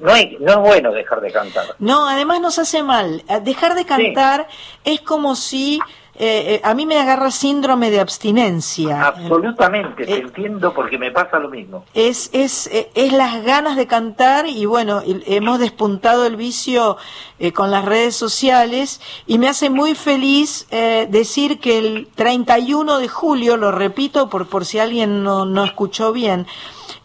No, 0.00 0.12
hay, 0.12 0.36
no 0.40 0.52
es 0.52 0.58
bueno 0.58 0.92
dejar 0.92 1.20
de 1.20 1.32
cantar. 1.32 1.64
No, 1.78 2.06
además 2.06 2.40
nos 2.40 2.58
hace 2.58 2.82
mal. 2.82 3.22
Eh, 3.28 3.40
Dejar 3.40 3.74
de 3.74 3.86
cantar 3.86 4.46
es 4.84 5.00
como 5.00 5.34
si 5.34 5.80
eh, 6.16 6.54
eh, 6.54 6.60
a 6.62 6.74
mí 6.74 6.86
me 6.86 6.98
agarra 7.00 7.30
síndrome 7.30 7.90
de 7.90 8.00
abstinencia. 8.00 9.06
Absolutamente, 9.08 10.04
Eh, 10.04 10.06
te 10.06 10.18
entiendo 10.18 10.72
porque 10.72 10.96
me 10.96 11.10
pasa 11.10 11.38
lo 11.38 11.48
mismo. 11.48 11.84
Es, 11.94 12.30
es, 12.32 12.68
eh, 12.68 12.90
es 12.94 13.12
las 13.12 13.42
ganas 13.44 13.76
de 13.76 13.86
cantar 13.86 14.46
y 14.46 14.64
bueno, 14.66 15.02
hemos 15.04 15.58
despuntado 15.58 16.26
el 16.26 16.36
vicio 16.36 16.96
eh, 17.40 17.52
con 17.52 17.70
las 17.70 17.84
redes 17.84 18.14
sociales 18.14 19.00
y 19.26 19.38
me 19.38 19.48
hace 19.48 19.70
muy 19.70 19.94
feliz 19.94 20.66
eh, 20.70 21.08
decir 21.10 21.58
que 21.58 21.78
el 21.78 22.08
31 22.14 22.98
de 22.98 23.08
julio, 23.08 23.56
lo 23.56 23.72
repito 23.72 24.28
por, 24.28 24.46
por 24.46 24.64
si 24.64 24.78
alguien 24.78 25.24
no, 25.24 25.44
no 25.46 25.64
escuchó 25.64 26.12
bien, 26.12 26.46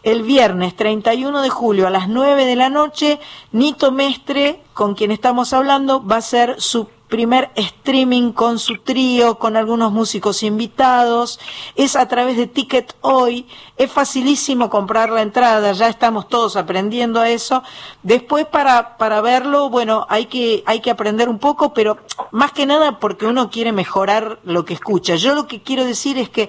el 0.02 0.22
viernes 0.22 0.76
31 0.76 1.42
de 1.42 1.50
julio 1.50 1.86
a 1.86 1.90
las 1.90 2.08
9 2.08 2.44
de 2.46 2.56
la 2.56 2.68
noche, 2.70 3.18
Nito 3.52 3.92
Mestre, 3.92 4.60
con 4.72 4.94
quien 4.94 5.10
estamos 5.10 5.52
hablando, 5.52 6.06
va 6.06 6.16
a 6.16 6.22
ser 6.22 6.60
su 6.60 6.88
primer 7.10 7.50
streaming 7.56 8.32
con 8.32 8.58
su 8.58 8.78
trío, 8.78 9.38
con 9.38 9.56
algunos 9.56 9.92
músicos 9.92 10.42
invitados. 10.42 11.38
Es 11.76 11.96
a 11.96 12.08
través 12.08 12.38
de 12.38 12.46
Ticket 12.46 12.96
Hoy. 13.02 13.46
Es 13.76 13.92
facilísimo 13.92 14.70
comprar 14.70 15.10
la 15.10 15.20
entrada, 15.20 15.72
ya 15.72 15.88
estamos 15.88 16.28
todos 16.28 16.56
aprendiendo 16.56 17.20
a 17.20 17.28
eso. 17.28 17.62
Después 18.02 18.46
para, 18.46 18.96
para 18.96 19.20
verlo, 19.20 19.68
bueno, 19.68 20.06
hay 20.08 20.26
que, 20.26 20.62
hay 20.66 20.80
que 20.80 20.90
aprender 20.90 21.28
un 21.28 21.38
poco, 21.38 21.74
pero 21.74 21.98
más 22.30 22.52
que 22.52 22.64
nada 22.64 22.98
porque 22.98 23.26
uno 23.26 23.50
quiere 23.50 23.72
mejorar 23.72 24.38
lo 24.44 24.64
que 24.64 24.74
escucha. 24.74 25.16
Yo 25.16 25.34
lo 25.34 25.46
que 25.46 25.62
quiero 25.62 25.84
decir 25.84 26.16
es 26.16 26.30
que 26.30 26.48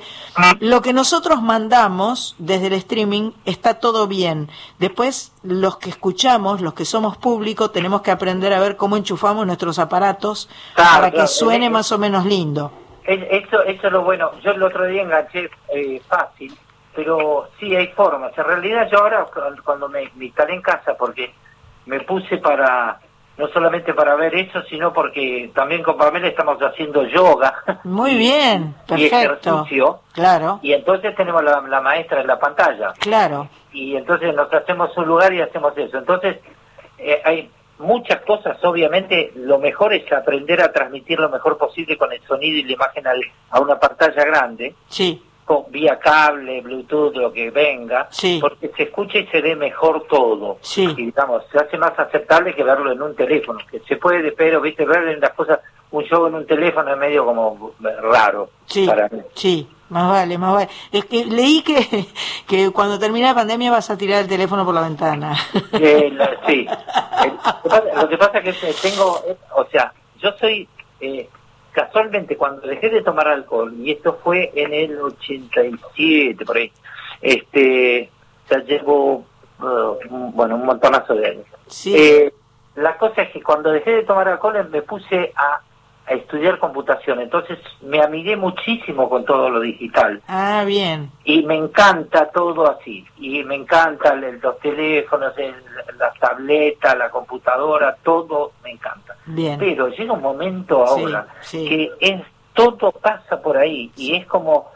lo 0.59 0.81
que 0.81 0.93
nosotros 0.93 1.41
mandamos 1.41 2.35
desde 2.37 2.67
el 2.67 2.73
streaming 2.73 3.31
está 3.45 3.79
todo 3.79 4.07
bien. 4.07 4.49
Después, 4.79 5.30
los 5.43 5.77
que 5.77 5.89
escuchamos, 5.89 6.61
los 6.61 6.73
que 6.73 6.85
somos 6.85 7.17
público, 7.17 7.71
tenemos 7.71 8.01
que 8.01 8.11
aprender 8.11 8.53
a 8.53 8.59
ver 8.59 8.75
cómo 8.77 8.95
enchufamos 8.97 9.45
nuestros 9.47 9.79
aparatos 9.79 10.49
Claro, 10.75 10.91
para 10.95 11.09
que 11.09 11.15
claro. 11.15 11.27
suene 11.27 11.69
más 11.69 11.91
o 11.91 11.97
menos 11.97 12.25
lindo. 12.25 12.71
Es- 13.03 13.25
Eso, 13.45 13.63
eso 13.63 13.87
es 13.87 13.93
lo 13.93 14.03
bueno. 14.03 14.31
Yo 14.43 14.51
el 14.51 14.61
otro 14.61 14.85
día 14.85 15.01
enganché 15.01 15.49
eh, 15.73 16.01
fácil, 16.07 16.55
pero 16.95 17.49
sí 17.59 17.75
hay 17.75 17.87
formas. 17.87 18.37
En 18.37 18.43
realidad 18.43 18.87
yo 18.91 18.99
ahora 18.99 19.25
cu- 19.25 19.39
cuando 19.63 19.89
me, 19.89 20.11
me 20.15 20.25
instalé 20.25 20.53
en 20.53 20.61
casa, 20.61 20.93
porque 20.97 21.33
me 21.87 21.99
puse 22.01 22.37
para, 22.37 22.99
no 23.41 23.47
solamente 23.47 23.93
para 23.95 24.13
ver 24.15 24.35
eso, 24.35 24.61
sino 24.69 24.93
porque 24.93 25.49
también 25.55 25.81
con 25.81 25.97
Pamela 25.97 26.27
estamos 26.27 26.59
haciendo 26.61 27.03
yoga 27.07 27.79
Muy 27.83 28.13
bien, 28.17 28.75
y 28.95 29.05
ejercicio. 29.05 30.01
Claro, 30.13 30.59
Y 30.61 30.73
entonces 30.73 31.15
tenemos 31.15 31.43
la, 31.43 31.59
la 31.61 31.81
maestra 31.81 32.21
en 32.21 32.27
la 32.27 32.37
pantalla. 32.37 32.93
claro. 32.99 33.47
y 33.73 33.95
entonces 33.95 34.35
nos 34.35 34.53
hacemos 34.53 34.95
un 34.95 35.05
lugar 35.07 35.33
y 35.33 35.41
hacemos 35.41 35.75
eso. 35.75 35.97
Entonces, 35.97 36.37
eh, 36.99 37.19
hay 37.25 37.49
muchas 37.79 38.21
cosas, 38.27 38.63
obviamente, 38.63 39.31
lo 39.35 39.57
mejor 39.57 39.91
es 39.93 40.11
aprender 40.13 40.61
a 40.61 40.71
transmitir 40.71 41.19
lo 41.19 41.29
mejor 41.29 41.57
posible 41.57 41.97
con 41.97 42.11
el 42.13 42.21
sonido 42.27 42.57
y 42.59 42.63
la 42.63 42.73
imagen 42.73 43.07
al- 43.07 43.23
a 43.49 43.59
una 43.59 43.79
pantalla 43.79 44.23
grande, 44.23 44.75
Sí, 44.87 45.19
vía 45.69 45.99
cable, 45.99 46.61
Bluetooth, 46.61 47.15
lo 47.15 47.31
que 47.33 47.49
venga, 47.51 48.07
Sí. 48.11 48.37
porque 48.41 48.69
se 48.75 48.83
escucha 48.83 49.17
y 49.19 49.27
se 49.27 49.41
ve 49.41 49.55
mejor 49.55 50.05
todo. 50.09 50.57
Sí. 50.61 50.83
Y 50.97 51.05
digamos, 51.07 51.43
se 51.51 51.57
hace 51.59 51.77
más 51.77 51.97
aceptable 51.97 52.55
que 52.55 52.63
verlo 52.63 52.91
en 52.91 53.01
un 53.01 53.15
teléfono, 53.15 53.59
que 53.69 53.79
se 53.81 53.97
puede, 53.97 54.31
pero, 54.31 54.61
viste, 54.61 54.85
ver 54.85 55.07
en 55.09 55.19
las 55.19 55.31
cosas, 55.31 55.59
un 55.91 56.03
show 56.05 56.25
en 56.27 56.35
un 56.35 56.45
teléfono 56.47 56.91
es 56.91 56.97
medio 56.97 57.25
como 57.25 57.73
raro 58.01 58.49
sí, 58.65 58.85
para 58.87 59.09
mí. 59.09 59.21
sí. 59.33 59.67
Más 59.89 60.09
vale, 60.09 60.37
más 60.37 60.53
vale. 60.53 60.69
Es 60.89 61.03
que 61.03 61.25
leí 61.25 61.61
que, 61.63 62.05
que 62.47 62.71
cuando 62.71 62.97
termine 62.97 63.27
la 63.27 63.35
pandemia 63.35 63.71
vas 63.71 63.89
a 63.89 63.97
tirar 63.97 64.21
el 64.21 64.27
teléfono 64.29 64.63
por 64.63 64.73
la 64.73 64.83
ventana. 64.83 65.35
Eh, 65.73 66.09
la- 66.13 66.31
sí. 66.47 66.65
El- 67.25 67.99
lo 67.99 68.07
que 68.07 68.17
pasa- 68.17 68.37
es 68.39 68.57
que 68.57 68.73
tengo, 68.89 69.21
o 69.53 69.65
sea, 69.65 69.91
yo 70.19 70.31
soy, 70.39 70.65
eh, 71.01 71.27
casualmente 71.71 72.37
cuando 72.37 72.67
dejé 72.67 72.89
de 72.89 73.01
tomar 73.01 73.27
alcohol, 73.27 73.73
y 73.77 73.91
esto 73.91 74.19
fue 74.23 74.51
en 74.55 74.73
el 74.73 74.99
87, 74.99 76.45
por 76.45 76.57
ahí, 76.57 76.71
este, 77.21 78.09
ya 78.49 78.57
llevo, 78.59 79.25
un- 80.09 80.31
bueno, 80.35 80.55
un 80.55 80.65
montonazo 80.65 81.15
de 81.15 81.27
años. 81.27 81.45
Sí. 81.67 81.95
Eh, 81.95 82.33
la 82.75 82.97
cosa 82.97 83.23
es 83.23 83.31
que 83.31 83.41
cuando 83.43 83.71
dejé 83.71 83.91
de 83.91 84.03
tomar 84.03 84.27
alcohol 84.27 84.67
me 84.69 84.81
puse 84.81 85.31
a, 85.35 85.61
a 86.11 86.15
estudiar 86.15 86.59
computación, 86.59 87.19
entonces 87.21 87.57
me 87.81 88.01
amigué 88.01 88.35
muchísimo 88.35 89.09
con 89.09 89.23
todo 89.25 89.49
lo 89.49 89.59
digital 89.61 90.21
Ah, 90.27 90.63
bien. 90.65 91.09
y 91.23 91.43
me 91.43 91.55
encanta 91.55 92.29
todo 92.31 92.69
así 92.69 93.05
y 93.17 93.43
me 93.43 93.55
encanta 93.55 94.13
el- 94.13 94.39
los 94.39 94.59
teléfonos 94.59 95.33
el- 95.37 95.55
las 95.97 96.13
tabletas 96.19 96.97
la 96.97 97.09
computadora 97.09 97.95
todo 98.03 98.51
me 98.63 98.71
encanta 98.71 99.15
Bien. 99.25 99.57
pero 99.59 99.87
llega 99.89 100.13
un 100.13 100.21
momento 100.21 100.85
ahora 100.85 101.27
sí. 101.41 101.67
que 101.67 101.91
es 101.99 102.21
todo 102.53 102.91
pasa 102.91 103.41
por 103.41 103.57
ahí 103.57 103.91
y 103.95 104.15
es 104.15 104.25
como 104.27 104.69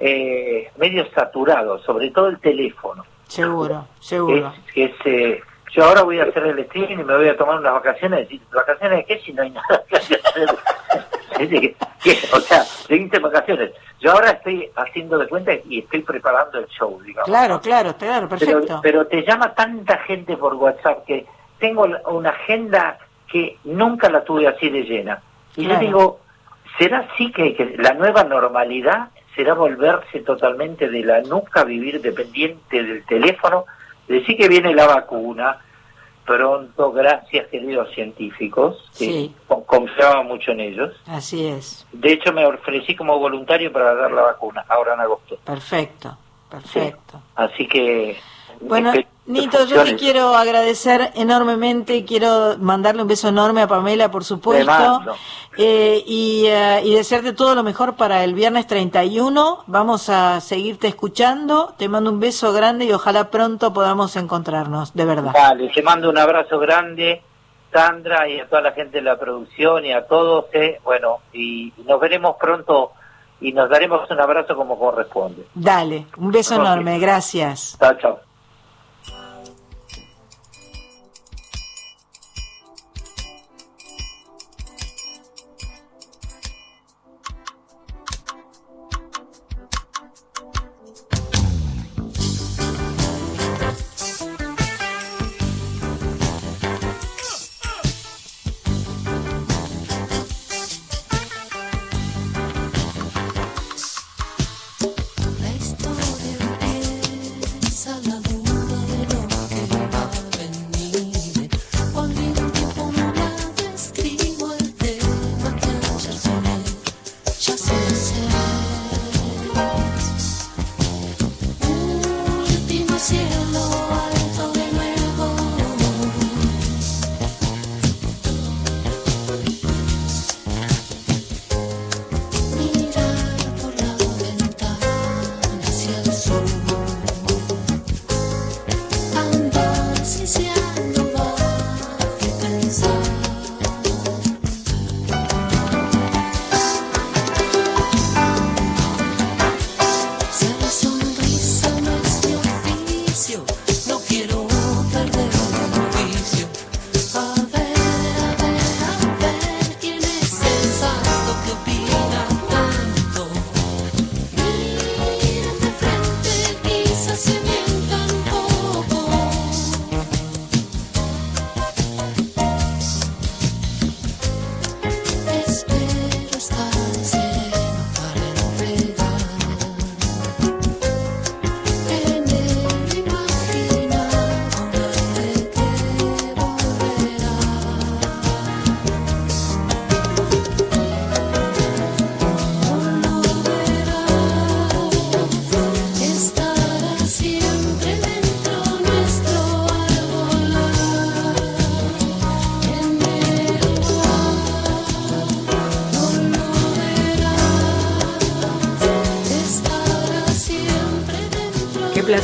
eh, 0.00 0.70
medio 0.76 1.04
saturado 1.10 1.78
sobre 1.80 2.10
todo 2.10 2.28
el 2.28 2.38
teléfono 2.38 3.04
Seguro, 3.26 3.86
seguro. 4.00 4.52
es, 4.66 4.72
que 4.72 4.84
es, 4.84 4.92
eh, 5.04 5.40
yo 5.72 5.84
ahora 5.84 6.02
voy 6.02 6.18
a 6.18 6.24
hacer 6.24 6.44
el 6.46 6.58
streaming 6.60 7.00
y 7.00 7.04
me 7.04 7.14
voy 7.16 7.28
a 7.28 7.36
tomar 7.36 7.58
unas 7.58 7.74
vacaciones. 7.74 8.26
¿Vacaciones 8.50 8.98
de 8.98 9.04
qué 9.04 9.18
si 9.20 9.34
no 9.34 9.42
hay 9.42 9.50
nada 9.50 9.82
que 9.86 9.96
hacer? 9.96 10.18
O 12.32 12.40
sea, 12.40 12.62
seguiste 12.64 13.18
vacaciones. 13.18 13.72
Yo 14.00 14.12
ahora 14.12 14.30
estoy 14.30 14.70
haciendo 14.76 15.18
de 15.18 15.28
cuenta 15.28 15.52
y 15.68 15.80
estoy 15.80 16.00
preparando 16.02 16.58
el 16.58 16.66
show, 16.68 17.00
digamos. 17.02 17.28
Claro, 17.28 17.60
claro, 17.60 17.96
claro, 17.96 18.28
perfecto. 18.28 18.60
Pero, 18.66 18.80
pero 18.82 19.06
te 19.06 19.22
llama 19.22 19.54
tanta 19.54 19.98
gente 19.98 20.36
por 20.36 20.54
WhatsApp 20.54 21.04
que 21.04 21.26
tengo 21.58 21.86
una 22.06 22.30
agenda 22.30 22.98
que 23.30 23.58
nunca 23.64 24.08
la 24.08 24.24
tuve 24.24 24.46
así 24.48 24.70
de 24.70 24.82
llena. 24.82 25.20
Y 25.56 25.64
Claro. 25.66 25.80
yo 25.80 25.86
digo, 25.86 26.20
¿será 26.78 27.00
así 27.12 27.30
que, 27.32 27.54
que 27.54 27.74
la 27.78 27.92
nueva 27.94 28.24
normalidad 28.24 29.08
será 29.34 29.54
volverse 29.54 30.20
totalmente 30.20 30.88
de 30.88 31.02
la 31.02 31.20
nuca, 31.22 31.64
vivir 31.64 32.00
dependiente 32.00 32.82
del 32.82 33.04
teléfono? 33.04 33.66
Decir 34.06 34.36
que 34.36 34.48
viene 34.48 34.74
la 34.74 34.86
vacuna 34.86 35.58
pronto, 36.28 36.92
gracias 36.92 37.48
queridos 37.48 37.88
científicos, 37.94 38.76
que 38.98 39.04
Sí. 39.06 39.34
confiaba 39.66 40.22
mucho 40.22 40.52
en 40.52 40.60
ellos. 40.60 40.94
Así 41.06 41.46
es. 41.46 41.86
De 41.92 42.12
hecho 42.12 42.32
me 42.34 42.44
ofrecí 42.46 42.94
como 42.94 43.18
voluntario 43.18 43.72
para 43.72 43.94
dar 43.94 44.12
la 44.12 44.22
vacuna, 44.22 44.62
ahora 44.68 44.92
en 44.94 45.00
agosto. 45.00 45.38
Perfecto, 45.44 46.16
perfecto. 46.50 47.22
Así 47.34 47.66
que 47.66 48.18
Bueno, 48.60 48.92
Nito, 49.26 49.64
yo 49.66 49.84
te 49.84 49.96
quiero 49.96 50.34
agradecer 50.34 51.12
enormemente, 51.14 52.04
quiero 52.04 52.56
mandarle 52.58 53.02
un 53.02 53.08
beso 53.08 53.28
enorme 53.28 53.62
a 53.62 53.66
Pamela, 53.68 54.10
por 54.10 54.24
supuesto, 54.24 55.02
eh, 55.58 56.02
y, 56.06 56.46
eh, 56.46 56.80
y 56.84 56.94
desearte 56.94 57.34
todo 57.34 57.54
lo 57.54 57.62
mejor 57.62 57.94
para 57.96 58.24
el 58.24 58.32
viernes 58.34 58.66
31. 58.66 59.64
Vamos 59.66 60.08
a 60.08 60.40
seguirte 60.40 60.88
escuchando, 60.88 61.74
te 61.76 61.88
mando 61.90 62.10
un 62.10 62.20
beso 62.20 62.52
grande 62.52 62.86
y 62.86 62.92
ojalá 62.92 63.30
pronto 63.30 63.72
podamos 63.72 64.16
encontrarnos, 64.16 64.94
de 64.94 65.04
verdad. 65.04 65.32
Vale, 65.34 65.70
te 65.74 65.82
mando 65.82 66.08
un 66.08 66.16
abrazo 66.18 66.58
grande, 66.58 67.22
Sandra, 67.72 68.28
y 68.28 68.40
a 68.40 68.48
toda 68.48 68.62
la 68.62 68.72
gente 68.72 68.96
de 68.98 69.02
la 69.02 69.18
producción 69.18 69.84
y 69.84 69.92
a 69.92 70.06
todos. 70.06 70.46
eh, 70.54 70.80
bueno, 70.84 71.18
y 71.34 71.72
nos 71.86 72.00
veremos 72.00 72.36
pronto 72.40 72.92
y 73.40 73.52
nos 73.52 73.68
daremos 73.68 74.10
un 74.10 74.20
abrazo 74.20 74.56
como 74.56 74.78
corresponde. 74.78 75.46
Dale, 75.54 76.06
un 76.16 76.32
beso 76.32 76.54
Ok. 76.54 76.60
enorme, 76.62 76.98
gracias. 76.98 77.76
Chao, 77.78 77.94
chao. 78.00 78.27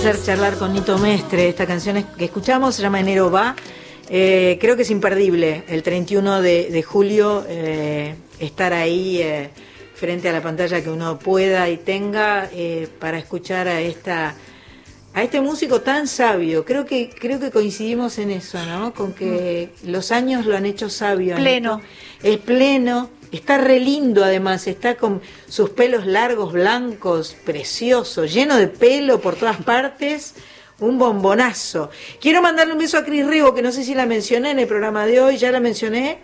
Placer 0.05 0.22
charlar 0.22 0.59
con 0.59 0.74
Nito 0.74 0.98
Mestre. 0.98 1.48
Esta 1.48 1.66
canción 1.66 2.05
que 2.18 2.26
escuchamos 2.26 2.74
se 2.74 2.82
llama 2.82 3.01
Enero 3.01 3.31
va. 3.31 3.56
Eh, 4.10 4.59
creo 4.60 4.76
que 4.76 4.82
es 4.82 4.90
imperdible 4.90 5.64
el 5.66 5.82
31 5.82 6.43
de, 6.43 6.68
de 6.68 6.82
julio 6.82 7.43
eh, 7.48 8.14
estar 8.39 8.74
ahí 8.74 9.22
eh, 9.22 9.48
frente 9.94 10.28
a 10.28 10.32
la 10.32 10.43
pantalla 10.43 10.82
que 10.82 10.90
uno 10.90 11.18
pueda 11.18 11.70
y 11.70 11.78
tenga 11.78 12.51
para 12.98 13.16
escuchar 13.16 13.66
a 13.66 13.81
esta 13.81 14.35
a 15.14 15.22
este 15.22 15.40
músico 15.40 15.81
tan 15.81 16.06
sabio. 16.06 16.66
Creo 16.66 16.85
que 16.85 17.09
creo 17.09 17.40
que 17.40 17.51
coincidimos 17.51 18.18
en 18.18 18.31
eso, 18.31 18.62
¿no? 18.66 18.93
Con 18.93 19.14
que 19.14 19.70
los 19.86 20.12
años 20.12 20.44
lo 20.44 20.55
han 20.55 20.66
hecho 20.66 20.90
sabio. 20.90 21.36
Pleno. 21.36 21.81
Es 22.22 22.36
pleno. 22.36 23.09
Está 23.35 23.59
re 23.59 23.81
lindo 23.81 24.23
además, 24.24 24.66
está 24.66 24.94
con 24.97 25.20
sus 25.48 25.70
pelos 25.70 26.06
largos, 26.06 26.52
blancos, 26.52 27.36
precioso, 27.44 28.24
lleno 28.27 28.56
de 28.56 28.69
pelo 28.69 29.20
por 29.20 29.35
todas 29.36 29.56
partes, 29.59 30.35
un 30.81 30.98
bombonazo. 30.98 31.90
Quiero 32.20 32.43
mandarle 32.43 32.73
un 32.74 32.78
beso 32.78 32.98
a 32.98 33.05
Cris 33.05 33.27
Rego, 33.27 33.55
que 33.55 33.62
no 33.62 33.73
sé 33.73 33.82
si 33.85 33.94
la 33.94 34.06
mencioné 34.06 34.51
en 34.52 34.59
el 34.61 34.66
programa 34.69 35.06
de 35.06 35.20
hoy, 35.20 35.36
ya 35.36 35.51
la 35.51 35.61
mencioné, 35.61 36.19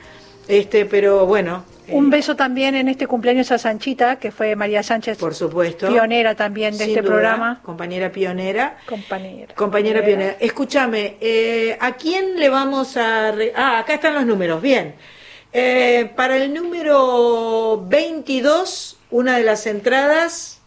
este, 0.49 0.85
pero 0.87 1.27
bueno, 1.27 1.65
Un 1.93 2.09
beso 2.11 2.37
también 2.37 2.77
en 2.77 2.87
este 2.89 3.09
cumpleaños 3.09 3.51
a 3.51 3.59
Sanchita, 3.59 4.17
que 4.21 4.31
fue 4.31 4.55
María 4.55 4.83
Sánchez, 4.85 5.19
por 5.19 5.35
supuesto. 5.35 5.89
pionera 5.89 6.37
también 6.37 6.73
de 6.79 6.85
sin 6.85 6.91
este 6.91 7.03
duda, 7.03 7.11
programa. 7.13 7.61
Compañera 7.65 8.13
pionera. 8.13 8.77
Compañera. 8.87 9.55
Compañera 9.57 10.05
pionera. 10.05 10.37
Escúchame, 10.39 11.17
eh, 11.21 11.77
¿a 11.81 11.93
quién 11.97 12.39
le 12.39 12.49
vamos 12.49 12.97
a... 12.97 13.33
re- 13.33 13.53
Ah, 13.57 13.81
acá 13.81 13.95
están 13.95 14.15
los 14.15 14.25
números, 14.25 14.63
bien. 14.63 14.95
Eh, 15.53 16.13
para 16.17 16.37
el 16.37 16.55
número 16.55 17.85
22, 17.89 18.97
una 19.11 19.37
de 19.39 19.45
las 19.45 19.67
entradas... 19.67 20.61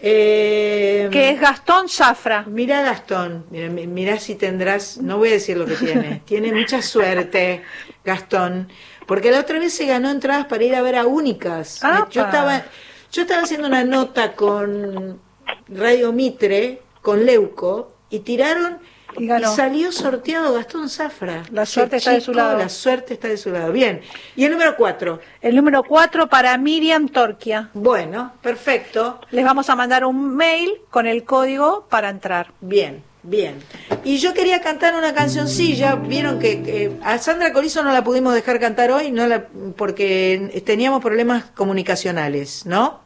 eh, 0.00 1.08
Que 1.10 1.30
es 1.30 1.40
Gastón 1.40 1.88
Zafra. 1.88 2.44
Mira 2.46 2.82
Gastón, 2.82 3.46
mira, 3.50 3.68
mi- 3.68 3.86
mira 3.86 4.18
si 4.18 4.34
tendrás, 4.34 4.98
no 4.98 5.16
voy 5.18 5.30
a 5.30 5.32
decir 5.32 5.56
lo 5.56 5.64
que 5.66 5.74
tiene, 5.76 6.22
tiene 6.26 6.52
mucha 6.52 6.82
suerte 6.82 7.62
Gastón, 8.04 8.68
porque 9.06 9.30
la 9.30 9.40
otra 9.40 9.58
vez 9.58 9.72
se 9.72 9.86
ganó 9.86 10.10
entradas 10.10 10.46
para 10.46 10.64
ir 10.64 10.74
a 10.74 10.82
ver 10.82 10.96
a 10.96 11.06
Únicas. 11.06 11.82
¡Apa! 11.82 12.08
Yo 12.10 12.22
estaba, 12.22 12.62
yo 13.10 13.22
estaba 13.22 13.42
haciendo 13.42 13.66
una 13.66 13.84
nota 13.84 14.34
con 14.34 15.20
Radio 15.68 16.12
Mitre, 16.12 16.82
con 17.00 17.24
Leuco, 17.24 17.92
y 18.10 18.18
tiraron 18.20 18.78
Y 19.18 19.28
salió 19.54 19.92
sorteado 19.92 20.54
Gastón 20.54 20.88
Zafra. 20.88 21.42
La 21.50 21.66
suerte 21.66 21.96
está 21.96 22.12
de 22.12 22.20
su 22.20 22.32
lado. 22.32 22.58
La 22.58 22.68
suerte 22.68 23.14
está 23.14 23.28
de 23.28 23.36
su 23.36 23.50
lado. 23.50 23.72
Bien. 23.72 24.00
Y 24.36 24.44
el 24.44 24.52
número 24.52 24.76
4. 24.76 25.20
El 25.40 25.56
número 25.56 25.82
4 25.82 26.28
para 26.28 26.56
Miriam 26.58 27.08
Torquia. 27.08 27.70
Bueno, 27.74 28.32
perfecto. 28.42 29.20
Les 29.30 29.44
vamos 29.44 29.68
a 29.70 29.76
mandar 29.76 30.04
un 30.04 30.36
mail 30.36 30.70
con 30.90 31.06
el 31.06 31.24
código 31.24 31.86
para 31.88 32.08
entrar. 32.08 32.52
Bien, 32.60 33.02
bien. 33.22 33.62
Y 34.04 34.18
yo 34.18 34.34
quería 34.34 34.60
cantar 34.60 34.94
una 34.94 35.14
cancioncilla, 35.14 35.96
vieron 35.96 36.38
que 36.38 36.62
eh, 36.66 36.92
a 37.02 37.18
Sandra 37.18 37.52
Corizo 37.52 37.82
no 37.82 37.92
la 37.92 38.04
pudimos 38.04 38.34
dejar 38.34 38.58
cantar 38.60 38.90
hoy, 38.90 39.10
no 39.10 39.26
la, 39.26 39.46
porque 39.76 40.62
teníamos 40.64 41.02
problemas 41.02 41.44
comunicacionales, 41.54 42.64
¿no? 42.66 43.00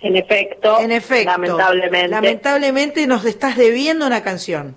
En 0.00 0.16
efecto, 0.16 0.80
En 0.80 0.90
efecto. 0.90 1.30
lamentablemente. 1.30 2.08
Lamentablemente 2.08 3.06
nos 3.06 3.24
estás 3.24 3.56
debiendo 3.56 4.04
una 4.06 4.22
canción. 4.24 4.74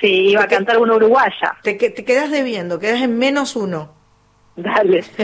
Sí, 0.00 0.30
iba 0.30 0.42
a 0.44 0.48
cantar 0.48 0.78
una 0.78 0.94
uruguaya. 0.96 1.54
Te, 1.62 1.76
que- 1.76 1.90
te 1.90 2.04
quedas 2.04 2.30
debiendo, 2.30 2.78
quedas 2.78 3.02
en 3.02 3.18
menos 3.18 3.54
uno. 3.56 3.90
Dale. 4.56 5.04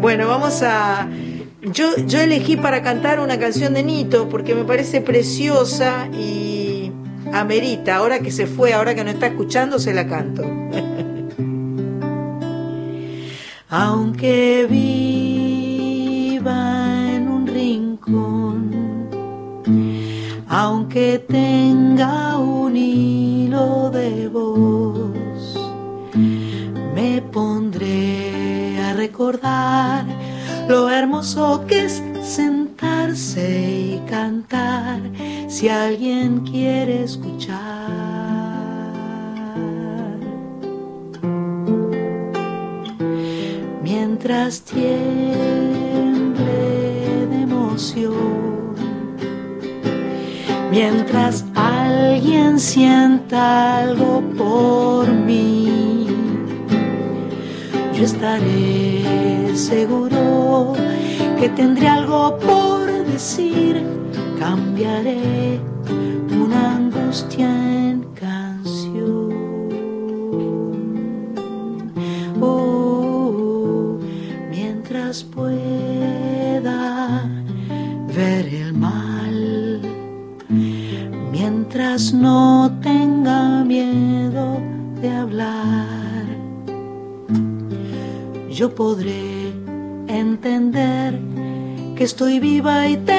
Bueno, 0.00 0.26
vamos 0.26 0.62
a... 0.64 1.06
Yo, 1.62 1.94
yo 2.06 2.20
elegí 2.20 2.56
para 2.56 2.82
cantar 2.82 3.20
una 3.20 3.38
canción 3.38 3.74
de 3.74 3.84
Nito 3.84 4.28
porque 4.28 4.56
me 4.56 4.64
parece 4.64 5.00
preciosa 5.00 6.08
y 6.12 6.90
amerita. 7.32 7.94
Ahora 7.96 8.18
que 8.18 8.32
se 8.32 8.48
fue, 8.48 8.72
ahora 8.72 8.96
que 8.96 9.04
no 9.04 9.10
está 9.10 9.26
escuchando, 9.28 9.78
se 9.78 9.94
la 9.94 10.08
canto. 10.08 10.42
Aunque 13.70 14.66
viva 14.68 16.50
en 17.14 17.28
un 17.28 17.46
rincón, 17.46 19.08
aunque 20.48 20.81
tenga 21.26 22.36
un 22.38 22.52
un 22.72 22.76
hilo 22.76 23.90
de 23.90 24.28
voz. 24.28 25.56
Me 26.94 27.20
pondré 27.20 28.80
a 28.80 28.92
recordar 28.94 30.04
lo 30.68 30.88
hermoso 30.88 31.64
que 31.66 31.84
es 31.86 32.02
sentarse 32.22 33.96
y 33.96 34.02
cantar 34.08 35.00
si 35.48 35.68
alguien 35.68 36.40
quiere 36.40 37.04
escuchar. 37.04 37.60
Mientras 43.82 44.62
tiemble 44.62 44.86
de 47.30 47.42
emoción, 47.42 48.51
mientras 50.72 51.44
alguien 51.54 52.58
sienta 52.58 53.80
algo 53.80 54.22
por 54.38 55.06
mí, 55.12 56.06
yo 57.92 58.04
estaré 58.04 59.54
seguro 59.54 60.72
que 61.38 61.50
tendré 61.50 61.88
algo 61.88 62.38
por 62.38 62.86
decir, 63.04 63.84
cambiaré 64.38 65.60
una 66.42 66.76
angustia 66.76 67.71
estoy 92.22 92.38
viva 92.38 92.88
y 92.88 92.96
tengo 92.98 93.11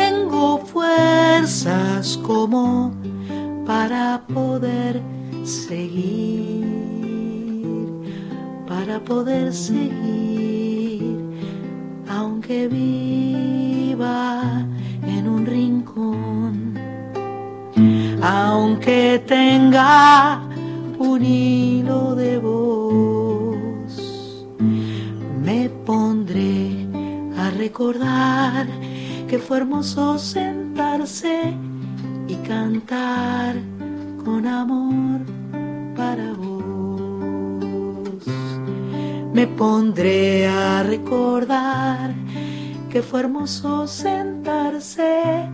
hermoso 29.84 30.18
sentarse 30.18 31.54
y 32.30 32.36
cantar 32.48 33.58
con 34.24 34.48
amor 34.48 35.20
para 35.94 36.32
vos. 36.32 38.24
Me 39.34 39.46
pondré 39.46 40.48
a 40.48 40.84
recordar 40.84 42.14
que 42.90 43.02
fue 43.02 43.20
hermoso 43.20 43.86
sentarse 43.86 45.50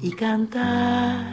y 0.00 0.10
cantar 0.12 1.27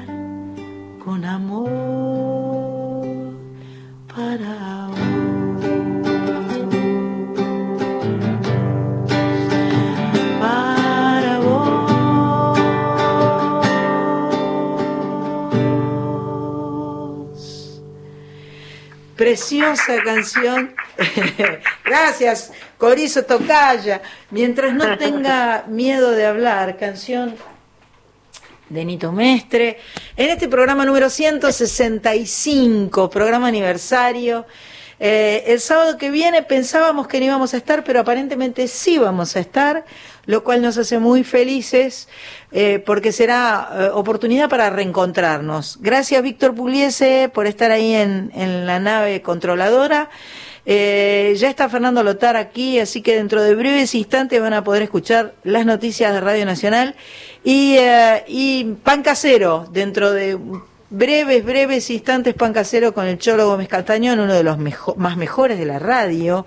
Preciosa 19.36 20.02
canción. 20.02 20.74
Gracias, 21.84 22.54
Corizo 22.78 23.24
Tocaya. 23.24 24.02
Mientras 24.32 24.74
no 24.74 24.98
tenga 24.98 25.66
miedo 25.68 26.12
de 26.12 26.26
hablar, 26.26 26.78
canción 26.78 27.36
de 28.70 28.86
Nito 28.86 29.12
Mestre. 29.12 29.78
En 30.16 30.30
este 30.30 30.48
programa 30.48 30.86
número 30.86 31.10
165, 31.10 33.10
programa 33.10 33.50
aniversario. 33.50 34.46
Eh, 35.02 35.44
el 35.48 35.60
sábado 35.60 35.98
que 35.98 36.12
viene 36.12 36.42
pensábamos 36.42 37.06
que 37.06 37.20
no 37.20 37.26
íbamos 37.26 37.54
a 37.54 37.58
estar, 37.58 37.84
pero 37.84 38.00
aparentemente 38.00 38.70
sí 38.70 38.98
vamos 38.98 39.36
a 39.36 39.42
estar, 39.42 39.84
lo 40.26 40.44
cual 40.44 40.62
nos 40.62 40.78
hace 40.78 41.00
muy 41.00 41.24
felices 41.24 42.08
eh, 42.52 42.82
porque 42.86 43.12
será 43.12 43.70
eh, 43.72 43.90
oportunidad 43.94 44.50
para 44.50 44.70
reencontrarnos. 44.70 45.78
Gracias 45.82 46.22
Víctor 46.24 46.56
Pugliese 46.56 47.30
por 47.34 47.48
estar 47.48 47.72
ahí 47.72 47.94
en, 47.94 48.32
en 48.36 48.66
la 48.66 48.80
nave 48.80 49.22
controladora. 49.22 50.10
Eh, 50.68 51.36
ya 51.38 51.50
está 51.50 51.70
Fernando 51.70 52.04
Lotar 52.04 52.36
aquí, 52.36 52.80
así 52.80 53.04
que 53.04 53.16
dentro 53.16 53.44
de 53.44 53.54
breves 53.54 53.94
instantes 53.94 54.42
van 54.42 54.54
a 54.54 54.64
poder 54.64 54.82
escuchar 54.82 55.36
las 55.44 55.66
noticias 55.66 56.12
de 56.12 56.22
Radio 56.22 56.46
Nacional 56.46 56.96
y, 57.44 57.78
y 58.28 58.76
Pan 58.84 59.04
Casero, 59.04 59.68
dentro 59.72 60.12
de 60.12 60.40
breves, 60.90 61.44
breves 61.44 61.90
instantes 61.90 62.36
Pan 62.36 62.54
Casero 62.54 62.94
con 62.94 63.06
el 63.06 63.18
Cholo 63.18 63.48
Gómez 63.48 63.68
Castañón, 63.68 64.20
uno 64.20 64.34
de 64.34 64.44
los 64.44 64.58
más 64.98 65.18
mejores 65.18 65.58
de 65.58 65.66
la 65.66 65.80
radio, 65.80 66.46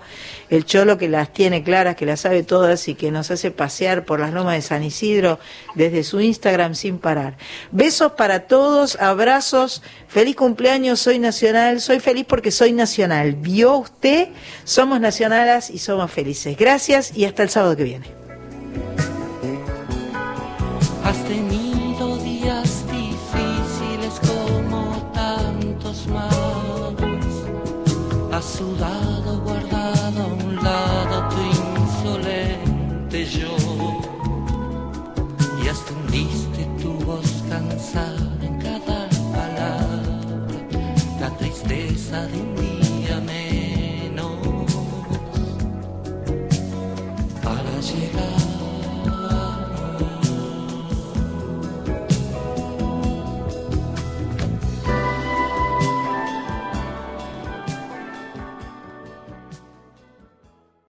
el 0.49 0.65
Cholo 0.65 0.97
que 0.97 1.09
las 1.09 1.33
tiene 1.33 1.63
claras, 1.63 1.95
que 1.95 2.05
las 2.05 2.21
sabe 2.21 2.43
todas 2.43 2.87
y 2.87 2.95
que 2.95 3.11
nos 3.11 3.31
hace 3.31 3.51
pasear 3.51 4.05
por 4.05 4.19
las 4.19 4.33
lomas 4.33 4.55
de 4.55 4.61
San 4.61 4.83
Isidro 4.83 5.39
desde 5.75 6.03
su 6.03 6.21
Instagram 6.21 6.75
sin 6.75 6.99
parar. 6.99 7.37
Besos 7.71 8.13
para 8.13 8.47
todos, 8.47 8.99
abrazos, 8.99 9.83
feliz 10.07 10.35
cumpleaños, 10.35 10.99
soy 10.99 11.19
nacional, 11.19 11.81
soy 11.81 11.99
feliz 11.99 12.25
porque 12.27 12.51
soy 12.51 12.71
nacional. 12.71 13.35
¿Vio 13.35 13.77
usted? 13.77 14.29
Somos 14.63 14.99
nacionalas 14.99 15.69
y 15.69 15.79
somos 15.79 16.11
felices. 16.11 16.57
Gracias 16.57 17.15
y 17.15 17.25
hasta 17.25 17.43
el 17.43 17.49
sábado 17.49 17.75
que 17.75 17.83
viene. 17.83 18.19
Has 28.39 28.45
sudado, 28.45 29.41
guardado 29.41 30.21
a 30.21 30.27
un 30.27 30.55
lado 30.63 31.27
tu 31.27 31.41
insolente 31.81 33.25
yo. 33.25 33.53
Y 35.61 35.67
hasta 35.67 35.91
hundiste 35.91 36.63
tu 36.81 36.93
voz 37.03 37.43
cansada 37.49 38.37
en 38.41 38.57
cada 38.59 39.09
palabra. 39.33 40.21
La 41.19 41.29
tristeza 41.37 42.27
de 42.27 42.39
un 42.39 42.58